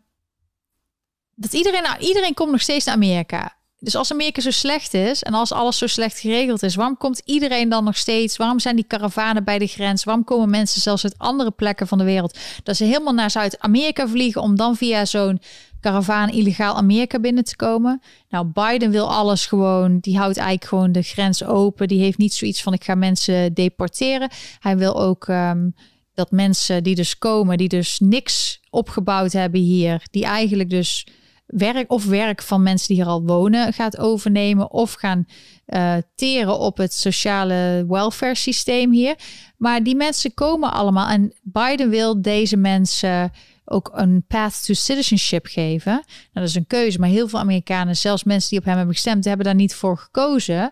dat 1.35 1.53
iedereen, 1.53 1.83
nou, 1.83 1.97
iedereen 1.99 2.33
komt 2.33 2.51
nog 2.51 2.61
steeds 2.61 2.85
naar 2.85 2.95
Amerika. 2.95 3.56
Dus 3.79 3.95
als 3.95 4.11
Amerika 4.11 4.41
zo 4.41 4.51
slecht 4.51 4.93
is 4.93 5.23
en 5.23 5.33
als 5.33 5.51
alles 5.51 5.77
zo 5.77 5.87
slecht 5.87 6.19
geregeld 6.19 6.63
is, 6.63 6.75
waarom 6.75 6.97
komt 6.97 7.21
iedereen 7.25 7.69
dan 7.69 7.83
nog 7.83 7.97
steeds? 7.97 8.37
Waarom 8.37 8.59
zijn 8.59 8.75
die 8.75 8.85
karavanen 8.87 9.43
bij 9.43 9.59
de 9.59 9.67
grens? 9.67 10.03
Waarom 10.03 10.23
komen 10.23 10.49
mensen 10.49 10.81
zelfs 10.81 11.03
uit 11.03 11.17
andere 11.17 11.51
plekken 11.51 11.87
van 11.87 11.97
de 11.97 12.03
wereld 12.03 12.37
dat 12.63 12.75
ze 12.75 12.83
helemaal 12.83 13.13
naar 13.13 13.31
Zuid-Amerika 13.31 14.07
vliegen 14.07 14.41
om 14.41 14.55
dan 14.55 14.75
via 14.75 15.05
zo'n 15.05 15.41
karavaan 15.79 16.29
illegaal 16.29 16.75
Amerika 16.75 17.19
binnen 17.19 17.43
te 17.43 17.55
komen? 17.55 18.01
Nou, 18.29 18.45
Biden 18.45 18.91
wil 18.91 19.11
alles 19.11 19.45
gewoon, 19.45 19.99
die 19.99 20.17
houdt 20.17 20.37
eigenlijk 20.37 20.67
gewoon 20.67 20.91
de 20.91 21.01
grens 21.01 21.43
open. 21.43 21.87
Die 21.87 22.01
heeft 22.01 22.17
niet 22.17 22.33
zoiets 22.33 22.61
van 22.61 22.73
ik 22.73 22.83
ga 22.83 22.95
mensen 22.95 23.53
deporteren. 23.53 24.29
Hij 24.59 24.77
wil 24.77 25.01
ook 25.01 25.27
um, 25.27 25.75
dat 26.13 26.31
mensen 26.31 26.83
die 26.83 26.95
dus 26.95 27.17
komen, 27.17 27.57
die 27.57 27.67
dus 27.67 27.99
niks 27.99 28.59
opgebouwd 28.69 29.31
hebben 29.31 29.59
hier, 29.59 30.01
die 30.11 30.25
eigenlijk 30.25 30.69
dus 30.69 31.07
werk 31.47 31.91
of 31.91 32.05
werk 32.05 32.41
van 32.41 32.63
mensen 32.63 32.87
die 32.87 32.97
hier 32.97 33.05
al 33.05 33.23
wonen 33.23 33.73
gaat 33.73 33.97
overnemen 33.97 34.71
of 34.71 34.93
gaan 34.93 35.25
uh, 35.67 35.95
teren 36.15 36.59
op 36.59 36.77
het 36.77 36.93
sociale 36.93 37.85
welfare 37.87 38.35
systeem 38.35 38.91
hier. 38.91 39.15
Maar 39.57 39.83
die 39.83 39.95
mensen 39.95 40.33
komen 40.33 40.71
allemaal 40.71 41.07
en 41.07 41.33
Biden 41.41 41.89
wil 41.89 42.21
deze 42.21 42.57
mensen 42.57 43.31
ook 43.65 43.89
een 43.93 44.25
path 44.27 44.65
to 44.65 44.73
citizenship 44.73 45.45
geven. 45.45 45.91
Nou, 45.91 46.05
dat 46.33 46.43
is 46.43 46.55
een 46.55 46.67
keuze, 46.67 46.99
maar 46.99 47.09
heel 47.09 47.27
veel 47.27 47.39
Amerikanen, 47.39 47.97
zelfs 47.97 48.23
mensen 48.23 48.49
die 48.49 48.59
op 48.59 48.65
hem 48.65 48.75
hebben 48.75 48.93
gestemd, 48.93 49.25
hebben 49.25 49.45
daar 49.45 49.55
niet 49.55 49.75
voor 49.75 49.97
gekozen. 49.97 50.71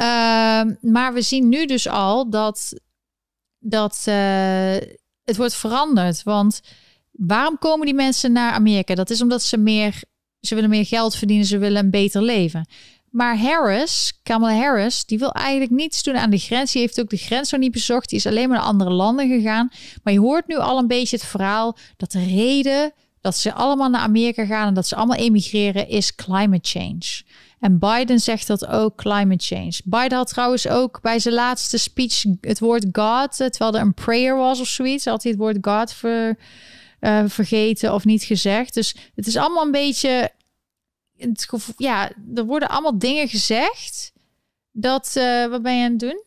Uh, 0.00 0.62
maar 0.80 1.12
we 1.12 1.22
zien 1.22 1.48
nu 1.48 1.66
dus 1.66 1.88
al 1.88 2.30
dat, 2.30 2.80
dat 3.58 4.04
uh, 4.08 4.76
het 5.24 5.36
wordt 5.36 5.54
veranderd. 5.54 6.22
Want 6.22 6.60
Waarom 7.18 7.58
komen 7.58 7.86
die 7.86 7.94
mensen 7.94 8.32
naar 8.32 8.52
Amerika? 8.52 8.94
Dat 8.94 9.10
is 9.10 9.22
omdat 9.22 9.42
ze 9.42 9.56
meer, 9.56 10.02
ze 10.40 10.54
willen 10.54 10.70
meer 10.70 10.86
geld 10.86 11.16
verdienen, 11.16 11.46
ze 11.46 11.58
willen 11.58 11.84
een 11.84 11.90
beter 11.90 12.22
leven. 12.22 12.68
Maar 13.10 13.38
Harris, 13.38 14.20
Kamala 14.22 14.56
Harris, 14.56 15.04
die 15.04 15.18
wil 15.18 15.32
eigenlijk 15.32 15.70
niets 15.70 16.02
doen 16.02 16.16
aan 16.16 16.30
de 16.30 16.38
grens. 16.38 16.72
Die 16.72 16.80
heeft 16.80 17.00
ook 17.00 17.10
de 17.10 17.16
grens 17.16 17.50
nog 17.50 17.60
niet 17.60 17.72
bezocht. 17.72 18.08
Die 18.08 18.18
is 18.18 18.26
alleen 18.26 18.48
maar 18.48 18.58
naar 18.58 18.66
andere 18.66 18.90
landen 18.90 19.28
gegaan. 19.28 19.70
Maar 20.02 20.12
je 20.12 20.20
hoort 20.20 20.46
nu 20.46 20.56
al 20.56 20.78
een 20.78 20.86
beetje 20.86 21.16
het 21.16 21.26
verhaal 21.26 21.76
dat 21.96 22.12
de 22.12 22.24
reden 22.24 22.92
dat 23.20 23.36
ze 23.36 23.52
allemaal 23.52 23.88
naar 23.88 24.00
Amerika 24.00 24.44
gaan 24.44 24.68
en 24.68 24.74
dat 24.74 24.86
ze 24.86 24.96
allemaal 24.96 25.16
emigreren 25.16 25.88
is 25.88 26.14
climate 26.14 26.68
change. 26.68 27.22
En 27.60 27.78
Biden 27.78 28.20
zegt 28.20 28.46
dat 28.46 28.66
ook 28.66 28.96
climate 28.96 29.44
change. 29.44 29.80
Biden 29.84 30.18
had 30.18 30.28
trouwens 30.28 30.68
ook 30.68 31.00
bij 31.00 31.18
zijn 31.18 31.34
laatste 31.34 31.78
speech 31.78 32.24
het 32.40 32.58
woord 32.58 32.86
God, 32.92 33.36
terwijl 33.36 33.74
er 33.74 33.80
een 33.80 33.94
prayer 33.94 34.36
was 34.36 34.60
of 34.60 34.66
zoiets, 34.66 35.04
had 35.04 35.22
hij 35.22 35.32
het 35.32 35.40
woord 35.40 35.58
God 35.60 35.92
voor 35.92 36.36
uh, 37.00 37.24
vergeten 37.26 37.94
of 37.94 38.04
niet 38.04 38.22
gezegd. 38.22 38.74
Dus 38.74 38.96
het 39.14 39.26
is 39.26 39.36
allemaal 39.36 39.64
een 39.64 39.70
beetje. 39.70 40.30
Het 41.16 41.46
gevoel, 41.48 41.74
ja, 41.78 42.10
er 42.34 42.44
worden 42.44 42.68
allemaal 42.68 42.98
dingen 42.98 43.28
gezegd. 43.28 44.12
Dat, 44.72 45.14
uh, 45.18 45.46
wat 45.46 45.62
ben 45.62 45.78
je 45.78 45.84
aan 45.84 45.90
het 45.90 46.00
doen? 46.00 46.24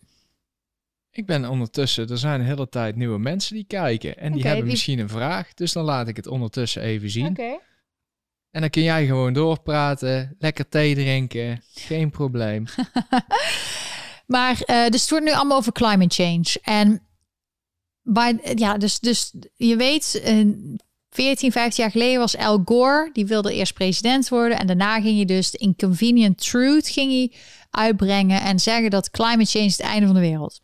Ik 1.12 1.26
ben 1.26 1.50
ondertussen, 1.50 2.10
er 2.10 2.18
zijn 2.18 2.40
de 2.40 2.46
hele 2.46 2.70
tijd 2.70 2.96
nieuwe 2.96 3.20
mensen 3.20 3.56
die 3.56 3.66
kijken. 3.68 4.18
En 4.18 4.32
die 4.32 4.48
hebben 4.48 4.66
misschien 4.66 5.00
een 5.00 5.10
vraag. 5.10 5.54
Dus 5.54 5.74
dan 5.74 5.84
laat 5.84 6.08
ik 6.08 6.16
het 6.16 6.28
ondertussen 6.28 6.82
even 6.82 7.10
zien. 7.10 7.28
Oké. 7.28 7.60
En 8.52 8.62
dan 8.62 8.70
kun 8.70 8.84
jij 8.84 9.06
gewoon 9.06 9.34
doorpraten, 9.34 10.36
lekker 10.40 10.70
thee 10.70 10.96
drinken, 10.96 11.62
geen 11.74 12.10
probleem. 12.10 12.66
maar 14.26 14.62
uh, 14.66 14.88
dus 14.88 15.02
het 15.02 15.10
wordt 15.10 15.26
nu 15.26 15.32
allemaal 15.32 15.58
over 15.58 15.72
climate 15.72 16.24
change. 16.24 16.60
En 16.62 17.02
ja, 18.56 18.78
dus, 18.78 19.00
dus 19.00 19.34
je 19.56 19.76
weet, 19.76 20.22
14, 21.10 21.52
15 21.52 21.84
jaar 21.84 21.92
geleden 21.92 22.20
was 22.20 22.38
Al 22.38 22.62
Gore, 22.66 23.10
die 23.14 23.26
wilde 23.26 23.54
eerst 23.54 23.74
president 23.74 24.30
worden. 24.30 24.60
En 24.60 24.68
daarna 24.68 25.02
ging 25.02 25.18
je 25.18 25.26
dus 25.26 25.52
de 25.52 25.58
Inconvenient 25.58 26.38
Truth 26.38 26.88
ging 26.88 27.12
hij 27.12 27.34
uitbrengen 27.70 28.42
en 28.42 28.60
zeggen 28.60 28.90
dat 28.90 29.10
climate 29.10 29.46
change 29.46 29.66
het 29.66 29.80
einde 29.80 30.06
van 30.06 30.16
de 30.16 30.22
wereld. 30.22 30.60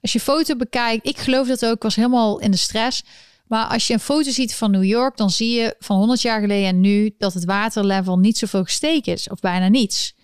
Als 0.00 0.12
je 0.12 0.20
foto 0.20 0.56
bekijkt, 0.56 1.06
ik 1.06 1.18
geloof 1.18 1.46
dat 1.46 1.66
ook, 1.66 1.82
was 1.82 1.96
helemaal 1.96 2.40
in 2.40 2.50
de 2.50 2.56
stress. 2.56 3.04
Maar 3.46 3.66
als 3.66 3.86
je 3.86 3.92
een 3.92 4.00
foto 4.00 4.30
ziet 4.30 4.54
van 4.54 4.70
New 4.70 4.84
York, 4.84 5.16
dan 5.16 5.30
zie 5.30 5.60
je 5.60 5.74
van 5.78 5.96
100 5.96 6.22
jaar 6.22 6.40
geleden 6.40 6.68
en 6.68 6.80
nu 6.80 7.14
dat 7.18 7.34
het 7.34 7.44
waterlevel 7.44 8.18
niet 8.18 8.38
zoveel 8.38 8.64
gestegen 8.64 9.12
is, 9.12 9.28
of 9.28 9.40
bijna 9.40 9.68
niets. 9.68 10.14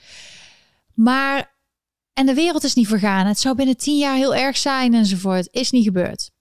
Maar, 0.95 1.57
en 2.13 2.27
de 2.27 2.35
wereld 2.35 2.65
is 2.65 2.75
niet 2.75 2.89
vergaan. 2.89 3.27
Het 3.27 3.41
zou 3.41 3.55
binnen 3.55 3.77
10 3.77 3.99
jaar 3.99 4.17
heel 4.17 4.35
erg 4.35 4.57
zijn 4.57 4.95
enzovoort. 4.95 5.49
Is 5.51 5.71
niet 5.71 5.85
gebeurd. 5.85 6.32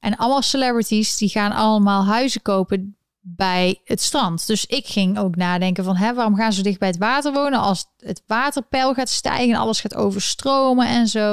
En 0.00 0.16
allemaal 0.16 0.42
celebrities 0.42 1.16
die 1.16 1.28
gaan 1.28 1.52
allemaal 1.52 2.04
huizen 2.04 2.42
kopen 2.42 2.96
bij 3.20 3.80
het 3.84 4.02
strand. 4.02 4.46
Dus 4.46 4.66
ik 4.66 4.86
ging 4.86 5.18
ook 5.18 5.36
nadenken 5.36 5.84
van, 5.84 5.96
hè, 5.96 6.14
waarom 6.14 6.36
gaan 6.36 6.52
ze 6.52 6.62
dicht 6.62 6.78
bij 6.78 6.88
het 6.88 6.98
water 6.98 7.32
wonen? 7.32 7.58
Als 7.58 7.86
het 7.98 8.22
waterpeil 8.26 8.94
gaat 8.94 9.08
stijgen 9.08 9.54
en 9.54 9.60
alles 9.60 9.80
gaat 9.80 9.94
overstromen 9.94 10.86
en 10.88 11.06
zo, 11.06 11.32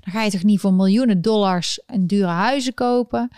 dan 0.00 0.12
ga 0.12 0.22
je 0.22 0.30
toch 0.30 0.42
niet 0.42 0.60
voor 0.60 0.72
miljoenen 0.72 1.22
dollars 1.22 1.80
een 1.86 2.06
dure 2.06 2.26
huizen 2.26 2.74
kopen. 2.74 3.30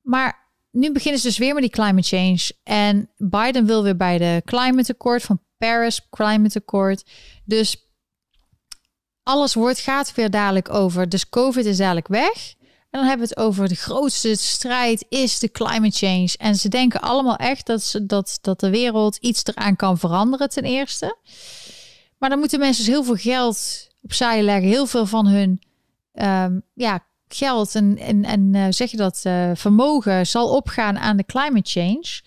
Maar 0.00 0.46
nu 0.70 0.92
beginnen 0.92 1.20
ze 1.20 1.26
dus 1.26 1.38
weer 1.38 1.54
met 1.54 1.62
die 1.62 1.72
climate 1.72 2.08
change. 2.08 2.50
En 2.62 3.10
Biden 3.16 3.66
wil 3.66 3.82
weer 3.82 3.96
bij 3.96 4.18
de 4.18 4.42
climate 4.44 4.92
accord 4.92 5.22
van 5.22 5.40
Paris 5.58 6.08
Climate 6.10 6.58
Accord. 6.58 7.04
Dus 7.44 7.86
alles 9.22 9.54
wordt, 9.54 9.78
gaat 9.78 10.14
weer 10.14 10.30
dadelijk 10.30 10.74
over. 10.74 11.08
Dus 11.08 11.28
COVID 11.28 11.64
is 11.64 11.76
dadelijk 11.76 12.08
weg. 12.08 12.54
En 12.90 12.98
dan 13.00 13.08
hebben 13.08 13.28
we 13.28 13.34
het 13.34 13.44
over 13.44 13.68
de 13.68 13.74
grootste 13.74 14.36
strijd 14.36 15.06
is 15.08 15.38
de 15.38 15.50
climate 15.50 15.96
change. 15.96 16.34
En 16.36 16.54
ze 16.54 16.68
denken 16.68 17.00
allemaal 17.00 17.36
echt 17.36 17.66
dat, 17.66 17.82
ze, 17.82 18.06
dat, 18.06 18.38
dat 18.40 18.60
de 18.60 18.70
wereld 18.70 19.16
iets 19.16 19.44
eraan 19.44 19.76
kan 19.76 19.98
veranderen 19.98 20.48
ten 20.48 20.64
eerste. 20.64 21.16
Maar 22.18 22.30
dan 22.30 22.38
moeten 22.38 22.58
mensen 22.58 22.84
dus 22.84 22.94
heel 22.94 23.04
veel 23.04 23.14
geld 23.14 23.88
opzij 24.02 24.42
leggen. 24.42 24.68
Heel 24.68 24.86
veel 24.86 25.06
van 25.06 25.26
hun 25.26 25.62
um, 26.14 26.62
ja, 26.74 27.06
geld 27.28 27.74
en, 27.74 27.98
en, 27.98 28.24
en 28.24 28.54
uh, 28.54 28.66
zeg 28.70 28.90
je 28.90 28.96
dat, 28.96 29.22
uh, 29.26 29.50
vermogen 29.54 30.26
zal 30.26 30.56
opgaan 30.56 30.98
aan 30.98 31.16
de 31.16 31.24
climate 31.24 31.70
change. 31.70 32.22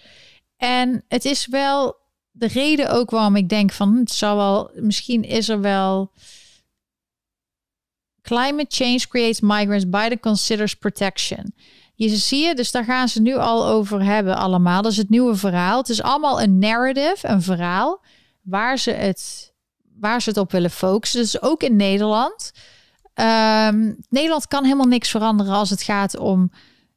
En 0.57 1.03
het 1.07 1.25
is 1.25 1.47
wel 1.47 1.95
de 2.31 2.47
reden 2.47 2.89
ook 2.89 3.09
waarom 3.09 3.35
ik 3.35 3.49
denk 3.49 3.71
van 3.71 3.95
het 3.95 4.11
zou 4.11 4.37
wel, 4.37 4.71
misschien 4.73 5.23
is 5.23 5.49
er 5.49 5.61
wel 5.61 6.11
Climate 8.21 8.75
change 8.75 9.07
creates 9.07 9.39
migrants. 9.39 9.89
Biden 9.89 10.19
considers 10.19 10.75
protection. 10.75 11.53
Je 11.95 12.09
zie 12.09 12.45
je, 12.45 12.55
dus 12.55 12.71
daar 12.71 12.83
gaan 12.83 13.07
ze 13.07 13.21
nu 13.21 13.35
al 13.35 13.67
over 13.67 14.03
hebben 14.03 14.37
allemaal. 14.37 14.81
Dat 14.81 14.91
is 14.91 14.97
het 14.97 15.09
nieuwe 15.09 15.35
verhaal. 15.35 15.77
Het 15.77 15.89
is 15.89 16.01
allemaal 16.01 16.41
een 16.41 16.57
narrative, 16.57 17.27
een 17.27 17.41
verhaal 17.41 18.01
waar 18.41 18.77
ze 18.77 18.91
het, 18.91 19.53
waar 19.99 20.21
ze 20.21 20.29
het 20.29 20.37
op 20.37 20.51
willen 20.51 20.71
focussen. 20.71 21.21
Dus 21.21 21.41
ook 21.41 21.63
in 21.63 21.75
Nederland. 21.75 22.51
Um, 23.15 23.97
Nederland 24.09 24.47
kan 24.47 24.63
helemaal 24.63 24.85
niks 24.85 25.09
veranderen 25.09 25.53
als 25.53 25.69
het 25.69 25.81
gaat 25.81 26.17
om 26.17 26.51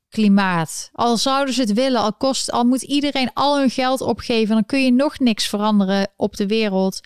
klimaat. 0.08 0.90
Al 0.92 1.16
zouden 1.16 1.54
ze 1.54 1.60
het 1.60 1.72
willen, 1.72 2.00
al 2.00 2.12
kost, 2.12 2.50
al 2.50 2.64
moet 2.64 2.82
iedereen 2.82 3.30
al 3.32 3.58
hun 3.58 3.70
geld 3.70 4.00
opgeven, 4.00 4.54
dan 4.54 4.66
kun 4.66 4.84
je 4.84 4.92
nog 4.92 5.18
niks 5.18 5.46
veranderen 5.48 6.10
op 6.16 6.36
de 6.36 6.46
wereld. 6.46 7.00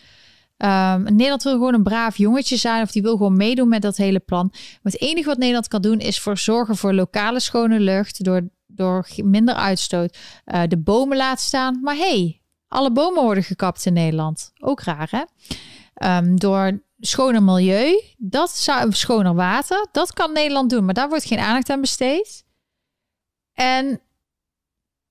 Um, 0.58 1.02
Nederland 1.02 1.42
wil 1.42 1.52
gewoon 1.52 1.74
een 1.74 1.82
braaf 1.82 2.16
jongetje 2.16 2.56
zijn 2.56 2.82
of 2.82 2.90
die 2.90 3.02
wil 3.02 3.16
gewoon 3.16 3.36
meedoen 3.36 3.68
met 3.68 3.82
dat 3.82 3.96
hele 3.96 4.18
plan. 4.18 4.48
Maar 4.52 4.92
het 4.92 5.00
enige 5.00 5.28
wat 5.28 5.38
Nederland 5.38 5.68
kan 5.68 5.82
doen 5.82 5.98
is 5.98 6.20
voor 6.20 6.38
zorgen 6.38 6.76
voor 6.76 6.94
lokale 6.94 7.40
schone 7.40 7.80
lucht 7.80 8.24
door, 8.24 8.48
door 8.66 9.08
minder 9.16 9.54
uitstoot. 9.54 10.16
Uh, 10.46 10.62
de 10.68 10.78
bomen 10.78 11.16
laten 11.16 11.44
staan. 11.44 11.80
Maar 11.82 11.96
hey, 11.96 12.40
alle 12.68 12.92
bomen 12.92 13.22
worden 13.22 13.44
gekapt 13.44 13.86
in 13.86 13.92
Nederland. 13.92 14.52
Ook 14.58 14.82
raar 14.82 15.08
hè? 15.10 15.22
Um, 16.18 16.38
door 16.38 16.82
schoner 17.00 17.42
milieu, 17.42 18.02
dat 18.16 18.50
zou 18.50 18.92
schoner 18.92 19.34
water, 19.34 19.86
dat 19.92 20.12
kan 20.12 20.32
Nederland 20.32 20.70
doen, 20.70 20.84
maar 20.84 20.94
daar 20.94 21.08
wordt 21.08 21.24
geen 21.24 21.38
aandacht 21.38 21.70
aan 21.70 21.80
besteed. 21.80 22.44
En 23.52 24.00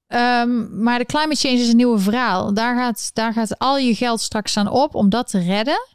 Um, 0.08 0.82
maar 0.84 0.99
de 0.99 1.05
climate 1.05 1.36
change 1.36 1.60
is 1.60 1.70
een 1.70 1.76
nieuwe 1.76 1.99
verhaal. 1.99 2.53
Daar 2.53 2.76
gaat, 2.76 3.10
daar 3.14 3.34
gaat 3.34 3.60
al 3.60 3.78
je 3.78 3.95
geld 3.95 4.22
straks 4.22 4.58
aan 4.58 4.70
op 4.70 4.95
om 4.95 5.10
dat 5.10 5.30
te 5.30 5.39
redden. 5.39 5.88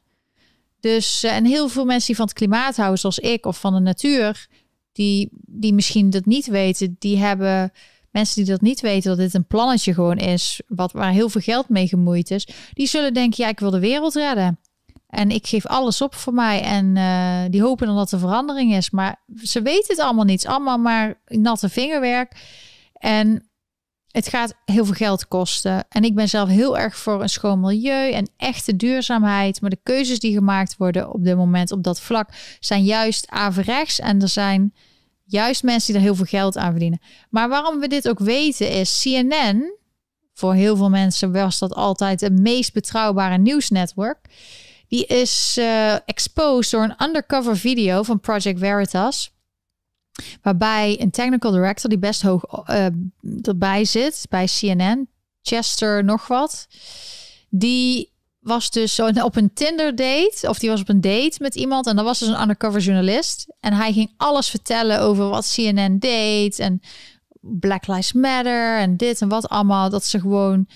Dus, 0.80 1.24
uh, 1.24 1.36
en 1.36 1.44
heel 1.44 1.68
veel 1.68 1.84
mensen 1.84 2.06
die 2.06 2.16
van 2.16 2.24
het 2.24 2.34
klimaat 2.34 2.76
houden, 2.76 2.98
zoals 2.98 3.18
ik, 3.18 3.46
of 3.46 3.60
van 3.60 3.74
de 3.74 3.80
natuur, 3.80 4.46
die, 4.92 5.28
die 5.32 5.74
misschien 5.74 6.10
dat 6.10 6.24
niet 6.24 6.46
weten, 6.46 6.96
die 6.98 7.18
hebben 7.18 7.72
mensen 8.10 8.44
die 8.44 8.52
dat 8.52 8.60
niet 8.60 8.80
weten, 8.80 9.10
dat 9.10 9.18
dit 9.18 9.34
een 9.34 9.46
plannetje 9.46 9.94
gewoon 9.94 10.18
is, 10.18 10.60
wat, 10.68 10.92
waar 10.92 11.12
heel 11.12 11.28
veel 11.28 11.40
geld 11.40 11.68
mee 11.68 11.88
gemoeid 11.88 12.30
is, 12.30 12.48
die 12.72 12.86
zullen 12.86 13.14
denken, 13.14 13.44
ja, 13.44 13.50
ik 13.50 13.60
wil 13.60 13.70
de 13.70 13.78
wereld 13.78 14.14
redden. 14.14 14.58
En 15.08 15.30
ik 15.30 15.46
geef 15.46 15.66
alles 15.66 16.02
op 16.02 16.14
voor 16.14 16.34
mij. 16.34 16.62
En 16.62 16.96
uh, 16.96 17.50
die 17.50 17.62
hopen 17.62 17.86
dan 17.86 17.96
dat 17.96 18.12
er 18.12 18.18
verandering 18.18 18.74
is. 18.74 18.90
Maar 18.90 19.22
ze 19.42 19.62
weten 19.62 19.94
het 19.94 20.04
allemaal 20.04 20.24
niet. 20.24 20.46
allemaal 20.46 20.78
maar 20.78 21.20
natte 21.24 21.68
vingerwerk. 21.68 22.36
En 22.92 23.50
het 24.12 24.28
gaat 24.28 24.54
heel 24.64 24.84
veel 24.84 24.94
geld 24.94 25.28
kosten. 25.28 25.84
En 25.88 26.04
ik 26.04 26.14
ben 26.14 26.28
zelf 26.28 26.48
heel 26.48 26.78
erg 26.78 26.96
voor 26.96 27.22
een 27.22 27.28
schoon 27.28 27.60
milieu 27.60 28.12
en 28.12 28.30
echte 28.36 28.76
duurzaamheid. 28.76 29.60
Maar 29.60 29.70
de 29.70 29.80
keuzes 29.82 30.18
die 30.18 30.32
gemaakt 30.32 30.76
worden 30.76 31.12
op 31.12 31.24
dit 31.24 31.36
moment 31.36 31.72
op 31.72 31.82
dat 31.82 32.00
vlak 32.00 32.28
zijn 32.60 32.84
juist 32.84 33.28
averechts. 33.28 34.00
En 34.00 34.22
er 34.22 34.28
zijn 34.28 34.74
juist 35.24 35.62
mensen 35.62 35.92
die 35.92 35.96
er 35.96 36.06
heel 36.06 36.16
veel 36.16 36.40
geld 36.40 36.56
aan 36.56 36.70
verdienen. 36.70 37.00
Maar 37.30 37.48
waarom 37.48 37.80
we 37.80 37.88
dit 37.88 38.08
ook 38.08 38.18
weten 38.18 38.70
is 38.70 39.00
CNN 39.02 39.80
voor 40.34 40.54
heel 40.54 40.76
veel 40.76 40.90
mensen 40.90 41.32
was 41.32 41.58
dat 41.58 41.74
altijd 41.74 42.20
het 42.20 42.40
meest 42.40 42.72
betrouwbare 42.72 43.38
nieuwsnetwerk. 43.38 44.18
Die 44.88 45.06
is 45.06 45.56
uh, 45.58 45.94
exposed 45.94 46.70
door 46.70 46.82
een 46.82 47.02
undercover 47.06 47.56
video 47.56 48.02
van 48.02 48.20
Project 48.20 48.58
Veritas. 48.58 49.32
Waarbij 50.42 51.00
een 51.00 51.10
technical 51.10 51.50
director 51.50 51.90
die 51.90 51.98
best 51.98 52.22
hoog 52.22 52.68
uh, 52.68 52.86
erbij 53.42 53.84
zit 53.84 54.26
bij 54.28 54.46
CNN, 54.46 55.08
Chester 55.42 56.04
nog 56.04 56.26
wat. 56.26 56.66
Die 57.48 58.12
was 58.38 58.70
dus 58.70 59.00
op 59.00 59.36
een 59.36 59.52
Tinder 59.52 59.96
date, 59.96 60.48
of 60.48 60.58
die 60.58 60.70
was 60.70 60.80
op 60.80 60.88
een 60.88 61.00
date 61.00 61.36
met 61.38 61.54
iemand 61.54 61.86
en 61.86 61.96
dan 61.96 62.04
was 62.04 62.18
dus 62.18 62.28
een 62.28 62.40
undercover 62.40 62.80
journalist. 62.80 63.46
En 63.60 63.72
hij 63.72 63.92
ging 63.92 64.14
alles 64.16 64.48
vertellen 64.48 65.00
over 65.00 65.28
wat 65.28 65.52
CNN 65.54 65.98
deed 65.98 66.58
en 66.58 66.80
Black 67.40 67.86
Lives 67.86 68.12
Matter 68.12 68.78
en 68.78 68.96
dit 68.96 69.20
en 69.20 69.28
wat 69.28 69.48
allemaal. 69.48 69.90
Dat 69.90 70.04
ze 70.04 70.20
gewoon 70.20 70.66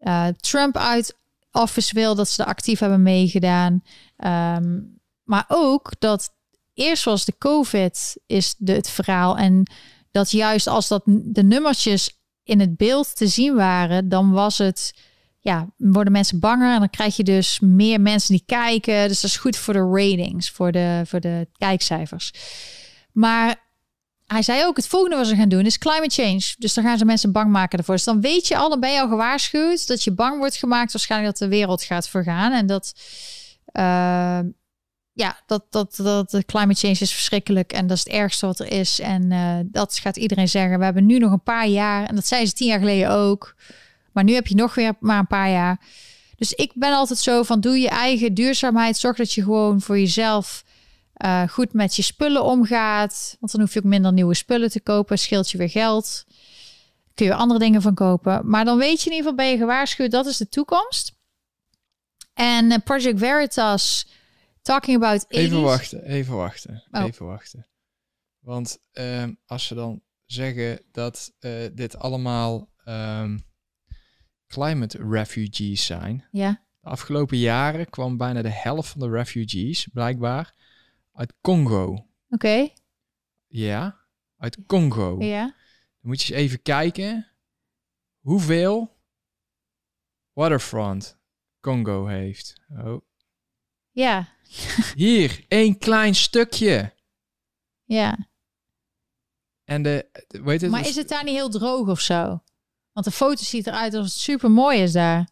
uh, 0.00 0.26
Trump 0.40 0.76
uit 0.76 1.16
office 1.52 1.94
wil, 1.94 2.14
dat 2.14 2.28
ze 2.28 2.42
er 2.42 2.48
actief 2.48 2.78
hebben 2.78 3.02
meegedaan. 3.02 3.82
Um, 4.56 5.00
maar 5.22 5.44
ook 5.48 5.92
dat 5.98 6.36
eerst 6.78 7.04
was 7.04 7.24
de 7.24 7.34
COVID 7.38 8.16
is 8.26 8.54
de, 8.58 8.72
het 8.72 8.90
verhaal 8.90 9.36
en 9.36 9.70
dat 10.10 10.30
juist 10.30 10.66
als 10.66 10.88
dat 10.88 11.02
de 11.06 11.42
nummertjes 11.42 12.20
in 12.42 12.60
het 12.60 12.76
beeld 12.76 13.16
te 13.16 13.26
zien 13.26 13.54
waren, 13.54 14.08
dan 14.08 14.30
was 14.30 14.58
het 14.58 14.94
ja, 15.40 15.66
worden 15.76 16.12
mensen 16.12 16.40
banger 16.40 16.72
en 16.72 16.78
dan 16.78 16.90
krijg 16.90 17.16
je 17.16 17.24
dus 17.24 17.60
meer 17.60 18.00
mensen 18.00 18.34
die 18.34 18.42
kijken. 18.46 19.08
Dus 19.08 19.20
dat 19.20 19.30
is 19.30 19.36
goed 19.36 19.56
voor 19.56 19.74
de 19.74 19.88
ratings, 19.92 20.50
voor 20.50 20.72
de, 20.72 21.02
voor 21.06 21.20
de 21.20 21.48
kijkcijfers. 21.58 22.32
Maar 23.12 23.66
hij 24.26 24.42
zei 24.42 24.64
ook, 24.64 24.76
het 24.76 24.86
volgende 24.86 25.16
wat 25.16 25.26
ze 25.26 25.36
gaan 25.36 25.48
doen 25.48 25.66
is 25.66 25.78
climate 25.78 26.22
change. 26.22 26.54
Dus 26.58 26.74
dan 26.74 26.84
gaan 26.84 26.98
ze 26.98 27.04
mensen 27.04 27.32
bang 27.32 27.50
maken 27.50 27.78
ervoor. 27.78 27.94
Dus 27.94 28.04
dan 28.04 28.20
weet 28.20 28.48
je 28.48 28.56
al, 28.56 28.80
dan 28.80 28.90
al 29.00 29.08
gewaarschuwd 29.08 29.86
dat 29.86 30.04
je 30.04 30.12
bang 30.12 30.38
wordt 30.38 30.56
gemaakt 30.56 30.92
waarschijnlijk 30.92 31.38
dat 31.38 31.48
de 31.48 31.56
wereld 31.56 31.82
gaat 31.82 32.08
vergaan. 32.08 32.52
En 32.52 32.66
dat, 32.66 32.92
uh, 33.72 34.38
ja, 35.18 35.40
dat, 35.46 35.64
dat, 35.70 35.96
dat 35.96 36.30
de 36.30 36.44
climate 36.44 36.80
change 36.80 36.98
is 37.00 37.12
verschrikkelijk 37.12 37.72
en 37.72 37.86
dat 37.86 37.96
is 37.96 38.04
het 38.04 38.12
ergste 38.12 38.46
wat 38.46 38.58
er 38.58 38.72
is. 38.72 39.00
En 39.00 39.30
uh, 39.30 39.58
dat 39.64 39.98
gaat 39.98 40.16
iedereen 40.16 40.48
zeggen. 40.48 40.78
We 40.78 40.84
hebben 40.84 41.06
nu 41.06 41.18
nog 41.18 41.32
een 41.32 41.42
paar 41.42 41.66
jaar, 41.66 42.06
en 42.06 42.14
dat 42.14 42.26
zei 42.26 42.46
ze 42.46 42.52
tien 42.52 42.68
jaar 42.68 42.78
geleden 42.78 43.10
ook. 43.10 43.54
Maar 44.12 44.24
nu 44.24 44.34
heb 44.34 44.46
je 44.46 44.54
nog 44.54 44.74
weer 44.74 44.94
maar 45.00 45.18
een 45.18 45.26
paar 45.26 45.50
jaar. 45.50 45.80
Dus 46.36 46.52
ik 46.52 46.72
ben 46.74 46.92
altijd 46.92 47.18
zo 47.18 47.42
van 47.42 47.60
doe 47.60 47.78
je 47.78 47.88
eigen 47.88 48.34
duurzaamheid. 48.34 48.96
Zorg 48.96 49.16
dat 49.16 49.32
je 49.32 49.42
gewoon 49.42 49.80
voor 49.80 49.98
jezelf 49.98 50.64
uh, 51.24 51.48
goed 51.48 51.72
met 51.72 51.96
je 51.96 52.02
spullen 52.02 52.44
omgaat. 52.44 53.36
Want 53.40 53.52
dan 53.52 53.60
hoef 53.60 53.72
je 53.72 53.78
ook 53.78 53.84
minder 53.84 54.12
nieuwe 54.12 54.34
spullen 54.34 54.70
te 54.70 54.80
kopen. 54.80 55.18
Scheelt 55.18 55.50
je 55.50 55.58
weer 55.58 55.70
geld. 55.70 56.24
Kun 57.14 57.26
je 57.26 57.34
andere 57.34 57.58
dingen 57.58 57.82
van 57.82 57.94
kopen. 57.94 58.40
Maar 58.44 58.64
dan 58.64 58.78
weet 58.78 59.02
je 59.02 59.10
in 59.10 59.16
ieder 59.16 59.30
geval 59.30 59.44
ben 59.44 59.52
je 59.52 59.56
gewaarschuwd. 59.56 60.10
Dat 60.10 60.26
is 60.26 60.36
de 60.36 60.48
toekomst. 60.48 61.12
En 62.34 62.82
Project 62.82 63.18
Veritas 63.18 64.06
talking 64.68 64.96
about. 64.96 65.24
Even 65.28 65.62
wachten, 65.62 66.04
even 66.04 66.36
wachten, 66.36 66.82
oh. 66.90 67.04
even 67.04 67.26
wachten. 67.26 67.66
Want 68.38 68.78
uh, 68.92 69.24
als 69.46 69.66
ze 69.66 69.74
dan 69.74 70.02
zeggen 70.24 70.80
dat 70.92 71.34
uh, 71.40 71.66
dit 71.72 71.96
allemaal 71.96 72.72
um, 72.84 73.40
climate 74.46 74.98
refugees 75.10 75.86
zijn. 75.86 76.24
Ja. 76.30 76.66
De 76.80 76.88
afgelopen 76.88 77.38
jaren 77.38 77.90
kwam 77.90 78.16
bijna 78.16 78.42
de 78.42 78.52
helft 78.52 78.88
van 78.88 79.00
de 79.00 79.10
refugees 79.10 79.88
blijkbaar 79.92 80.54
uit 81.12 81.34
Congo. 81.40 82.06
Oké. 82.28 82.68
Ja, 83.46 83.98
uit 84.36 84.58
Congo. 84.66 85.24
Ja. 85.24 85.42
Dan 85.42 85.54
moet 86.00 86.22
je 86.22 86.34
eens 86.34 86.42
even 86.42 86.62
kijken 86.62 87.26
hoeveel 88.18 88.96
waterfront 90.32 91.18
Congo 91.60 92.06
heeft. 92.06 92.60
Oh. 92.68 93.00
Ja. 93.90 94.36
Hier, 94.94 95.44
één 95.48 95.78
klein 95.78 96.14
stukje. 96.14 96.92
Ja. 97.84 98.28
En 99.64 99.82
de, 99.82 100.06
weet 100.28 100.60
het, 100.60 100.70
maar 100.70 100.86
is 100.88 100.96
het 100.96 101.08
daar 101.08 101.24
niet 101.24 101.34
heel 101.34 101.48
droog 101.50 101.88
of 101.88 102.00
zo? 102.00 102.42
Want 102.92 103.06
de 103.06 103.10
foto 103.12 103.42
ziet 103.42 103.66
eruit 103.66 103.94
alsof 103.94 104.12
het 104.12 104.20
super 104.22 104.50
mooi 104.50 104.78
is 104.82 104.92
daar. 104.92 105.28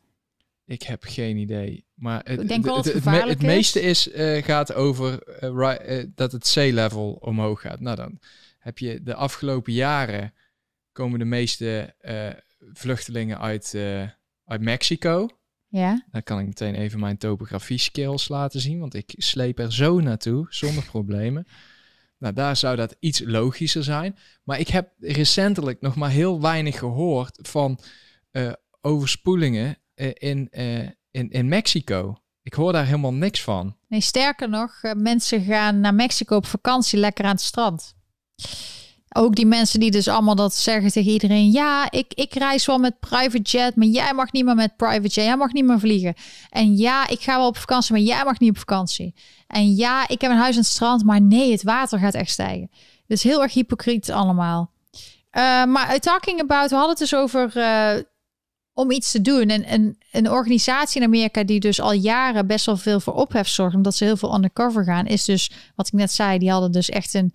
Ik 0.65 0.83
heb 0.83 1.03
geen 1.05 1.37
idee. 1.37 1.87
Maar 1.95 2.21
het, 2.25 2.41
Ik 2.41 2.49
denk 2.49 2.65
wel 2.65 2.77
het, 2.77 2.85
het, 2.85 2.95
het 2.95 3.05
me- 3.05 3.11
gevaarlijk 3.11 3.41
het 3.41 3.49
is. 3.49 3.55
meeste 3.55 3.81
is, 3.81 4.11
eh, 4.11 4.45
gaat 4.45 4.73
over 4.75 5.23
eh, 5.23 5.99
eh, 6.01 6.09
dat 6.15 6.33
het 6.33 6.47
zeelevel 6.47 7.13
omhoog 7.13 7.61
gaat. 7.61 7.81
Nou, 7.81 7.97
dan 7.97 8.19
heb 8.59 8.79
je 8.79 9.03
de 9.03 9.15
afgelopen 9.15 9.73
jaren 9.73 10.35
komen 10.93 11.19
de 11.19 11.25
meeste 11.25 11.95
vluchtelingen 12.73 13.41
uit, 13.41 13.75
uit 14.45 14.61
Mexico. 14.61 15.29
Ja. 15.69 16.07
Dan 16.11 16.23
kan 16.23 16.39
ik 16.39 16.47
meteen 16.47 16.75
even 16.75 17.01
mijn 17.01 17.19
topografie 17.19 17.79
skills 17.79 18.29
laten 18.29 18.61
zien, 18.61 18.79
want 18.79 18.95
ik 18.95 19.15
sleep 19.17 19.59
er 19.59 19.73
zo 19.73 20.01
naartoe 20.01 20.47
zonder 20.49 20.85
problemen. 20.95 21.47
Nou, 22.19 22.35
daar 22.35 22.57
zou 22.57 22.77
dat 22.77 22.97
iets 22.99 23.23
logischer 23.25 23.85
zijn. 23.85 24.17
Maar 24.43 24.59
ik 24.61 24.69
heb 24.69 24.93
recentelijk 24.99 25.81
nog 25.81 25.97
maar 25.97 26.11
heel 26.11 26.41
weinig 26.41 26.79
gehoord 26.79 27.39
van 27.43 27.79
eh, 28.31 28.53
overspoelingen 28.81 29.79
eh, 29.95 30.11
in, 30.15 30.49
eh, 30.51 30.83
in, 31.11 31.31
in 31.31 31.49
Mexico. 31.49 32.21
Ik 32.43 32.55
hoor 32.55 32.73
daar 32.73 32.85
helemaal 32.85 33.15
niks 33.15 33.43
van. 33.43 33.77
Nee, 33.89 34.01
sterker 34.01 34.49
nog, 34.49 34.81
mensen 34.97 35.45
gaan 35.45 35.81
naar 35.81 35.95
Mexico 35.95 36.37
op 36.37 36.47
vakantie 36.47 36.99
lekker 36.99 37.25
aan 37.25 37.31
het 37.31 37.41
strand. 37.41 37.95
Ook 39.17 39.35
die 39.35 39.47
mensen 39.47 39.81
die 39.81 39.91
dus 39.91 40.09
allemaal 40.09 40.35
dat 40.35 40.55
zeggen 40.55 40.91
tegen 40.91 41.13
iedereen. 41.13 41.51
Ja, 41.51 41.91
ik, 41.91 42.07
ik 42.15 42.35
reis 42.35 42.67
wel 42.67 42.79
met 42.79 43.01
private 43.01 43.43
jet, 43.43 43.77
maar 43.77 43.87
jij 43.87 44.13
mag 44.13 44.33
niet 44.33 44.45
meer 44.45 44.55
met 44.55 44.77
private 44.77 45.09
jet. 45.09 45.25
Jij 45.25 45.37
mag 45.37 45.53
niet 45.53 45.65
meer 45.65 45.81
vliegen. 45.81 46.15
En 46.51 46.77
ja, 46.77 47.09
ik 47.09 47.21
ga 47.21 47.37
wel 47.37 47.47
op 47.47 47.57
vakantie, 47.57 47.93
maar 47.93 48.03
jij 48.03 48.25
mag 48.25 48.39
niet 48.39 48.51
op 48.51 48.59
vakantie. 48.59 49.15
En 49.47 49.75
ja, 49.75 50.09
ik 50.09 50.21
heb 50.21 50.31
een 50.31 50.37
huis 50.37 50.55
aan 50.55 50.61
het 50.61 50.71
strand, 50.71 51.05
maar 51.05 51.21
nee, 51.21 51.53
het 51.53 51.63
water 51.63 51.99
gaat 51.99 52.15
echt 52.15 52.31
stijgen. 52.31 52.71
Dus 53.07 53.23
heel 53.23 53.43
erg 53.43 53.53
hypocriet 53.53 54.11
allemaal. 54.11 54.71
Uh, 55.33 55.65
maar 55.65 55.99
talking 55.99 56.41
about, 56.41 56.71
we 56.71 56.77
hadden 56.77 56.91
het 56.91 56.99
dus 56.99 57.15
over 57.15 57.53
uh, 57.57 58.03
om 58.73 58.91
iets 58.91 59.11
te 59.11 59.21
doen. 59.21 59.49
En, 59.49 59.65
en 59.65 59.99
een 60.11 60.31
organisatie 60.31 61.01
in 61.01 61.07
Amerika 61.07 61.45
die 61.45 61.61
dus 61.61 61.81
al 61.81 61.93
jaren 61.93 62.47
best 62.47 62.67
wel 62.67 62.77
veel 62.77 63.01
voor 63.01 63.15
ophef 63.15 63.49
zorgt, 63.49 63.75
omdat 63.75 63.95
ze 63.95 64.05
heel 64.05 64.17
veel 64.17 64.35
undercover 64.35 64.85
gaan, 64.85 65.07
is 65.07 65.25
dus, 65.25 65.51
wat 65.75 65.87
ik 65.87 65.93
net 65.93 66.13
zei, 66.13 66.39
die 66.39 66.51
hadden 66.51 66.73
dus 66.73 66.89
echt 66.89 67.15
een, 67.15 67.33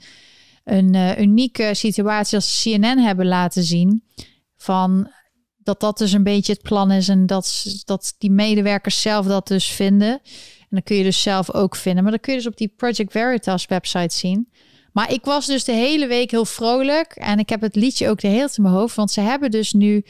een 0.63 0.93
uh, 0.93 1.19
unieke 1.19 1.73
situatie 1.73 2.35
als 2.35 2.61
CNN 2.61 2.99
hebben 2.99 3.27
laten 3.27 3.63
zien. 3.63 4.03
Van 4.57 5.11
dat 5.57 5.79
dat 5.79 5.97
dus 5.97 6.11
een 6.11 6.23
beetje 6.23 6.53
het 6.53 6.61
plan 6.61 6.91
is 6.91 7.07
en 7.07 7.25
dat, 7.25 7.65
dat 7.85 8.15
die 8.17 8.31
medewerkers 8.31 9.01
zelf 9.01 9.25
dat 9.25 9.47
dus 9.47 9.65
vinden. 9.65 10.11
En 10.59 10.67
dan 10.69 10.83
kun 10.83 10.95
je 10.95 11.03
dus 11.03 11.21
zelf 11.21 11.53
ook 11.53 11.75
vinden. 11.75 12.03
Maar 12.03 12.11
dan 12.11 12.21
kun 12.21 12.33
je 12.33 12.39
dus 12.39 12.47
op 12.47 12.57
die 12.57 12.73
Project 12.77 13.11
Veritas 13.11 13.65
website 13.65 14.15
zien. 14.15 14.51
Maar 14.91 15.11
ik 15.13 15.25
was 15.25 15.45
dus 15.45 15.63
de 15.63 15.71
hele 15.71 16.07
week 16.07 16.31
heel 16.31 16.45
vrolijk. 16.45 17.11
En 17.15 17.39
ik 17.39 17.49
heb 17.49 17.61
het 17.61 17.75
liedje 17.75 18.09
ook 18.09 18.19
de 18.19 18.27
hele 18.27 18.39
tijd 18.39 18.57
in 18.57 18.63
mijn 18.63 18.75
hoofd. 18.75 18.95
Want 18.95 19.11
ze 19.11 19.21
hebben 19.21 19.51
dus 19.51 19.73
nu 19.73 20.05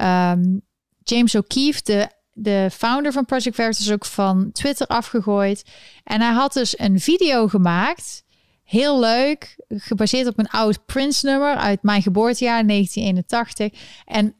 um, 0.00 0.60
James 1.02 1.34
O'Keefe, 1.34 1.80
de, 1.82 2.08
de 2.32 2.68
founder 2.72 3.12
van 3.12 3.24
Project 3.24 3.54
Veritas, 3.54 3.92
ook 3.92 4.04
van 4.04 4.52
Twitter 4.52 4.86
afgegooid. 4.86 5.64
En 6.04 6.20
hij 6.20 6.32
had 6.32 6.52
dus 6.52 6.78
een 6.78 7.00
video 7.00 7.48
gemaakt. 7.48 8.24
Heel 8.68 9.00
leuk. 9.00 9.56
Gebaseerd 9.68 10.26
op 10.26 10.38
een 10.38 10.48
oud 10.48 10.86
Prince 10.86 11.26
nummer 11.26 11.56
uit 11.56 11.82
mijn 11.82 12.02
geboortejaar 12.02 12.66
1981. 12.66 13.80
En 14.04 14.34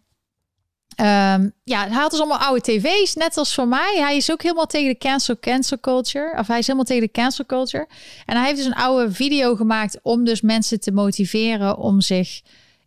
Um, 1.00 1.52
ja, 1.64 1.86
hij 1.86 1.96
had 1.96 2.10
dus 2.10 2.20
allemaal 2.20 2.38
oude 2.38 2.60
tv's, 2.60 3.14
net 3.14 3.36
als 3.36 3.54
voor 3.54 3.68
mij. 3.68 3.94
Hij 3.98 4.16
is 4.16 4.30
ook 4.32 4.42
helemaal 4.42 4.66
tegen 4.66 4.88
de 4.88 4.98
cancel, 4.98 5.38
cancel 5.38 5.80
culture. 5.80 6.38
Of 6.38 6.46
hij 6.46 6.58
is 6.58 6.66
helemaal 6.66 6.86
tegen 6.86 7.02
de 7.02 7.10
cancel 7.10 7.46
culture. 7.46 7.88
En 8.26 8.36
hij 8.36 8.44
heeft 8.44 8.56
dus 8.56 8.66
een 8.66 8.74
oude 8.74 9.12
video 9.12 9.54
gemaakt 9.54 9.98
om 10.02 10.24
dus 10.24 10.40
mensen 10.40 10.80
te 10.80 10.92
motiveren 10.92 11.76
om 11.76 12.00
zich 12.00 12.40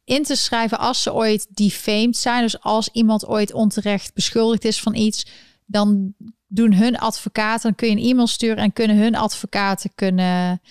in 0.03 0.23
te 0.23 0.35
schrijven 0.35 0.79
als 0.79 1.01
ze 1.01 1.13
ooit 1.13 1.47
defamed 1.49 2.17
zijn. 2.17 2.41
Dus 2.41 2.61
als 2.61 2.89
iemand 2.91 3.27
ooit 3.27 3.53
onterecht 3.53 4.13
beschuldigd 4.13 4.65
is 4.65 4.81
van 4.81 4.95
iets, 4.95 5.25
dan 5.65 6.13
doen 6.47 6.73
hun 6.73 6.97
advocaten, 6.97 7.61
dan 7.61 7.75
kun 7.75 7.87
je 7.89 7.95
een 7.95 8.09
e-mail 8.09 8.27
sturen 8.27 8.57
en 8.63 8.73
kunnen 8.73 8.97
hun 8.97 9.15
advocaten 9.15 9.91
kunnen 9.95 10.61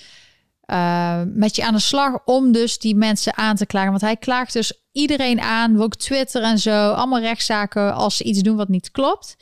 uh, 0.70 1.22
met 1.26 1.56
je 1.56 1.64
aan 1.64 1.74
de 1.74 1.80
slag 1.80 2.24
om 2.24 2.52
dus 2.52 2.78
die 2.78 2.96
mensen 2.96 3.36
aan 3.36 3.56
te 3.56 3.66
klagen. 3.66 3.90
Want 3.90 4.02
hij 4.02 4.16
klaagt 4.16 4.52
dus 4.52 4.82
iedereen 4.92 5.40
aan, 5.40 5.82
ook 5.82 5.96
Twitter 5.96 6.42
en 6.42 6.58
zo, 6.58 6.90
allemaal 6.90 7.20
rechtszaken 7.20 7.94
als 7.94 8.16
ze 8.16 8.24
iets 8.24 8.40
doen 8.40 8.56
wat 8.56 8.68
niet 8.68 8.90
klopt. 8.90 9.36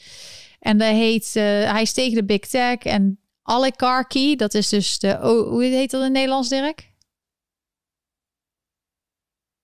En 0.59 0.79
dat 0.79 0.89
heet, 0.89 1.27
uh, 1.27 1.43
hij 1.43 1.83
is 1.83 1.93
tegen 1.93 2.15
de 2.15 2.25
big 2.25 2.41
tech 2.41 2.79
en 2.79 3.21
oligarchy, 3.43 4.37
dat 4.37 4.55
is 4.55 4.69
dus 4.69 4.99
de, 4.99 5.19
oh, 5.23 5.49
hoe 5.49 5.65
heet 5.65 5.91
dat 5.91 6.05
in 6.05 6.13
Nederlands, 6.13 6.49
Dirk? 6.49 6.93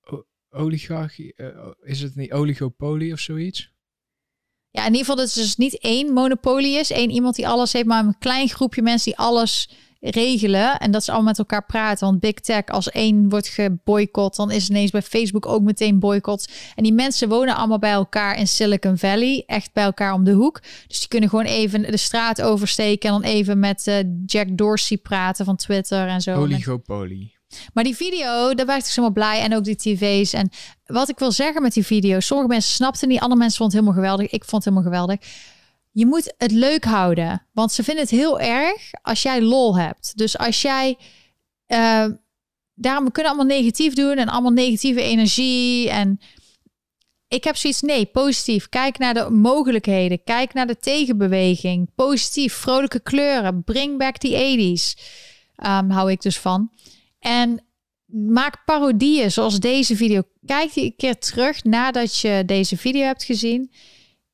O 0.01 0.25
oligarchie, 0.51 1.33
uh, 1.37 1.71
is 1.83 2.01
het 2.01 2.15
niet 2.15 2.33
oligopolie 2.33 3.13
of 3.13 3.21
zoiets? 3.21 3.73
Ja, 4.71 4.81
in 4.81 4.87
ieder 4.87 5.01
geval 5.01 5.17
dat 5.17 5.27
het 5.27 5.35
dus 5.35 5.57
niet 5.57 5.79
één 5.79 6.13
monopolie 6.13 6.79
is, 6.79 6.91
één 6.91 7.11
iemand 7.11 7.35
die 7.35 7.49
alles 7.49 7.73
heeft, 7.73 7.87
maar 7.87 8.05
een 8.05 8.19
klein 8.19 8.49
groepje 8.49 8.83
mensen 8.83 9.11
die 9.11 9.21
alles 9.21 9.69
regelen. 10.11 10.79
En 10.79 10.91
dat 10.91 11.05
ze 11.05 11.11
allemaal 11.11 11.29
met 11.29 11.39
elkaar 11.39 11.65
praten. 11.67 12.07
Want 12.07 12.21
big 12.21 12.35
tech, 12.35 12.67
als 12.67 12.91
één 12.91 13.29
wordt 13.29 13.49
geboycott, 13.49 14.37
dan 14.37 14.51
is 14.51 14.69
ineens 14.69 14.91
bij 14.91 15.03
Facebook 15.03 15.47
ook 15.47 15.63
meteen 15.63 15.99
boycott. 15.99 16.53
En 16.75 16.83
die 16.83 16.93
mensen 16.93 17.29
wonen 17.29 17.57
allemaal 17.57 17.79
bij 17.79 17.93
elkaar 17.93 18.39
in 18.39 18.47
Silicon 18.47 18.99
Valley. 18.99 19.43
Echt 19.47 19.73
bij 19.73 19.85
elkaar 19.85 20.13
om 20.13 20.25
de 20.25 20.33
hoek. 20.33 20.63
Dus 20.87 20.99
die 20.99 21.09
kunnen 21.09 21.29
gewoon 21.29 21.45
even 21.45 21.83
de 21.83 21.97
straat 21.97 22.43
oversteken. 22.43 23.09
En 23.09 23.21
dan 23.21 23.31
even 23.31 23.59
met 23.59 23.87
uh, 23.87 23.97
Jack 24.27 24.57
Dorsey 24.57 24.97
praten 24.97 25.45
van 25.45 25.57
Twitter 25.57 26.09
en 26.09 26.21
zo. 26.21 26.35
Oligopolie. 26.35 27.33
Maar 27.73 27.85
die 27.85 27.97
video, 27.97 28.55
daar 28.55 28.67
werd 28.67 28.79
ik 28.79 28.85
zo 28.93 29.01
helemaal 29.01 29.13
blij. 29.13 29.41
En 29.41 29.55
ook 29.55 29.65
die 29.65 29.77
tv's. 29.77 30.33
En 30.33 30.51
wat 30.85 31.09
ik 31.09 31.19
wil 31.19 31.33
zeggen 31.33 31.63
met 31.63 31.73
die 31.73 31.87
video. 31.87 32.21
Sommige 32.21 32.49
mensen 32.49 32.73
snapten 32.73 33.09
niet. 33.09 33.21
Andere 33.21 33.41
mensen 33.41 33.59
vonden 33.59 33.77
het 33.77 33.87
helemaal 33.87 34.09
geweldig. 34.09 34.33
Ik 34.33 34.45
vond 34.45 34.65
het 34.65 34.75
helemaal 34.75 34.93
geweldig. 34.93 35.29
Je 35.95 36.07
moet 36.07 36.35
het 36.39 36.51
leuk 36.51 36.85
houden. 36.85 37.47
Want 37.53 37.73
ze 37.73 37.83
vinden 37.83 38.03
het 38.03 38.13
heel 38.13 38.41
erg 38.41 38.91
als 39.03 39.23
jij 39.23 39.43
lol 39.43 39.79
hebt. 39.79 40.13
Dus 40.17 40.39
als 40.39 40.63
jij... 40.63 40.99
Uh, 41.69 42.07
daarom 42.75 43.11
kunnen 43.13 43.33
allemaal 43.33 43.57
negatief 43.57 43.95
doen. 43.95 44.17
En 44.17 44.29
allemaal 44.29 44.51
negatieve 44.51 45.03
energie. 45.03 45.91
En 45.91 46.19
ik 47.29 47.45
heb 47.45 47.57
zoiets, 47.57 47.81
nee, 47.81 48.07
positief. 48.07 48.69
Kijk 48.69 48.99
naar 48.99 49.15
de 49.15 49.31
mogelijkheden. 49.31 50.23
Kijk 50.25 50.53
naar 50.53 50.67
de 50.67 50.79
tegenbeweging. 50.79 51.91
Positief, 51.95 52.55
vrolijke 52.55 53.01
kleuren. 53.01 53.65
Bring 53.65 53.99
back 53.99 54.17
the 54.17 54.29
80s. 54.29 55.03
Um, 55.67 55.91
hou 55.91 56.11
ik 56.11 56.23
dus 56.23 56.39
van. 56.39 56.71
En 57.19 57.65
maak 58.07 58.65
parodieën 58.65 59.33
zoals 59.33 59.61
deze 59.61 59.97
video. 59.97 60.23
Kijk 60.47 60.73
die 60.73 60.85
een 60.85 60.97
keer 60.97 61.19
terug 61.19 61.65
nadat 61.65 62.19
je 62.19 62.43
deze 62.47 62.77
video 62.77 63.03
hebt 63.03 63.25
gezien. 63.25 63.73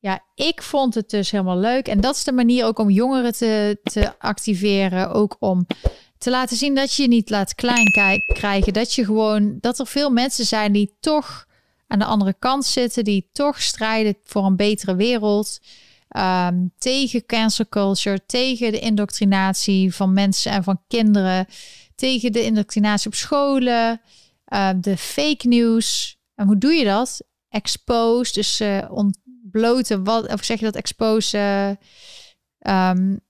Ja, 0.01 0.24
ik 0.35 0.62
vond 0.62 0.94
het 0.94 1.10
dus 1.10 1.31
helemaal 1.31 1.59
leuk. 1.59 1.89
En 1.89 2.01
dat 2.01 2.16
is 2.16 2.24
de 2.24 2.32
manier 2.32 2.64
ook 2.64 2.78
om 2.78 2.90
jongeren 2.90 3.32
te, 3.32 3.81
te 3.82 4.18
activeren. 4.18 5.10
Ook 5.10 5.36
om 5.39 5.66
te 6.18 6.31
laten 6.31 6.56
zien 6.56 6.74
dat 6.74 6.94
je 6.94 7.02
je 7.02 7.09
niet 7.09 7.31
laat 7.31 7.55
klein 7.55 7.86
krijgen. 8.35 8.72
Dat 8.72 8.94
je 8.94 9.05
gewoon, 9.05 9.59
dat 9.60 9.78
er 9.78 9.86
veel 9.86 10.10
mensen 10.10 10.44
zijn 10.44 10.72
die 10.72 10.97
toch 11.01 11.47
aan 11.86 11.98
de 11.98 12.05
andere 12.05 12.35
kant 12.39 12.64
zitten. 12.64 13.05
Die 13.05 13.28
toch 13.32 13.62
strijden 13.62 14.16
voor 14.24 14.44
een 14.44 14.56
betere 14.56 14.97
wereld. 14.97 15.60
Um, 16.16 16.72
tegen 16.78 17.27
cancel 17.27 17.68
culture, 17.68 18.27
tegen 18.27 18.72
de 18.72 18.78
indoctrinatie 18.78 19.94
van 19.94 20.12
mensen 20.12 20.52
en 20.52 20.62
van 20.62 20.82
kinderen 20.89 21.47
tegen 21.94 22.32
de 22.32 22.43
indoctrinatie 22.43 23.06
op 23.06 23.14
scholen, 23.14 24.01
uh, 24.48 24.70
de 24.77 24.97
fake 24.97 25.48
news. 25.48 26.18
En 26.35 26.47
hoe 26.47 26.59
doe 26.59 26.72
je 26.72 26.85
dat? 26.85 27.22
Expose, 27.48 28.32
dus 28.32 28.60
uh, 28.60 28.90
ontbloten, 29.52 30.05
wat, 30.05 30.32
of 30.32 30.44
zeg 30.44 30.59
je 30.59 30.64
dat 30.64 30.77
expose? 30.77 31.78
Um, 32.59 33.20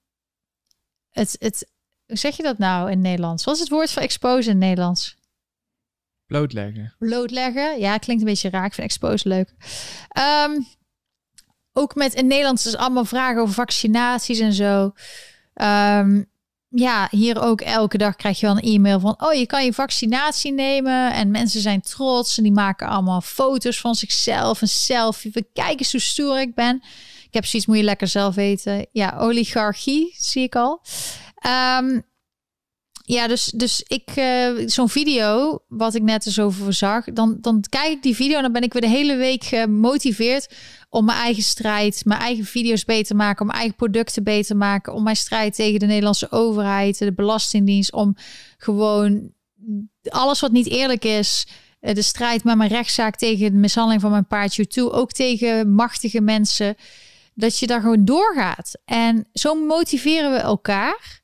het, 1.11 1.37
het, 1.39 1.71
hoe 2.07 2.17
zeg 2.17 2.37
je 2.37 2.43
dat 2.43 2.59
nou 2.59 2.91
in 2.91 3.01
Nederlands? 3.01 3.45
Wat 3.45 3.55
is 3.55 3.61
het 3.61 3.69
woord 3.69 3.91
voor 3.91 4.03
expose 4.03 4.51
in 4.51 4.59
Nederlands? 4.59 5.19
Blootleggen. 6.27 6.95
Blootleggen, 6.99 7.79
ja, 7.79 7.99
klinkt 7.99 8.23
een 8.23 8.29
beetje 8.29 8.51
raar. 8.51 8.65
Ik 8.65 8.75
vind 8.75 8.87
expose 8.87 9.29
leuk. 9.29 9.55
Um, 10.49 10.67
ook 11.73 11.95
met 11.95 12.15
in 12.15 12.27
Nederlands 12.27 12.63
dus 12.63 12.77
allemaal 12.77 13.05
vragen 13.05 13.43
over 13.43 13.55
vaccinaties 13.55 14.39
en 14.39 14.53
zo. 14.53 14.93
Um, 15.55 16.30
ja, 16.71 17.09
hier 17.11 17.43
ook 17.43 17.61
elke 17.61 17.99
dag 17.99 18.17
krijg 18.17 18.41
je 18.41 18.47
wel 18.47 18.57
een 18.57 18.75
e-mail 18.75 19.01
van: 19.01 19.15
Oh, 19.19 19.33
je 19.33 19.47
kan 19.47 19.65
je 19.65 19.73
vaccinatie 19.73 20.53
nemen. 20.53 21.13
En 21.13 21.31
mensen 21.31 21.61
zijn 21.61 21.81
trots 21.81 22.37
en 22.37 22.43
die 22.43 22.53
maken 22.53 22.89
allemaal 22.89 23.21
foto's 23.21 23.81
van 23.81 23.95
zichzelf. 23.95 24.63
Een 24.63 24.69
selfie. 24.69 25.31
We 25.35 25.47
kijken 25.53 25.79
eens 25.79 25.93
hoe 25.93 26.01
stoer 26.01 26.41
ik 26.41 26.55
ben. 26.55 26.83
Ik 27.27 27.35
heb 27.37 27.45
zoiets, 27.45 27.69
moet 27.69 27.77
je 27.77 27.83
lekker 27.83 28.09
zelf 28.09 28.35
weten. 28.35 28.87
Ja, 28.93 29.17
oligarchie 29.19 30.15
zie 30.19 30.43
ik 30.43 30.57
al. 30.57 30.83
Um, 31.79 32.03
ja, 33.11 33.27
dus, 33.27 33.45
dus 33.45 33.83
ik, 33.87 34.17
uh, 34.17 34.51
zo'n 34.67 34.89
video, 34.89 35.59
wat 35.69 35.95
ik 35.95 36.03
net 36.03 36.27
eens 36.27 36.39
over 36.39 36.73
zag, 36.73 37.05
dan, 37.05 37.37
dan 37.41 37.65
kijk 37.69 37.93
ik 37.93 38.03
die 38.03 38.15
video 38.15 38.37
en 38.37 38.43
dan 38.43 38.53
ben 38.53 38.63
ik 38.63 38.73
weer 38.73 38.83
de 38.83 38.89
hele 38.89 39.17
week 39.17 39.45
gemotiveerd 39.45 40.55
om 40.89 41.05
mijn 41.05 41.19
eigen 41.19 41.43
strijd, 41.43 42.03
mijn 42.05 42.21
eigen 42.21 42.45
video's 42.45 42.85
beter 42.85 43.07
te 43.07 43.15
maken, 43.15 43.41
om 43.41 43.47
mijn 43.47 43.59
eigen 43.59 43.77
producten 43.77 44.25
beter 44.25 44.47
te 44.47 44.55
maken, 44.55 44.93
om 44.93 45.03
mijn 45.03 45.17
strijd 45.17 45.55
tegen 45.55 45.79
de 45.79 45.87
Nederlandse 45.87 46.31
overheid, 46.31 46.99
de 46.99 47.13
Belastingdienst, 47.13 47.93
om 47.93 48.17
gewoon 48.57 49.33
alles 50.09 50.41
wat 50.41 50.53
niet 50.53 50.69
eerlijk 50.69 51.05
is, 51.05 51.47
eh, 51.81 51.95
de 51.95 52.03
strijd 52.03 52.45
met 52.45 52.57
mijn 52.57 52.71
rechtszaak 52.71 53.17
tegen 53.17 53.53
de 53.53 53.59
mishandeling 53.59 54.01
van 54.01 54.11
mijn 54.11 54.27
paardje 54.27 54.67
toe, 54.67 54.91
ook 54.91 55.13
tegen 55.13 55.75
machtige 55.75 56.21
mensen, 56.21 56.77
dat 57.35 57.59
je 57.59 57.67
daar 57.67 57.81
gewoon 57.81 58.05
doorgaat. 58.05 58.73
En 58.85 59.29
zo 59.33 59.55
motiveren 59.55 60.33
we 60.33 60.39
elkaar. 60.39 61.20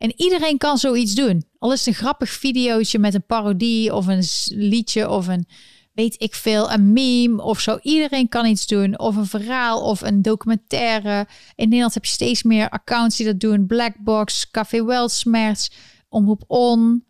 En 0.00 0.12
iedereen 0.16 0.58
kan 0.58 0.78
zoiets 0.78 1.14
doen. 1.14 1.44
Al 1.58 1.72
is 1.72 1.78
het 1.78 1.88
een 1.88 2.00
grappig 2.00 2.30
videootje 2.30 2.98
met 2.98 3.14
een 3.14 3.26
parodie 3.26 3.94
of 3.94 4.06
een 4.06 4.24
liedje 4.48 5.08
of 5.08 5.26
een 5.26 5.46
weet 5.92 6.22
ik 6.22 6.34
veel, 6.34 6.72
een 6.72 6.92
meme 6.92 7.42
of 7.42 7.60
zo. 7.60 7.78
Iedereen 7.82 8.28
kan 8.28 8.46
iets 8.46 8.66
doen. 8.66 8.98
Of 8.98 9.16
een 9.16 9.26
verhaal 9.26 9.82
of 9.82 10.00
een 10.00 10.22
documentaire. 10.22 11.26
In 11.54 11.64
Nederland 11.68 11.94
heb 11.94 12.04
je 12.04 12.10
steeds 12.10 12.42
meer 12.42 12.68
accounts 12.68 13.16
die 13.16 13.26
dat 13.26 13.40
doen. 13.40 13.66
Blackbox, 13.66 14.50
Café 14.50 14.84
Weltsmerts, 14.84 15.70
Omroep 16.08 16.44
On. 16.46 17.04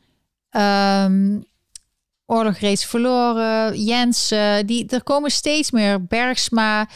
Um, 0.51 1.45
Oorlog 2.31 2.59
reeds 2.59 2.85
verloren. 2.85 3.83
Jensen. 3.85 4.67
Die, 4.67 4.87
er 4.87 5.03
komen 5.03 5.31
steeds 5.31 5.71
meer. 5.71 6.05
Bergsma. 6.05 6.89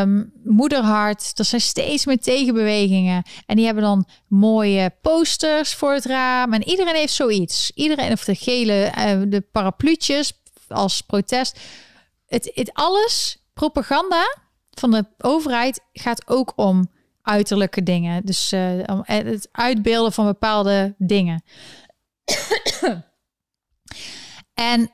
Um, 0.00 0.32
moederhart. 0.44 1.38
Er 1.38 1.44
zijn 1.44 1.60
steeds 1.60 2.06
meer 2.06 2.18
tegenbewegingen. 2.18 3.22
En 3.46 3.56
die 3.56 3.64
hebben 3.64 3.84
dan 3.84 4.08
mooie 4.28 4.90
posters 5.02 5.74
voor 5.74 5.92
het 5.92 6.04
raam. 6.04 6.52
En 6.52 6.68
iedereen 6.68 6.94
heeft 6.94 7.12
zoiets. 7.12 7.70
Iedereen, 7.74 8.12
of 8.12 8.24
de 8.24 8.34
gele, 8.34 8.92
uh, 8.98 9.22
de 9.26 9.40
parapluutjes 9.40 10.32
als 10.68 11.00
protest. 11.00 11.60
Het, 12.26 12.50
het 12.54 12.70
alles, 12.72 13.38
propaganda 13.54 14.36
van 14.70 14.90
de 14.90 15.04
overheid 15.18 15.80
gaat 15.92 16.28
ook 16.28 16.52
om 16.56 16.90
uiterlijke 17.22 17.82
dingen. 17.82 18.26
Dus 18.26 18.52
uh, 18.52 18.60
het 19.02 19.48
uitbeelden 19.52 20.12
van 20.12 20.26
bepaalde 20.26 20.94
dingen. 20.98 21.42
En 24.58 24.92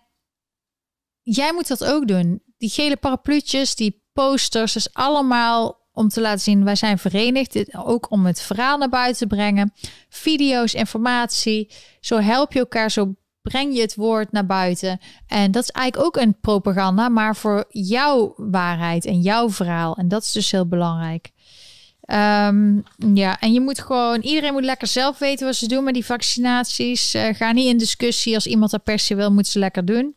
jij 1.22 1.52
moet 1.52 1.68
dat 1.68 1.84
ook 1.84 2.08
doen. 2.08 2.42
Die 2.58 2.70
gele 2.70 2.96
parapluutjes, 2.96 3.74
die 3.74 4.02
posters, 4.12 4.72
dus 4.72 4.92
allemaal 4.92 5.88
om 5.92 6.08
te 6.08 6.20
laten 6.20 6.40
zien, 6.40 6.64
wij 6.64 6.74
zijn 6.74 6.98
verenigd. 6.98 7.74
Ook 7.76 8.10
om 8.10 8.26
het 8.26 8.42
verhaal 8.42 8.78
naar 8.78 8.88
buiten 8.88 9.28
te 9.28 9.34
brengen. 9.34 9.72
Video's, 10.08 10.74
informatie. 10.74 11.70
Zo 12.00 12.18
help 12.18 12.52
je 12.52 12.58
elkaar, 12.58 12.90
zo 12.90 13.14
breng 13.42 13.74
je 13.74 13.80
het 13.80 13.94
woord 13.94 14.32
naar 14.32 14.46
buiten. 14.46 15.00
En 15.26 15.50
dat 15.50 15.62
is 15.62 15.70
eigenlijk 15.70 16.06
ook 16.06 16.22
een 16.22 16.40
propaganda, 16.40 17.08
maar 17.08 17.36
voor 17.36 17.64
jouw 17.68 18.34
waarheid 18.36 19.04
en 19.04 19.20
jouw 19.20 19.50
verhaal. 19.50 19.96
En 19.96 20.08
dat 20.08 20.22
is 20.22 20.32
dus 20.32 20.50
heel 20.50 20.68
belangrijk. 20.68 21.30
Um, 22.06 22.82
ja, 23.14 23.40
en 23.40 23.52
je 23.52 23.60
moet 23.60 23.80
gewoon, 23.80 24.20
iedereen 24.20 24.52
moet 24.52 24.64
lekker 24.64 24.88
zelf 24.88 25.18
weten 25.18 25.46
wat 25.46 25.56
ze 25.56 25.68
doen 25.68 25.84
met 25.84 25.94
die 25.94 26.04
vaccinaties. 26.04 27.14
Uh, 27.14 27.34
ga 27.34 27.52
niet 27.52 27.66
in 27.66 27.78
discussie. 27.78 28.34
Als 28.34 28.46
iemand 28.46 28.70
dat 28.70 28.84
per 28.84 28.98
se 28.98 29.14
wil, 29.14 29.32
moet 29.32 29.46
ze 29.46 29.58
lekker 29.58 29.84
doen. 29.84 30.16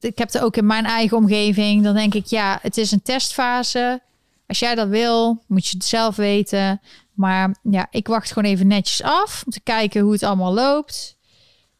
Ik 0.00 0.18
heb 0.18 0.32
het 0.32 0.42
ook 0.42 0.56
in 0.56 0.66
mijn 0.66 0.84
eigen 0.84 1.16
omgeving. 1.16 1.82
Dan 1.82 1.94
denk 1.94 2.14
ik, 2.14 2.26
ja, 2.26 2.58
het 2.62 2.76
is 2.76 2.90
een 2.90 3.02
testfase. 3.02 4.02
Als 4.46 4.58
jij 4.58 4.74
dat 4.74 4.88
wil, 4.88 5.42
moet 5.46 5.66
je 5.66 5.76
het 5.76 5.86
zelf 5.86 6.16
weten. 6.16 6.80
Maar 7.12 7.56
ja, 7.62 7.86
ik 7.90 8.06
wacht 8.06 8.32
gewoon 8.32 8.50
even 8.50 8.66
netjes 8.66 9.02
af 9.02 9.42
om 9.46 9.52
te 9.52 9.60
kijken 9.60 10.00
hoe 10.00 10.12
het 10.12 10.22
allemaal 10.22 10.54
loopt. 10.54 11.18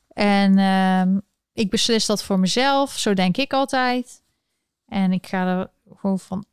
En 0.08 0.58
uh, 0.58 1.20
ik 1.52 1.70
beslis 1.70 2.06
dat 2.06 2.24
voor 2.24 2.38
mezelf. 2.38 2.98
Zo 2.98 3.14
denk 3.14 3.36
ik 3.36 3.52
altijd. 3.52 4.22
En 4.88 5.12
ik 5.12 5.26
ga 5.26 5.46
er 5.46 5.70
gewoon 5.96 6.18
van. 6.18 6.44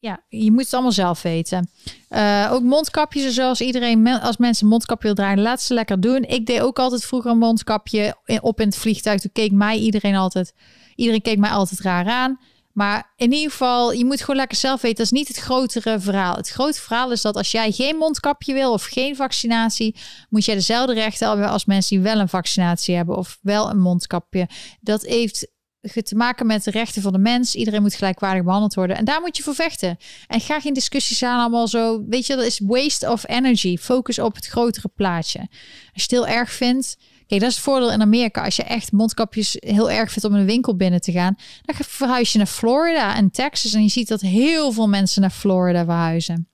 Ja, 0.00 0.24
je 0.28 0.50
moet 0.50 0.62
het 0.62 0.72
allemaal 0.72 0.92
zelf 0.92 1.22
weten. 1.22 1.70
Uh, 2.10 2.48
ook 2.52 2.62
mondkapjes, 2.62 3.34
zoals 3.34 3.60
iedereen, 3.60 4.06
als 4.06 4.36
mensen 4.36 4.64
een 4.64 4.70
mondkapje 4.70 5.06
wil 5.06 5.14
draaien, 5.14 5.40
laat 5.40 5.62
ze 5.62 5.74
lekker 5.74 6.00
doen. 6.00 6.22
Ik 6.22 6.46
deed 6.46 6.60
ook 6.60 6.78
altijd 6.78 7.04
vroeger 7.04 7.30
een 7.30 7.38
mondkapje 7.38 8.16
op 8.40 8.60
in 8.60 8.66
het 8.66 8.76
vliegtuig. 8.76 9.20
Toen 9.20 9.32
keek 9.32 9.52
mij 9.52 9.78
iedereen 9.78 10.14
altijd, 10.14 10.54
iedereen 10.94 11.22
keek 11.22 11.38
mij 11.38 11.50
altijd 11.50 11.80
raar 11.80 12.06
aan. 12.06 12.38
Maar 12.72 13.12
in 13.16 13.32
ieder 13.32 13.50
geval, 13.50 13.92
je 13.92 14.04
moet 14.04 14.20
gewoon 14.20 14.36
lekker 14.36 14.56
zelf 14.56 14.80
weten. 14.80 14.96
Dat 14.96 15.06
is 15.06 15.18
niet 15.18 15.28
het 15.28 15.36
grotere 15.36 16.00
verhaal. 16.00 16.36
Het 16.36 16.48
grote 16.48 16.80
verhaal 16.80 17.12
is 17.12 17.22
dat 17.22 17.36
als 17.36 17.50
jij 17.50 17.72
geen 17.72 17.96
mondkapje 17.96 18.54
wil 18.54 18.72
of 18.72 18.84
geen 18.84 19.16
vaccinatie, 19.16 19.96
moet 20.28 20.44
jij 20.44 20.54
dezelfde 20.54 20.94
rechten 20.94 21.28
hebben 21.28 21.48
als 21.48 21.64
mensen 21.64 21.96
die 21.96 22.04
wel 22.04 22.20
een 22.20 22.28
vaccinatie 22.28 22.96
hebben 22.96 23.16
of 23.16 23.38
wel 23.42 23.70
een 23.70 23.80
mondkapje. 23.80 24.48
Dat 24.80 25.02
heeft 25.02 25.50
te 25.92 26.14
maken 26.14 26.46
met 26.46 26.64
de 26.64 26.70
rechten 26.70 27.02
van 27.02 27.12
de 27.12 27.18
mens. 27.18 27.54
Iedereen 27.54 27.82
moet 27.82 27.94
gelijkwaardig 27.94 28.44
behandeld 28.44 28.74
worden. 28.74 28.96
En 28.96 29.04
daar 29.04 29.20
moet 29.20 29.36
je 29.36 29.42
voor 29.42 29.54
vechten. 29.54 29.98
En 30.26 30.40
ga 30.40 30.60
geen 30.60 30.74
discussies 30.74 31.22
aan 31.22 31.40
allemaal 31.40 31.68
zo. 31.68 32.04
Weet 32.08 32.26
je, 32.26 32.36
dat 32.36 32.44
is 32.44 32.60
waste 32.64 33.10
of 33.10 33.28
energy. 33.28 33.76
Focus 33.76 34.18
op 34.18 34.34
het 34.34 34.46
grotere 34.46 34.88
plaatje. 34.94 35.38
Als 35.38 35.48
je 35.92 36.02
het 36.02 36.10
heel 36.10 36.26
erg 36.26 36.50
vindt, 36.50 36.96
Kijk, 37.28 37.40
dat 37.40 37.50
is 37.50 37.56
het 37.56 37.64
voordeel 37.64 37.92
in 37.92 38.00
Amerika. 38.00 38.44
Als 38.44 38.56
je 38.56 38.62
echt 38.62 38.92
mondkapjes 38.92 39.56
heel 39.60 39.90
erg 39.90 40.10
vindt 40.10 40.28
om 40.28 40.34
in 40.34 40.40
een 40.40 40.46
winkel 40.46 40.76
binnen 40.76 41.00
te 41.00 41.12
gaan, 41.12 41.36
dan 41.62 41.74
verhuis 41.78 42.32
je 42.32 42.38
naar 42.38 42.46
Florida 42.46 43.16
en 43.16 43.30
Texas. 43.30 43.72
En 43.72 43.82
je 43.82 43.88
ziet 43.88 44.08
dat 44.08 44.20
heel 44.20 44.72
veel 44.72 44.88
mensen 44.88 45.20
naar 45.20 45.30
Florida 45.30 45.84
verhuizen. 45.84 46.48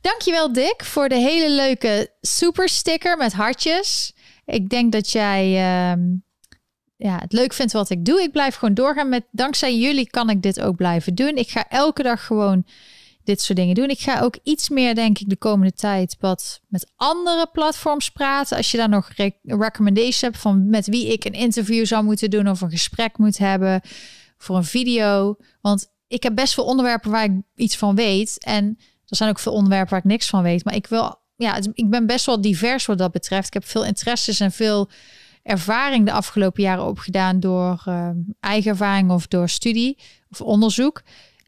Dankjewel 0.00 0.52
Dick 0.52 0.84
voor 0.84 1.08
de 1.08 1.14
hele 1.14 1.50
leuke 1.50 2.12
super 2.20 2.68
sticker 2.68 3.16
met 3.16 3.32
hartjes. 3.32 4.12
Ik 4.44 4.68
denk 4.68 4.92
dat 4.92 5.10
jij 5.10 5.56
ehm, 5.56 6.00
ja, 6.96 7.18
het 7.18 7.32
leuk 7.32 7.52
vindt 7.52 7.72
wat 7.72 7.90
ik 7.90 8.04
doe. 8.04 8.22
Ik 8.22 8.32
blijf 8.32 8.54
gewoon 8.54 8.74
doorgaan 8.74 9.08
met 9.08 9.24
dankzij 9.30 9.78
jullie 9.78 10.10
kan 10.10 10.30
ik 10.30 10.42
dit 10.42 10.60
ook 10.60 10.76
blijven 10.76 11.14
doen. 11.14 11.36
Ik 11.36 11.48
ga 11.48 11.68
elke 11.68 12.02
dag 12.02 12.26
gewoon 12.26 12.64
dit 13.24 13.40
soort 13.40 13.58
dingen 13.58 13.74
doen. 13.74 13.88
Ik 13.88 14.00
ga 14.00 14.20
ook 14.20 14.38
iets 14.42 14.68
meer, 14.68 14.94
denk 14.94 15.18
ik, 15.18 15.28
de 15.28 15.36
komende 15.36 15.72
tijd 15.72 16.16
wat 16.20 16.60
met 16.68 16.90
andere 16.96 17.46
platforms 17.52 18.10
praten. 18.10 18.56
Als 18.56 18.70
je 18.70 18.76
daar 18.76 18.88
nog 18.88 19.10
re 19.16 19.32
recommendations 19.42 20.20
hebt 20.20 20.38
van 20.38 20.70
met 20.70 20.86
wie 20.86 21.12
ik 21.12 21.24
een 21.24 21.32
interview 21.32 21.86
zou 21.86 22.04
moeten 22.04 22.30
doen 22.30 22.48
of 22.48 22.60
een 22.60 22.70
gesprek 22.70 23.18
moet 23.18 23.38
hebben 23.38 23.80
voor 24.38 24.56
een 24.56 24.64
video. 24.64 25.36
Want 25.60 25.92
ik 26.06 26.22
heb 26.22 26.34
best 26.34 26.54
veel 26.54 26.64
onderwerpen 26.64 27.10
waar 27.10 27.24
ik 27.24 27.32
iets 27.54 27.76
van 27.76 27.94
weet. 27.94 28.44
En 28.44 28.78
er 29.06 29.16
zijn 29.16 29.30
ook 29.30 29.38
veel 29.38 29.52
onderwerpen 29.52 29.90
waar 29.90 29.98
ik 30.04 30.10
niks 30.10 30.28
van 30.28 30.42
weet. 30.42 30.64
Maar 30.64 30.74
ik 30.74 30.86
wil, 30.86 31.20
ja, 31.36 31.60
ik 31.72 31.90
ben 31.90 32.06
best 32.06 32.26
wel 32.26 32.40
divers 32.40 32.86
wat 32.86 32.98
dat 32.98 33.12
betreft. 33.12 33.46
Ik 33.46 33.52
heb 33.52 33.66
veel 33.66 33.84
interesses 33.84 34.40
en 34.40 34.52
veel 34.52 34.90
ervaring 35.46 36.04
de 36.04 36.12
afgelopen 36.12 36.62
jaren 36.62 36.84
opgedaan 36.84 37.40
door 37.40 37.82
uh, 37.88 38.08
eigen 38.40 38.70
ervaring 38.70 39.10
of 39.10 39.26
door 39.26 39.48
studie 39.48 39.98
of 40.30 40.40
onderzoek. 40.40 41.02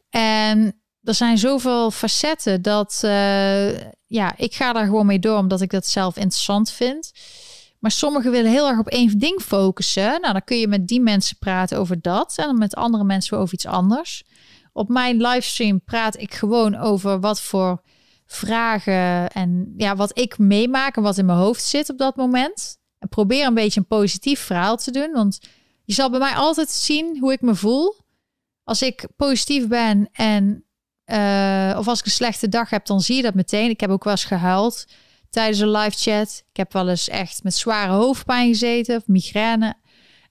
En 0.09 0.81
er 1.03 1.13
zijn 1.13 1.37
zoveel 1.37 1.91
facetten 1.91 2.61
dat 2.61 3.01
uh, 3.05 3.77
ja, 4.05 4.33
ik 4.37 4.53
ga 4.55 4.73
daar 4.73 4.85
gewoon 4.85 5.05
mee 5.05 5.19
door 5.19 5.37
omdat 5.37 5.61
ik 5.61 5.69
dat 5.69 5.87
zelf 5.87 6.15
interessant 6.15 6.71
vind. 6.71 7.11
Maar 7.79 7.91
sommigen 7.91 8.31
willen 8.31 8.51
heel 8.51 8.67
erg 8.67 8.79
op 8.79 8.87
één 8.87 9.19
ding 9.19 9.41
focussen. 9.41 10.21
Nou, 10.21 10.33
dan 10.33 10.43
kun 10.43 10.57
je 10.57 10.67
met 10.67 10.87
die 10.87 11.01
mensen 11.01 11.37
praten 11.37 11.77
over 11.77 12.01
dat 12.01 12.37
en 12.37 12.57
met 12.57 12.75
andere 12.75 13.03
mensen 13.03 13.37
over 13.37 13.53
iets 13.53 13.65
anders. 13.65 14.23
Op 14.73 14.89
mijn 14.89 15.21
livestream 15.21 15.83
praat 15.83 16.19
ik 16.19 16.33
gewoon 16.33 16.75
over 16.75 17.19
wat 17.19 17.41
voor 17.41 17.81
vragen 18.25 19.29
en 19.29 19.73
ja, 19.77 19.95
wat 19.95 20.17
ik 20.17 20.37
meemaak 20.37 20.97
en 20.97 21.03
wat 21.03 21.17
in 21.17 21.25
mijn 21.25 21.37
hoofd 21.37 21.63
zit 21.63 21.89
op 21.89 21.97
dat 21.97 22.15
moment. 22.15 22.78
Probeer 23.09 23.45
een 23.45 23.53
beetje 23.53 23.79
een 23.79 23.87
positief 23.87 24.39
verhaal 24.39 24.77
te 24.77 24.91
doen, 24.91 25.11
want 25.11 25.39
je 25.83 25.93
zal 25.93 26.09
bij 26.09 26.19
mij 26.19 26.33
altijd 26.33 26.69
zien 26.69 27.17
hoe 27.19 27.31
ik 27.31 27.41
me 27.41 27.55
voel. 27.55 27.95
Als 28.63 28.81
ik 28.81 29.07
positief 29.15 29.67
ben 29.67 30.09
en 30.11 30.63
uh, 31.05 31.75
of 31.77 31.87
als 31.87 31.99
ik 31.99 32.05
een 32.05 32.11
slechte 32.11 32.49
dag 32.49 32.69
heb, 32.69 32.85
dan 32.85 33.01
zie 33.01 33.15
je 33.15 33.21
dat 33.21 33.33
meteen. 33.33 33.69
Ik 33.69 33.79
heb 33.79 33.89
ook 33.89 34.03
wel 34.03 34.13
eens 34.13 34.25
gehuild 34.25 34.85
tijdens 35.29 35.59
een 35.59 35.71
live 35.71 35.97
chat. 35.97 36.43
Ik 36.49 36.57
heb 36.57 36.73
wel 36.73 36.89
eens 36.89 37.07
echt 37.07 37.43
met 37.43 37.55
zware 37.55 37.91
hoofdpijn 37.91 38.47
gezeten 38.47 38.95
of 38.95 39.07
migraine. 39.07 39.75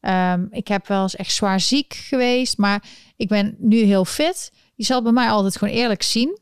Um, 0.01 0.49
ik 0.51 0.69
heb 0.69 0.87
wel 0.87 1.03
eens 1.03 1.17
echt 1.17 1.33
zwaar 1.33 1.61
ziek 1.61 1.95
geweest, 1.95 2.57
maar 2.59 2.85
ik 3.17 3.29
ben 3.29 3.57
nu 3.59 3.77
heel 3.77 4.05
fit. 4.05 4.53
Je 4.75 4.85
zal 4.85 5.03
bij 5.03 5.13
mij 5.13 5.29
altijd 5.29 5.57
gewoon 5.57 5.75
eerlijk 5.75 6.03
zien. 6.03 6.39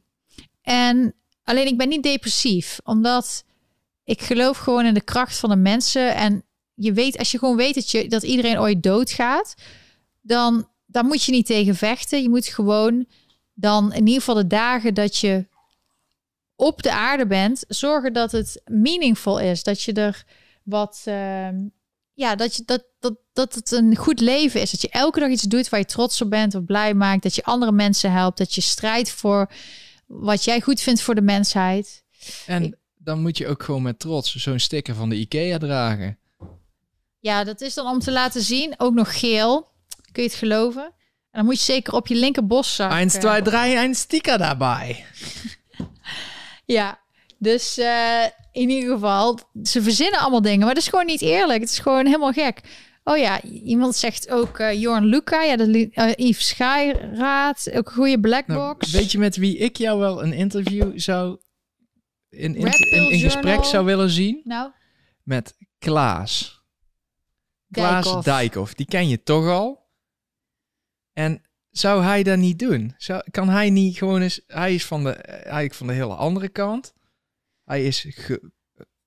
En 0.63 1.15
alleen 1.45 1.67
ik 1.67 1.77
ben 1.77 1.89
niet 1.89 2.03
depressief, 2.03 2.79
omdat 2.85 3.45
ik 4.07 4.23
geloof 4.23 4.59
gewoon 4.59 4.87
in 4.87 4.95
de 4.95 5.05
kracht 5.05 5.39
van 5.39 5.51
de 5.51 5.57
mensen. 5.57 6.15
En 6.15 6.45
je 6.75 6.93
weet, 6.93 7.19
als 7.19 7.31
je 7.31 7.39
gewoon 7.39 7.57
weet 7.57 7.75
dat, 7.75 7.91
je, 7.91 8.09
dat 8.09 8.23
iedereen 8.23 8.59
ooit 8.59 8.83
doodgaat, 8.83 9.55
dan, 10.21 10.69
dan 10.87 11.07
moet 11.07 11.25
je 11.25 11.33
niet 11.33 11.47
tegen 11.47 11.75
vechten. 11.75 12.23
Je 12.23 12.29
moet 12.29 12.47
gewoon 12.47 13.07
dan 13.55 13.93
in 13.93 14.07
ieder 14.07 14.15
geval 14.15 14.35
de 14.35 14.47
dagen 14.47 14.95
dat 14.95 15.17
je 15.17 15.47
op 16.57 16.83
de 16.83 16.93
aarde 16.93 17.27
bent, 17.27 17.65
zorgen 17.69 18.13
dat 18.13 18.33
het 18.33 18.63
meaningful 18.65 19.39
is. 19.39 19.63
Dat 19.63 19.83
je 19.83 19.93
er 19.93 20.25
wat. 20.63 21.03
Uh, 21.05 21.49
ja, 22.13 22.35
dat, 22.35 22.57
je, 22.57 22.63
dat, 22.67 22.85
dat, 22.99 23.17
dat 23.33 23.55
het 23.55 23.71
een 23.71 23.97
goed 23.97 24.21
leven 24.21 24.61
is. 24.61 24.71
Dat 24.71 24.81
je 24.81 24.89
elke 24.89 25.21
dag 25.21 25.29
iets 25.29 25.43
doet 25.43 25.69
waar 25.69 25.81
je 25.81 25.87
trots 25.87 26.21
op 26.21 26.31
bent 26.31 26.55
of 26.55 26.65
blij 26.65 26.95
maakt. 26.95 27.23
Dat 27.23 27.35
je 27.35 27.45
andere 27.45 27.73
mensen 27.73 28.13
helpt. 28.13 28.39
Dat 28.39 28.55
je 28.55 28.61
strijdt 28.61 29.11
voor 29.11 29.51
wat 30.07 30.45
jij 30.45 30.61
goed 30.61 30.81
vindt 30.81 31.01
voor 31.01 31.15
de 31.15 31.23
mensheid. 31.23 32.05
En 32.47 32.79
dan 33.07 33.21
moet 33.21 33.39
je 33.39 33.49
ook 33.49 33.63
gewoon 33.63 33.83
met 33.83 33.99
trots 33.99 34.35
zo'n 34.35 34.59
sticker 34.59 34.95
van 34.95 35.09
de 35.09 35.17
IKEA 35.17 35.59
dragen. 35.59 36.19
Ja, 37.21 37.45
dat 37.45 37.61
is 37.61 37.75
dan 37.75 37.87
om 37.87 37.99
te 37.99 38.13
laten 38.13 38.43
zien. 38.43 38.75
Ook 38.77 38.95
nog 38.95 39.19
geel. 39.19 39.69
Kun 40.13 40.23
je 40.23 40.29
het 40.29 40.39
geloven? 40.39 40.95
dan 41.31 41.45
moet 41.45 41.59
je 41.59 41.73
zeker 41.73 41.95
op 41.95 42.07
je 42.07 42.15
linker 42.15 42.47
boszak. 42.47 42.93
1, 42.93 43.09
2, 43.09 43.43
3, 43.43 43.77
een 43.77 43.95
sticker 43.95 44.39
daarbij. 44.39 45.05
ja, 46.77 46.99
dus 47.39 47.79
uh, 47.79 48.25
in 48.53 48.71
ieder 48.71 48.91
geval, 48.91 49.39
ze 49.63 49.83
verzinnen 49.83 50.21
allemaal 50.21 50.43
dingen, 50.43 50.67
maar 50.67 50.75
dat 50.75 50.83
is 50.83 50.89
gewoon 50.89 51.07
niet 51.07 51.23
eerlijk. 51.23 51.61
Het 51.61 51.71
is 51.71 51.79
gewoon 51.79 52.07
helemaal 52.07 52.33
gek. 52.33 52.61
Oh 53.05 53.17
ja, 53.17 53.43
iemand 53.43 53.97
zegt 53.97 54.31
ook 54.31 54.59
uh, 54.59 54.81
Jorn 54.81 55.05
Luca, 55.05 55.43
ja, 55.43 55.57
de 55.57 55.91
uh, 55.95 56.13
Yves 56.17 56.61
ook 57.75 57.87
een 57.87 57.93
goede 57.93 58.21
blackbox. 58.21 58.93
Nou, 58.93 59.03
weet 59.03 59.13
je 59.13 59.19
met 59.19 59.37
wie 59.37 59.57
ik 59.57 59.77
jou 59.77 59.99
wel 59.99 60.23
een 60.23 60.33
interview 60.33 60.99
zou 60.99 61.39
in, 62.37 62.55
in, 62.55 62.67
in, 62.67 63.11
in 63.11 63.19
gesprek 63.19 63.65
zou 63.65 63.85
willen 63.85 64.11
zien? 64.11 64.41
Nou? 64.45 64.71
Met 65.23 65.57
Klaas. 65.79 66.63
Klaas 67.71 68.05
Dijkhoff. 68.05 68.25
Dijkhoff. 68.25 68.75
Die 68.75 68.87
ken 68.87 69.09
je 69.09 69.23
toch 69.23 69.49
al? 69.49 69.87
En 71.13 71.43
zou 71.71 72.03
hij 72.03 72.23
dat 72.23 72.39
niet 72.39 72.59
doen? 72.59 72.95
Zou, 72.97 73.23
kan 73.31 73.49
hij 73.49 73.71
niet 73.71 73.99
gewoon 73.99 74.21
eens... 74.21 74.41
Hij 74.47 74.75
is 74.75 74.87
van 74.87 75.05
de, 75.05 75.11
eigenlijk 75.13 75.75
van 75.75 75.87
de 75.87 75.93
hele 75.93 76.15
andere 76.15 76.49
kant. 76.49 76.95
Hij 77.65 77.85
is 77.85 78.07
ge, 78.09 78.51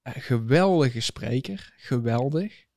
geweldige 0.04 1.00
spreker. 1.00 1.74
Geweldig. 1.78 2.68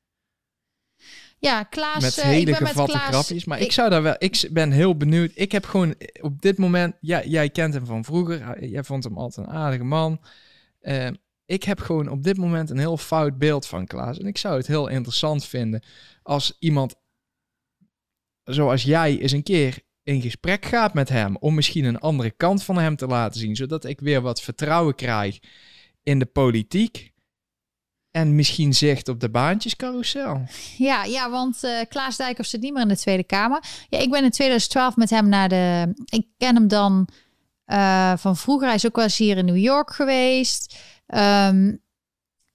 Ja, 1.39 1.62
Klaas... 1.62 2.03
Met 2.03 2.23
hele 2.23 2.51
uh, 2.51 2.57
gevatte 2.57 2.93
Klaas, 2.93 3.09
grapjes. 3.09 3.45
Maar 3.45 3.59
ik, 3.59 3.65
ik, 3.65 3.73
zou 3.73 3.91
daar 3.91 4.03
wel... 4.03 4.15
Ik 4.19 4.49
ben 4.51 4.70
heel 4.70 4.97
benieuwd. 4.97 5.33
Ik 5.35 5.53
heb 5.53 5.65
gewoon 5.65 5.95
op 6.20 6.43
dit 6.43 6.59
moment... 6.59 6.95
Ja, 7.01 7.24
jij 7.24 7.51
kent 7.51 7.74
hem 7.74 7.87
van 7.87 8.05
vroeger. 8.05 8.65
Jij 8.69 8.85
vond 8.85 9.05
hem 9.05 9.19
altijd 9.19 9.47
een 9.47 9.53
aardige 9.53 9.85
man. 9.85 10.20
Uh, 10.83 11.09
ik 11.45 11.63
heb 11.63 11.81
gewoon 11.81 12.09
op 12.09 12.23
dit 12.23 12.37
moment 12.37 12.71
een 12.71 12.79
heel 12.79 12.97
fout 12.97 13.39
beeld 13.39 13.67
van 13.67 13.87
Klaas. 13.87 14.19
En 14.19 14.27
ik 14.27 14.39
zou 14.39 14.57
het 14.57 14.67
heel 14.67 14.89
interessant 14.89 15.45
vinden 15.45 15.83
als 16.23 16.57
iemand 16.59 16.95
zoals 18.45 18.83
jij 18.83 19.19
eens 19.19 19.33
een 19.33 19.43
keer 19.43 19.79
in 20.03 20.21
gesprek 20.21 20.65
gaat 20.65 20.95
met 20.95 21.09
hem 21.09 21.37
om 21.37 21.55
misschien 21.55 21.85
een 21.85 21.99
andere 21.99 22.31
kant 22.31 22.63
van 22.63 22.79
hem 22.79 22.97
te 22.97 23.07
laten 23.07 23.41
zien, 23.41 23.57
zodat 23.57 23.85
ik 23.85 24.01
weer 24.01 24.21
wat 24.21 24.41
vertrouwen 24.41 24.95
krijg 24.95 25.39
in 26.03 26.19
de 26.19 26.27
politiek. 26.27 27.11
En 28.11 28.35
misschien 28.35 28.75
zicht 28.75 29.09
op 29.09 29.21
de 29.21 29.31
baantjescarousel. 29.31 30.45
Ja, 30.79 31.05
ja 31.05 31.31
want 31.31 31.65
uh, 31.65 31.81
Klaas 31.89 32.17
Dijkhoff 32.17 32.49
zit 32.49 32.61
niet 32.61 32.73
meer 32.73 32.83
in 32.83 32.89
de 32.89 32.97
Tweede 32.97 33.25
Kamer. 33.25 33.65
Ja, 33.89 33.99
ik 33.99 34.11
ben 34.11 34.25
in 34.25 34.31
2012 34.31 34.97
met 34.97 35.11
hem 35.11 35.29
naar 35.29 35.49
de... 35.49 35.93
Ik 36.05 36.27
ken 36.37 36.55
hem 36.55 36.69
dan 36.69 37.09
uh, 37.73 38.12
van 38.16 38.36
vroeger. 38.36 38.74
Is 38.74 38.86
ook 38.86 38.97
wel 38.97 39.05
eens 39.05 39.16
hier 39.16 39.36
in 39.36 39.44
New 39.44 39.57
York 39.57 39.93
geweest. 39.93 40.77
Um, 41.07 41.82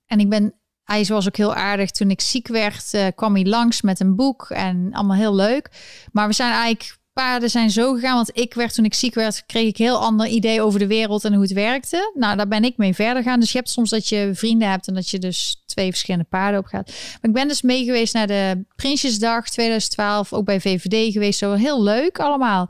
en 0.06 0.20
ik 0.20 0.30
ben 0.30 0.54
hij 0.88 1.06
was 1.06 1.28
ook 1.28 1.38
heel 1.38 1.56
aardig. 1.56 1.92
Toen 1.92 2.10
ik 2.10 2.22
ziek 2.22 2.48
werd, 2.48 2.94
uh, 2.94 3.06
kwam 3.16 3.34
hij 3.36 3.46
langs 3.46 3.82
met 3.82 4.00
een 4.00 4.16
boek 4.16 4.50
en 4.50 4.90
allemaal 4.92 5.18
heel 5.18 5.36
leuk. 5.36 5.70
Maar 6.12 6.28
we 6.28 6.34
zijn 6.34 6.52
eigenlijk, 6.52 6.98
paarden 7.14 7.50
zijn 7.50 7.70
zo 7.70 7.94
gegaan. 7.94 8.16
Want 8.16 8.38
ik 8.38 8.54
werd, 8.54 8.74
toen 8.74 8.86
ik 8.86 8.94
ziek 8.94 9.14
werd, 9.14 9.44
kreeg 9.46 9.68
ik 9.68 9.78
heel 9.78 9.98
ander 9.98 10.28
idee 10.28 10.62
over 10.62 10.80
de 10.80 10.88
wereld 10.88 11.26
en 11.26 11.34
hoe 11.34 11.42
het 11.42 11.54
werkte. 11.54 12.12
Nou, 12.14 12.38
daar 12.38 12.48
ben 12.48 12.64
ik 12.64 12.78
mee 12.78 12.94
verder 12.94 13.24
gaan. 13.24 13.40
Dus 13.40 13.52
je 13.52 13.58
hebt 13.58 13.70
soms 13.70 13.90
dat 13.90 14.08
je 14.08 14.32
vrienden 14.34 14.70
hebt 14.70 14.88
en 14.88 14.94
dat 14.94 15.10
je 15.10 15.20
dus 15.20 15.64
twee 15.66 15.90
verschillende 15.90 16.26
paarden 16.30 16.60
op 16.60 16.66
gaat. 16.66 16.88
Maar 16.88 17.30
ik 17.30 17.34
ben 17.34 17.48
dus 17.48 17.62
mee 17.62 17.84
geweest 17.84 18.14
naar 18.14 18.28
de 18.28 18.66
Prinsjesdag 18.76 19.50
2012, 19.50 20.34
ook 20.34 20.46
bij 20.46 20.62
VVD 20.62 21.14
geweest. 21.14 21.40
Zo 21.40 21.54
heel 21.54 21.84
leuk 21.84 22.20
allemaal. 22.20 22.70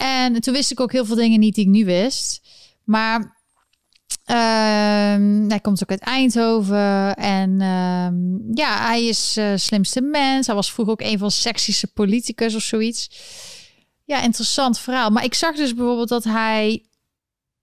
En 0.00 0.40
toen 0.40 0.54
wist 0.54 0.70
ik 0.70 0.80
ook 0.80 0.92
heel 0.92 1.04
veel 1.04 1.16
dingen 1.16 1.40
niet 1.40 1.54
die 1.54 1.64
ik 1.64 1.70
nu 1.70 1.84
wist. 1.84 2.48
Maar 2.84 3.38
Um, 4.26 5.48
hij 5.48 5.60
komt 5.62 5.82
ook 5.82 5.90
uit 5.90 6.00
Eindhoven. 6.00 7.16
En 7.16 7.60
um, 7.60 8.50
ja, 8.54 8.86
hij 8.86 9.06
is 9.06 9.36
uh, 9.36 9.52
slimste 9.54 10.00
mens. 10.00 10.46
Hij 10.46 10.54
was 10.54 10.72
vroeger 10.72 10.92
ook 10.94 11.00
een 11.00 11.18
van 11.18 11.30
sexische 11.30 11.86
politicus 11.86 12.54
of 12.54 12.62
zoiets. 12.62 13.10
Ja, 14.04 14.22
interessant 14.22 14.78
verhaal. 14.78 15.10
Maar 15.10 15.24
ik 15.24 15.34
zag 15.34 15.56
dus 15.56 15.74
bijvoorbeeld 15.74 16.08
dat 16.08 16.24
hij... 16.24 16.84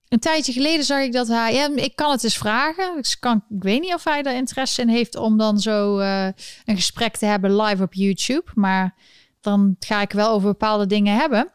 Een 0.07 0.19
tijdje 0.19 0.53
geleden 0.53 0.85
zag 0.85 1.01
ik 1.01 1.11
dat 1.11 1.27
hij... 1.27 1.53
Ja, 1.53 1.69
ik 1.76 1.95
kan 1.95 2.11
het 2.11 2.23
eens 2.23 2.38
vragen. 2.38 2.97
Ik, 2.97 3.15
kan, 3.19 3.43
ik 3.49 3.64
weet 3.64 3.81
niet 3.81 3.93
of 3.93 4.03
hij 4.03 4.23
er 4.23 4.35
interesse 4.35 4.81
in 4.81 4.89
heeft 4.89 5.15
om 5.15 5.38
dan 5.38 5.59
zo 5.59 5.99
uh, 5.99 6.26
een 6.65 6.76
gesprek 6.76 7.18
te 7.18 7.26
hebben 7.26 7.61
live 7.61 7.84
op 7.84 7.93
YouTube. 7.93 8.51
Maar 8.53 8.95
dan 9.41 9.76
ga 9.80 10.01
ik 10.01 10.11
wel 10.11 10.30
over 10.30 10.47
bepaalde 10.49 10.85
dingen 10.85 11.15
hebben. 11.15 11.51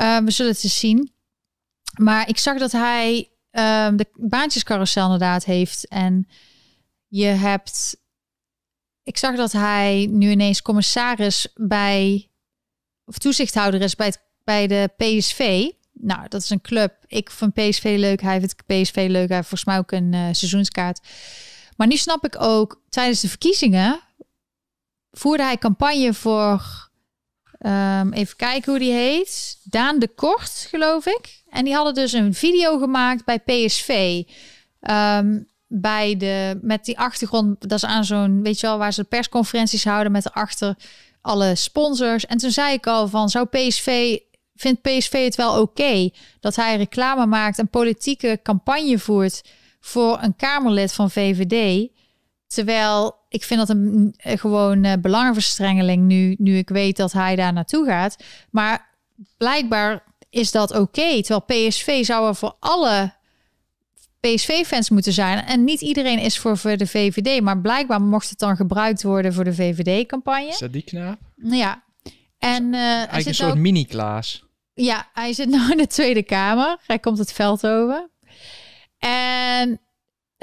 Uh, 0.00 0.18
we 0.18 0.30
zullen 0.30 0.52
het 0.52 0.64
eens 0.64 0.78
zien. 0.78 1.12
Maar 1.98 2.28
ik 2.28 2.38
zag 2.38 2.58
dat 2.58 2.72
hij 2.72 3.30
um, 3.50 3.96
de 3.96 4.06
baantjescarousel 4.14 5.04
inderdaad 5.04 5.44
heeft. 5.44 5.88
En 5.88 6.28
je 7.08 7.26
hebt. 7.26 7.96
Ik 9.02 9.18
zag 9.18 9.36
dat 9.36 9.52
hij 9.52 10.08
nu 10.10 10.30
ineens 10.30 10.62
commissaris 10.62 11.48
bij. 11.54 12.30
of 13.04 13.18
toezichthouder 13.18 13.82
is 13.82 13.94
bij, 13.94 14.06
het, 14.06 14.22
bij 14.44 14.66
de 14.66 14.90
PSV. 14.96 15.70
Nou, 15.92 16.28
dat 16.28 16.42
is 16.42 16.50
een 16.50 16.60
club. 16.60 16.94
Ik 17.06 17.30
vind 17.30 17.54
PSV 17.54 17.94
leuk. 17.98 18.20
Hij 18.20 18.38
vindt 18.38 18.66
PSV 18.66 19.06
leuk. 19.08 19.28
Hij 19.28 19.36
heeft 19.36 19.48
volgens 19.48 19.64
mij 19.64 19.78
ook 19.78 19.92
een 19.92 20.12
uh, 20.12 20.28
seizoenskaart. 20.32 21.00
Maar 21.76 21.86
nu 21.86 21.96
snap 21.96 22.24
ik 22.24 22.40
ook, 22.42 22.82
tijdens 22.88 23.20
de 23.20 23.28
verkiezingen 23.28 24.00
voerde 25.10 25.42
hij 25.42 25.58
campagne 25.58 26.14
voor, 26.14 26.89
um, 27.66 28.12
even 28.12 28.36
kijken 28.36 28.70
hoe 28.70 28.80
die 28.80 28.92
heet, 28.92 29.58
Daan 29.64 29.98
de 29.98 30.08
Kort, 30.08 30.66
geloof 30.70 31.06
ik. 31.06 31.42
En 31.50 31.64
die 31.64 31.74
hadden 31.74 31.94
dus 31.94 32.12
een 32.12 32.34
video 32.34 32.78
gemaakt 32.78 33.24
bij 33.24 33.38
PSV. 33.38 34.22
Ehm, 34.80 35.38
bij 35.66 36.16
de, 36.16 36.58
met 36.62 36.84
die 36.84 36.98
achtergrond, 36.98 37.68
dat 37.68 37.72
is 37.72 37.84
aan 37.84 38.04
zo'n, 38.04 38.42
weet 38.42 38.60
je 38.60 38.66
wel, 38.66 38.78
waar 38.78 38.92
ze 38.92 39.04
persconferenties 39.04 39.84
houden 39.84 40.12
met 40.12 40.26
erachter 40.26 40.76
alle 41.20 41.54
sponsors. 41.54 42.26
En 42.26 42.38
toen 42.38 42.50
zei 42.50 42.72
ik 42.72 42.86
al 42.86 43.08
van, 43.08 43.28
zou 43.28 43.46
PSV, 43.46 44.18
vindt 44.54 44.82
PSV 44.82 45.24
het 45.24 45.34
wel 45.34 45.60
oké 45.60 46.10
dat 46.40 46.56
hij 46.56 46.76
reclame 46.76 47.26
maakt 47.26 47.58
en 47.58 47.68
politieke 47.68 48.40
campagne 48.42 48.98
voert 48.98 49.44
voor 49.80 50.18
een 50.22 50.36
Kamerlid 50.36 50.92
van 50.92 51.10
VVD? 51.10 51.88
Terwijl 52.46 53.19
ik 53.30 53.44
vind 53.44 53.60
dat 53.60 53.68
een, 53.68 54.14
een 54.16 54.38
gewoon 54.38 54.84
uh, 54.84 54.92
belangenverstrengeling 55.00 56.02
nu, 56.02 56.34
nu 56.38 56.56
ik 56.56 56.68
weet 56.68 56.96
dat 56.96 57.12
hij 57.12 57.36
daar 57.36 57.52
naartoe 57.52 57.86
gaat. 57.86 58.16
Maar 58.50 58.88
blijkbaar 59.36 60.02
is 60.30 60.50
dat 60.50 60.78
oké. 60.78 61.22
terwijl 61.22 61.68
PSV 61.68 62.04
zou 62.04 62.28
er 62.28 62.34
voor 62.34 62.56
alle 62.58 63.12
PSV-fans 64.20 64.90
moeten 64.90 65.12
zijn. 65.12 65.44
En 65.44 65.64
niet 65.64 65.80
iedereen 65.80 66.18
is 66.18 66.38
voor, 66.38 66.58
voor 66.58 66.76
de 66.76 66.86
VVD. 66.86 67.40
Maar 67.40 67.60
blijkbaar 67.60 68.02
mocht 68.02 68.30
het 68.30 68.38
dan 68.38 68.56
gebruikt 68.56 69.02
worden 69.02 69.32
voor 69.32 69.44
de 69.44 69.54
VVD-campagne. 69.54 70.48
Is 70.48 70.58
dat 70.58 70.72
die 70.72 70.82
knaap? 70.82 71.18
Ja. 71.36 71.82
En, 72.38 72.72
uh, 72.72 72.80
Eigenlijk 72.80 73.26
een 73.26 73.34
soort 73.34 73.58
mini-Klaas. 73.58 74.44
Ja, 74.74 75.08
hij 75.12 75.32
zit 75.32 75.48
nu 75.48 75.70
in 75.70 75.76
de 75.76 75.86
Tweede 75.86 76.22
Kamer. 76.22 76.78
Hij 76.86 76.98
komt 76.98 77.18
het 77.18 77.32
veld 77.32 77.66
over. 77.66 78.08
En 78.98 79.80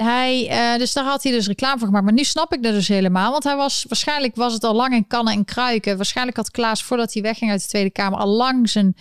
hij, 0.02 0.48
uh, 0.72 0.78
dus 0.78 0.92
daar 0.92 1.04
had 1.04 1.22
hij 1.22 1.32
dus 1.32 1.46
reclame 1.46 1.78
voor 1.78 1.86
gemaakt. 1.86 2.04
Maar 2.04 2.14
nu 2.14 2.24
snap 2.24 2.52
ik 2.52 2.62
dat 2.62 2.72
dus 2.72 2.88
helemaal. 2.88 3.30
Want 3.30 3.44
hij 3.44 3.56
was, 3.56 3.84
waarschijnlijk 3.88 4.36
was 4.36 4.52
het 4.52 4.64
al 4.64 4.74
lang 4.74 4.94
in 4.94 5.06
kannen 5.06 5.34
en 5.34 5.44
kruiken. 5.44 5.96
Waarschijnlijk 5.96 6.36
had 6.36 6.50
Klaas, 6.50 6.82
voordat 6.82 7.12
hij 7.12 7.22
wegging 7.22 7.50
uit 7.50 7.60
de 7.60 7.68
Tweede 7.68 7.90
Kamer, 7.90 8.18
al 8.18 8.28
lang 8.28 8.70
zijn 8.70 8.96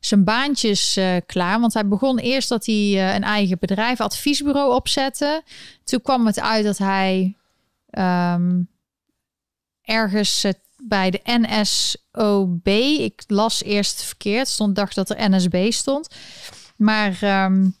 zijn 0.00 0.24
baantjes 0.24 0.96
uh, 0.96 1.16
klaar. 1.26 1.60
Want 1.60 1.74
hij 1.74 1.88
begon 1.88 2.18
eerst 2.18 2.48
dat 2.48 2.66
hij 2.66 2.74
uh, 2.74 3.14
een 3.14 3.22
eigen 3.22 3.56
bedrijf, 3.60 4.00
adviesbureau 4.00 4.74
opzette. 4.74 5.42
Toen 5.84 6.02
kwam 6.02 6.26
het 6.26 6.40
uit 6.40 6.64
dat 6.64 6.78
hij 6.78 7.36
um, 7.90 8.68
ergens 9.82 10.44
bij 10.82 11.10
de 11.10 11.20
NSOB, 11.24 12.68
ik 12.98 13.22
las 13.26 13.62
eerst 13.62 14.02
verkeerd, 14.02 14.48
stond 14.48 14.76
dacht 14.76 14.94
dat 14.94 15.10
er 15.10 15.30
NSB 15.30 15.70
stond. 15.70 16.14
Maar 16.76 17.44
um, 17.44 17.76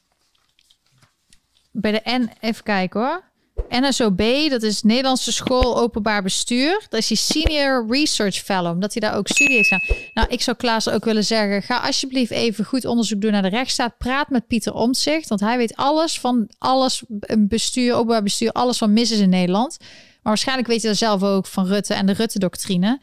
bij 1.72 1.92
de 1.92 2.10
N, 2.10 2.30
even 2.40 2.62
kijken 2.62 3.00
hoor. 3.00 3.28
NSOB, 3.68 4.22
dat 4.50 4.62
is 4.62 4.82
Nederlandse 4.82 5.32
School 5.32 5.78
Openbaar 5.78 6.22
Bestuur. 6.22 6.86
Dat 6.88 7.00
is 7.00 7.06
die 7.06 7.16
Senior 7.16 7.86
Research 7.88 8.34
Fellow, 8.34 8.72
omdat 8.72 8.92
hij 8.92 9.08
daar 9.08 9.18
ook 9.18 9.28
studie 9.28 9.56
heeft 9.56 9.68
gedaan. 9.68 9.96
Nou, 10.14 10.28
ik 10.28 10.42
zou 10.42 10.56
Klaas 10.56 10.88
ook 10.88 11.04
willen 11.04 11.24
zeggen, 11.24 11.62
ga 11.62 11.78
alsjeblieft 11.78 12.30
even 12.30 12.64
goed 12.64 12.84
onderzoek 12.84 13.20
doen 13.20 13.32
naar 13.32 13.42
de 13.42 13.48
rechtsstaat. 13.48 13.98
Praat 13.98 14.30
met 14.30 14.46
Pieter 14.46 14.72
Omtzigt, 14.72 15.28
want 15.28 15.40
hij 15.40 15.56
weet 15.56 15.76
alles 15.76 16.20
van 16.20 16.50
alles, 16.58 17.02
bestuur, 17.38 17.94
openbaar 17.94 18.22
bestuur, 18.22 18.52
alles 18.52 18.78
van 18.78 18.92
mis 18.92 19.10
is 19.10 19.18
in 19.18 19.28
Nederland. 19.28 19.76
Maar 19.78 19.88
waarschijnlijk 20.22 20.68
weet 20.68 20.82
hij 20.82 20.90
er 20.90 20.96
zelf 20.96 21.22
ook 21.22 21.46
van 21.46 21.66
Rutte 21.66 21.94
en 21.94 22.06
de 22.06 22.12
Rutte-doctrine. 22.12 23.00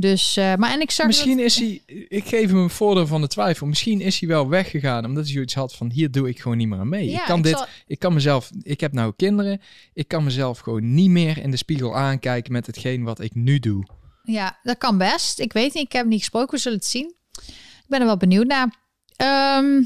Dus, 0.00 0.36
uh, 0.36 0.54
maar 0.54 0.70
en 0.72 0.80
ik 0.80 0.90
zag 0.90 1.06
Misschien 1.06 1.36
dat... 1.36 1.46
is 1.46 1.56
hij, 1.56 1.82
ik 2.08 2.26
geef 2.26 2.48
hem 2.48 2.58
een 2.58 2.70
voordeel 2.70 3.06
van 3.06 3.20
de 3.20 3.26
twijfel. 3.26 3.66
Misschien 3.66 4.00
is 4.00 4.20
hij 4.20 4.28
wel 4.28 4.48
weggegaan 4.48 5.04
omdat 5.04 5.24
hij 5.24 5.32
zoiets 5.32 5.54
had 5.54 5.74
van 5.74 5.90
hier 5.90 6.10
doe 6.10 6.28
ik 6.28 6.40
gewoon 6.40 6.56
niet 6.56 6.68
meer 6.68 6.78
aan 6.78 6.88
mee. 6.88 7.10
Ja, 7.10 7.18
ik 7.20 7.24
kan 7.26 7.38
ik 7.38 7.44
dit, 7.44 7.56
zal- 7.56 7.66
ik 7.86 7.98
kan 7.98 8.14
mezelf, 8.14 8.50
ik 8.62 8.80
heb 8.80 8.92
nou 8.92 9.12
kinderen, 9.16 9.60
ik 9.92 10.08
kan 10.08 10.24
mezelf 10.24 10.58
gewoon 10.58 10.94
niet 10.94 11.10
meer 11.10 11.38
in 11.38 11.50
de 11.50 11.56
spiegel 11.56 11.96
aankijken 11.96 12.52
met 12.52 12.66
hetgeen 12.66 13.02
wat 13.04 13.20
ik 13.20 13.34
nu 13.34 13.58
doe. 13.58 13.86
Ja, 14.22 14.58
dat 14.62 14.78
kan 14.78 14.98
best. 14.98 15.38
Ik 15.38 15.52
weet 15.52 15.74
niet, 15.74 15.84
ik 15.84 15.92
heb 15.92 16.00
hem 16.00 16.10
niet 16.10 16.18
gesproken, 16.20 16.50
we 16.54 16.60
zullen 16.60 16.78
het 16.78 16.86
zien. 16.86 17.14
Ik 17.46 17.84
ben 17.88 18.00
er 18.00 18.06
wel 18.06 18.16
benieuwd 18.16 18.46
naar. 18.46 18.74
Ehm, 19.16 19.82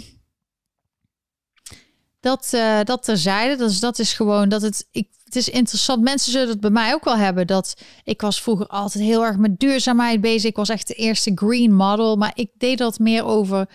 dat, 2.21 2.49
eh 2.53 2.81
dat 2.85 3.03
terzijde, 3.03 3.57
dus 3.57 3.81
dat 3.81 3.99
is 3.99 4.13
gewoon 4.13 4.49
dat 4.49 4.63
het. 4.63 4.89
Ik, 4.91 5.09
het 5.35 5.43
is 5.43 5.49
interessant. 5.55 6.03
Mensen 6.03 6.33
zullen 6.33 6.49
het 6.49 6.61
bij 6.61 6.71
mij 6.71 6.95
ook 6.95 7.05
wel 7.05 7.17
hebben. 7.17 7.47
Dat 7.47 7.83
ik 8.05 8.21
was 8.21 8.43
vroeger 8.43 8.67
altijd 8.67 9.05
heel 9.05 9.25
erg 9.25 9.37
met 9.37 9.59
duurzaamheid 9.59 10.21
bezig. 10.21 10.51
Ik 10.51 10.57
was 10.57 10.69
echt 10.69 10.89
de 10.89 10.95
eerste 10.95 11.33
green 11.35 11.75
model. 11.75 12.17
Maar 12.17 12.33
ik 12.35 12.51
deed 12.59 12.79
dat 12.79 12.99
meer 12.99 13.25
over 13.25 13.69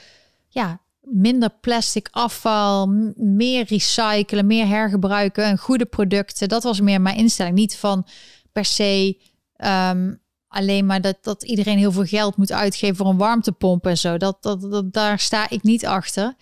ja, 0.47 0.81
minder 1.01 1.49
plastic 1.61 2.07
afval, 2.11 2.88
meer 3.15 3.65
recyclen, 3.67 4.47
meer 4.47 4.67
hergebruiken 4.67 5.43
en 5.43 5.57
goede 5.57 5.85
producten. 5.85 6.49
Dat 6.49 6.63
was 6.63 6.81
meer 6.81 7.01
mijn 7.01 7.17
instelling. 7.17 7.55
Niet 7.55 7.77
van 7.77 8.07
per 8.51 8.65
se 8.65 9.21
ehm, 9.55 10.13
alleen 10.47 10.85
maar 10.85 11.01
dat, 11.01 11.17
dat 11.21 11.43
iedereen 11.43 11.77
heel 11.77 11.91
veel 11.91 12.05
geld 12.05 12.38
moet 12.38 12.51
uitgeven 12.51 12.95
voor 12.95 13.07
een 13.07 13.17
warmtepomp 13.17 13.85
en 13.85 13.97
zo. 13.97 14.17
Dat, 14.17 14.43
dat, 14.43 14.61
dat, 14.61 14.93
daar 14.93 15.19
sta 15.19 15.49
ik 15.49 15.63
niet 15.63 15.85
achter. 15.85 16.35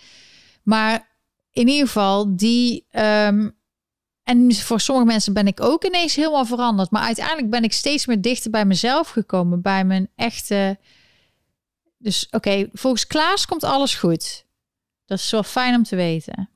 Maar 0.64 1.08
in 1.52 1.68
ieder 1.68 1.86
geval, 1.86 2.36
die. 2.36 2.86
ehm, 2.92 3.50
en 4.26 4.54
voor 4.54 4.80
sommige 4.80 5.08
mensen 5.08 5.34
ben 5.34 5.48
ik 5.48 5.62
ook 5.62 5.84
ineens 5.84 6.16
helemaal 6.16 6.46
veranderd. 6.46 6.92
Maar 6.92 7.04
uiteindelijk 7.04 7.50
ben 7.50 7.64
ik 7.64 7.74
steeds 7.74 8.06
meer 8.06 8.22
dichter 8.22 8.52
bij 8.52 8.66
mezelf 8.66 9.10
gekomen. 9.10 9.62
Bij 9.62 9.86
mijn 9.86 10.10
echte. 10.16 10.80
Dus 11.98 12.28
oké, 12.32 12.70
volgens 12.74 13.08
Klaas 13.08 13.46
komt 13.46 13.64
alles 13.64 13.96
goed. 13.96 14.46
Dat 15.06 15.18
is 15.20 15.32
wel 15.32 15.44
fijn 15.44 15.76
om 15.76 15.84
te 15.84 15.96
weten. 15.96 16.50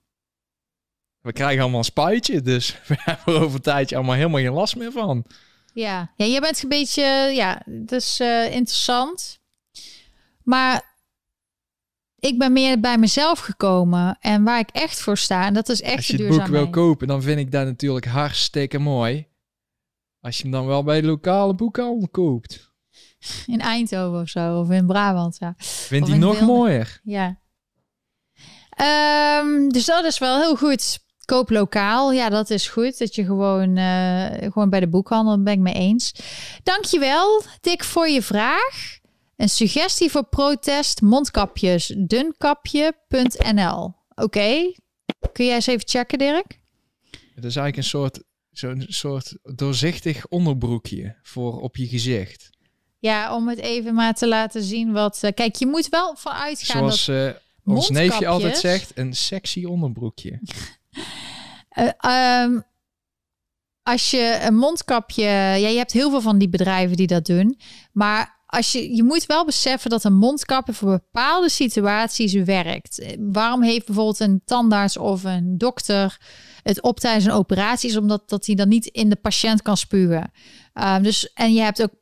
We 1.22 1.32
krijgen 1.32 1.62
allemaal 1.62 1.80
een 1.80 1.86
spuitje, 1.86 2.42
dus 2.42 2.76
we 2.88 2.96
hebben 2.98 3.34
er 3.36 3.42
over 3.42 3.56
een 3.56 3.62
tijdje 3.62 3.96
allemaal 3.96 4.16
helemaal 4.16 4.42
geen 4.42 4.54
last 4.54 4.76
meer 4.76 4.92
van. 4.92 5.26
Ja, 5.74 6.12
ja 6.16 6.26
jij 6.26 6.40
bent 6.40 6.64
een 6.64 6.70
beetje. 6.70 7.04
Ja, 7.34 7.62
dat 7.66 8.02
is 8.02 8.20
eh, 8.20 8.46
interessant. 8.46 9.40
Maar 10.44 10.89
ik 12.20 12.38
ben 12.38 12.54
meer 12.54 12.80
bij 12.80 12.98
mezelf 12.98 13.40
gekomen. 13.40 14.18
En 14.20 14.44
waar 14.44 14.60
ik 14.60 14.70
echt 14.72 15.02
voor 15.02 15.18
sta. 15.18 15.46
En 15.46 15.54
dat 15.54 15.70
is 15.70 15.82
echt 15.82 15.96
Als 15.96 16.08
je 16.08 16.18
het 16.18 16.28
boek 16.28 16.48
wil 16.48 16.70
kopen, 16.70 17.08
dan 17.08 17.22
vind 17.22 17.40
ik 17.40 17.52
dat 17.52 17.66
natuurlijk 17.66 18.06
hartstikke 18.06 18.80
mooi. 18.80 19.28
Als 20.22 20.38
je 20.38 20.44
hem 20.44 20.52
dan 20.52 20.66
wel 20.66 20.84
bij 20.84 21.02
de 21.02 21.08
lokale 21.08 21.56
boekhandel 21.56 22.08
koopt. 22.12 22.72
In 23.46 23.60
Eindhoven 23.60 24.22
of 24.22 24.30
zo. 24.30 24.60
Of 24.60 24.70
in 24.70 24.86
Brabant. 24.86 25.38
Ja. 25.40 25.54
Vindt 25.58 26.08
hij 26.08 26.18
nog 26.18 26.40
Wilde. 26.40 26.54
mooier. 26.54 27.00
Ja. 27.04 27.40
Ehm, 28.70 29.70
dus 29.70 29.86
dat 29.86 30.06
is 30.06 30.18
wel 30.20 30.40
heel 30.40 30.56
goed. 30.56 31.00
Koop 31.26 31.50
lokaal. 31.50 32.12
Ja, 32.12 32.30
dat 32.30 32.50
is 32.50 32.68
goed. 32.68 32.98
Dat 32.98 33.16
je 33.16 33.26
gewoon, 33.26 33.78
eh, 33.78 34.52
gewoon 34.52 34.70
bij 34.70 34.80
de 34.80 34.88
boekhandel 34.88 35.44
ben 35.44 35.54
ik 35.54 35.60
mee 35.60 35.74
eens. 35.74 36.14
Dankjewel, 36.64 37.44
Dick, 37.62 37.84
voor 37.84 38.08
je 38.08 38.22
vraag. 38.22 38.99
Een 39.40 39.50
suggestie 39.50 40.12
voor 40.12 40.24
protest 40.24 41.02
mondkapjes. 41.02 41.94
Dunkapje.nl 41.98 43.94
Oké. 44.16 44.74
Kun 45.34 45.46
jij 45.46 45.56
eens 45.56 45.68
even 45.68 45.88
checken, 45.88 46.18
Dirk? 46.18 46.60
Het 47.12 47.46
is 47.46 47.56
eigenlijk 47.56 47.78
een 47.78 47.84
soort, 47.84 48.24
zo'n 48.52 48.86
soort 48.88 49.38
doorzichtig 49.44 50.28
onderbroekje 50.28 51.16
voor 51.24 51.62
op 51.62 51.76
je 51.76 51.88
gezicht. 51.88 52.50
Ja, 52.98 53.36
om 53.36 53.48
het 53.48 53.60
even 53.60 53.94
maar 53.94 54.14
te 54.14 54.28
laten 54.28 54.64
zien 54.64 54.92
wat... 54.92 55.24
eh, 55.24 55.34
kijk, 55.34 55.56
je 55.56 55.68
moet 55.68 55.90
wel 55.90 56.16
vanuit 56.16 56.62
gaan 56.62 56.86
dat... 56.86 56.96
Zoals 56.96 57.36
eh, 57.36 57.74
ons 57.74 57.90
neefje 57.90 58.28
altijd 58.28 58.58
zegt, 58.58 58.92
een 58.96 59.14
sexy 59.14 59.66
onderbroekje. 59.66 60.40
Eh, 61.70 61.90
ehm, 61.98 62.60
als 63.84 64.12
je 64.12 64.40
een 64.42 64.56
mondkapje, 64.56 65.24
ja, 65.24 65.54
je 65.54 65.78
hebt 65.78 65.92
heel 65.92 66.10
veel 66.10 66.22
van 66.22 66.38
die 66.38 66.50
bedrijven 66.50 66.98
die 66.98 67.08
dat 67.08 67.26
doen, 67.26 67.60
maar 67.92 68.39
als 68.50 68.72
je, 68.72 68.96
je 68.96 69.04
moet 69.04 69.26
wel 69.26 69.46
beseffen 69.46 69.90
dat 69.90 70.04
een 70.04 70.18
mondkapje 70.18 70.74
voor 70.74 70.90
bepaalde 70.90 71.50
situaties 71.50 72.34
werkt. 72.34 73.00
Eh, 73.00 73.16
Waarom 73.20 73.64
heeft 73.64 73.86
bijvoorbeeld 73.86 74.20
een 74.20 74.42
tandarts 74.46 74.98
of 74.98 75.24
een 75.24 75.58
dokter 75.58 76.18
het 76.64 76.82
op 76.82 77.00
tijdens 77.00 77.26
een 77.26 77.32
operatie? 77.32 78.00
Omdat 78.00 78.30
dat 78.30 78.46
hij 78.46 78.56
dan 78.56 78.68
niet 78.68 78.86
in 78.86 79.10
de 79.10 79.16
patiënt 79.16 79.62
kan 79.62 79.78
spugen. 79.78 80.32
Ehm, 80.74 81.04
dus 81.04 81.34
en 81.34 81.54
je 81.54 81.62
hebt 81.62 81.82
ook 81.82 81.94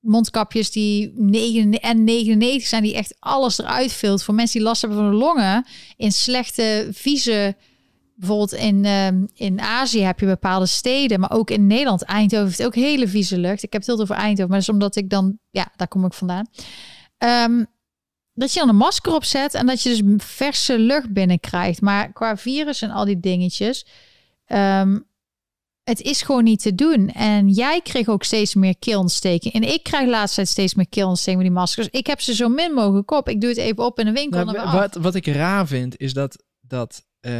mondkapjes 0.00 0.70
die 0.70 1.12
9 1.16 1.80
en 1.80 2.04
99 2.04 2.68
zijn 2.68 2.82
die 2.82 2.94
echt 2.94 3.16
alles 3.18 3.58
eruit 3.58 3.92
vult 3.92 4.22
voor 4.22 4.34
mensen 4.34 4.58
die 4.58 4.68
last 4.68 4.80
hebben 4.80 4.98
van 4.98 5.10
de 5.10 5.16
longen 5.16 5.66
in 5.96 6.12
slechte 6.12 6.88
vieze 6.92 7.56
bijvoorbeeld 8.14 8.52
in, 8.52 8.84
ehm, 8.84 9.26
in 9.34 9.60
Azië 9.60 10.00
heb 10.00 10.20
je 10.20 10.26
bepaalde 10.26 10.66
steden, 10.66 11.20
maar 11.20 11.32
ook 11.32 11.50
in 11.50 11.66
Nederland. 11.66 12.02
Eindhoven 12.02 12.46
heeft 12.46 12.64
ook 12.64 12.74
hele 12.74 13.08
vieze 13.08 13.38
lucht. 13.38 13.62
Ik 13.62 13.72
heb 13.72 13.82
het 13.82 13.90
heel 13.90 14.00
over 14.00 14.16
Eindhoven, 14.16 14.48
maar 14.48 14.58
dat 14.58 14.68
is 14.68 14.74
omdat 14.74 14.96
ik 14.96 15.10
dan, 15.10 15.38
ja, 15.50 15.72
daar 15.76 15.88
kom 15.88 16.04
ik 16.04 16.12
vandaan. 16.12 16.46
Ehm, 17.18 17.64
dat 18.34 18.52
je 18.52 18.58
dan 18.58 18.68
een 18.68 18.76
masker 18.76 19.14
opzet 19.14 19.54
en 19.54 19.66
dat 19.66 19.82
je 19.82 19.88
dus 19.88 20.26
verse 20.26 20.78
lucht 20.78 21.12
binnenkrijgt. 21.12 21.80
Maar 21.80 22.12
qua 22.12 22.36
virus 22.36 22.82
en 22.82 22.90
al 22.90 23.04
die 23.04 23.20
dingetjes, 23.20 23.86
ehm, 24.44 24.98
het 25.84 26.00
is 26.00 26.22
gewoon 26.22 26.44
niet 26.44 26.62
te 26.62 26.74
doen. 26.74 27.08
En 27.08 27.48
jij 27.48 27.80
kreeg 27.80 28.08
ook 28.08 28.24
steeds 28.24 28.54
meer 28.54 28.78
keelontsteking. 28.78 29.54
En 29.54 29.62
ik 29.62 29.82
krijg 29.82 30.04
de 30.04 30.10
laatste 30.10 30.34
tijd 30.36 30.48
steeds 30.48 30.74
meer 30.74 30.88
keelontsteking 30.88 31.42
met 31.42 31.50
die 31.50 31.58
maskers. 31.58 31.88
Ik 31.90 32.06
heb 32.06 32.20
ze 32.20 32.34
zo 32.34 32.48
min 32.48 32.72
mogelijk 32.72 33.10
op. 33.10 33.28
Ik 33.28 33.40
doe 33.40 33.50
het 33.50 33.58
even 33.58 33.84
op 33.84 33.98
in 33.98 34.04
de 34.04 34.12
winkel. 34.12 34.40
en 34.40 34.46
Nou, 34.46 34.70
wat, 34.70 34.94
wat 34.94 35.14
ik 35.14 35.26
raar 35.26 35.66
vind, 35.66 35.98
is 35.98 36.12
dat 36.12 36.44
dat 36.60 37.04
eh, 37.20 37.32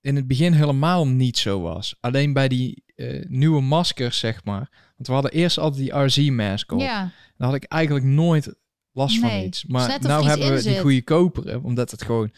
in 0.00 0.16
het 0.16 0.26
begin 0.26 0.52
helemaal 0.52 1.06
niet 1.06 1.38
zo 1.38 1.60
was. 1.60 1.96
Alleen 2.00 2.32
bij 2.32 2.48
die 2.48 2.82
eh, 2.94 3.24
nieuwe 3.28 3.60
maskers, 3.60 4.18
zeg 4.18 4.44
maar. 4.44 4.68
Want 4.96 5.06
we 5.06 5.12
hadden 5.12 5.30
eerst 5.32 5.58
altijd 5.58 5.82
die 5.82 5.98
RZ-mask 5.98 6.72
op. 6.72 6.80
Ja, 6.80 7.12
Daar 7.36 7.48
had 7.48 7.56
ik 7.56 7.64
eigenlijk 7.64 8.04
nooit 8.06 8.54
last 8.92 9.18
van 9.18 9.30
iets. 9.40 9.64
Maar 9.64 9.96
iets 9.96 10.06
hebben 10.06 10.54
we 10.54 10.62
die 10.62 10.78
goede 10.80 11.02
koperen, 11.02 11.62
omdat 11.62 11.90
het 11.90 12.02
gewoon 12.02 12.30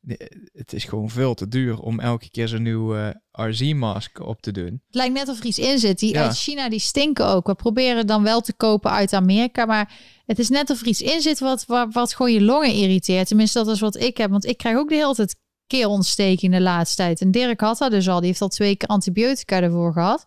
de- 0.00 0.48
het 0.52 0.72
is 0.72 0.84
gewoon 0.84 1.10
veel 1.10 1.34
te 1.34 1.48
duur 1.48 1.78
om 1.80 2.00
elke 2.00 2.30
keer 2.30 2.48
zo'n 2.48 2.62
nieuwe 2.62 3.20
RZ-mask 3.32 4.20
op 4.20 4.42
te 4.42 4.52
doen. 4.52 4.64
Het 4.86 4.94
lijkt 4.94 5.14
net 5.14 5.28
of 5.28 5.38
er 5.38 5.44
iets 5.46 5.58
in 5.58 5.78
zit. 5.78 5.98
Die 5.98 6.12
Ja. 6.14 6.22
uit 6.22 6.36
China, 6.38 6.68
die 6.68 6.78
stinken 6.78 7.26
ook. 7.26 7.46
We 7.46 7.54
proberen 7.54 8.06
dan 8.06 8.22
wel 8.22 8.40
te 8.40 8.52
kopen 8.54 8.90
uit 8.90 9.12
Amerika. 9.12 9.64
Maar 9.64 9.92
het 10.26 10.38
is 10.38 10.48
net 10.48 10.70
of 10.70 10.80
er 10.80 10.86
iets 10.86 11.00
in 11.02 11.20
zit 11.20 11.38
wat, 11.38 11.64
wat, 11.66 11.92
wat 11.92 12.14
gewoon 12.14 12.32
je 12.32 12.40
longen 12.42 12.72
irriteert. 12.72 13.26
Tenminste, 13.28 13.58
dat 13.64 13.74
is 13.74 13.80
wat 13.80 13.96
ik 14.00 14.16
heb. 14.16 14.30
Want 14.30 14.46
ik 14.46 14.56
krijg 14.56 14.76
ook 14.76 14.88
de 14.88 14.94
hele 14.94 15.14
tijd 15.14 15.36
keelontsteking 15.66 16.52
de 16.52 16.60
laatste 16.60 16.96
tijd. 16.96 17.20
En 17.20 17.30
Dirk 17.30 17.60
had 17.60 17.78
dat 17.78 17.90
dus 17.90 18.08
al. 18.08 18.18
Die 18.18 18.28
heeft 18.28 18.40
al 18.40 18.48
twee 18.48 18.76
keer 18.76 18.88
antibiotica 18.88 19.60
ervoor 19.60 19.92
gehad. 19.92 20.24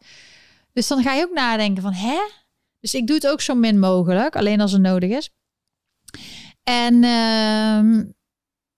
Dus 0.74 0.88
dan 0.88 1.03
ga 1.03 1.14
je 1.14 1.24
ook 1.24 1.34
nadenken 1.34 1.84
van, 1.84 1.94
hè? 1.94 2.20
Dus 2.80 2.94
ik 2.94 3.07
doe 3.07 3.16
het 3.16 3.28
ook 3.28 3.41
zo 3.41 3.56
min 3.56 3.80
mogelijk. 3.80 4.36
Alleen 4.36 4.61
als 4.61 4.72
het 4.72 4.82
nodig 4.82 5.10
is. 5.10 5.30
En 6.64 7.03
ehm, 7.03 8.03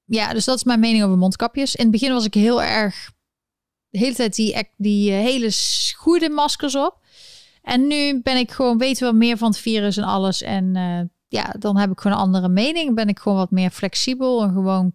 ja, 0.05 0.33
dus 0.33 0.45
dat 0.45 0.55
is 0.55 0.63
mijn 0.63 0.79
mening 0.79 1.03
over 1.03 1.17
mondkapjes. 1.17 1.75
In 1.75 1.83
het 1.83 1.91
begin 1.91 2.13
was 2.13 2.25
ik 2.25 2.33
heel 2.33 2.63
erg 2.63 3.11
de 3.89 3.97
hele 3.97 4.15
tijd 4.15 4.35
die, 4.35 4.69
die 4.77 5.11
eh, 5.11 5.17
hele 5.17 5.51
goede 5.97 6.29
maskers 6.29 6.75
op. 6.75 6.99
En 7.61 7.87
nu 7.87 8.21
ben 8.21 8.37
ik 8.37 8.51
gewoon, 8.51 8.77
weten 8.77 9.11
we 9.11 9.17
meer 9.17 9.37
van 9.37 9.49
het 9.49 9.59
virus 9.59 9.97
en 9.97 10.03
alles. 10.03 10.41
En 10.41 10.75
eh, 10.75 11.01
ja, 11.27 11.55
dan 11.59 11.77
heb 11.77 11.91
ik 11.91 11.99
gewoon 11.99 12.17
een 12.17 12.23
andere 12.23 12.49
mening. 12.49 12.95
Ben 12.95 13.07
ik 13.07 13.19
gewoon 13.19 13.37
wat 13.37 13.51
meer 13.51 13.69
flexibel. 13.69 14.43
En 14.43 14.53
gewoon 14.53 14.93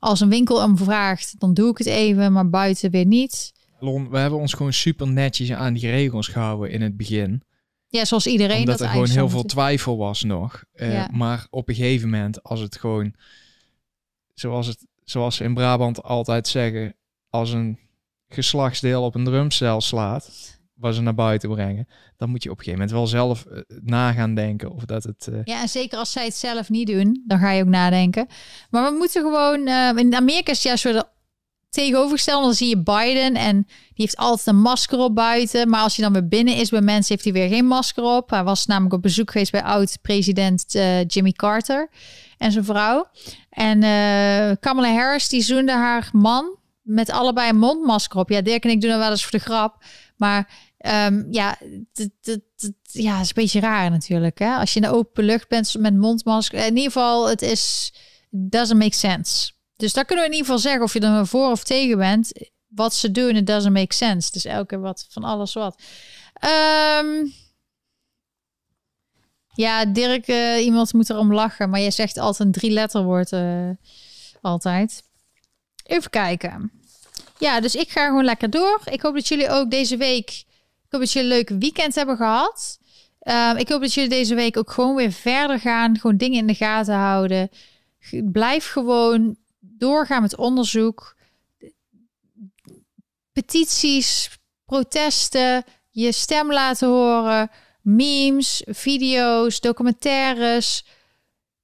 als 0.00 0.20
een 0.20 0.28
winkel 0.28 0.62
om 0.62 0.76
vraagt, 0.76 1.40
dan 1.40 1.54
doe 1.54 1.70
ik 1.70 1.78
het 1.78 1.86
even. 1.86 2.32
Maar 2.32 2.48
buiten 2.50 2.90
weer 2.90 3.06
niet. 3.06 3.52
Lon, 3.78 4.10
we 4.10 4.18
hebben 4.18 4.38
ons 4.38 4.52
gewoon 4.52 4.72
super 4.72 5.06
netjes 5.08 5.52
aan 5.52 5.74
die 5.74 5.90
regels 5.90 6.28
gehouden 6.28 6.70
in 6.70 6.82
het 6.82 6.96
begin. 6.96 7.42
Ja, 7.88 8.04
zoals 8.04 8.26
iedereen. 8.26 8.58
omdat 8.58 8.78
dat 8.78 8.86
er 8.86 8.92
gewoon 8.92 9.08
heel 9.08 9.28
veel 9.28 9.42
twijfel 9.42 9.96
was 9.96 10.22
nog. 10.22 10.64
Eh, 10.72 10.92
Ja. 10.92 11.08
Maar 11.12 11.46
op 11.50 11.68
een 11.68 11.74
gegeven 11.74 12.10
moment, 12.10 12.42
als 12.42 12.60
het 12.60 12.76
gewoon, 12.76 13.14
zoals, 14.34 14.66
het, 14.66 14.86
zoals 15.04 15.36
ze 15.36 15.44
in 15.44 15.54
Brabant 15.54 16.02
altijd 16.02 16.48
zeggen, 16.48 16.94
als 17.30 17.52
een 17.52 17.78
geslachtsdeel 18.28 19.02
op 19.04 19.14
een 19.14 19.24
drumstel 19.24 19.80
slaat, 19.80 20.58
waar 20.80 20.92
ze 20.92 21.00
naar 21.00 21.14
buiten 21.14 21.48
brengen, 21.50 21.88
dan 22.16 22.30
moet 22.30 22.42
je 22.42 22.50
op 22.50 22.58
een 22.58 22.64
gegeven 22.64 22.86
moment 22.86 22.98
wel 22.98 23.06
zelf 23.20 23.44
eh, 23.44 23.60
na 23.82 24.12
gaan 24.12 24.34
denken 24.34 24.72
of 24.72 24.84
dat 24.84 25.02
het... 25.02 25.26
eh, 25.32 25.38
Ja, 25.44 25.60
en 25.60 25.68
zeker 25.68 25.98
als 25.98 26.12
zij 26.12 26.24
het 26.24 26.34
zelf 26.34 26.68
niet 26.68 26.86
doen, 26.86 27.22
dan 27.26 27.38
ga 27.38 27.50
je 27.50 27.62
ook 27.62 27.68
nadenken. 27.68 28.26
Maar 28.70 28.90
we 28.90 28.96
moeten 28.98 29.22
gewoon. 29.22 29.66
eh, 29.66 29.90
in 29.96 30.14
Amerika 30.14 30.50
is 30.52 30.62
juist 30.62 30.84
weer 30.84 30.92
de 30.92 31.06
tegenovergestelde. 31.70 32.44
Dan 32.44 32.54
zie 32.54 32.68
je 32.68 32.82
Biden 32.82 33.34
en 33.34 33.62
die 33.66 33.74
heeft 33.94 34.16
altijd 34.16 34.46
een 34.46 34.60
masker 34.60 34.98
op 34.98 35.14
buiten. 35.14 35.68
Maar 35.68 35.80
als 35.82 35.96
je 35.96 36.02
dan 36.02 36.12
weer 36.12 36.28
binnen 36.28 36.56
is 36.56 36.68
bij 36.70 36.80
mensen, 36.80 37.08
heeft 37.14 37.24
hij 37.24 37.32
weer 37.32 37.48
geen 37.48 37.66
masker 37.66 38.04
op. 38.04 38.30
Hij 38.30 38.44
was 38.44 38.66
namelijk 38.66 38.94
op 38.94 39.02
bezoek 39.02 39.30
geweest 39.30 39.52
bij 39.52 39.62
oud-president 39.62 40.64
Jimmy 41.06 41.32
Carter 41.32 41.90
en 42.38 42.52
zijn 42.52 42.64
vrouw. 42.64 43.08
En 43.50 43.80
Kamala 44.60 44.92
Harris, 44.92 45.28
die 45.28 45.42
zoende 45.42 45.72
haar 45.72 46.08
man 46.12 46.58
met 46.82 47.10
allebei 47.10 47.48
een 47.48 47.58
mondmasker 47.58 48.18
op. 48.20 48.28
Ja, 48.30 48.40
Dirk 48.40 48.64
en 48.64 48.70
ik 48.70 48.80
doen 48.80 48.90
dat 48.90 48.98
wel 48.98 49.10
eens 49.10 49.22
voor 49.22 49.38
de 49.38 49.44
grap. 49.44 49.84
Maar 50.16 50.69
Ehm, 50.80 51.24
ja, 51.30 51.58
het- 51.92 52.72
ja, 52.82 53.20
is 53.20 53.28
een 53.28 53.34
beetje 53.34 53.60
raar 53.60 53.90
natuurlijk. 53.90 54.38
Hè? 54.38 54.54
Als 54.54 54.72
je 54.74 54.80
in 54.80 54.86
de 54.88 54.94
open 54.94 55.24
lucht 55.24 55.48
bent 55.48 55.74
met 55.78 55.96
mondmasker. 55.96 56.58
In 56.58 56.66
ieder 56.76 56.92
geval, 56.92 57.28
het 57.28 57.42
is 57.42 57.92
doesn't 58.30 58.78
make 58.78 58.94
sense. 58.94 59.52
Dus 59.76 59.92
daar 59.92 60.04
kunnen 60.04 60.24
we 60.24 60.30
in 60.30 60.36
ieder 60.36 60.52
geval 60.52 60.70
zeggen 60.70 60.82
of 60.82 60.92
je 60.92 61.00
er 61.00 61.26
voor 61.26 61.50
of 61.50 61.64
tegen 61.64 61.98
bent. 61.98 62.32
Wat 62.68 62.94
ze 62.94 63.10
doen, 63.10 63.36
it 63.36 63.46
doesn't 63.46 63.72
make 63.72 63.94
sense. 63.94 64.30
Dus 64.32 64.44
elke 64.44 64.78
wat 64.78 65.06
van 65.08 65.24
alles 65.24 65.52
wat. 65.52 65.82
Ehm, 66.34 67.26
ja, 69.54 69.84
Dirk, 69.84 70.26
eh, 70.26 70.64
iemand 70.64 70.92
moet 70.92 71.10
erom 71.10 71.32
lachen. 71.34 71.70
Maar 71.70 71.80
jij 71.80 71.90
zegt 71.90 72.18
altijd 72.18 72.46
een 72.48 72.52
drie 72.54 72.70
letterwoord. 72.70 73.32
eh 73.32 73.70
altijd. 74.40 75.02
Even 75.84 76.10
kijken. 76.10 76.72
Ja, 77.38 77.60
dus 77.60 77.74
ik 77.74 77.90
ga 77.90 78.06
gewoon 78.06 78.24
lekker 78.24 78.50
door. 78.50 78.80
Ik 78.84 79.02
hoop 79.02 79.14
dat 79.14 79.28
jullie 79.28 79.48
ook 79.50 79.70
deze 79.70 79.96
week. 79.96 80.44
Ik 80.90 80.96
hoop 80.96 81.04
dat 81.04 81.14
jullie 81.14 81.30
een 81.30 81.36
leuk 81.36 81.60
weekend 81.60 81.94
hebben 81.94 82.16
gehad. 82.16 82.78
Ehm, 83.18 83.56
ik 83.56 83.68
hoop 83.68 83.80
dat 83.80 83.94
jullie 83.94 84.10
deze 84.10 84.34
week 84.34 84.56
ook 84.56 84.70
gewoon 84.70 84.94
weer 84.94 85.12
verder 85.12 85.60
gaan. 85.60 85.98
Gewoon 85.98 86.16
dingen 86.16 86.38
in 86.38 86.46
de 86.46 86.54
gaten 86.54 86.94
houden. 86.94 87.50
Blijf 88.32 88.70
gewoon 88.70 89.36
doorgaan 89.60 90.22
met 90.22 90.36
onderzoek. 90.36 91.16
Petities, 93.32 94.38
protesten, 94.64 95.64
je 95.90 96.12
stem 96.12 96.52
laten 96.52 96.88
horen. 96.88 97.50
Memes, 97.82 98.62
video's, 98.66 99.60
documentaires, 99.60 100.84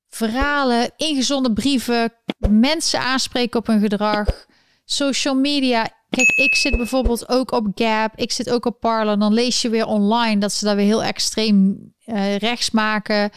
verhalen, 0.08 0.92
ingezonden 0.96 1.54
brieven. 1.54 2.12
Mensen 2.48 3.00
aanspreken 3.00 3.58
op 3.58 3.66
hun 3.66 3.80
gedrag 3.80 4.46
social 4.84 5.34
media. 5.34 5.88
Kijk, 6.16 6.30
ik 6.30 6.54
zit 6.54 6.76
bijvoorbeeld 6.76 7.28
ook 7.28 7.50
op 7.52 7.66
Gap. 7.74 8.12
Ik 8.14 8.32
zit 8.32 8.50
ook 8.50 8.66
op 8.66 8.80
Parler. 8.80 9.18
Dan 9.18 9.32
lees 9.32 9.62
je 9.62 9.68
weer 9.68 9.86
online 9.86 10.40
dat 10.40 10.52
ze 10.52 10.64
daar 10.64 10.76
weer 10.76 10.84
heel 10.84 11.02
extreem 11.02 11.78
eh, 12.04 12.36
rechts 12.36 12.70
maken. 12.70 13.30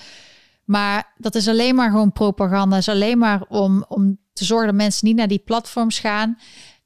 Maar 0.65 1.13
dat 1.17 1.35
is 1.35 1.47
alleen 1.47 1.75
maar 1.75 1.89
gewoon 1.89 2.11
propaganda. 2.11 2.77
is 2.77 2.89
alleen 2.89 3.17
maar 3.17 3.45
om, 3.47 3.85
om 3.87 4.19
te 4.33 4.45
zorgen 4.45 4.67
dat 4.67 4.75
mensen 4.75 5.07
niet 5.07 5.15
naar 5.15 5.27
die 5.27 5.39
platforms 5.45 5.99
gaan. 5.99 6.37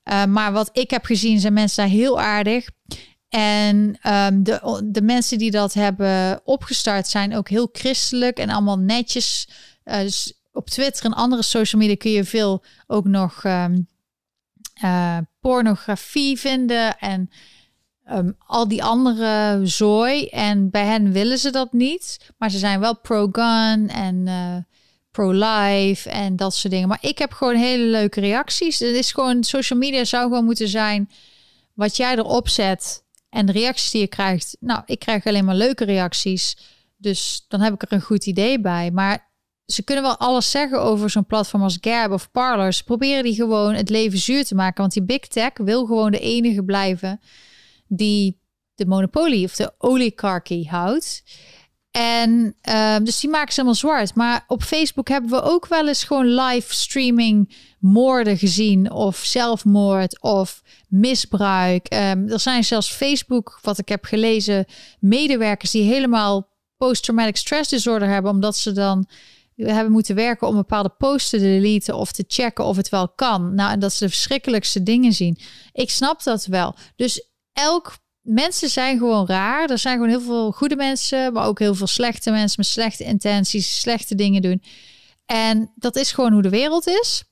Uh, 0.03 0.25
maar 0.25 0.51
wat 0.51 0.69
ik 0.71 0.89
heb 0.89 1.05
gezien 1.05 1.39
zijn 1.39 1.53
mensen 1.53 1.83
daar 1.83 1.93
heel 1.93 2.21
aardig. 2.21 2.69
En 3.29 3.99
um, 4.07 4.43
de, 4.43 4.81
de 4.85 5.01
mensen 5.01 5.37
die 5.37 5.51
dat 5.51 5.73
hebben 5.73 6.41
opgestart 6.43 7.07
zijn 7.07 7.35
ook 7.35 7.49
heel 7.49 7.69
christelijk 7.71 8.37
en 8.37 8.49
allemaal 8.49 8.79
netjes. 8.79 9.49
Uh, 9.85 9.97
dus 9.97 10.33
op 10.51 10.69
Twitter 10.69 11.05
en 11.05 11.13
andere 11.13 11.43
social 11.43 11.81
media 11.81 11.95
kun 11.95 12.11
je 12.11 12.23
veel 12.23 12.63
ook 12.87 13.05
nog 13.05 13.43
um, 13.43 13.91
uh, 14.83 15.17
pornografie 15.39 16.39
vinden 16.39 16.97
en 16.97 17.29
um, 18.11 18.35
al 18.37 18.67
die 18.67 18.83
andere 18.83 19.59
zooi. 19.63 20.27
En 20.27 20.69
bij 20.69 20.85
hen 20.85 21.11
willen 21.11 21.37
ze 21.37 21.51
dat 21.51 21.73
niet, 21.73 22.33
maar 22.37 22.51
ze 22.51 22.57
zijn 22.57 22.79
wel 22.79 22.99
pro-gun 22.99 23.89
en 23.89 24.27
uh, 24.27 24.55
pro-life 25.11 26.09
en 26.09 26.35
dat 26.35 26.55
soort 26.55 26.73
dingen. 26.73 26.87
Maar 26.87 26.97
ik 27.01 27.17
heb 27.17 27.31
gewoon 27.31 27.55
hele 27.55 27.83
leuke 27.83 28.19
reacties. 28.19 28.79
Het 28.79 28.95
is 28.95 29.11
gewoon, 29.11 29.43
social 29.43 29.79
media 29.79 30.03
zou 30.03 30.23
gewoon 30.23 30.45
moeten 30.45 30.67
zijn 30.67 31.09
wat 31.73 31.97
jij 31.97 32.15
erop 32.17 32.49
zet 32.49 33.03
en 33.29 33.45
de 33.45 33.51
reacties 33.51 33.91
die 33.91 34.01
je 34.01 34.07
krijgt. 34.07 34.57
Nou, 34.59 34.81
ik 34.85 34.99
krijg 34.99 35.25
alleen 35.25 35.45
maar 35.45 35.55
leuke 35.55 35.85
reacties, 35.85 36.57
dus 36.97 37.45
dan 37.47 37.61
heb 37.61 37.73
ik 37.73 37.81
er 37.81 37.93
een 37.93 38.01
goed 38.01 38.25
idee 38.25 38.59
bij. 38.59 38.91
Maar 38.91 39.31
ze 39.65 39.83
kunnen 39.83 40.03
wel 40.03 40.17
alles 40.17 40.51
zeggen 40.51 40.81
over 40.81 41.09
zo'n 41.09 41.25
platform 41.25 41.63
als 41.63 41.77
Gab 41.81 42.11
of 42.11 42.31
Parlor. 42.31 42.73
Ze 42.73 42.83
proberen 42.83 43.23
die 43.23 43.35
gewoon 43.35 43.73
het 43.73 43.89
leven 43.89 44.17
zuur 44.19 44.45
te 44.45 44.55
maken. 44.55 44.81
Want 44.81 44.93
die 44.93 45.03
big 45.03 45.19
tech 45.19 45.51
wil 45.53 45.85
gewoon 45.85 46.11
de 46.11 46.19
enige 46.19 46.63
blijven 46.63 47.19
die 47.87 48.41
de 48.75 48.85
monopolie 48.85 49.45
of 49.45 49.55
de 49.55 49.73
oligarchie 49.77 50.69
houdt. 50.69 51.23
En 51.91 52.55
uh, 52.69 52.95
dus 53.03 53.19
die 53.19 53.29
maken 53.29 53.53
ze 53.53 53.59
helemaal 53.59 53.79
zwart. 53.79 54.15
Maar 54.15 54.43
op 54.47 54.63
Facebook 54.63 55.07
hebben 55.07 55.29
we 55.29 55.41
ook 55.41 55.67
wel 55.67 55.87
eens 55.87 56.03
gewoon 56.03 56.27
live 56.27 56.73
streaming 56.73 57.55
moorden 57.79 58.37
gezien. 58.37 58.91
Of 58.91 59.17
zelfmoord 59.17 60.21
of 60.21 60.61
misbruik. 60.87 61.93
Um, 61.93 62.29
er 62.29 62.39
zijn 62.39 62.63
zelfs 62.63 62.91
Facebook, 62.91 63.59
wat 63.61 63.77
ik 63.77 63.89
heb 63.89 64.05
gelezen, 64.05 64.65
medewerkers 64.99 65.71
die 65.71 65.83
helemaal 65.83 66.49
post-traumatic 66.77 67.37
stress 67.37 67.69
disorder 67.69 68.07
hebben. 68.07 68.31
Omdat 68.31 68.57
ze 68.57 68.71
dan 68.71 69.07
hebben 69.55 69.91
moeten 69.91 70.15
werken 70.15 70.47
om 70.47 70.55
bepaalde 70.55 70.93
posts 70.97 71.29
te 71.29 71.39
deleten 71.39 71.95
of 71.95 72.11
te 72.11 72.23
checken 72.27 72.65
of 72.65 72.77
het 72.77 72.89
wel 72.89 73.09
kan. 73.09 73.55
Nou, 73.55 73.71
en 73.71 73.79
dat 73.79 73.93
ze 73.93 74.03
de 74.03 74.09
verschrikkelijkste 74.09 74.83
dingen 74.83 75.13
zien. 75.13 75.37
Ik 75.71 75.89
snap 75.89 76.23
dat 76.23 76.45
wel. 76.45 76.75
Dus 76.95 77.27
elk 77.53 77.97
mensen 78.21 78.69
zijn 78.69 78.97
gewoon 78.97 79.27
raar. 79.27 79.69
Er 79.69 79.77
zijn 79.77 79.93
gewoon 79.93 80.09
heel 80.09 80.21
veel 80.21 80.51
goede 80.51 80.75
mensen, 80.75 81.33
maar 81.33 81.45
ook 81.45 81.59
heel 81.59 81.75
veel 81.75 81.87
slechte 81.87 82.31
mensen 82.31 82.55
met 82.57 82.67
slechte 82.67 83.03
intenties, 83.03 83.79
slechte 83.79 84.15
dingen 84.15 84.41
doen. 84.41 84.63
En 85.25 85.71
dat 85.75 85.95
is 85.95 86.11
gewoon 86.11 86.31
hoe 86.31 86.41
de 86.41 86.49
wereld 86.49 86.87
is. 86.87 87.23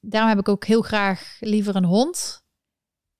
Daarom 0.00 0.30
heb 0.30 0.38
ik 0.38 0.48
ook 0.48 0.64
heel 0.64 0.82
graag 0.82 1.36
liever 1.40 1.76
een 1.76 1.84
hond. 1.84 2.40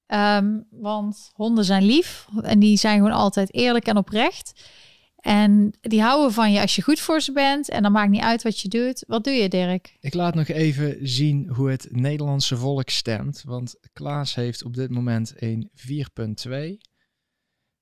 Um, 0.06 0.66
want 0.70 1.30
honden 1.32 1.64
zijn 1.64 1.82
lief 1.82 2.26
en 2.42 2.58
die 2.58 2.76
zijn 2.76 2.96
gewoon 2.96 3.12
altijd 3.12 3.54
eerlijk 3.54 3.86
en 3.86 3.96
oprecht. 3.96 4.62
En 5.22 5.72
die 5.80 6.02
houden 6.02 6.32
van 6.32 6.52
je 6.52 6.60
als 6.60 6.76
je 6.76 6.82
goed 6.82 7.00
voor 7.00 7.20
ze 7.20 7.32
bent. 7.32 7.68
En 7.68 7.82
dan 7.82 7.92
maakt 7.92 8.10
niet 8.10 8.22
uit 8.22 8.42
wat 8.42 8.60
je 8.60 8.68
doet. 8.68 9.04
Wat 9.06 9.24
doe 9.24 9.32
je, 9.32 9.48
Dirk? 9.48 9.96
Ik 10.00 10.14
laat 10.14 10.34
nog 10.34 10.48
even 10.48 10.96
zien 11.08 11.48
hoe 11.48 11.70
het 11.70 11.88
Nederlandse 11.90 12.56
volk 12.56 12.88
stemt. 12.88 13.42
Want 13.46 13.74
Klaas 13.92 14.34
heeft 14.34 14.64
op 14.64 14.74
dit 14.74 14.90
moment 14.90 15.32
een 15.36 15.70
4,2. 15.74 16.90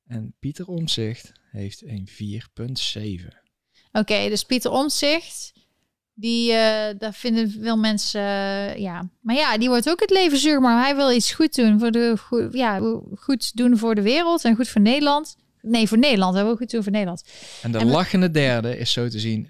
En 0.07 0.35
Pieter 0.39 0.67
Omzicht 0.67 1.33
heeft 1.51 1.83
een 1.83 2.09
4,7. 2.09 3.27
Oké, 3.93 3.99
okay, 3.99 4.29
dus 4.29 4.45
Pieter 4.45 4.71
Omzicht. 4.71 5.53
Die, 6.15 6.51
uh, 6.51 6.57
daar 6.99 7.15
vinden 7.15 7.51
veel 7.51 7.77
mensen, 7.77 8.21
uh, 8.21 8.77
ja. 8.77 9.11
Maar 9.21 9.35
ja, 9.35 9.59
die 9.59 9.69
wordt 9.69 9.91
ook 9.91 10.01
het 10.01 10.11
leven 10.11 10.39
zuur. 10.39 10.61
Maar 10.61 10.83
hij 10.83 10.97
wil 10.97 11.13
iets 11.13 11.33
goed 11.33 11.55
doen 11.55 11.79
voor 11.79 11.91
de, 11.91 12.17
goed, 12.19 12.53
ja, 12.53 12.81
goed 13.15 13.57
doen 13.57 13.79
voor 13.79 13.95
de 13.95 14.03
wereld 14.03 14.45
en 14.45 14.57
goed 14.57 14.69
voor 14.69 14.81
Nederland. 14.81 15.37
Nee, 15.63 15.89
voor 15.89 15.99
Nederland. 15.99 16.35
Hij 16.35 16.45
wil 16.45 16.57
goed 16.57 16.71
doen 16.71 16.83
voor 16.83 16.93
Nederland. 16.93 17.25
En 17.63 17.73
de 17.73 17.79
en 17.79 17.87
lachende 17.87 18.31
derde 18.31 18.79
is 18.79 18.93
zo 18.93 19.09
te 19.09 19.19
zien 19.19 19.49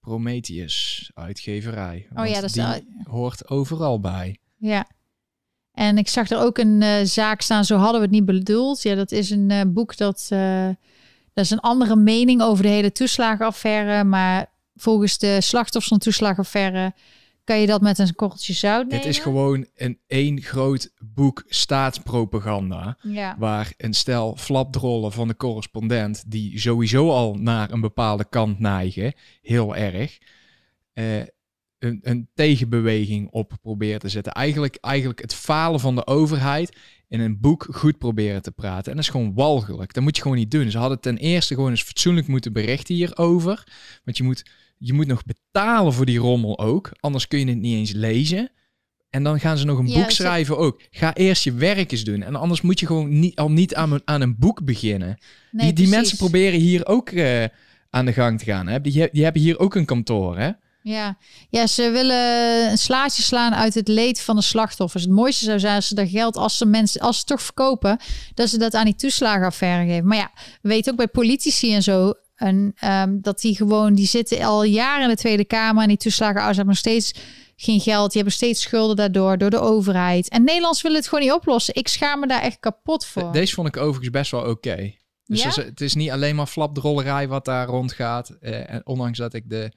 Prometheus, 0.00 1.10
uitgeverij. 1.14 2.08
Oh 2.14 2.26
ja, 2.26 2.34
dat 2.34 2.44
is 2.44 2.52
die 2.52 2.64
hoort 3.02 3.48
overal 3.48 4.00
bij. 4.00 4.38
Ja. 4.56 4.86
En 5.72 5.98
ik 5.98 6.08
zag 6.08 6.30
er 6.30 6.38
ook 6.38 6.58
een 6.58 6.82
eh, 6.82 7.04
zaak 7.04 7.40
staan, 7.40 7.64
zo 7.64 7.76
hadden 7.76 8.00
we 8.00 8.06
het 8.06 8.14
niet 8.14 8.24
bedoeld. 8.24 8.82
Ja, 8.82 8.94
dat 8.94 9.12
is 9.12 9.30
een 9.30 9.50
eh, 9.50 9.60
boek 9.66 9.96
dat, 9.96 10.26
eh, 10.28 10.68
dat 11.32 11.44
is 11.44 11.50
een 11.50 11.60
andere 11.60 11.96
mening 11.96 12.42
over 12.42 12.62
de 12.62 12.68
hele 12.68 12.92
toeslagenaffaire. 12.92 14.04
Maar 14.04 14.52
volgens 14.76 15.18
de 15.18 15.40
slachtoffers 15.40 15.88
van 15.88 15.98
de 15.98 16.04
toeslagenaffaire 16.04 16.92
kan 17.48 17.60
je 17.60 17.66
dat 17.66 17.80
met 17.80 17.98
een 17.98 18.14
korreltje 18.14 18.52
zout 18.52 18.82
nemen. 18.82 18.96
Het 18.96 19.06
is 19.06 19.18
gewoon 19.18 19.66
een 19.76 19.98
één 20.06 20.40
groot 20.42 20.90
boek 20.98 21.44
staatspropaganda. 21.46 22.98
Ja. 23.02 23.36
Waar 23.38 23.72
een 23.76 23.94
stel 23.94 24.36
flapdrollen 24.36 25.12
van 25.12 25.28
de 25.28 25.36
correspondent, 25.36 26.24
die 26.26 26.60
sowieso 26.60 27.10
al 27.10 27.34
naar 27.34 27.70
een 27.70 27.80
bepaalde 27.80 28.28
kant 28.28 28.58
neigen, 28.58 29.14
heel 29.42 29.76
erg, 29.76 30.18
eh, 30.92 31.18
een, 31.78 32.00
een 32.02 32.28
tegenbeweging 32.34 33.28
op 33.30 33.56
proberen 33.62 34.00
te 34.00 34.08
zetten. 34.08 34.32
Eigenlijk, 34.32 34.76
eigenlijk 34.80 35.20
het 35.20 35.34
falen 35.34 35.80
van 35.80 35.94
de 35.94 36.06
overheid 36.06 36.76
in 37.08 37.20
een 37.20 37.40
boek 37.40 37.66
goed 37.70 37.98
proberen 37.98 38.42
te 38.42 38.50
praten. 38.50 38.90
En 38.90 38.96
dat 38.96 39.04
is 39.04 39.10
gewoon 39.10 39.34
walgelijk. 39.34 39.92
Dat 39.92 40.02
moet 40.02 40.16
je 40.16 40.22
gewoon 40.22 40.36
niet 40.36 40.50
doen. 40.50 40.70
Ze 40.70 40.78
hadden 40.78 41.00
ten 41.00 41.16
eerste 41.16 41.54
gewoon 41.54 41.70
eens 41.70 41.82
fatsoenlijk 41.82 42.26
moeten 42.26 42.52
berichten 42.52 42.94
hierover. 42.94 43.66
Want 44.04 44.16
je 44.16 44.22
moet, 44.22 44.50
je 44.78 44.92
moet 44.92 45.06
nog 45.06 45.22
betalen 45.24 45.92
voor 45.92 46.06
die 46.06 46.18
rommel 46.18 46.58
ook. 46.58 46.90
Anders 47.00 47.28
kun 47.28 47.38
je 47.38 47.46
het 47.46 47.58
niet 47.58 47.74
eens 47.76 47.92
lezen. 47.92 48.50
En 49.10 49.22
dan 49.22 49.40
gaan 49.40 49.58
ze 49.58 49.64
nog 49.64 49.78
een 49.78 49.88
Ja, 49.88 50.00
boek 50.00 50.10
schrijven 50.10 50.58
ook. 50.58 50.82
Ga 50.90 51.14
eerst 51.14 51.44
je 51.44 51.52
werk 51.52 51.92
eens 51.92 52.04
doen. 52.04 52.22
En 52.22 52.36
anders 52.36 52.60
moet 52.60 52.80
je 52.80 52.86
gewoon 52.86 53.18
niet, 53.18 53.36
al 53.36 53.50
niet 53.50 53.74
aan, 53.74 53.92
een- 53.92 54.02
aan 54.04 54.20
een 54.20 54.36
boek 54.38 54.64
beginnen. 54.64 55.18
Nee, 55.50 55.64
die, 55.66 55.74
die 55.74 55.88
mensen 55.88 56.16
proberen 56.16 56.60
hier 56.60 56.86
ook 56.86 57.10
eh, 57.10 57.44
aan 57.90 58.04
de 58.04 58.12
gang 58.12 58.38
te 58.38 58.44
gaan. 58.44 58.66
Hè? 58.66 58.80
Die, 58.80 59.08
die 59.12 59.24
hebben 59.24 59.42
hier 59.42 59.58
ook 59.58 59.74
een 59.74 59.84
kantoor. 59.84 60.38
Hè? 60.38 60.50
Ja. 60.82 61.18
ja, 61.50 61.66
ze 61.66 61.90
willen 61.90 62.70
een 62.70 62.78
slaatje 62.78 63.22
slaan 63.22 63.54
uit 63.54 63.74
het 63.74 63.88
leed 63.88 64.20
van 64.20 64.36
de 64.36 64.42
slachtoffers. 64.42 65.02
Het 65.02 65.12
mooiste 65.12 65.44
zou 65.44 65.58
zijn 65.58 65.74
als 65.74 65.88
ze 65.88 65.94
dat 65.94 66.08
geld, 66.08 66.36
als 66.36 66.56
ze 66.56 66.66
mensen, 66.66 67.00
als 67.00 67.18
ze 67.18 67.24
toch 67.24 67.42
verkopen, 67.42 67.98
dat 68.34 68.48
ze 68.48 68.58
dat 68.58 68.74
aan 68.74 68.84
die 68.84 68.94
toeslagenaffaire 68.94 69.90
geven. 69.90 70.06
Maar 70.06 70.16
ja, 70.16 70.30
we 70.62 70.68
weten 70.68 70.90
ook 70.92 70.98
bij 70.98 71.08
politici 71.08 71.74
en 71.74 71.82
zo. 71.82 72.12
En, 72.38 72.72
ehm, 72.76 73.20
dat 73.20 73.40
die 73.40 73.56
gewoon, 73.56 73.94
die 73.94 74.06
zitten 74.06 74.42
al 74.42 74.62
jaren 74.62 75.02
in 75.02 75.08
de 75.08 75.16
Tweede 75.16 75.44
Kamer 75.44 75.82
en 75.82 75.88
die 75.88 75.96
toeslagenouders 75.96 76.56
hebben 76.56 76.74
nog 76.74 76.84
steeds 76.84 77.14
geen 77.56 77.80
geld. 77.80 78.06
Die 78.12 78.20
hebben 78.22 78.38
steeds 78.38 78.62
schulden 78.62 78.96
daardoor, 78.96 79.38
door 79.38 79.50
de 79.50 79.58
overheid. 79.60 80.28
En 80.28 80.44
Nederlands 80.44 80.82
willen 80.82 80.98
het 80.98 81.08
gewoon 81.08 81.24
niet 81.24 81.32
oplossen. 81.32 81.74
Ik 81.74 81.88
schaam 81.88 82.20
me 82.20 82.26
daar 82.26 82.42
echt 82.42 82.60
kapot 82.60 83.06
voor. 83.06 83.32
Deze 83.32 83.54
vond 83.54 83.68
ik 83.68 83.76
overigens 83.76 84.10
best 84.10 84.30
wel 84.30 84.50
oké. 84.50 84.94
Dus 85.24 85.42
Ja? 85.42 85.62
het 85.62 85.80
is 85.80 85.94
niet 85.94 86.10
alleen 86.10 86.36
maar 86.36 86.46
flapdrollerij 86.46 87.28
wat 87.28 87.44
daar 87.44 87.66
rondgaat. 87.66 88.28
Eh, 88.30 88.70
en 88.70 88.86
ondanks 88.86 89.18
dat 89.18 89.34
ik 89.34 89.50
de, 89.50 89.72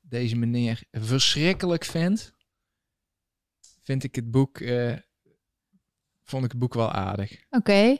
deze 0.00 0.36
meneer 0.36 0.82
verschrikkelijk 0.90 1.84
vind, 1.84 2.32
vind 3.82 4.04
ik 4.04 4.14
het 4.14 4.30
boek, 4.30 4.60
eh, 4.60 4.92
vond 6.24 6.44
ik 6.44 6.50
het 6.50 6.60
boek 6.60 6.74
wel 6.74 6.92
aardig. 6.92 7.40
Oké. 7.50 7.96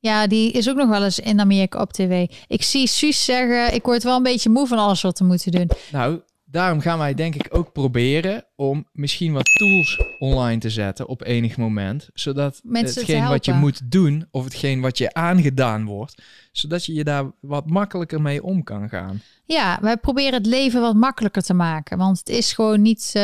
Ja, 0.00 0.26
die 0.26 0.52
is 0.52 0.68
ook 0.68 0.76
nog 0.76 0.88
wel 0.88 1.04
eens 1.04 1.18
in 1.18 1.40
Amerika 1.40 1.80
op 1.80 1.92
tv. 1.92 2.26
Ik 2.46 2.62
zie 2.62 2.86
Suus 2.86 3.24
zeggen, 3.24 3.74
ik 3.74 3.84
word 3.84 4.02
wel 4.02 4.16
een 4.16 4.22
beetje 4.22 4.50
moe 4.50 4.66
van 4.66 4.78
alles 4.78 5.02
wat 5.02 5.18
we 5.18 5.24
moeten 5.24 5.52
doen. 5.52 5.70
Nou, 5.92 6.20
daarom 6.50 6.80
gaan 6.80 6.98
wij 6.98 7.14
denk 7.14 7.34
ik 7.34 7.46
ook 7.50 7.72
proberen 7.72 8.44
om 8.56 8.86
misschien 8.92 9.32
wat 9.32 9.44
tools 9.58 9.98
online 10.18 10.60
te 10.60 10.70
zetten 10.70 11.08
op 11.08 11.24
enig 11.24 11.56
moment. 11.56 12.08
Zodat 12.14 12.60
Mensen 12.62 13.00
hetgeen 13.00 13.28
wat 13.28 13.44
je 13.44 13.52
moet 13.52 13.90
doen 13.90 14.26
of 14.30 14.44
hetgeen 14.44 14.80
wat 14.80 14.98
je 14.98 15.14
aangedaan 15.14 15.84
wordt, 15.84 16.22
zodat 16.52 16.84
je 16.84 16.94
je 16.94 17.04
daar 17.04 17.24
wat 17.40 17.70
makkelijker 17.70 18.20
mee 18.20 18.42
om 18.42 18.62
kan 18.62 18.88
gaan. 18.88 19.22
Ja, 19.44 19.78
wij 19.80 19.96
proberen 19.96 20.32
het 20.32 20.46
leven 20.46 20.80
wat 20.80 20.94
makkelijker 20.94 21.42
te 21.42 21.54
maken. 21.54 21.98
Want 21.98 22.18
het 22.18 22.28
is 22.28 22.52
gewoon 22.52 22.82
niet. 22.82 23.10
eh, 23.14 23.22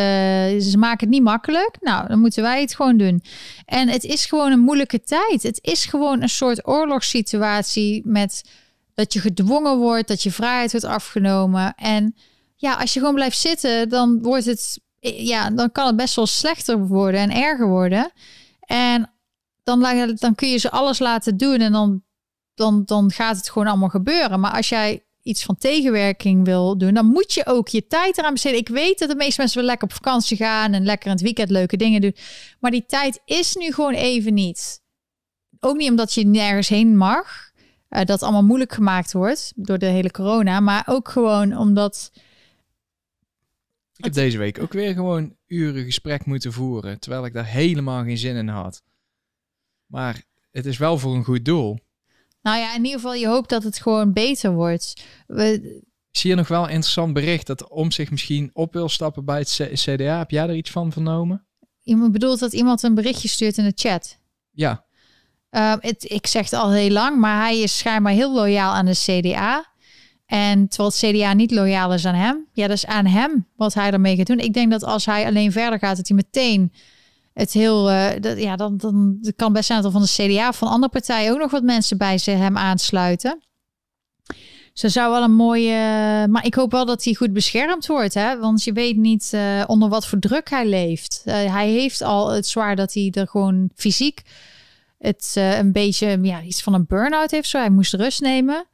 ze 0.59 0.75
maken 0.79 0.99
het 1.07 1.09
niet 1.09 1.23
makkelijk. 1.23 1.77
Nou, 1.81 2.09
dan 2.09 2.19
moeten 2.19 2.43
wij 2.43 2.61
het 2.61 2.75
gewoon 2.75 2.97
doen. 2.97 3.23
En 3.65 3.89
het 3.89 4.05
is 4.05 4.27
gewoon 4.27 4.53
een 4.53 4.61
moeilijke 4.61 5.01
tijd. 5.01 5.43
Het 5.43 5.59
is 5.63 5.85
gewoon 5.85 6.23
een 6.23 6.29
soort 6.29 6.67
oorlogssituatie 6.67 8.03
met 8.05 8.45
dat 8.95 9.13
je 9.13 9.21
gedwongen 9.21 9.79
wordt, 9.79 10.09
dat 10.09 10.23
je 10.23 10.31
vrijheid 10.33 10.71
wordt 10.71 10.87
afgenomen. 10.87 11.75
En 11.75 12.15
ja, 12.57 12.75
als 12.75 12.93
je 12.93 12.99
gewoon 12.99 13.15
blijft 13.15 13.39
zitten, 13.39 13.89
dan 13.89 14.23
wordt 14.23 14.45
het. 14.45 14.81
Ja, 15.01 15.51
dan 15.51 15.73
kan 15.73 15.87
het 15.87 15.97
best 15.97 16.17
wel 16.17 16.27
slechter 16.27 16.87
worden 16.87 17.21
en 17.21 17.31
erger 17.31 17.69
worden. 17.69 18.13
En 18.61 19.11
dan, 19.63 20.15
dan 20.15 20.35
kun 20.35 20.49
je 20.49 20.57
ze 20.57 20.71
alles 20.71 20.99
laten 20.99 21.37
doen 21.37 21.61
en 21.61 21.73
dan, 21.73 22.03
dan, 22.55 22.83
dan 22.85 23.11
gaat 23.13 23.37
het 23.37 23.51
gewoon 23.51 23.69
allemaal 23.69 23.89
gebeuren. 23.89 24.41
Maar 24.41 24.53
als 24.53 24.69
jij 24.69 25.05
iets 25.23 25.45
van 25.45 25.57
tegenwerking 25.57 26.45
wil 26.45 26.79
doen, 26.79 26.95
dan 26.95 27.07
moet 27.07 27.33
je 27.33 27.47
ook 27.47 27.69
je 27.69 27.87
tijd 27.87 28.19
eraan 28.19 28.33
besteden. 28.33 28.59
Ik 28.59 28.69
weet 28.69 28.99
dat 28.99 29.09
de 29.09 29.17
meeste 29.17 29.41
mensen 29.41 29.59
wel 29.59 29.67
lekker 29.67 29.89
op 29.89 29.95
vakantie 29.95 30.37
gaan 30.37 30.73
en 30.73 30.85
lekker 30.85 31.07
in 31.07 31.13
het 31.13 31.23
weekend 31.23 31.51
leuke 31.51 31.77
dingen 31.77 32.01
doen. 32.01 32.17
Maar 32.61 32.71
die 32.71 32.87
tijd 32.87 33.21
is 33.25 33.55
nu 33.55 33.73
gewoon 33.73 33.95
even 33.95 34.35
niet. 34.35 34.81
Ook 35.61 35.77
niet 35.77 35.91
omdat 35.91 36.13
je 36.13 36.27
nergens 36.27 36.69
heen 36.69 36.97
mag. 36.97 37.51
eh, 37.89 38.05
dat 38.05 38.23
allemaal 38.23 38.43
moeilijk 38.45 38.73
gemaakt 38.73 39.13
wordt 39.13 39.53
door 39.57 39.79
de 39.79 39.87
hele 39.87 40.11
corona. 40.11 40.61
Maar 40.61 40.83
ook 40.87 41.09
gewoon 41.09 41.57
omdat. 41.57 42.13
Ik 43.97 44.05
heb 44.05 44.13
deze 44.13 44.39
week 44.39 44.59
ook 44.63 44.73
weer 44.73 44.93
gewoon 44.95 45.37
uren 45.47 45.85
gesprek 45.85 46.25
moeten 46.25 46.53
voeren, 46.53 47.01
terwijl 47.01 47.25
ik 47.25 47.33
daar 47.33 47.47
helemaal 47.47 48.03
geen 48.05 48.19
zin 48.19 48.37
in 48.37 48.49
had. 48.49 48.83
Maar 49.87 50.23
het 50.51 50.67
is 50.67 50.79
wel 50.79 50.99
voor 50.99 51.15
een 51.15 51.25
goed 51.25 51.45
doel. 51.45 51.79
Nou 52.43 52.59
ja, 52.59 52.71
in 52.75 52.85
ieder 52.85 53.01
geval, 53.01 53.15
je 53.15 53.27
hoopt 53.27 53.49
dat 53.49 53.63
het 53.63 53.79
gewoon 53.81 54.13
beter 54.13 54.53
wordt. 54.53 55.03
We, 55.27 55.53
Ik 56.11 56.23
zie 56.23 56.31
hier 56.31 56.37
nog 56.37 56.49
wel 56.49 56.63
een 56.63 56.71
interessant 56.71 57.13
bericht 57.13 57.47
dat 57.47 57.69
om 57.69 57.91
zich 57.91 58.11
misschien 58.11 58.51
op 58.53 58.73
wil 58.73 58.89
stappen 58.89 59.25
bij 59.25 59.39
het 59.39 59.57
C- 59.63 59.73
CDA. 59.75 60.19
Heb 60.19 60.31
jij 60.31 60.49
er 60.49 60.55
iets 60.57 60.71
van 60.71 60.93
vernomen? 60.93 61.47
iemand 61.83 62.13
bedoelt 62.13 62.39
dat 62.39 62.53
iemand 62.53 62.83
een 62.83 62.95
berichtje 62.95 63.29
stuurt 63.29 63.57
in 63.59 63.65
de 63.65 63.73
chat. 63.75 64.19
Ja, 64.51 64.85
Ehm, 65.51 65.77
het, 65.81 66.11
ik 66.11 66.27
zeg 66.27 66.45
het 66.51 66.53
al 66.61 66.73
heel 66.73 66.91
lang, 66.91 67.19
maar 67.19 67.41
hij 67.43 67.59
is 67.61 67.79
schijnbaar 67.79 68.13
heel 68.13 68.35
loyaal 68.35 68.75
aan 68.75 68.87
de 68.87 68.93
CDA. 69.21 69.75
En 70.27 70.69
terwijl 70.69 70.91
het 70.91 70.99
CDA 70.99 71.33
niet 71.33 71.51
loyaal 71.51 71.93
is 71.93 72.07
aan 72.07 72.15
hem. 72.15 72.47
Ja, 72.53 72.67
dat 72.67 72.77
is 72.77 72.87
aan 72.87 73.07
hem 73.07 73.47
wat 73.57 73.75
hij 73.75 73.91
ermee 73.91 74.17
gaat 74.17 74.27
doen. 74.27 74.39
Ik 74.39 74.53
denk 74.53 74.71
dat 74.71 74.85
als 74.85 75.07
hij 75.07 75.27
alleen 75.27 75.53
verder 75.53 75.79
gaat, 75.79 75.97
dat 75.97 76.09
hij 76.09 76.17
meteen 76.17 76.73
het 77.33 77.53
heel... 77.53 77.91
eh, 77.91 78.21
dat, 78.21 78.39
ja, 78.39 78.57
dan, 78.57 78.77
dan 78.77 79.21
kan 79.37 79.53
best 79.53 79.67
zijn 79.67 79.83
dat 79.83 79.93
er 79.95 80.01
van 80.01 80.09
de 80.09 80.35
CDA 80.35 80.49
of 80.49 80.57
van 80.57 80.69
andere 80.69 80.93
partijen 80.93 81.33
ook 81.33 81.39
nog 81.39 81.51
wat 81.51 81.63
mensen 81.63 81.99
bij 81.99 82.21
hem 82.25 82.57
aansluiten. 82.57 83.41
Ze 84.73 84.89
zou 84.89 85.13
wel 85.13 85.23
een 85.23 85.35
mooie... 85.35 85.75
Maar 86.29 86.45
ik 86.45 86.55
hoop 86.55 86.71
wel 86.71 86.85
dat 86.85 87.05
hij 87.05 87.15
goed 87.15 87.33
beschermd 87.33 87.87
wordt. 87.87 88.15
Hè? 88.15 88.39
Want 88.39 88.65
je 88.65 88.73
weet 88.73 88.97
niet 88.97 89.29
eh, 89.33 89.63
onder 89.67 89.89
wat 89.89 90.07
voor 90.07 90.19
druk 90.19 90.51
hij 90.51 90.67
leeft. 90.67 91.23
Eh, 91.25 91.53
hij 91.53 91.69
heeft 91.69 92.03
al 92.03 92.31
het 92.31 92.47
zwaar 92.47 92.77
dat 92.77 92.95
hij 92.95 93.11
er 93.13 93.29
gewoon 93.29 93.71
fysiek 93.75 94.23
het 94.99 95.33
een 95.35 95.73
beetje 95.73 96.19
ja, 96.23 96.43
iets 96.43 96.63
van 96.63 96.75
een 96.75 96.87
burn-out 96.87 97.31
heeft. 97.31 97.49
Zo. 97.49 97.59
Hij 97.59 97.71
moest 97.71 97.95
rust 97.95 98.21
nemen. 98.21 98.67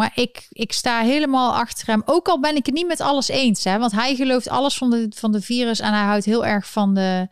Maar 0.00 0.12
ik, 0.14 0.46
ik 0.48 0.72
sta 0.72 1.02
helemaal 1.02 1.54
achter 1.54 1.86
hem. 1.86 2.02
Ook 2.04 2.28
al 2.28 2.40
ben 2.40 2.56
ik 2.56 2.66
het 2.66 2.74
niet 2.74 2.86
met 2.86 3.00
alles 3.00 3.28
eens. 3.28 3.64
Hè? 3.64 3.78
Want 3.78 3.92
hij 3.92 4.14
gelooft 4.14 4.48
alles 4.48 4.76
van 4.76 4.90
de, 4.90 5.06
van 5.16 5.32
de 5.32 5.40
virus. 5.40 5.80
En 5.80 5.92
hij 5.92 6.02
houdt 6.02 6.24
heel 6.24 6.46
erg 6.46 6.70
van 6.70 6.94
de... 6.94 7.28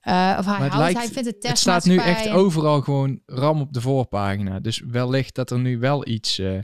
eh, 0.00 0.36
of 0.38 0.44
hij, 0.44 0.54
houdt, 0.54 0.76
lijkt, 0.76 0.98
hij 0.98 1.08
vindt 1.08 1.28
het 1.28 1.48
het 1.48 1.58
staat 1.58 1.84
nu 1.84 1.96
echt 1.96 2.28
overal 2.28 2.80
gewoon 2.80 3.20
ram 3.26 3.60
op 3.60 3.72
de 3.72 3.80
voorpagina. 3.80 4.60
Dus 4.60 4.82
wellicht 4.86 5.34
dat 5.34 5.50
er 5.50 5.58
nu 5.58 5.78
wel 5.78 6.08
iets, 6.08 6.38
eh, 6.38 6.58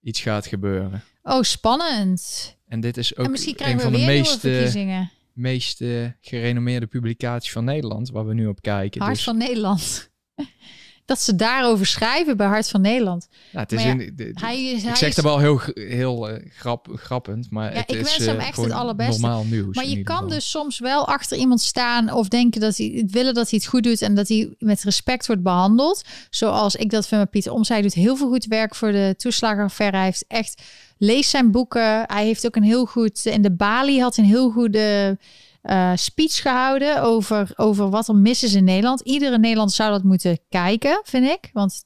iets 0.00 0.20
gaat 0.20 0.46
gebeuren. 0.46 1.02
Oh, 1.22 1.42
spannend. 1.42 2.54
En 2.68 2.80
dit 2.80 2.96
is 2.96 3.16
ook 3.16 3.28
misschien 3.28 3.56
een 3.58 3.80
van 3.80 3.92
de 3.92 3.98
weer 3.98 4.22
nieuwe 4.42 5.08
meest, 5.32 5.84
gerenommeerde 6.20 6.86
publicaties 6.86 7.52
van 7.52 7.64
Nederland, 7.64 8.10
waar 8.10 8.26
we 8.26 8.34
nu 8.34 8.46
op 8.46 8.60
kijken. 8.60 9.00
Hart 9.00 9.14
dus, 9.14 9.24
van 9.24 9.36
Nederland. 9.36 10.10
Dat 11.06 11.20
ze 11.20 11.36
daarover 11.36 11.86
schrijven 11.86 12.36
bij 12.36 12.46
Hart 12.46 12.68
van 12.68 12.80
Nederland. 12.80 13.28
ja, 13.52 13.60
het 13.60 13.72
is 13.72 13.82
ja, 13.82 13.94
de- 13.94 14.30
Hij 14.34 14.64
is, 14.64 14.78
ik 14.82 14.88
hij 14.88 14.96
zeg 14.96 15.14
wel 15.22 15.38
heel, 15.38 15.60
heel 15.74 16.28
eh, 16.28 16.50
grap, 16.56 16.88
grappend, 16.94 17.50
maar 17.50 17.72
Ja, 17.72 17.78
het 17.78 17.90
ik 17.90 17.96
is 17.96 18.02
wens 18.02 18.26
hem 18.26 18.38
eh, 18.38 18.46
echt 18.46 18.54
gewoon 18.54 18.70
het 18.70 18.78
allerbeste. 18.78 19.20
normaal 19.20 19.44
nieuws. 19.44 19.76
Maar 19.76 19.86
je 19.86 20.02
kan 20.02 20.16
geval. 20.16 20.30
dus 20.30 20.50
soms 20.50 20.78
wel 20.78 21.06
achter 21.08 21.36
iemand 21.38 21.60
staan 21.60 22.12
of 22.12 22.28
denken 22.28 22.60
dat 22.60 22.76
hij 22.76 23.04
willen 23.10 23.34
dat 23.34 23.50
hij 23.50 23.58
het 23.58 23.68
goed 23.68 23.82
doet 23.82 24.02
en 24.02 24.14
dat 24.14 24.28
hij 24.28 24.54
met 24.58 24.82
respect 24.82 25.26
wordt 25.26 25.42
behandeld. 25.42 26.02
Zoals 26.30 26.74
ik 26.76 26.90
dat 26.90 27.06
vind 27.08 27.20
met 27.20 27.30
Pieter 27.30 27.52
Oms. 27.52 27.68
Hij 27.68 27.82
doet 27.82 27.94
heel 27.94 28.16
veel 28.16 28.28
goed 28.28 28.44
werk 28.46 28.74
voor 28.74 28.92
de 28.92 29.14
toeslagenaffaire. 29.16 29.96
Hij 29.96 30.06
heeft 30.06 30.24
echt 30.28 30.62
lees 30.98 31.30
zijn 31.30 31.50
boeken. 31.50 32.02
Hij 32.06 32.24
heeft 32.24 32.46
ook 32.46 32.56
een 32.56 32.62
heel 32.62 32.86
goed 32.86 33.26
in 33.26 33.42
de 33.42 33.52
Bali 33.52 34.00
had 34.00 34.16
een 34.16 34.24
heel 34.24 34.50
goede 34.50 35.18
eh, 35.66 35.92
speech 35.94 36.42
gehouden 36.42 37.02
over, 37.02 37.52
over 37.56 37.90
wat 37.90 38.08
er 38.08 38.14
mis 38.14 38.42
is 38.42 38.54
in 38.54 38.64
Nederland. 38.64 39.00
Iedere 39.00 39.38
Nederlander 39.38 39.74
zou 39.74 39.90
dat 39.90 40.02
moeten 40.02 40.38
kijken, 40.48 41.00
vind 41.04 41.26
ik. 41.26 41.50
Want 41.52 41.84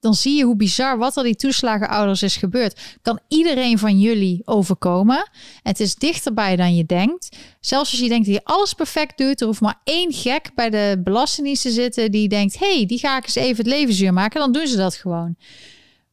dan 0.00 0.14
zie 0.14 0.36
je 0.36 0.44
hoe 0.44 0.56
bizar 0.56 0.98
wat 0.98 1.16
er 1.16 1.22
die 1.22 1.36
toeslagenouders 1.36 2.22
is 2.22 2.36
gebeurd. 2.36 2.80
Kan 3.02 3.20
iedereen 3.28 3.78
van 3.78 4.00
jullie 4.00 4.42
overkomen. 4.44 5.30
Het 5.62 5.80
is 5.80 5.94
dichterbij 5.94 6.56
dan 6.56 6.74
je 6.74 6.86
denkt. 6.86 7.36
Zelfs 7.60 7.90
als 7.90 8.00
je 8.00 8.08
denkt 8.08 8.26
dat 8.26 8.34
je 8.34 8.44
alles 8.44 8.74
perfect 8.74 9.18
doet, 9.18 9.40
er 9.40 9.46
hoeft 9.46 9.60
maar 9.60 9.80
één 9.84 10.12
gek 10.12 10.50
bij 10.54 10.70
de 10.70 11.00
Belastingdienst 11.04 11.62
te 11.62 11.70
zitten 11.70 12.10
die 12.10 12.28
denkt: 12.28 12.58
hey, 12.58 12.86
die 12.86 12.98
ga 12.98 13.16
ik 13.16 13.24
eens 13.24 13.34
even 13.34 13.56
het 13.56 13.66
leven 13.66 13.94
zuur 13.94 14.12
maken. 14.12 14.40
Dan 14.40 14.52
doen 14.52 14.66
ze 14.66 14.76
dat 14.76 14.94
gewoon. 14.94 15.36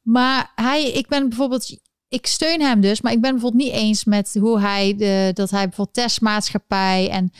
Maar 0.01 0.51
hij, 0.55 0.91
ik 0.91 1.07
ben 1.07 1.29
bijvoorbeeld, 1.29 1.79
ik 2.15 2.27
steun 2.27 2.61
hem 2.61 2.81
dus, 2.81 3.01
maar 3.01 3.11
ik 3.11 3.21
ben 3.21 3.31
bijvoorbeeld 3.31 3.63
niet 3.63 3.73
eens 3.73 4.03
met 4.03 4.35
hoe 4.39 4.59
hij 4.59 4.95
de, 4.97 5.31
dat 5.33 5.49
hij 5.49 5.63
bijvoorbeeld 5.63 5.95
testmaatschappij 5.95 7.09
en 7.09 7.31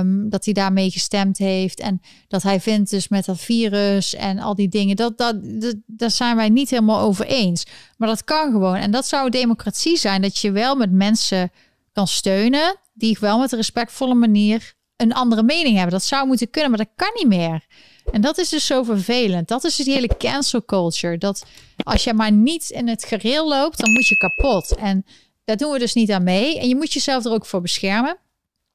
um, 0.00 0.30
dat 0.30 0.44
hij 0.44 0.54
daarmee 0.54 0.90
gestemd 0.90 1.38
heeft 1.38 1.80
en 1.80 2.00
dat 2.28 2.42
hij 2.42 2.60
vindt 2.60 2.90
dus 2.90 3.08
met 3.08 3.24
dat 3.24 3.40
virus 3.40 4.14
en 4.14 4.38
al 4.38 4.54
die 4.54 4.68
dingen, 4.68 4.96
dat, 4.96 5.18
dat, 5.18 5.36
dat, 5.42 5.74
daar 5.86 6.10
zijn 6.10 6.36
wij 6.36 6.48
niet 6.48 6.70
helemaal 6.70 7.00
over 7.00 7.26
eens. 7.26 7.66
Maar 7.96 8.08
dat 8.08 8.24
kan 8.24 8.50
gewoon 8.52 8.76
en 8.76 8.90
dat 8.90 9.06
zou 9.06 9.30
democratie 9.30 9.96
zijn, 9.96 10.22
dat 10.22 10.38
je 10.38 10.50
wel 10.50 10.76
met 10.76 10.90
mensen 10.90 11.50
kan 11.92 12.06
steunen 12.06 12.76
die 12.94 13.16
wel 13.20 13.38
met 13.38 13.52
een 13.52 13.58
respectvolle 13.58 14.14
manier 14.14 14.74
een 14.96 15.14
andere 15.14 15.42
mening 15.42 15.74
hebben. 15.74 15.92
Dat 15.92 16.04
zou 16.04 16.26
moeten 16.26 16.50
kunnen, 16.50 16.70
maar 16.70 16.78
dat 16.78 16.92
kan 16.96 17.10
niet 17.14 17.28
meer. 17.28 17.66
En 18.12 18.20
dat 18.20 18.38
is 18.38 18.48
dus 18.48 18.66
zo 18.66 18.82
vervelend. 18.82 19.48
Dat 19.48 19.64
is 19.64 19.76
dus 19.76 19.84
die 19.84 19.94
hele 19.94 20.16
cancel 20.18 20.64
culture. 20.64 21.18
Dat 21.18 21.46
als 21.82 22.04
je 22.04 22.14
maar 22.14 22.32
niet 22.32 22.70
in 22.70 22.88
het 22.88 23.04
gereel 23.04 23.48
loopt, 23.48 23.78
dan 23.78 23.92
moet 23.92 24.06
je 24.06 24.16
kapot. 24.16 24.74
En 24.74 25.06
daar 25.44 25.56
doen 25.56 25.72
we 25.72 25.78
dus 25.78 25.94
niet 25.94 26.10
aan 26.10 26.22
mee. 26.22 26.58
En 26.58 26.68
je 26.68 26.76
moet 26.76 26.92
jezelf 26.92 27.24
er 27.24 27.32
ook 27.32 27.46
voor 27.46 27.60
beschermen. 27.60 28.18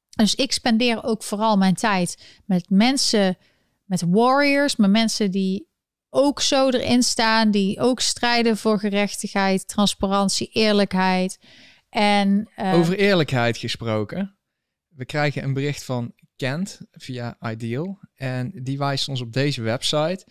Dus 0.09 0.35
ik 0.35 0.51
spendeer 0.51 1.03
ook 1.03 1.23
vooral 1.23 1.57
mijn 1.57 1.75
tijd 1.75 2.41
met 2.45 2.69
mensen, 2.69 3.37
met 3.83 4.03
warriors, 4.07 4.75
met 4.75 4.89
mensen 4.89 5.31
die 5.31 5.69
ook 6.09 6.41
zo 6.41 6.69
erin 6.69 7.03
staan, 7.03 7.51
die 7.51 7.79
ook 7.79 7.99
strijden 7.99 8.57
voor 8.57 8.79
gerechtigheid, 8.79 9.67
transparantie, 9.67 10.49
eerlijkheid. 10.53 11.39
En, 11.89 12.49
uh, 12.57 12.73
Over 12.73 12.97
eerlijkheid 12.97 13.57
gesproken. 13.57 14.35
We 14.87 15.05
krijgen 15.05 15.43
een 15.43 15.53
bericht 15.53 15.83
van 15.83 16.13
Kent 16.35 16.79
via 16.91 17.37
Ideal. 17.41 17.99
En 18.21 18.51
die 18.63 18.77
wijst 18.77 19.07
ons 19.07 19.21
op 19.21 19.33
deze 19.33 19.61
website. 19.61 20.25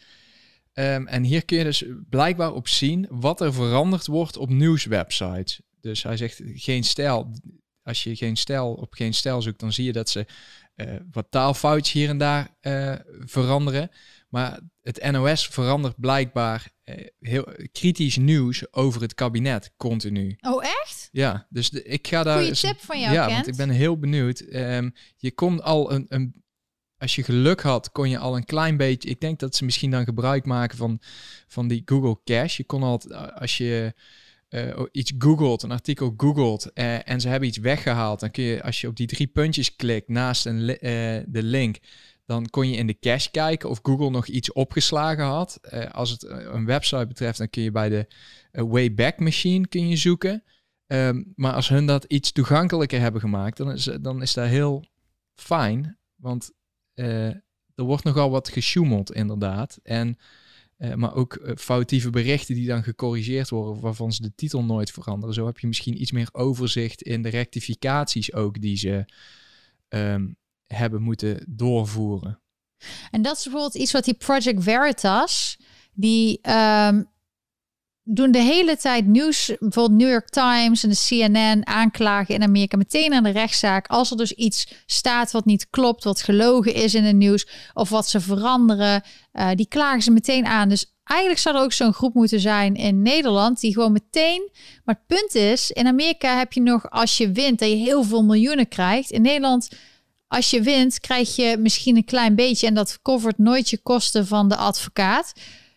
Um, 0.74 1.06
en 1.06 1.22
hier 1.22 1.44
kun 1.44 1.58
je 1.58 1.64
dus 1.64 1.84
blijkbaar 2.08 2.52
op 2.52 2.68
zien 2.68 3.06
wat 3.10 3.40
er 3.40 3.52
veranderd 3.52 4.06
wordt 4.06 4.36
op 4.36 4.48
nieuwswebsites. 4.48 5.60
Dus 5.80 6.02
hij 6.02 6.16
zegt 6.16 6.40
geen 6.44 6.84
stijl. 6.84 7.30
Als 7.82 8.02
je 8.02 8.16
geen 8.16 8.36
stijl 8.36 8.72
op 8.72 8.94
geen 8.94 9.14
stijl 9.14 9.42
zoekt, 9.42 9.60
dan 9.60 9.72
zie 9.72 9.84
je 9.84 9.92
dat 9.92 10.08
ze 10.08 10.26
uh, 10.76 10.94
wat 11.10 11.26
taalfoutjes 11.30 11.92
hier 11.92 12.08
en 12.08 12.18
daar 12.18 12.56
uh, 12.62 12.94
veranderen. 13.24 13.90
Maar 14.28 14.60
het 14.82 15.10
NOS 15.10 15.48
verandert 15.48 16.00
blijkbaar 16.00 16.70
uh, 16.84 17.06
heel 17.20 17.48
kritisch 17.72 18.16
nieuws 18.16 18.72
over 18.72 19.00
het 19.00 19.14
kabinet 19.14 19.72
continu. 19.76 20.36
Oh, 20.40 20.64
echt? 20.64 21.08
Ja, 21.12 21.46
dus 21.48 21.70
de, 21.70 21.82
ik 21.82 22.06
ga 22.06 22.22
daar. 22.22 22.38
Goeie 22.38 22.54
tip 22.54 22.80
van 22.80 23.00
jou, 23.00 23.14
Ja, 23.14 23.22
Kent. 23.24 23.34
want 23.34 23.46
ik 23.46 23.56
ben 23.56 23.70
heel 23.70 23.98
benieuwd. 23.98 24.40
Um, 24.40 24.92
je 25.16 25.32
komt 25.32 25.62
al 25.62 25.92
een, 25.92 26.06
een. 26.08 26.42
Als 27.00 27.14
je 27.14 27.22
geluk 27.22 27.60
had, 27.60 27.92
kon 27.92 28.10
je 28.10 28.18
al 28.18 28.36
een 28.36 28.44
klein 28.44 28.76
beetje. 28.76 29.08
Ik 29.08 29.20
denk 29.20 29.38
dat 29.38 29.56
ze 29.56 29.64
misschien 29.64 29.90
dan 29.90 30.04
gebruik 30.04 30.44
maken 30.44 30.76
van, 30.76 30.98
van 31.46 31.68
die 31.68 31.82
Google 31.84 32.18
Cache. 32.24 32.54
Je 32.56 32.64
kon 32.64 32.82
al, 32.82 33.14
als 33.14 33.56
je 33.56 33.94
uh, 34.50 34.82
iets 34.92 35.12
googelt, 35.18 35.62
een 35.62 35.70
artikel 35.70 36.14
googelt 36.16 36.70
uh, 36.74 37.08
en 37.08 37.20
ze 37.20 37.28
hebben 37.28 37.48
iets 37.48 37.58
weggehaald, 37.58 38.20
dan 38.20 38.30
kun 38.30 38.44
je, 38.44 38.62
als 38.62 38.80
je 38.80 38.86
op 38.88 38.96
die 38.96 39.06
drie 39.06 39.26
puntjes 39.26 39.76
klikt 39.76 40.08
naast 40.08 40.46
een 40.46 40.66
de 41.28 41.42
link, 41.42 41.78
dan 42.26 42.50
kon 42.50 42.70
je 42.70 42.76
in 42.76 42.86
de 42.86 42.98
cache 42.98 43.30
kijken 43.30 43.68
of 43.68 43.78
Google 43.82 44.10
nog 44.10 44.26
iets 44.26 44.52
opgeslagen 44.52 45.24
had. 45.24 45.60
als 45.92 46.10
het 46.10 46.24
een 46.28 46.66
website 46.66 47.06
betreft, 47.06 47.38
dan 47.38 47.50
kun 47.50 47.62
je 47.62 47.70
bij 47.70 47.88
de 47.88 48.06
Wayback 48.52 49.18
Machine 49.18 49.68
kun 49.68 49.88
je 49.88 49.96
zoeken. 49.96 50.42
Um, 50.86 51.32
maar 51.36 51.52
als 51.52 51.68
hun 51.68 51.86
dat 51.86 52.04
iets 52.04 52.32
toegankelijker 52.32 53.00
hebben 53.00 53.20
gemaakt, 53.20 53.56
dan 53.56 53.72
is, 53.72 53.84
dan 54.00 54.22
is 54.22 54.32
dat 54.32 54.46
heel 54.46 54.84
fijn. 55.34 55.98
Want 56.16 56.52
er 57.74 57.84
wordt 57.84 58.04
nogal 58.04 58.30
wat 58.30 58.48
gesjoemeld, 58.48 59.12
inderdaad. 59.12 59.78
En 59.82 60.18
uh, 60.78 60.94
maar 60.94 61.14
ook 61.14 61.34
uh, 61.34 61.56
foutieve 61.56 62.10
berichten 62.10 62.54
die 62.54 62.66
dan 62.66 62.82
gecorrigeerd 62.82 63.48
worden, 63.48 63.80
waarvan 63.80 64.12
ze 64.12 64.22
de 64.22 64.34
titel 64.34 64.64
nooit 64.64 64.90
veranderen. 64.90 65.34
Zo 65.34 65.46
heb 65.46 65.58
je 65.58 65.66
misschien 65.66 66.00
iets 66.00 66.12
meer 66.12 66.28
overzicht 66.32 67.02
in 67.02 67.22
de 67.22 67.28
rectificaties 67.28 68.32
ook 68.32 68.60
die 68.60 68.76
ze 68.76 69.04
um, 69.88 70.36
hebben 70.66 71.02
moeten 71.02 71.44
doorvoeren. 71.48 72.40
En 73.10 73.22
dat 73.22 73.36
is 73.36 73.42
bijvoorbeeld 73.42 73.74
iets 73.74 73.92
wat 73.92 74.04
die 74.04 74.14
Project 74.14 74.62
Veritas, 74.62 75.58
die 75.92 76.40
um, 76.50 77.08
doen 78.04 78.30
de 78.30 78.38
hele 78.38 78.76
tijd 78.76 79.06
nieuws, 79.06 79.52
bijvoorbeeld 79.58 80.00
New 80.00 80.10
York 80.10 80.28
Times 80.28 80.82
en 80.82 80.88
de 80.88 81.06
CNN 81.06 81.66
aanklagen 81.66 82.34
in 82.34 82.42
Amerika 82.42 82.76
meteen 82.76 83.12
aan 83.12 83.22
de 83.22 83.30
rechtszaak. 83.30 83.86
Als 83.86 84.10
er 84.10 84.16
dus 84.16 84.32
iets 84.32 84.72
staat 84.86 85.30
wat 85.30 85.44
niet 85.44 85.70
klopt, 85.70 86.04
wat 86.04 86.22
gelogen 86.22 86.74
is 86.74 86.94
in 86.94 87.04
het 87.04 87.16
nieuws 87.16 87.48
of 87.74 87.88
wat 87.88 88.08
ze 88.08 88.20
veranderen, 88.20 89.02
uh, 89.32 89.50
die 89.54 89.68
klagen 89.68 90.02
ze 90.02 90.10
meteen 90.10 90.46
aan. 90.46 90.68
Dus 90.68 90.94
eigenlijk 91.04 91.40
zou 91.40 91.56
er 91.56 91.62
ook 91.62 91.72
zo'n 91.72 91.92
groep 91.92 92.14
moeten 92.14 92.40
zijn 92.40 92.74
in 92.74 93.02
Nederland 93.02 93.60
die 93.60 93.72
gewoon 93.72 93.92
meteen. 93.92 94.50
Maar 94.84 94.94
het 94.94 95.18
punt 95.18 95.34
is, 95.34 95.70
in 95.70 95.86
Amerika 95.86 96.38
heb 96.38 96.52
je 96.52 96.60
nog 96.60 96.90
als 96.90 97.16
je 97.16 97.32
wint 97.32 97.58
dat 97.58 97.68
je 97.68 97.74
heel 97.76 98.02
veel 98.02 98.22
miljoenen 98.22 98.68
krijgt. 98.68 99.10
In 99.10 99.22
Nederland. 99.22 99.68
Als 100.28 100.50
je 100.50 100.62
wint, 100.62 101.00
krijg 101.00 101.36
je 101.36 101.56
misschien 101.58 101.96
een 101.96 102.04
klein 102.04 102.34
beetje 102.34 102.66
en 102.66 102.74
dat 102.74 102.98
covert 103.02 103.38
nooit 103.38 103.70
je 103.70 103.78
kosten 103.78 104.26
van 104.26 104.48
de 104.48 104.56
advocaat. 104.56 105.32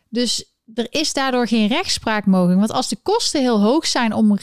Dus 0.09 0.52
er 0.73 0.87
is 0.89 1.13
daardoor 1.13 1.47
geen 1.47 1.67
rechtspraak 1.67 2.25
mogelijk. 2.25 2.59
Want 2.59 2.71
als 2.71 2.87
de 2.87 2.97
kosten 3.03 3.41
heel 3.41 3.61
hoog 3.61 3.87
zijn 3.87 4.13
om 4.13 4.37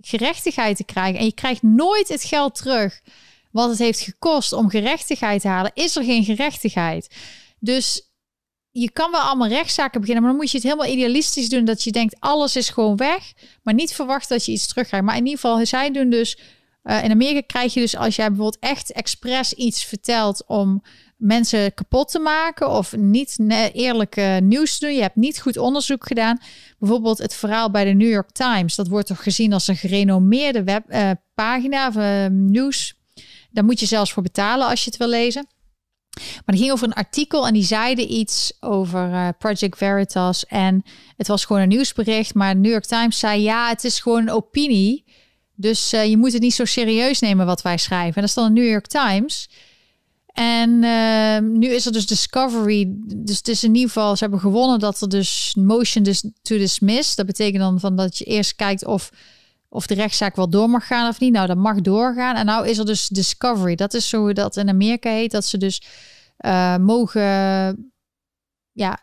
gerechtigheid 0.00 0.76
te 0.76 0.84
krijgen 0.84 1.18
en 1.18 1.24
je 1.24 1.34
krijgt 1.34 1.62
nooit 1.62 2.08
het 2.08 2.24
geld 2.24 2.54
terug 2.54 3.00
wat 3.50 3.68
het 3.68 3.78
heeft 3.78 4.00
gekost 4.00 4.52
om 4.52 4.70
gerechtigheid 4.70 5.40
te 5.40 5.48
halen, 5.48 5.70
is 5.74 5.96
er 5.96 6.04
geen 6.04 6.24
gerechtigheid. 6.24 7.14
Dus 7.58 8.12
je 8.70 8.90
kan 8.90 9.10
wel 9.10 9.20
allemaal 9.20 9.48
rechtszaken 9.48 10.00
beginnen, 10.00 10.22
maar 10.22 10.32
dan 10.32 10.40
moet 10.42 10.50
je 10.50 10.56
het 10.56 10.66
helemaal 10.66 10.92
idealistisch 10.92 11.48
doen 11.48 11.64
dat 11.64 11.82
je 11.82 11.92
denkt 11.92 12.16
alles 12.18 12.56
is 12.56 12.68
gewoon 12.68 12.96
weg, 12.96 13.32
maar 13.62 13.74
niet 13.74 13.94
verwachten 13.94 14.36
dat 14.36 14.46
je 14.46 14.52
iets 14.52 14.66
terugkrijgt. 14.66 15.06
Maar 15.06 15.16
in 15.16 15.26
ieder 15.26 15.40
geval, 15.40 15.66
zij 15.66 15.90
doen 15.90 16.10
dus 16.10 16.38
uh, 16.84 17.04
in 17.04 17.10
Amerika 17.10 17.40
krijg 17.46 17.74
je 17.74 17.80
dus 17.80 17.96
als 17.96 18.16
jij 18.16 18.28
bijvoorbeeld 18.28 18.62
echt 18.62 18.92
expres 18.92 19.52
iets 19.52 19.84
vertelt 19.84 20.44
om 20.46 20.82
mensen 21.24 21.74
kapot 21.74 22.10
te 22.10 22.18
maken 22.18 22.70
of 22.70 22.96
niet 22.96 23.36
eerlijk 23.72 24.40
nieuws 24.40 24.78
te 24.78 24.86
doen. 24.86 24.94
Je 24.94 25.02
hebt 25.02 25.16
niet 25.16 25.40
goed 25.40 25.56
onderzoek 25.56 26.06
gedaan. 26.06 26.40
Bijvoorbeeld 26.78 27.18
het 27.18 27.34
verhaal 27.34 27.70
bij 27.70 27.84
de 27.84 27.92
New 27.92 28.10
York 28.10 28.30
Times. 28.30 28.74
Dat 28.74 28.88
wordt 28.88 29.06
toch 29.06 29.22
gezien 29.22 29.52
als 29.52 29.68
een 29.68 29.76
gerenommeerde 29.76 30.64
webpagina 30.64 31.88
of 31.88 31.96
uh, 31.96 32.26
nieuws. 32.30 32.94
Daar 33.50 33.64
moet 33.64 33.80
je 33.80 33.86
zelfs 33.86 34.12
voor 34.12 34.22
betalen 34.22 34.68
als 34.68 34.84
je 34.84 34.90
het 34.90 34.98
wil 34.98 35.08
lezen. 35.08 35.46
Maar 36.14 36.42
het 36.54 36.58
ging 36.58 36.72
over 36.72 36.86
een 36.86 36.92
artikel 36.92 37.46
en 37.46 37.52
die 37.52 37.64
zeiden 37.64 38.12
iets 38.12 38.52
over 38.60 39.10
uh, 39.10 39.28
Project 39.38 39.76
Veritas. 39.76 40.46
En 40.46 40.82
het 41.16 41.26
was 41.26 41.44
gewoon 41.44 41.62
een 41.62 41.68
nieuwsbericht. 41.68 42.34
Maar 42.34 42.56
New 42.56 42.70
York 42.70 42.84
Times 42.84 43.18
zei 43.18 43.42
ja, 43.42 43.68
het 43.68 43.84
is 43.84 44.00
gewoon 44.00 44.20
een 44.20 44.30
opinie. 44.30 45.04
Dus 45.54 45.92
uh, 45.92 46.04
je 46.04 46.16
moet 46.16 46.32
het 46.32 46.42
niet 46.42 46.54
zo 46.54 46.64
serieus 46.64 47.20
nemen 47.20 47.46
wat 47.46 47.62
wij 47.62 47.78
schrijven. 47.78 48.14
En 48.14 48.20
dat 48.20 48.30
is 48.30 48.34
dan 48.34 48.54
de 48.54 48.60
New 48.60 48.70
York 48.70 48.86
Times. 48.86 49.48
En 50.34 50.70
uh, 50.82 51.38
nu 51.38 51.66
is 51.66 51.86
er 51.86 51.92
dus 51.92 52.06
Discovery. 52.06 52.86
Dus 53.16 53.36
het 53.36 53.48
is 53.48 53.64
in 53.64 53.74
ieder 53.74 53.90
geval, 53.90 54.16
ze 54.16 54.22
hebben 54.22 54.40
gewonnen 54.40 54.78
dat 54.78 55.00
er 55.00 55.08
dus 55.08 55.54
motion 55.58 56.04
dus 56.04 56.20
to 56.42 56.56
dismiss. 56.56 57.14
Dat 57.14 57.26
betekent 57.26 57.62
dan 57.62 57.80
van 57.80 57.96
dat 57.96 58.18
je 58.18 58.24
eerst 58.24 58.56
kijkt 58.56 58.84
of, 58.84 59.10
of 59.68 59.86
de 59.86 59.94
rechtszaak 59.94 60.36
wel 60.36 60.50
door 60.50 60.70
mag 60.70 60.86
gaan 60.86 61.08
of 61.08 61.20
niet. 61.20 61.32
Nou, 61.32 61.46
dat 61.46 61.56
mag 61.56 61.80
doorgaan. 61.80 62.36
En 62.36 62.46
nou 62.46 62.68
is 62.68 62.78
er 62.78 62.86
dus 62.86 63.08
Discovery. 63.08 63.74
Dat 63.74 63.94
is 63.94 64.08
zo 64.08 64.32
dat 64.32 64.56
in 64.56 64.68
Amerika 64.68 65.10
heet. 65.10 65.30
Dat 65.30 65.44
ze 65.44 65.58
dus 65.58 65.82
uh, 66.44 66.76
mogen, 66.76 67.92
ja, 68.72 68.98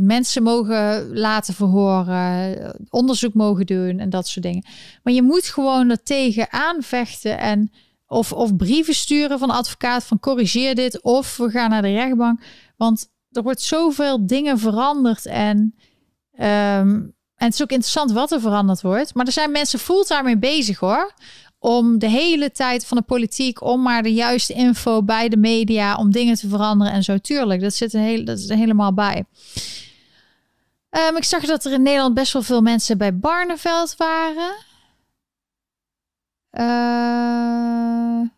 mensen 0.00 0.42
mogen 0.42 1.12
laten 1.18 1.54
verhoren, 1.54 2.76
onderzoek 2.90 3.34
mogen 3.34 3.66
doen 3.66 3.98
en 3.98 4.10
dat 4.10 4.28
soort 4.28 4.44
dingen. 4.44 4.64
Maar 5.02 5.12
je 5.12 5.22
moet 5.22 5.44
gewoon 5.44 5.90
er 5.90 6.02
tegen 6.02 6.52
aanvechten 6.52 7.38
en 7.38 7.72
of, 8.10 8.32
of 8.32 8.56
brieven 8.56 8.94
sturen 8.94 9.38
van 9.38 9.50
advocaat 9.50 10.04
van 10.04 10.20
corrigeer 10.20 10.74
dit 10.74 11.02
of 11.02 11.36
we 11.36 11.50
gaan 11.50 11.70
naar 11.70 11.82
de 11.82 11.92
rechtbank. 11.92 12.40
Want 12.76 13.08
er 13.30 13.42
wordt 13.42 13.60
zoveel 13.60 14.26
dingen 14.26 14.58
veranderd 14.58 15.26
en, 15.26 15.58
um, 15.58 17.14
en 17.34 17.46
het 17.46 17.54
is 17.54 17.62
ook 17.62 17.70
interessant 17.70 18.12
wat 18.12 18.32
er 18.32 18.40
veranderd 18.40 18.80
wordt. 18.80 19.14
Maar 19.14 19.26
er 19.26 19.32
zijn 19.32 19.50
mensen 19.50 19.78
fulltime 19.78 20.22
mee 20.22 20.38
bezig 20.38 20.78
hoor. 20.78 21.14
Om 21.58 21.98
de 21.98 22.08
hele 22.08 22.50
tijd 22.50 22.86
van 22.86 22.96
de 22.96 23.02
politiek, 23.02 23.62
om 23.62 23.82
maar 23.82 24.02
de 24.02 24.14
juiste 24.14 24.52
info 24.52 25.02
bij 25.02 25.28
de 25.28 25.36
media, 25.36 25.96
om 25.96 26.10
dingen 26.10 26.34
te 26.34 26.48
veranderen 26.48 26.92
en 26.92 27.02
zo. 27.02 27.18
Tuurlijk, 27.18 27.60
dat 27.60 27.74
zit 27.74 27.92
er, 27.92 28.00
heel, 28.00 28.24
dat 28.24 28.38
is 28.38 28.48
er 28.48 28.56
helemaal 28.56 28.94
bij. 28.94 29.24
Um, 30.90 31.16
ik 31.16 31.24
zag 31.24 31.44
dat 31.44 31.64
er 31.64 31.72
in 31.72 31.82
Nederland 31.82 32.14
best 32.14 32.32
wel 32.32 32.42
veel 32.42 32.62
mensen 32.62 32.98
bij 32.98 33.18
Barneveld 33.18 33.94
waren. 33.96 34.68
Uh, 36.52 38.28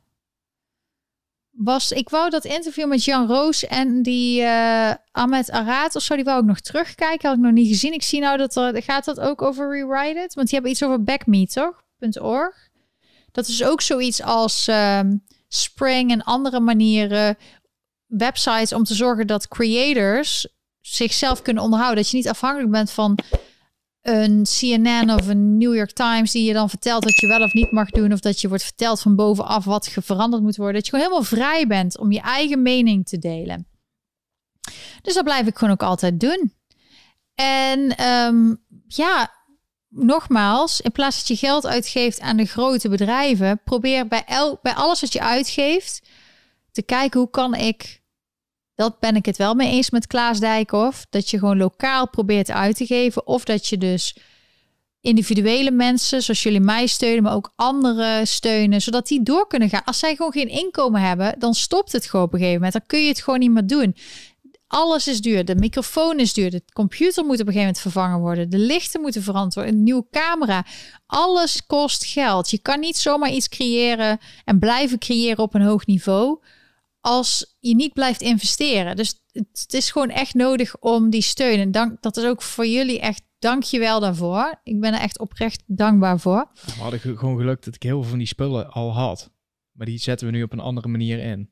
was, 1.50 1.92
ik 1.92 2.08
wou 2.08 2.30
dat 2.30 2.44
interview 2.44 2.88
met 2.88 3.04
Jan 3.04 3.26
Roos 3.26 3.66
en 3.66 4.02
die 4.02 4.42
uh, 4.42 4.92
Ahmed 5.10 5.50
Arad 5.50 5.96
of 5.96 6.02
zo, 6.02 6.14
die 6.14 6.24
wou 6.24 6.40
ik 6.40 6.46
nog 6.46 6.60
terugkijken. 6.60 7.28
Had 7.28 7.38
ik 7.38 7.44
nog 7.44 7.52
niet 7.52 7.68
gezien. 7.68 7.92
Ik 7.92 8.02
zie 8.02 8.20
nou 8.20 8.36
dat 8.36 8.56
er, 8.56 8.82
gaat 8.82 9.04
dat 9.04 9.20
ook 9.20 9.42
over 9.42 9.70
Rewrite 9.70 10.20
It? 10.20 10.34
Want 10.34 10.46
die 10.46 10.54
hebben 10.54 10.70
iets 10.70 10.82
over 10.82 11.02
Backme, 11.02 11.46
toch? 11.46 11.82
.org. 12.20 12.70
Dat 13.32 13.48
is 13.48 13.64
ook 13.64 13.80
zoiets 13.80 14.22
als 14.22 14.66
um, 14.66 15.24
Spring 15.48 16.10
en 16.10 16.22
andere 16.22 16.60
manieren, 16.60 17.36
websites 18.06 18.72
om 18.72 18.84
te 18.84 18.94
zorgen 18.94 19.26
dat 19.26 19.48
creators 19.48 20.48
zichzelf 20.80 21.42
kunnen 21.42 21.62
onderhouden. 21.62 22.02
Dat 22.02 22.10
je 22.10 22.16
niet 22.16 22.28
afhankelijk 22.28 22.70
bent 22.70 22.90
van 22.90 23.18
een 24.02 24.44
CNN 24.58 25.10
of 25.10 25.26
een 25.26 25.58
New 25.58 25.74
York 25.74 25.92
Times 25.92 26.32
die 26.32 26.44
je 26.44 26.52
dan 26.52 26.68
vertelt 26.68 27.04
wat 27.04 27.20
je 27.20 27.26
wel 27.26 27.42
of 27.42 27.52
niet 27.52 27.70
mag 27.70 27.90
doen. 27.90 28.12
Of 28.12 28.20
dat 28.20 28.40
je 28.40 28.48
wordt 28.48 28.64
verteld 28.64 29.00
van 29.00 29.16
bovenaf 29.16 29.64
wat 29.64 29.96
veranderd 30.00 30.42
moet 30.42 30.56
worden. 30.56 30.74
Dat 30.74 30.84
je 30.84 30.90
gewoon 30.90 31.04
helemaal 31.04 31.28
vrij 31.28 31.66
bent 31.66 31.98
om 31.98 32.12
je 32.12 32.20
eigen 32.20 32.62
mening 32.62 33.06
te 33.06 33.18
delen. 33.18 33.66
Dus 35.02 35.14
dat 35.14 35.24
blijf 35.24 35.46
ik 35.46 35.58
gewoon 35.58 35.72
ook 35.72 35.82
altijd 35.82 36.20
doen. 36.20 36.52
En 37.34 37.96
ehm, 37.96 38.54
ja, 38.86 39.32
nogmaals, 39.88 40.80
in 40.80 40.92
plaats 40.92 41.18
dat 41.18 41.28
je 41.28 41.46
geld 41.46 41.66
uitgeeft 41.66 42.20
aan 42.20 42.36
de 42.36 42.44
grote 42.44 42.88
bedrijven, 42.88 43.60
probeer 43.64 44.08
bij, 44.08 44.24
el 44.24 44.58
bij 44.62 44.74
alles 44.74 45.00
wat 45.00 45.12
je 45.12 45.20
uitgeeft 45.20 46.08
te 46.72 46.82
kijken 46.82 47.20
hoe 47.20 47.30
kan 47.30 47.54
ik. 47.54 48.01
Dat 48.82 48.98
ben 48.98 49.16
ik 49.16 49.26
het 49.26 49.36
wel 49.36 49.54
mee 49.54 49.70
eens 49.70 49.90
met 49.90 50.06
Klaas 50.06 50.40
Dijkhoff. 50.40 51.06
Dat 51.10 51.30
je 51.30 51.38
gewoon 51.38 51.56
lokaal 51.56 52.08
probeert 52.08 52.50
uit 52.50 52.76
te 52.76 52.86
geven. 52.86 53.26
Of 53.26 53.44
dat 53.44 53.66
je 53.66 53.78
dus 53.78 54.16
individuele 55.00 55.70
mensen, 55.70 56.22
zoals 56.22 56.42
jullie 56.42 56.60
mij 56.60 56.86
steunen, 56.86 57.22
maar 57.22 57.34
ook 57.34 57.52
anderen 57.56 58.26
steunen, 58.26 58.82
zodat 58.82 59.06
die 59.06 59.22
door 59.22 59.46
kunnen 59.46 59.68
gaan. 59.68 59.84
Als 59.84 59.98
zij 59.98 60.16
gewoon 60.16 60.32
geen 60.32 60.48
inkomen 60.48 61.00
hebben, 61.00 61.34
dan 61.38 61.54
stopt 61.54 61.92
het 61.92 62.06
gewoon 62.06 62.26
op 62.26 62.32
een 62.32 62.38
gegeven 62.38 62.60
moment. 62.62 62.78
Dan 62.78 62.86
kun 62.86 63.02
je 63.02 63.08
het 63.08 63.22
gewoon 63.22 63.38
niet 63.38 63.50
meer 63.50 63.66
doen. 63.66 63.96
Alles 64.66 65.08
is 65.08 65.20
duur. 65.20 65.44
De 65.44 65.54
microfoon 65.56 66.18
is 66.18 66.32
duur. 66.32 66.50
De 66.50 66.62
computer 66.72 67.24
moet 67.24 67.40
op 67.40 67.46
een 67.46 67.52
gegeven 67.52 67.60
moment 67.60 67.78
vervangen 67.78 68.20
worden. 68.20 68.50
De 68.50 68.58
lichten 68.58 69.00
moeten 69.00 69.22
veranderd. 69.22 69.68
Een 69.68 69.82
nieuwe 69.82 70.06
camera. 70.10 70.66
Alles 71.06 71.66
kost 71.66 72.04
geld. 72.04 72.50
Je 72.50 72.58
kan 72.58 72.80
niet 72.80 72.96
zomaar 72.96 73.30
iets 73.30 73.48
creëren 73.48 74.18
en 74.44 74.58
blijven 74.58 74.98
creëren 74.98 75.38
op 75.38 75.54
een 75.54 75.62
hoog 75.62 75.86
niveau 75.86 76.38
als 77.02 77.56
je 77.58 77.74
niet 77.74 77.92
blijft 77.92 78.20
investeren. 78.20 78.96
Dus 78.96 79.14
het 79.32 79.74
is 79.74 79.90
gewoon 79.90 80.10
echt 80.10 80.34
nodig 80.34 80.78
om 80.78 81.10
die 81.10 81.22
steun. 81.22 81.58
En 81.58 81.70
dank, 81.70 82.02
dat 82.02 82.16
is 82.16 82.24
ook 82.24 82.42
voor 82.42 82.66
jullie 82.66 83.00
echt 83.00 83.22
dank 83.38 83.62
je 83.62 83.78
wel 83.78 84.00
daarvoor. 84.00 84.60
Ik 84.62 84.80
ben 84.80 84.94
er 84.94 85.00
echt 85.00 85.18
oprecht 85.18 85.62
dankbaar 85.66 86.20
voor. 86.20 86.50
We 86.64 86.72
hadden 86.72 87.00
gewoon 87.00 87.36
geluk 87.36 87.64
dat 87.64 87.74
ik 87.74 87.82
heel 87.82 88.00
veel 88.00 88.10
van 88.10 88.18
die 88.18 88.26
spullen 88.26 88.70
al 88.70 88.92
had. 88.92 89.30
Maar 89.72 89.86
die 89.86 89.98
zetten 89.98 90.26
we 90.26 90.32
nu 90.32 90.42
op 90.42 90.52
een 90.52 90.60
andere 90.60 90.88
manier 90.88 91.18
in. 91.18 91.51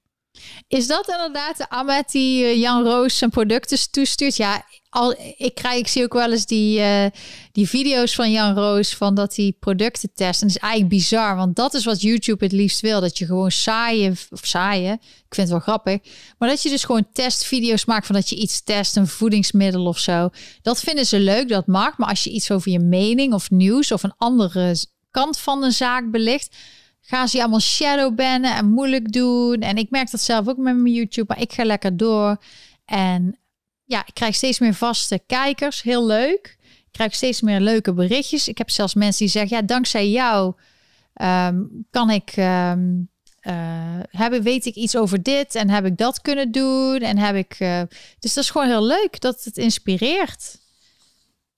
Is 0.68 0.86
dat 0.86 1.08
inderdaad 1.08 1.56
de 1.56 1.68
Amet 1.68 2.10
die 2.10 2.44
eh, 2.44 2.60
Jan 2.60 2.84
Roos 2.84 3.18
zijn 3.18 3.30
producten 3.30 3.90
toestuurt? 3.90 4.36
Ja, 4.36 4.64
al, 4.88 5.14
ik, 5.36 5.54
krijg, 5.54 5.88
zie 5.88 6.02
ook 6.02 6.12
wel 6.12 6.32
eens 6.32 6.46
die, 6.46 6.78
uh, 6.78 7.06
die 7.52 7.68
video's 7.68 8.14
van 8.14 8.30
Jan 8.30 8.54
Roos 8.54 8.94
van 8.94 9.14
dat 9.14 9.36
hij 9.36 9.54
producten 9.60 10.10
test. 10.14 10.40
En 10.42 10.46
dat 10.46 10.56
is 10.56 10.62
eigenlijk 10.62 10.92
bizar, 10.92 11.36
want 11.36 11.56
dat 11.56 11.74
is 11.74 11.84
wat 11.84 12.00
YouTube 12.00 12.44
het 12.44 12.52
liefst 12.52 12.80
wil. 12.80 13.00
Dat 13.00 13.18
je 13.18 13.26
gewoon 13.26 13.50
saaien, 13.50 14.16
of 14.30 14.40
saaien, 14.42 14.92
ik 15.02 15.34
vind 15.34 15.48
het 15.48 15.50
wel 15.50 15.58
grappig. 15.58 15.98
Maar 16.38 16.48
dat 16.48 16.62
je 16.62 16.68
dus 16.68 16.84
gewoon 16.84 17.06
testvideo's 17.12 17.84
maakt 17.84 18.06
van 18.06 18.14
dat 18.14 18.28
je 18.28 18.36
iets 18.36 18.62
test, 18.62 18.96
een 18.96 19.06
voedingsmiddel 19.06 19.86
of 19.86 19.98
zo. 19.98 20.28
Dat 20.62 20.80
vinden 20.80 21.06
ze 21.06 21.18
leuk, 21.18 21.48
dat 21.48 21.66
mag. 21.66 21.98
Maar 21.98 22.08
als 22.08 22.24
je 22.24 22.30
iets 22.30 22.50
over 22.50 22.70
je 22.70 22.80
mening 22.80 23.32
of 23.32 23.50
nieuws 23.50 23.92
of 23.92 24.02
een 24.02 24.14
andere 24.16 24.76
kant 25.10 25.38
van 25.38 25.62
een 25.62 25.72
zaak 25.72 26.10
belicht 26.10 26.56
gaan 27.10 27.28
ze 27.28 27.38
allemaal 27.38 27.60
shadowbannen 27.60 28.56
en 28.56 28.70
moeilijk 28.70 29.12
doen. 29.12 29.60
En 29.60 29.76
ik 29.76 29.90
merk 29.90 30.10
dat 30.10 30.20
zelf 30.20 30.48
ook 30.48 30.56
met 30.56 30.76
mijn 30.76 30.94
YouTube, 30.94 31.24
maar 31.28 31.40
ik 31.42 31.52
ga 31.52 31.64
lekker 31.64 31.96
door. 31.96 32.36
En 32.84 33.38
ja, 33.84 34.06
ik 34.06 34.14
krijg 34.14 34.34
steeds 34.34 34.58
meer 34.58 34.74
vaste 34.74 35.20
kijkers. 35.26 35.82
Heel 35.82 36.06
leuk. 36.06 36.56
Ik 36.62 36.92
krijg 36.92 37.14
steeds 37.14 37.40
meer 37.40 37.60
leuke 37.60 37.92
berichtjes. 37.92 38.48
Ik 38.48 38.58
heb 38.58 38.70
zelfs 38.70 38.94
mensen 38.94 39.18
die 39.18 39.28
zeggen, 39.28 39.56
ja, 39.56 39.62
dankzij 39.62 40.10
jou 40.10 40.54
ehm, 41.14 41.62
kan 41.90 42.10
ik... 42.10 42.36
Um, 42.36 43.08
hebben, 44.10 44.42
weet 44.42 44.66
ik 44.66 44.74
iets 44.74 44.96
over 44.96 45.22
dit 45.22 45.54
en 45.54 45.70
heb 45.70 45.84
ik 45.84 45.96
dat 45.96 46.20
kunnen 46.20 46.52
doen 46.52 46.98
en 46.98 47.18
heb 47.18 47.36
ik. 47.36 47.60
Uh, 47.60 47.80
dus 48.18 48.34
dat 48.34 48.44
is 48.44 48.50
gewoon 48.50 48.66
heel 48.66 48.84
leuk 48.84 49.20
dat 49.20 49.44
het 49.44 49.56
inspireert. 49.56 50.58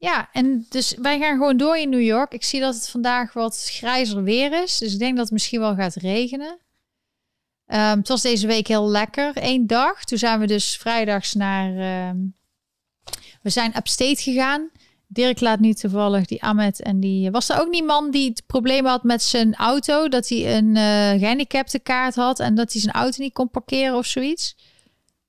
Ja, 0.03 0.29
en 0.33 0.67
dus 0.69 0.95
wij 0.95 1.19
gaan 1.19 1.37
gewoon 1.37 1.57
door 1.57 1.77
in 1.77 1.89
New 1.89 2.03
York. 2.03 2.33
Ik 2.33 2.45
zie 2.45 2.61
dat 2.61 2.75
het 2.75 2.89
vandaag 2.89 3.33
wat 3.33 3.69
grijzer 3.71 4.23
weer 4.23 4.63
is. 4.63 4.79
Dus 4.79 4.93
ik 4.93 4.99
denk 4.99 5.15
dat 5.15 5.25
het 5.25 5.33
misschien 5.33 5.61
wel 5.61 5.75
gaat 5.75 5.95
regenen. 5.95 6.59
Um, 7.67 7.79
het 7.79 8.09
was 8.09 8.23
deze 8.23 8.47
week 8.47 8.67
heel 8.67 8.89
lekker. 8.89 9.33
Eén 9.35 9.67
dag. 9.67 10.05
Toen 10.05 10.19
zijn 10.19 10.41
we 10.41 10.47
dus 10.47 10.77
vrijdags 10.77 11.35
naar... 11.35 12.09
Um, 12.09 12.35
we 13.43 13.51
zijn 13.51 13.77
upstate 13.77 14.23
gegaan. 14.23 14.71
Dirk 15.07 15.41
laat 15.41 15.61
nu 15.61 15.75
toevallig 15.75 16.27
die 16.27 16.43
Ahmed 16.43 16.83
en 16.83 17.01
die... 17.01 17.31
Was 17.31 17.49
er 17.49 17.61
ook 17.61 17.71
niet 17.71 17.85
man 17.87 18.11
die 18.11 18.29
het 18.29 18.43
probleem 18.47 18.87
had 18.87 19.03
met 19.03 19.23
zijn 19.23 19.55
auto? 19.55 20.09
Dat 20.09 20.29
hij 20.29 20.57
een 20.57 20.77
uh, 20.77 21.21
gehandicapte 21.21 21.79
kaart 21.79 22.15
had 22.15 22.41
en 22.41 22.55
dat 22.55 22.73
hij 22.73 22.81
zijn 22.81 22.95
auto 22.95 23.23
niet 23.23 23.33
kon 23.33 23.51
parkeren 23.51 23.97
of 23.97 24.07
zoiets? 24.07 24.57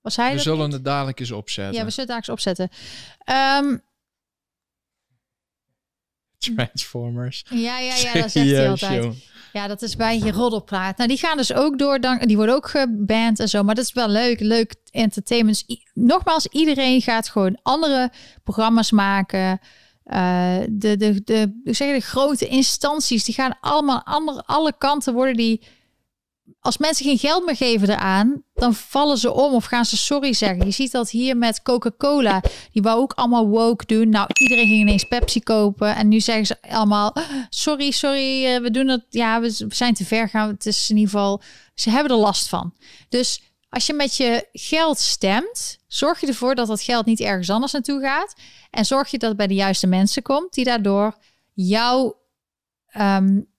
Was 0.02 0.16
hij 0.16 0.34
We 0.34 0.40
zullen 0.40 0.72
het 0.72 0.86
dadelijk 0.86 1.20
eens 1.20 1.32
opzetten. 1.32 1.76
Ja, 1.76 1.86
we 1.86 1.92
zullen 1.92 2.10
het 2.16 2.28
dadelijk 2.28 2.28
eens 2.28 2.56
opzetten. 2.58 2.70
Um, 3.66 3.82
Transformers. 6.56 7.46
Ja, 7.50 7.80
ja, 7.80 7.96
ja, 7.96 8.14
dat 8.14 8.32
zegt 8.32 8.34
hij 8.34 8.70
altijd. 8.70 9.16
Ja, 9.54 9.68
dat 9.68 9.82
is 9.82 9.96
bij 9.96 10.20
je 10.20 10.32
roddelpraat. 10.32 10.98
Nou, 10.98 11.10
die 11.10 11.18
gaan 11.18 11.38
dus 11.38 11.54
ook 11.54 11.78
door. 11.78 12.00
Dan, 12.00 12.18
die 12.18 12.36
worden 12.36 12.56
ook 12.56 12.70
geband 12.70 13.40
en 13.40 13.50
zo. 13.50 13.64
Maar 13.64 13.76
dat 13.76 13.84
is 13.84 13.94
wel 13.94 14.10
leuk. 14.10 14.40
Leuk 14.40 14.76
entertainment. 14.92 15.66
Nogmaals, 15.94 16.48
iedereen 16.48 17.02
gaat 17.02 17.30
gewoon 17.30 17.60
andere 17.62 18.12
programma's 18.44 18.92
maken. 18.92 19.60
Uh, 20.06 20.58
de, 20.70 20.98
de, 20.98 21.22
de, 21.24 21.54
zeg 21.64 21.94
de 21.94 22.00
grote 22.00 22.48
instanties, 22.48 23.24
die 23.24 23.34
gaan 23.34 23.58
allemaal 23.62 24.04
andere, 24.04 24.44
alle 24.46 24.74
kanten 24.78 25.14
worden 25.14 25.36
die 25.36 25.62
als 26.60 26.78
mensen 26.78 27.06
geen 27.06 27.18
geld 27.18 27.46
meer 27.46 27.56
geven 27.56 27.90
eraan, 27.90 28.44
dan 28.54 28.74
vallen 28.74 29.18
ze 29.18 29.34
om 29.34 29.54
of 29.54 29.66
gaan 29.66 29.86
ze 29.86 29.98
sorry 29.98 30.34
zeggen. 30.34 30.66
Je 30.66 30.72
ziet 30.72 30.92
dat 30.92 31.10
hier 31.10 31.38
met 31.38 31.62
Coca-Cola. 31.62 32.42
Die 32.72 32.82
wou 32.82 33.02
ook 33.02 33.14
allemaal 33.14 33.48
woke 33.48 33.86
doen. 33.86 34.10
Nou, 34.10 34.28
iedereen 34.34 34.68
ging 34.68 34.80
ineens 34.80 35.04
Pepsi 35.04 35.44
kopen. 35.44 35.96
En 35.96 36.08
nu 36.08 36.20
zeggen 36.20 36.46
ze 36.46 36.62
allemaal: 36.62 37.16
sorry, 37.50 37.92
sorry, 37.92 38.46
eh, 38.46 38.62
we 38.62 38.72
doen 38.72 38.88
het. 38.88 39.06
Ja, 39.10 39.42
we 39.42 39.66
zijn 39.70 39.94
te 39.94 40.06
ver 40.06 40.30
gaan. 40.30 40.50
Het 40.50 40.66
is 40.66 40.90
in 40.90 40.98
ieder 40.98 41.12
geval. 41.12 41.42
Ze 41.76 41.90
hebben 41.90 42.12
er 42.12 42.18
last 42.18 42.48
van. 42.48 42.74
Dus 43.10 43.42
als 43.70 43.86
je 43.86 43.94
met 43.94 44.16
je 44.18 44.48
geld 44.52 45.00
stemt, 45.00 45.78
zorg 45.88 46.22
je 46.22 46.28
ervoor 46.28 46.56
dat 46.56 46.68
dat 46.68 46.82
geld 46.82 47.06
niet 47.06 47.20
ergens 47.20 47.50
anders 47.50 47.72
naartoe 47.72 48.02
gaat. 48.02 48.34
En 48.70 48.86
zorg 48.86 49.12
je 49.12 49.18
dat 49.18 49.30
het 49.30 49.38
bij 49.38 49.48
de 49.48 49.54
juiste 49.54 49.88
mensen 49.88 50.22
komt, 50.22 50.54
die 50.54 50.66
daardoor 50.66 51.18
jouw 51.54 52.22
um, 52.98 53.53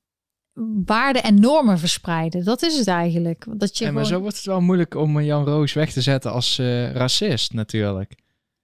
waarden 0.85 1.23
en 1.23 1.41
normen 1.41 1.79
verspreiden. 1.79 2.45
Dat 2.45 2.63
is 2.63 2.79
het 2.79 2.87
eigenlijk. 2.87 3.47
Dat 3.57 3.79
je 3.79 3.85
ja, 3.85 3.93
maar 3.93 4.07
zo 4.07 4.21
wordt 4.21 4.37
het 4.37 4.47
wel 4.47 4.61
moeilijk 4.61 4.95
om 4.95 5.21
Jan 5.21 5.45
Roos 5.45 5.73
weg 5.73 5.93
te 5.93 6.01
zetten 6.01 6.33
als 6.33 6.59
uh, 6.59 6.93
racist 6.93 7.53
natuurlijk. 7.53 8.15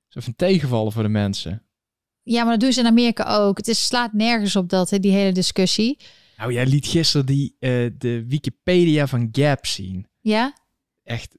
Zo 0.08 0.20
een 0.24 0.36
tegenvallen 0.36 0.92
voor 0.92 1.02
de 1.02 1.08
mensen. 1.08 1.62
Ja, 2.22 2.42
maar 2.42 2.52
dat 2.52 2.60
doen 2.60 2.72
ze 2.72 2.80
in 2.80 2.86
Amerika 2.86 3.36
ook. 3.36 3.56
Het 3.56 3.68
is, 3.68 3.86
slaat 3.86 4.12
nergens 4.12 4.56
op 4.56 4.68
dat, 4.68 4.96
die 5.00 5.12
hele 5.12 5.32
discussie. 5.32 5.98
Nou, 6.36 6.52
jij 6.52 6.66
liet 6.66 6.86
gisteren 6.86 7.26
die, 7.26 7.56
uh, 7.58 7.90
de 7.98 8.24
Wikipedia 8.26 9.06
van 9.06 9.28
Gap 9.32 9.66
zien. 9.66 10.06
Ja? 10.20 10.54
Echt 11.02 11.36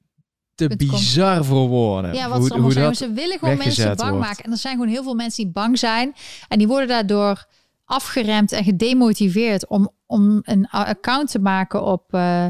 te 0.55 0.75
bizar 0.75 1.45
voor 1.45 1.67
woorden. 1.67 2.13
Ja, 2.13 2.29
wat 2.29 2.37
hoe, 2.37 2.47
ze 2.47 2.53
allemaal 2.53 2.85
hoe 2.85 2.95
Ze 2.95 3.11
willen 3.11 3.39
gewoon 3.39 3.57
mensen 3.57 3.95
bang 3.95 4.19
maken. 4.19 4.43
En 4.43 4.51
er 4.51 4.57
zijn 4.57 4.73
gewoon 4.73 4.89
heel 4.89 5.03
veel 5.03 5.15
mensen 5.15 5.43
die 5.43 5.53
bang 5.53 5.79
zijn. 5.79 6.15
En 6.47 6.57
die 6.57 6.67
worden 6.67 6.87
daardoor 6.87 7.45
afgeremd 7.85 8.51
en 8.51 8.63
gedemotiveerd 8.63 9.67
om, 9.67 9.91
om 10.11 10.39
een 10.43 10.67
account 10.69 11.31
te 11.31 11.39
maken 11.39 11.83
op, 11.83 12.13
uh, 12.13 12.45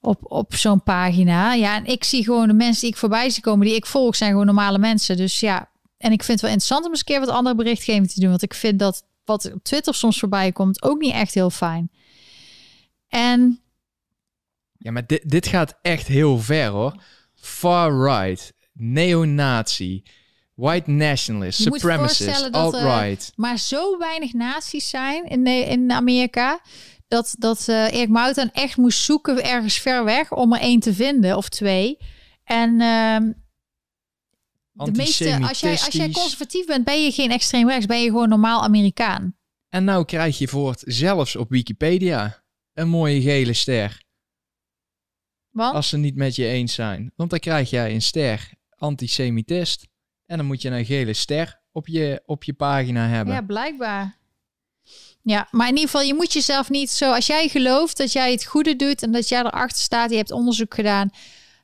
op, 0.00 0.18
op 0.22 0.54
zo'n 0.54 0.82
pagina. 0.82 1.54
Ja, 1.54 1.76
en 1.76 1.84
ik 1.84 2.04
zie 2.04 2.24
gewoon 2.24 2.48
de 2.48 2.54
mensen 2.54 2.80
die 2.80 2.90
ik 2.90 2.96
voorbij 2.96 3.30
zie 3.30 3.42
komen, 3.42 3.66
die 3.66 3.76
ik 3.76 3.86
volg, 3.86 4.16
zijn 4.16 4.30
gewoon 4.30 4.46
normale 4.46 4.78
mensen. 4.78 5.16
Dus 5.16 5.40
ja, 5.40 5.70
en 5.98 6.12
ik 6.12 6.22
vind 6.22 6.40
het 6.40 6.40
wel 6.40 6.50
interessant 6.50 6.84
om 6.84 6.90
eens 6.90 6.98
een 6.98 7.04
keer 7.04 7.20
wat 7.20 7.28
andere 7.28 7.54
berichtgeving 7.54 8.10
te 8.10 8.20
doen. 8.20 8.28
Want 8.28 8.42
ik 8.42 8.54
vind 8.54 8.78
dat 8.78 9.06
wat 9.24 9.52
op 9.52 9.62
Twitter 9.62 9.94
soms 9.94 10.18
voorbij 10.18 10.52
komt 10.52 10.82
ook 10.82 11.00
niet 11.00 11.12
echt 11.12 11.34
heel 11.34 11.50
fijn. 11.50 11.90
En. 13.08 13.60
Ja, 14.78 14.90
maar 14.90 15.06
dit, 15.06 15.30
dit 15.30 15.46
gaat 15.46 15.78
echt 15.82 16.06
heel 16.06 16.38
ver 16.38 16.68
hoor. 16.68 17.02
Far 17.34 18.04
right, 18.04 18.52
neonazi, 18.72 20.02
White 20.58 20.90
nationalists, 20.90 21.62
supremacists, 21.62 22.50
alt-right. 22.50 23.32
maar 23.34 23.58
zo 23.58 23.98
weinig 23.98 24.32
naties 24.32 24.88
zijn 24.88 25.24
in, 25.24 25.46
in 25.46 25.92
Amerika... 25.92 26.60
dat, 27.08 27.34
dat 27.38 27.66
uh, 27.68 27.92
Erik 27.92 28.08
Mouten 28.08 28.52
echt 28.52 28.76
moest 28.76 29.02
zoeken 29.02 29.44
ergens 29.44 29.78
ver 29.78 30.04
weg... 30.04 30.32
om 30.32 30.52
er 30.52 30.60
één 30.60 30.80
te 30.80 30.94
vinden 30.94 31.36
of 31.36 31.48
twee. 31.48 31.98
En 32.44 32.70
uh, 32.70 33.16
de 34.72 34.92
meeste, 34.92 35.38
als 35.48 35.60
jij, 35.60 35.70
als 35.70 35.88
jij 35.88 36.10
conservatief 36.10 36.66
bent, 36.66 36.84
ben 36.84 37.04
je 37.04 37.12
geen 37.12 37.30
extreem 37.30 37.68
rechts. 37.68 37.86
Ben 37.86 38.02
je 38.02 38.08
gewoon 38.08 38.28
normaal 38.28 38.62
Amerikaan. 38.62 39.36
En 39.68 39.84
nou 39.84 40.04
krijg 40.04 40.38
je 40.38 40.48
voor 40.48 40.70
het 40.70 40.82
zelfs 40.86 41.36
op 41.36 41.50
Wikipedia 41.50 42.42
een 42.72 42.88
mooie 42.88 43.20
gele 43.20 43.52
ster. 43.52 44.02
Want? 45.50 45.74
Als 45.74 45.88
ze 45.88 45.96
niet 45.96 46.16
met 46.16 46.36
je 46.36 46.46
eens 46.46 46.74
zijn. 46.74 47.12
Want 47.16 47.30
dan 47.30 47.38
krijg 47.38 47.70
jij 47.70 47.94
een 47.94 48.02
ster 48.02 48.50
antisemitist. 48.76 49.88
En 50.28 50.36
dan 50.36 50.46
moet 50.46 50.62
je 50.62 50.70
een 50.70 50.84
gele 50.84 51.12
ster 51.12 51.60
op 51.72 51.86
je, 51.86 52.22
op 52.26 52.44
je 52.44 52.52
pagina 52.52 53.06
hebben. 53.06 53.34
Ja, 53.34 53.42
blijkbaar. 53.42 54.16
Ja, 55.22 55.48
maar 55.50 55.68
in 55.68 55.74
ieder 55.74 55.90
geval, 55.90 56.06
je 56.06 56.14
moet 56.14 56.32
jezelf 56.32 56.70
niet 56.70 56.90
zo... 56.90 57.12
Als 57.12 57.26
jij 57.26 57.48
gelooft 57.48 57.96
dat 57.96 58.12
jij 58.12 58.30
het 58.30 58.44
goede 58.44 58.76
doet 58.76 59.02
en 59.02 59.12
dat 59.12 59.28
jij 59.28 59.40
erachter 59.40 59.82
staat, 59.82 60.10
je 60.10 60.16
hebt 60.16 60.30
onderzoek 60.30 60.74
gedaan... 60.74 61.10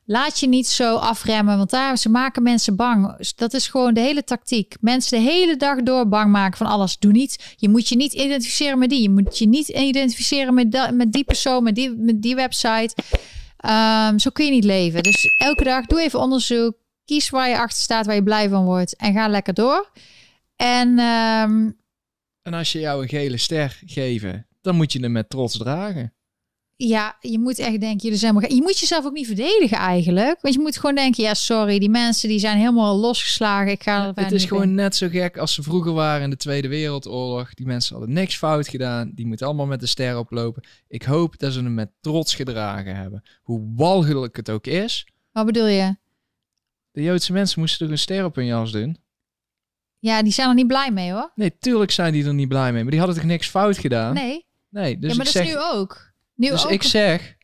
Laat 0.07 0.39
je 0.39 0.47
niet 0.47 0.67
zo 0.67 0.95
afremmen, 0.95 1.57
want 1.57 1.69
daar 1.69 1.97
ze 1.97 2.09
maken 2.09 2.43
mensen 2.43 2.75
bang. 2.75 3.29
Dat 3.35 3.53
is 3.53 3.67
gewoon 3.67 3.93
de 3.93 3.99
hele 3.99 4.23
tactiek. 4.23 4.75
Mensen 4.79 5.17
de 5.17 5.23
hele 5.23 5.57
dag 5.57 5.81
door 5.81 6.07
bang 6.07 6.31
maken 6.31 6.57
van 6.57 6.67
alles. 6.67 6.97
Doe 6.97 7.11
niet. 7.11 7.55
Je 7.55 7.69
moet 7.69 7.87
je 7.87 7.95
niet 7.95 8.13
identificeren 8.13 8.79
met 8.79 8.89
die. 8.89 9.01
Je 9.01 9.09
moet 9.09 9.37
je 9.37 9.47
niet 9.47 9.67
identificeren 9.67 10.53
met, 10.53 10.91
met 10.93 11.11
die 11.11 11.23
persoon, 11.23 11.63
met 11.63 11.75
die, 11.75 11.95
met 11.97 12.21
die 12.21 12.35
website. 12.35 12.95
Ehm, 13.57 14.17
zo 14.17 14.29
kun 14.29 14.45
je 14.45 14.51
niet 14.51 14.63
leven. 14.63 15.03
Dus 15.03 15.33
elke 15.37 15.63
dag 15.63 15.85
doe 15.85 16.01
even 16.01 16.19
onderzoek. 16.19 16.73
Kies 17.05 17.29
waar 17.29 17.49
je 17.49 17.57
achter 17.57 17.83
staat, 17.83 18.05
waar 18.05 18.15
je 18.15 18.23
blij 18.23 18.49
van 18.49 18.65
wordt. 18.65 18.95
En 18.95 19.13
ga 19.13 19.27
lekker 19.27 19.53
door. 19.53 19.91
En, 20.55 20.99
ehm, 20.99 21.71
en 22.41 22.53
als 22.53 22.71
je 22.71 22.79
jou 22.79 23.01
een 23.01 23.09
gele 23.09 23.37
ster 23.37 23.81
geven, 23.85 24.47
dan 24.61 24.75
moet 24.75 24.93
je 24.93 24.99
hem 24.99 25.11
met 25.11 25.29
trots 25.29 25.57
dragen. 25.57 26.13
Ja, 26.77 27.17
je 27.19 27.39
moet 27.39 27.59
echt 27.59 27.79
denken, 27.79 27.97
jullie 27.97 28.17
zijn 28.17 28.33
maar... 28.33 28.53
Je 28.53 28.61
moet 28.61 28.79
jezelf 28.79 29.05
ook 29.05 29.13
niet 29.13 29.25
verdedigen 29.25 29.77
eigenlijk. 29.77 30.41
Want 30.41 30.53
je 30.53 30.59
moet 30.59 30.77
gewoon 30.77 30.95
denken, 30.95 31.23
ja 31.23 31.33
sorry, 31.33 31.79
die 31.79 31.89
mensen 31.89 32.29
die 32.29 32.39
zijn 32.39 32.57
helemaal 32.57 32.97
losgeslagen. 32.97 33.71
Ik 33.71 33.83
ga 33.83 34.11
Het 34.15 34.31
is 34.31 34.45
gewoon 34.45 34.73
net 34.73 34.95
zo 34.95 35.07
gek 35.09 35.37
als 35.37 35.53
ze 35.53 35.63
vroeger 35.63 35.93
waren 35.93 36.23
in 36.23 36.29
de 36.29 36.37
Tweede 36.37 36.67
Wereldoorlog. 36.67 37.53
Die 37.53 37.65
mensen 37.65 37.95
hadden 37.95 38.13
niks 38.13 38.37
fout 38.37 38.67
gedaan. 38.67 39.11
Die 39.13 39.27
moeten 39.27 39.45
allemaal 39.45 39.65
met 39.65 39.79
de 39.79 39.85
ster 39.85 40.17
oplopen. 40.17 40.63
Ik 40.87 41.03
hoop 41.03 41.39
dat 41.39 41.53
ze 41.53 41.61
hem 41.61 41.73
met 41.73 41.91
trots 42.01 42.35
gedragen 42.35 42.95
hebben. 42.95 43.23
Hoe 43.41 43.71
walgelijk 43.75 44.35
het 44.35 44.49
ook 44.49 44.67
is. 44.67 45.07
Wat 45.31 45.45
bedoel 45.45 45.67
je? 45.67 45.95
De 46.95 47.03
Joodse 47.03 47.33
mensen 47.33 47.59
moesten 47.59 47.79
toch 47.79 47.89
een 47.89 47.97
ster 47.97 48.25
op 48.25 48.35
hun 48.35 48.45
jas 48.45 48.71
doen? 48.71 48.97
Ja, 49.99 50.23
die 50.23 50.31
zijn 50.31 50.49
er 50.49 50.55
niet 50.55 50.67
blij 50.67 50.91
mee 50.91 51.11
hoor. 51.11 51.31
Nee, 51.35 51.57
tuurlijk 51.59 51.91
zijn 51.91 52.13
die 52.13 52.25
er 52.25 52.33
niet 52.33 52.47
blij 52.47 52.71
mee. 52.71 52.81
Maar 52.81 52.91
die 52.91 52.99
hadden 52.99 53.17
toch 53.17 53.27
niks 53.27 53.47
fout 53.47 53.77
gedaan? 53.77 54.13
Nee. 54.13 54.45
Nee, 54.69 54.99
dus 54.99 55.11
ja, 55.11 55.17
maar 55.17 55.27
ik 55.27 55.33
dat 55.33 55.43
zeg, 55.43 55.45
is 55.45 55.53
nu 55.53 55.59
ook. 55.59 56.11
Nu 56.35 56.49
dus 56.49 56.65
ook 56.65 56.71
ik 56.71 56.83
zeg 56.83 57.35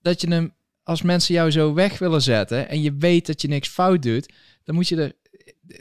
dat 0.00 0.20
je 0.20 0.28
hem, 0.28 0.54
als 0.82 1.02
mensen 1.02 1.34
jou 1.34 1.50
zo 1.50 1.74
weg 1.74 1.98
willen 1.98 2.22
zetten 2.22 2.68
en 2.68 2.82
je 2.82 2.94
weet 2.94 3.26
dat 3.26 3.42
je 3.42 3.48
niks 3.48 3.68
fout 3.68 4.02
doet, 4.02 4.32
dan 4.64 4.74
moet 4.74 4.88
je 4.88 4.96
er, 4.96 5.12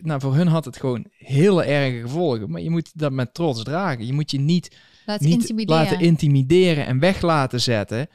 nou 0.02 0.22
voor 0.22 0.36
hun 0.36 0.48
had 0.48 0.66
het 0.66 0.78
gewoon 0.78 1.06
hele 1.12 1.64
erge 1.64 2.02
gevolgen, 2.02 2.52
maar 2.52 2.62
je 2.62 2.70
moet 2.70 2.92
dat 2.94 3.12
met 3.12 3.34
trots 3.34 3.64
dragen. 3.64 4.06
Je 4.06 4.14
moet 4.14 4.32
je 4.32 4.40
niet, 4.40 4.76
laten, 5.06 5.26
niet 5.26 5.40
intimideren. 5.40 5.84
laten 5.84 6.00
intimideren 6.00 6.86
en 6.86 7.00
weg 7.00 7.22
laten 7.22 7.62
zetten 7.62 8.08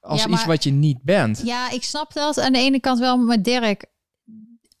als 0.00 0.24
Ja, 0.24 0.28
iets 0.28 0.44
wat 0.44 0.64
je 0.64 0.70
niet 0.70 1.02
bent. 1.02 1.42
Ja, 1.44 1.70
ik 1.70 1.82
snap 1.82 2.12
dat 2.12 2.38
aan 2.38 2.52
de 2.52 2.58
ene 2.58 2.80
kant 2.80 2.98
wel 2.98 3.16
met 3.16 3.44
Dirk. 3.44 3.92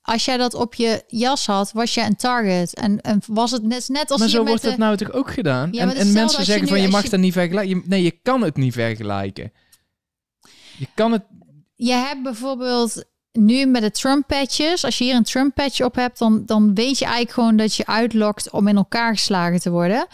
Als 0.06 0.24
jij 0.24 0.36
dat 0.36 0.54
op 0.54 0.74
je 0.74 1.02
jas 1.06 1.46
had, 1.46 1.72
was 1.72 1.94
je 1.94 2.00
een 2.02 2.16
target. 2.16 2.74
En, 2.74 3.00
en 3.00 3.22
was 3.26 3.50
het 3.50 3.62
net, 3.62 3.88
net 3.88 4.10
als 4.10 4.20
maar 4.20 4.28
zo 4.28 4.44
wordt 4.44 4.62
de... 4.62 4.68
het 4.68 4.78
nou 4.78 4.96
toch 4.96 5.12
ook 5.12 5.30
gedaan? 5.32 5.68
Ja, 5.72 5.80
en 5.80 5.94
en 5.96 6.12
mensen 6.12 6.38
je 6.38 6.44
zeggen 6.44 6.68
van 6.68 6.80
je 6.80 6.88
mag 6.88 7.02
je- 7.02 7.10
dat 7.10 7.20
niet 7.20 7.32
vergelijken. 7.32 7.82
Nee, 7.86 8.02
je 8.02 8.18
kan 8.22 8.42
het 8.42 8.56
niet 8.56 8.72
vergelijken. 8.72 9.52
Je 10.78 10.86
kan 10.94 11.12
het 11.12 11.22
Je 11.74 11.92
hebt 11.92 12.22
bijvoorbeeld 12.22 13.04
nu 13.32 13.66
met 13.66 13.82
de 13.82 13.90
Trump-patches. 13.90 14.84
Als 14.84 14.98
je 14.98 15.04
hier 15.04 15.14
een 15.14 15.22
Trump-patch 15.22 15.80
op 15.80 15.94
hebt, 15.94 16.18
dan, 16.18 16.42
dan 16.46 16.74
weet 16.74 16.98
je 16.98 17.04
eigenlijk 17.04 17.34
gewoon 17.34 17.56
dat 17.56 17.74
je 17.74 17.86
uitlokt 17.86 18.50
om 18.50 18.68
in 18.68 18.76
elkaar 18.76 19.14
geslagen 19.14 19.60
te 19.60 19.70
worden. 19.70 20.06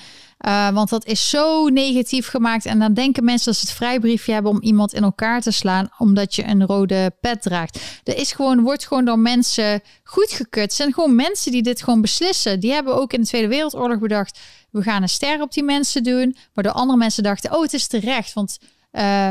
Uh, 0.46 0.70
want 0.70 0.88
dat 0.88 1.04
is 1.04 1.28
zo 1.28 1.68
negatief 1.68 2.28
gemaakt. 2.28 2.66
En 2.66 2.78
dan 2.78 2.94
denken 2.94 3.24
mensen 3.24 3.52
dat 3.52 3.60
ze 3.60 3.66
het 3.66 3.76
vrijbriefje 3.76 4.32
hebben 4.32 4.50
om 4.52 4.62
iemand 4.62 4.92
in 4.92 5.02
elkaar 5.02 5.40
te 5.40 5.50
slaan, 5.50 5.88
omdat 5.98 6.34
je 6.34 6.44
een 6.44 6.66
rode 6.66 7.16
pet 7.20 7.42
draagt. 7.42 7.80
Er 8.04 8.16
is 8.16 8.32
gewoon, 8.32 8.60
wordt 8.60 8.86
gewoon 8.86 9.04
door 9.04 9.18
mensen 9.18 9.82
goedgekeurd. 10.04 10.66
Het 10.66 10.74
zijn 10.74 10.92
gewoon 10.92 11.14
mensen 11.14 11.52
die 11.52 11.62
dit 11.62 11.82
gewoon 11.82 12.00
beslissen. 12.00 12.60
Die 12.60 12.72
hebben 12.72 12.94
ook 12.94 13.12
in 13.12 13.20
de 13.20 13.26
Tweede 13.26 13.48
Wereldoorlog 13.48 13.98
bedacht, 13.98 14.38
we 14.70 14.82
gaan 14.82 15.02
een 15.02 15.08
ster 15.08 15.40
op 15.40 15.52
die 15.52 15.64
mensen 15.64 16.02
doen. 16.02 16.36
Waardoor 16.54 16.72
andere 16.72 16.98
mensen 16.98 17.22
dachten, 17.22 17.54
oh, 17.54 17.62
het 17.62 17.72
is 17.72 17.86
terecht. 17.86 18.32
Want 18.32 18.58
uh, 18.92 19.30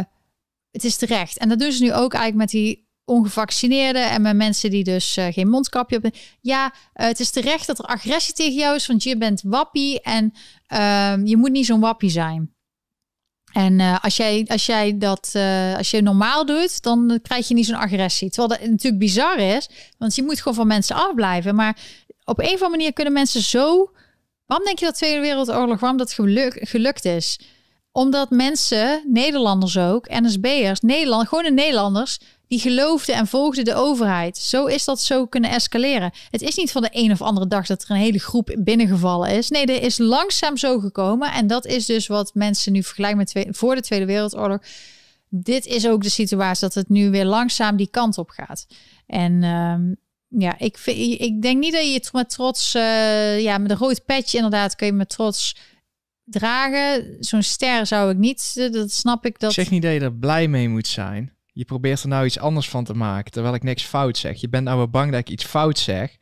het 0.72 0.84
is 0.84 0.98
terecht. 0.98 1.38
En 1.38 1.50
dat 1.50 1.60
doen 1.60 1.72
ze 1.72 1.84
nu 1.84 1.94
ook 1.94 2.14
eigenlijk 2.14 2.36
met 2.36 2.50
die 2.50 2.89
ongevaccineerden 3.10 4.10
en 4.10 4.22
met 4.22 4.36
mensen 4.36 4.70
die 4.70 4.84
dus 4.84 5.18
uh, 5.18 5.26
geen 5.30 5.50
mondkapje 5.50 6.00
hebben. 6.02 6.20
Ja, 6.42 6.66
uh, 6.66 7.06
het 7.06 7.20
is 7.20 7.30
terecht 7.30 7.68
dat 7.68 7.80
er 7.80 7.86
agressie 7.86 8.34
tegen 8.34 8.54
jou 8.54 8.76
is, 8.76 8.88
want 8.88 9.04
je 9.04 9.18
bent 9.18 9.42
wappie 9.46 10.02
en 10.02 10.34
uh, 10.74 11.14
je 11.24 11.38
moet 11.38 11.52
niet 11.52 11.66
zo'n 11.66 11.80
wappie 11.80 12.10
zijn. 12.10 12.54
En 13.54 13.80
uh, 13.80 14.04
als, 14.04 14.18
jij, 14.18 14.46
als 14.48 14.66
jij 14.66 14.98
dat 14.98 15.36
als 15.78 15.92
je 15.92 16.02
normaal 16.02 16.46
doet, 16.46 16.82
dan 16.84 17.20
krijg 17.22 17.48
je 17.48 17.54
niet 17.54 17.66
zo'n 17.66 17.76
agressie. 17.76 18.30
Terwijl 18.30 18.60
dat 18.60 18.70
natuurlijk 18.70 19.04
bizar 19.04 19.38
is, 19.40 19.70
want 19.98 20.16
je 20.16 20.24
moet 20.24 20.38
gewoon 20.38 20.54
van 20.54 20.68
mensen 20.68 20.96
afblijven. 20.96 21.56
Maar 21.56 21.78
op 22.24 22.40
een 22.40 22.46
of 22.46 22.52
andere 22.52 22.70
manier 22.70 22.94
kunnen 22.94 23.14
mensen 23.14 23.42
zo. 23.42 23.92
Waarom 24.46 24.66
denk 24.66 24.80
je 24.80 24.86
dat 24.86 24.96
Tweede 24.96 25.20
Wereldoorlog, 25.20 25.80
waarom 25.80 25.98
dat 25.98 26.14
geluk, 26.14 26.60
gelukt 26.62 27.06
is? 27.06 27.40
Omdat 27.92 28.30
mensen, 28.30 29.04
Nederlanders 29.08 29.78
ook, 29.78 30.10
NSB'ers, 30.10 30.80
Nederland, 30.80 31.28
gewoon 31.28 31.44
de 31.44 31.52
Nederlanders, 31.52 32.20
die 32.50 32.60
geloofden 32.60 33.16
en 33.16 33.28
volgden 33.28 33.66
de 33.66 33.74
overheid. 33.74 34.38
Zo 34.38 34.66
is 34.66 34.86
dat 34.86 35.02
zo 35.02 35.26
kunnen 35.26 35.50
escaleren. 35.50 36.12
Het 36.30 36.42
is 36.42 36.56
niet 36.56 36.72
van 36.72 36.82
de 36.82 36.90
een 36.92 37.12
of 37.12 37.22
andere 37.22 37.48
dag 37.48 37.66
dat 37.66 37.84
er 37.84 37.90
een 37.90 37.96
hele 37.96 38.20
groep 38.20 38.56
binnengevallen 38.60 39.30
is. 39.30 39.50
Nee, 39.50 39.66
er 39.66 39.84
is 39.84 39.98
langzaam 39.98 40.58
zo 40.58 40.80
gekomen. 40.80 41.32
En 41.32 41.48
dat 41.48 41.66
is 41.66 41.86
dus 41.86 42.08
wat 42.08 42.34
mensen 42.34 42.72
nu 42.72 42.84
vergelijken 42.84 43.18
met 43.18 43.28
twee, 43.28 43.48
voor 43.50 43.76
de 43.76 43.82
Tweede 43.82 44.06
Wereldoorlog. 44.06 44.60
Dit 45.30 45.66
is 45.66 45.88
ook 45.88 46.04
de 46.04 46.10
situatie 46.10 46.68
dat 46.68 46.74
het 46.74 46.90
nu 46.90 47.10
weer 47.10 47.26
langzaam 47.26 47.76
die 47.76 47.90
kant 47.90 48.18
op 48.18 48.30
gaat. 48.30 48.68
En 49.08 49.44
um, 49.44 49.96
ja, 50.28 50.60
ik, 50.60 50.78
ik 51.20 51.42
denk 51.42 51.60
niet 51.60 51.74
dat 51.74 51.94
je 51.94 52.10
met 52.12 52.30
trots, 52.30 52.76
uh, 52.76 53.42
ja, 53.42 53.58
met 53.58 53.72
een 53.72 53.78
rood 53.78 54.06
petje 54.06 54.38
inderdaad 54.38 54.76
kun 54.76 54.88
je 54.88 54.94
met 54.94 55.10
trots 55.10 55.56
dragen. 56.24 57.16
Zo'n 57.20 57.44
ster 57.44 57.88
zou 57.88 58.12
ik 58.12 58.18
niet, 58.18 58.70
dat 58.72 58.92
snap 58.92 59.26
ik. 59.26 59.40
Dat... 59.40 59.50
Ik 59.50 59.56
zeg 59.56 59.70
niet 59.70 59.82
dat 59.82 59.94
je 59.94 60.00
er 60.00 60.14
blij 60.14 60.48
mee 60.48 60.70
moet 60.70 60.88
zijn. 60.88 61.38
Je 61.54 61.66
probeert 61.66 62.02
er 62.02 62.08
nou 62.08 62.26
iets 62.26 62.40
anders 62.40 62.70
van 62.70 62.84
te 62.84 62.94
maken, 62.94 63.32
terwijl 63.32 63.56
ik 63.56 63.64
niks 63.64 63.84
fout 63.84 64.18
zeg. 64.18 64.42
Je 64.42 64.50
bent 64.50 64.64
nou 64.64 64.78
weer 64.78 64.90
bang 64.90 65.12
dat 65.12 65.20
ik 65.20 65.30
iets 65.30 65.46
fout 65.46 65.78
zeg. 65.78 66.18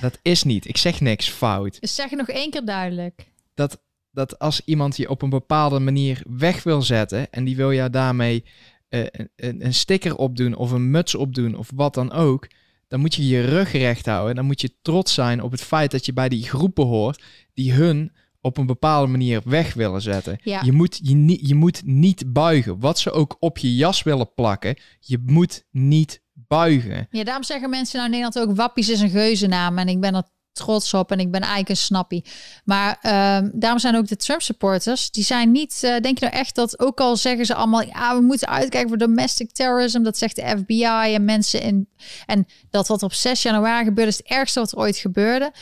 Dat 0.00 0.18
is 0.22 0.42
niet. 0.42 0.68
Ik 0.68 0.76
zeg 0.76 1.00
niks 1.00 1.28
fout. 1.28 1.80
Dus 1.80 1.94
zeg 1.94 2.10
nog 2.10 2.28
één 2.28 2.50
keer 2.50 2.64
duidelijk. 2.64 3.32
Dat, 3.54 3.82
dat 4.10 4.38
als 4.38 4.62
iemand 4.64 4.96
je 4.96 5.10
op 5.10 5.22
een 5.22 5.30
bepaalde 5.30 5.78
manier 5.78 6.22
weg 6.28 6.62
wil 6.62 6.82
zetten 6.82 7.30
en 7.30 7.44
die 7.44 7.56
wil 7.56 7.72
jou 7.72 7.90
daarmee 7.90 8.44
uh, 8.90 9.06
een, 9.36 9.64
een 9.64 9.74
sticker 9.74 10.16
opdoen 10.16 10.54
of 10.54 10.70
een 10.70 10.90
muts 10.90 11.14
opdoen 11.14 11.54
of 11.54 11.70
wat 11.74 11.94
dan 11.94 12.12
ook, 12.12 12.48
dan 12.88 13.00
moet 13.00 13.14
je 13.14 13.26
je 13.26 13.40
rug 13.40 13.72
recht 13.72 14.06
houden. 14.06 14.34
Dan 14.34 14.44
moet 14.44 14.60
je 14.60 14.74
trots 14.82 15.14
zijn 15.14 15.42
op 15.42 15.50
het 15.50 15.62
feit 15.62 15.90
dat 15.90 16.06
je 16.06 16.12
bij 16.12 16.28
die 16.28 16.42
groepen 16.42 16.86
hoort 16.86 17.22
die 17.54 17.72
hun 17.72 18.12
op 18.44 18.58
een 18.58 18.66
bepaalde 18.66 19.10
manier 19.10 19.40
weg 19.44 19.74
willen 19.74 20.02
zetten. 20.02 20.38
Ja. 20.42 20.60
Je, 20.64 20.72
moet 20.72 21.00
je, 21.02 21.14
niet, 21.14 21.48
je 21.48 21.54
moet 21.54 21.82
niet 21.84 22.32
buigen. 22.32 22.80
Wat 22.80 22.98
ze 22.98 23.10
ook 23.10 23.36
op 23.38 23.58
je 23.58 23.74
jas 23.74 24.02
willen 24.02 24.34
plakken, 24.34 24.76
je 25.00 25.18
moet 25.26 25.64
niet 25.70 26.22
buigen. 26.32 27.06
Ja, 27.10 27.24
daarom 27.24 27.44
zeggen 27.44 27.70
mensen 27.70 27.98
nou 27.98 28.12
in 28.12 28.18
Nederland 28.18 28.48
ook... 28.48 28.56
Wappies 28.56 28.88
is 28.88 29.00
een 29.00 29.10
geuzennaam 29.10 29.78
en 29.78 29.88
ik 29.88 30.00
ben 30.00 30.14
er 30.14 30.22
trots 30.52 30.94
op 30.94 31.10
en 31.10 31.18
ik 31.18 31.30
ben 31.30 31.40
eigenlijk 31.40 31.68
een 31.68 31.76
snappie. 31.76 32.24
Maar 32.64 32.98
um, 33.42 33.50
daarom 33.54 33.78
zijn 33.78 33.96
ook 33.96 34.06
de 34.06 34.16
Trump 34.16 34.42
supporters, 34.42 35.10
die 35.10 35.24
zijn 35.24 35.50
niet... 35.50 35.80
Uh, 35.84 36.00
denk 36.00 36.18
je 36.18 36.24
nou 36.24 36.36
echt 36.36 36.54
dat, 36.54 36.78
ook 36.78 37.00
al 37.00 37.16
zeggen 37.16 37.46
ze 37.46 37.54
allemaal... 37.54 37.82
ja, 37.82 38.16
we 38.16 38.22
moeten 38.22 38.48
uitkijken 38.48 38.88
voor 38.88 38.98
domestic 38.98 39.52
terrorism, 39.52 40.02
dat 40.02 40.18
zegt 40.18 40.36
de 40.36 40.54
FBI 40.58 41.14
en 41.14 41.24
mensen 41.24 41.60
in... 41.62 41.88
en 42.26 42.46
dat 42.70 42.88
wat 42.88 43.02
op 43.02 43.12
6 43.12 43.42
januari 43.42 43.84
gebeurde 43.84 44.10
is 44.10 44.16
het 44.16 44.26
ergste 44.26 44.60
wat 44.60 44.72
er 44.72 44.78
ooit 44.78 44.96
gebeurde 44.96 45.52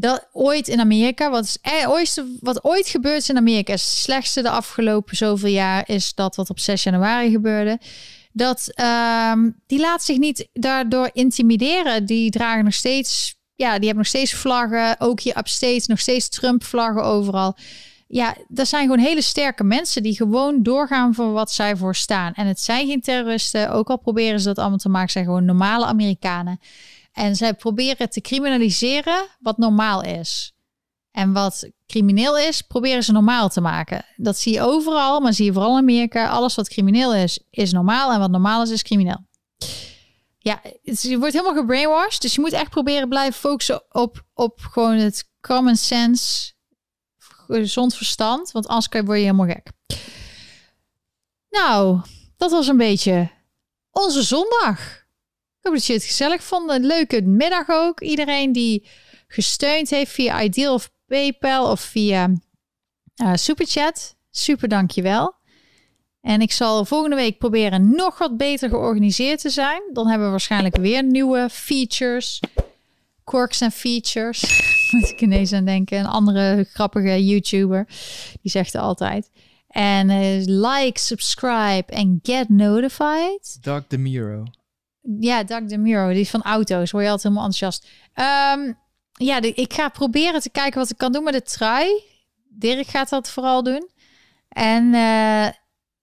dat 0.00 0.28
ooit 0.32 0.68
in 0.68 0.80
Amerika, 0.80 1.30
wat, 1.30 1.44
is, 1.44 1.58
eh, 1.62 1.90
ooit, 1.90 2.24
wat 2.40 2.64
ooit 2.64 2.88
gebeurd 2.88 3.20
is 3.20 3.28
in 3.28 3.36
Amerika, 3.36 3.72
is 3.72 3.82
het 3.82 3.90
slechtste 3.90 4.42
de 4.42 4.50
afgelopen 4.50 5.16
zoveel 5.16 5.50
jaar, 5.50 5.88
is 5.88 6.14
dat 6.14 6.36
wat 6.36 6.50
op 6.50 6.58
6 6.58 6.82
januari 6.82 7.30
gebeurde. 7.30 7.78
Dat 8.32 8.72
um, 9.32 9.60
die 9.66 9.80
laat 9.80 10.02
zich 10.02 10.18
niet 10.18 10.48
daardoor 10.52 11.10
intimideren. 11.12 12.06
Die 12.06 12.30
dragen 12.30 12.64
nog 12.64 12.74
steeds, 12.74 13.36
ja, 13.54 13.68
die 13.68 13.86
hebben 13.86 13.96
nog 13.96 14.06
steeds 14.06 14.34
vlaggen, 14.34 14.96
ook 14.98 15.20
hier 15.20 15.38
upstate, 15.38 15.84
nog 15.86 16.00
steeds 16.00 16.28
Trump-vlaggen 16.28 17.04
overal. 17.04 17.56
Ja, 18.06 18.36
dat 18.48 18.68
zijn 18.68 18.82
gewoon 18.82 18.98
hele 18.98 19.22
sterke 19.22 19.64
mensen 19.64 20.02
die 20.02 20.16
gewoon 20.16 20.62
doorgaan 20.62 21.14
voor 21.14 21.32
wat 21.32 21.52
zij 21.52 21.76
voor 21.76 21.94
staan. 21.94 22.32
En 22.34 22.46
het 22.46 22.60
zijn 22.60 22.86
geen 22.86 23.00
terroristen, 23.00 23.70
ook 23.70 23.88
al 23.88 23.98
proberen 23.98 24.40
ze 24.40 24.46
dat 24.46 24.58
allemaal 24.58 24.78
te 24.78 24.88
maken, 24.88 25.10
zijn 25.10 25.24
gewoon 25.24 25.44
normale 25.44 25.84
Amerikanen. 25.84 26.60
En 27.20 27.36
zij 27.36 27.54
proberen 27.54 28.10
te 28.10 28.20
criminaliseren 28.20 29.26
wat 29.40 29.58
normaal 29.58 30.02
is. 30.02 30.52
En 31.10 31.32
wat 31.32 31.70
crimineel 31.86 32.38
is, 32.38 32.62
proberen 32.62 33.02
ze 33.02 33.12
normaal 33.12 33.48
te 33.48 33.60
maken. 33.60 34.04
Dat 34.16 34.38
zie 34.38 34.52
je 34.52 34.60
overal, 34.60 35.20
maar 35.20 35.32
zie 35.32 35.44
je 35.44 35.52
vooral 35.52 35.72
in 35.72 35.82
Amerika. 35.82 36.28
Alles 36.28 36.54
wat 36.54 36.68
crimineel 36.68 37.14
is, 37.14 37.38
is 37.50 37.72
normaal. 37.72 38.12
En 38.12 38.18
wat 38.18 38.30
normaal 38.30 38.62
is, 38.62 38.70
is 38.70 38.82
crimineel. 38.82 39.26
Ja, 40.38 40.62
je 40.82 41.18
wordt 41.18 41.32
helemaal 41.32 41.60
gebrainwashed. 41.60 42.22
Dus 42.22 42.34
je 42.34 42.40
moet 42.40 42.52
echt 42.52 42.70
proberen 42.70 43.08
blijven 43.08 43.40
focussen 43.40 43.82
op, 43.94 44.24
op 44.34 44.60
gewoon 44.60 44.96
het 44.96 45.30
common 45.40 45.76
sense, 45.76 46.52
gezond 47.18 47.94
verstand. 47.94 48.50
Want 48.50 48.66
anders 48.66 48.88
word 48.88 49.18
je 49.18 49.24
helemaal 49.24 49.46
gek. 49.46 49.70
Nou, 51.50 52.00
dat 52.36 52.50
was 52.50 52.66
een 52.66 52.76
beetje 52.76 53.30
onze 53.90 54.22
zondag. 54.22 54.99
Ik 55.60 55.66
hoop 55.66 55.74
dat 55.74 55.86
je 55.86 55.92
het 55.92 56.04
gezellig 56.04 56.42
vond. 56.42 56.70
Een 56.70 56.86
leuke 56.86 57.22
middag 57.22 57.68
ook. 57.68 58.00
Iedereen 58.00 58.52
die 58.52 58.86
gesteund 59.26 59.90
heeft 59.90 60.12
via 60.12 60.42
Ideal 60.42 60.74
of 60.74 60.90
PayPal 61.06 61.70
of 61.70 61.80
via 61.80 62.30
uh, 63.22 63.34
Superchat. 63.34 64.16
Super 64.30 64.68
dankjewel. 64.68 65.34
En 66.20 66.40
ik 66.40 66.52
zal 66.52 66.84
volgende 66.84 67.16
week 67.16 67.38
proberen 67.38 67.90
nog 67.90 68.18
wat 68.18 68.36
beter 68.36 68.68
georganiseerd 68.68 69.40
te 69.40 69.50
zijn. 69.50 69.82
Dan 69.92 70.06
hebben 70.06 70.26
we 70.26 70.30
waarschijnlijk 70.30 70.76
weer 70.76 71.04
nieuwe 71.04 71.48
features. 71.50 72.40
Quirks 73.24 73.60
en 73.60 73.70
features. 73.70 74.42
Moet 74.92 75.08
ik 75.08 75.20
ineens 75.20 75.52
aan 75.52 75.64
denken. 75.64 75.98
Een 75.98 76.06
andere 76.06 76.66
grappige 76.72 77.24
YouTuber. 77.24 77.86
Die 78.42 78.50
zegt 78.50 78.74
altijd. 78.74 79.30
En 79.68 80.10
uh, 80.10 80.42
like, 80.44 81.00
subscribe 81.00 81.84
en 81.86 82.18
get 82.22 82.48
notified. 82.48 83.58
Doug 83.60 83.86
DeMiro. 83.88 84.44
Ja, 85.18 85.44
Doug 85.44 85.64
DeMiro. 85.64 86.08
Die 86.08 86.20
is 86.20 86.30
van 86.30 86.42
auto's. 86.42 86.90
Word 86.90 87.04
je 87.04 87.10
altijd 87.10 87.22
helemaal 87.22 87.44
enthousiast. 87.44 87.88
Um, 88.14 88.78
ja, 89.12 89.40
de, 89.40 89.52
ik 89.52 89.72
ga 89.72 89.88
proberen 89.88 90.40
te 90.40 90.50
kijken 90.50 90.80
wat 90.80 90.90
ik 90.90 90.96
kan 90.96 91.12
doen 91.12 91.24
met 91.24 91.32
de 91.32 91.42
trui. 91.42 92.02
Dirk 92.48 92.86
gaat 92.86 93.08
dat 93.08 93.30
vooral 93.30 93.62
doen. 93.62 93.88
En 94.48 94.94
uh, 94.94 95.46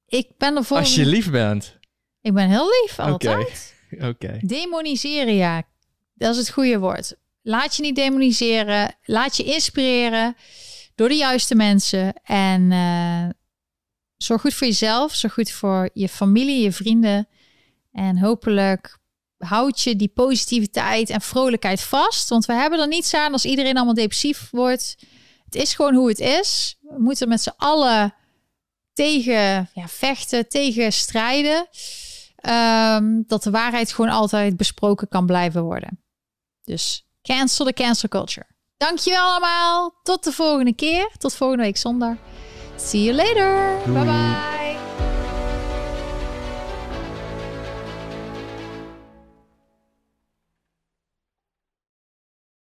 ik 0.06 0.28
ben 0.38 0.56
er 0.56 0.64
voor. 0.64 0.78
Als 0.78 0.96
je 0.96 1.06
lief 1.06 1.32
bent. 1.32 1.78
Ik 2.22 2.34
ben 2.34 2.50
heel 2.50 2.68
lief, 2.82 3.00
altijd. 3.00 3.76
Oké. 3.92 4.06
Okay. 4.06 4.40
Demoniseren, 4.44 5.36
ja. 5.36 5.64
Dat 6.14 6.32
is 6.32 6.38
het 6.38 6.50
goede 6.50 6.80
woord. 6.80 7.16
Laat 7.42 7.76
je 7.76 7.82
niet 7.82 7.96
demoniseren. 7.96 8.96
Laat 9.04 9.38
je 9.38 9.44
inspireren 9.44 10.36
door 10.96 11.10
de 11.10 11.16
juiste 11.16 11.56
mensen. 11.56 12.14
En 12.24 12.72
uh, 12.72 13.30
zorg 14.18 14.42
goed 14.42 14.54
voor 14.54 14.68
jezelf. 14.68 15.14
Zorg 15.14 15.34
goed 15.34 15.52
voor 15.52 15.90
je 15.94 16.10
familie, 16.10 16.64
je 16.64 16.72
vrienden. 16.72 17.28
En 17.98 18.20
hopelijk 18.20 18.98
houd 19.38 19.82
je 19.82 19.96
die 19.96 20.08
positiviteit 20.08 21.10
en 21.10 21.22
vrolijkheid 21.22 21.82
vast. 21.82 22.30
Want 22.30 22.46
we 22.46 22.54
hebben 22.54 22.80
er 22.80 22.88
niets 22.88 23.14
aan 23.14 23.32
als 23.32 23.46
iedereen 23.46 23.76
allemaal 23.76 23.94
depressief 23.94 24.48
wordt. 24.52 24.96
Het 25.46 25.56
is 25.56 25.74
gewoon 25.74 25.94
hoe 25.94 26.08
het 26.08 26.20
is. 26.20 26.78
We 26.82 26.96
moeten 26.98 27.28
met 27.28 27.42
z'n 27.42 27.54
allen 27.58 28.14
tegen 28.94 29.70
ja, 29.74 29.88
vechten, 29.88 30.50
tegen 30.50 30.94
strijden. 30.94 31.68
Um, 32.50 33.24
dat 33.28 33.44
de 33.44 33.52
waarheid 33.52 33.94
gewoon 33.94 34.12
altijd 34.12 34.58
besproken 34.58 35.08
kan 35.08 35.26
blijven 35.26 35.64
worden. 35.64 36.04
Dus 36.64 37.06
cancel 37.22 37.66
de 37.66 37.74
cancel 37.74 38.10
culture. 38.10 38.48
Dankjewel 38.78 39.30
allemaal. 39.30 40.00
Tot 40.04 40.24
de 40.24 40.32
volgende 40.32 40.74
keer. 40.74 41.10
Tot 41.18 41.36
volgende 41.36 41.64
week 41.64 41.78
zondag. 41.78 42.16
See 42.76 43.04
you 43.04 43.16
later. 43.16 43.78
Bye 43.94 44.04
bye. 44.04 44.87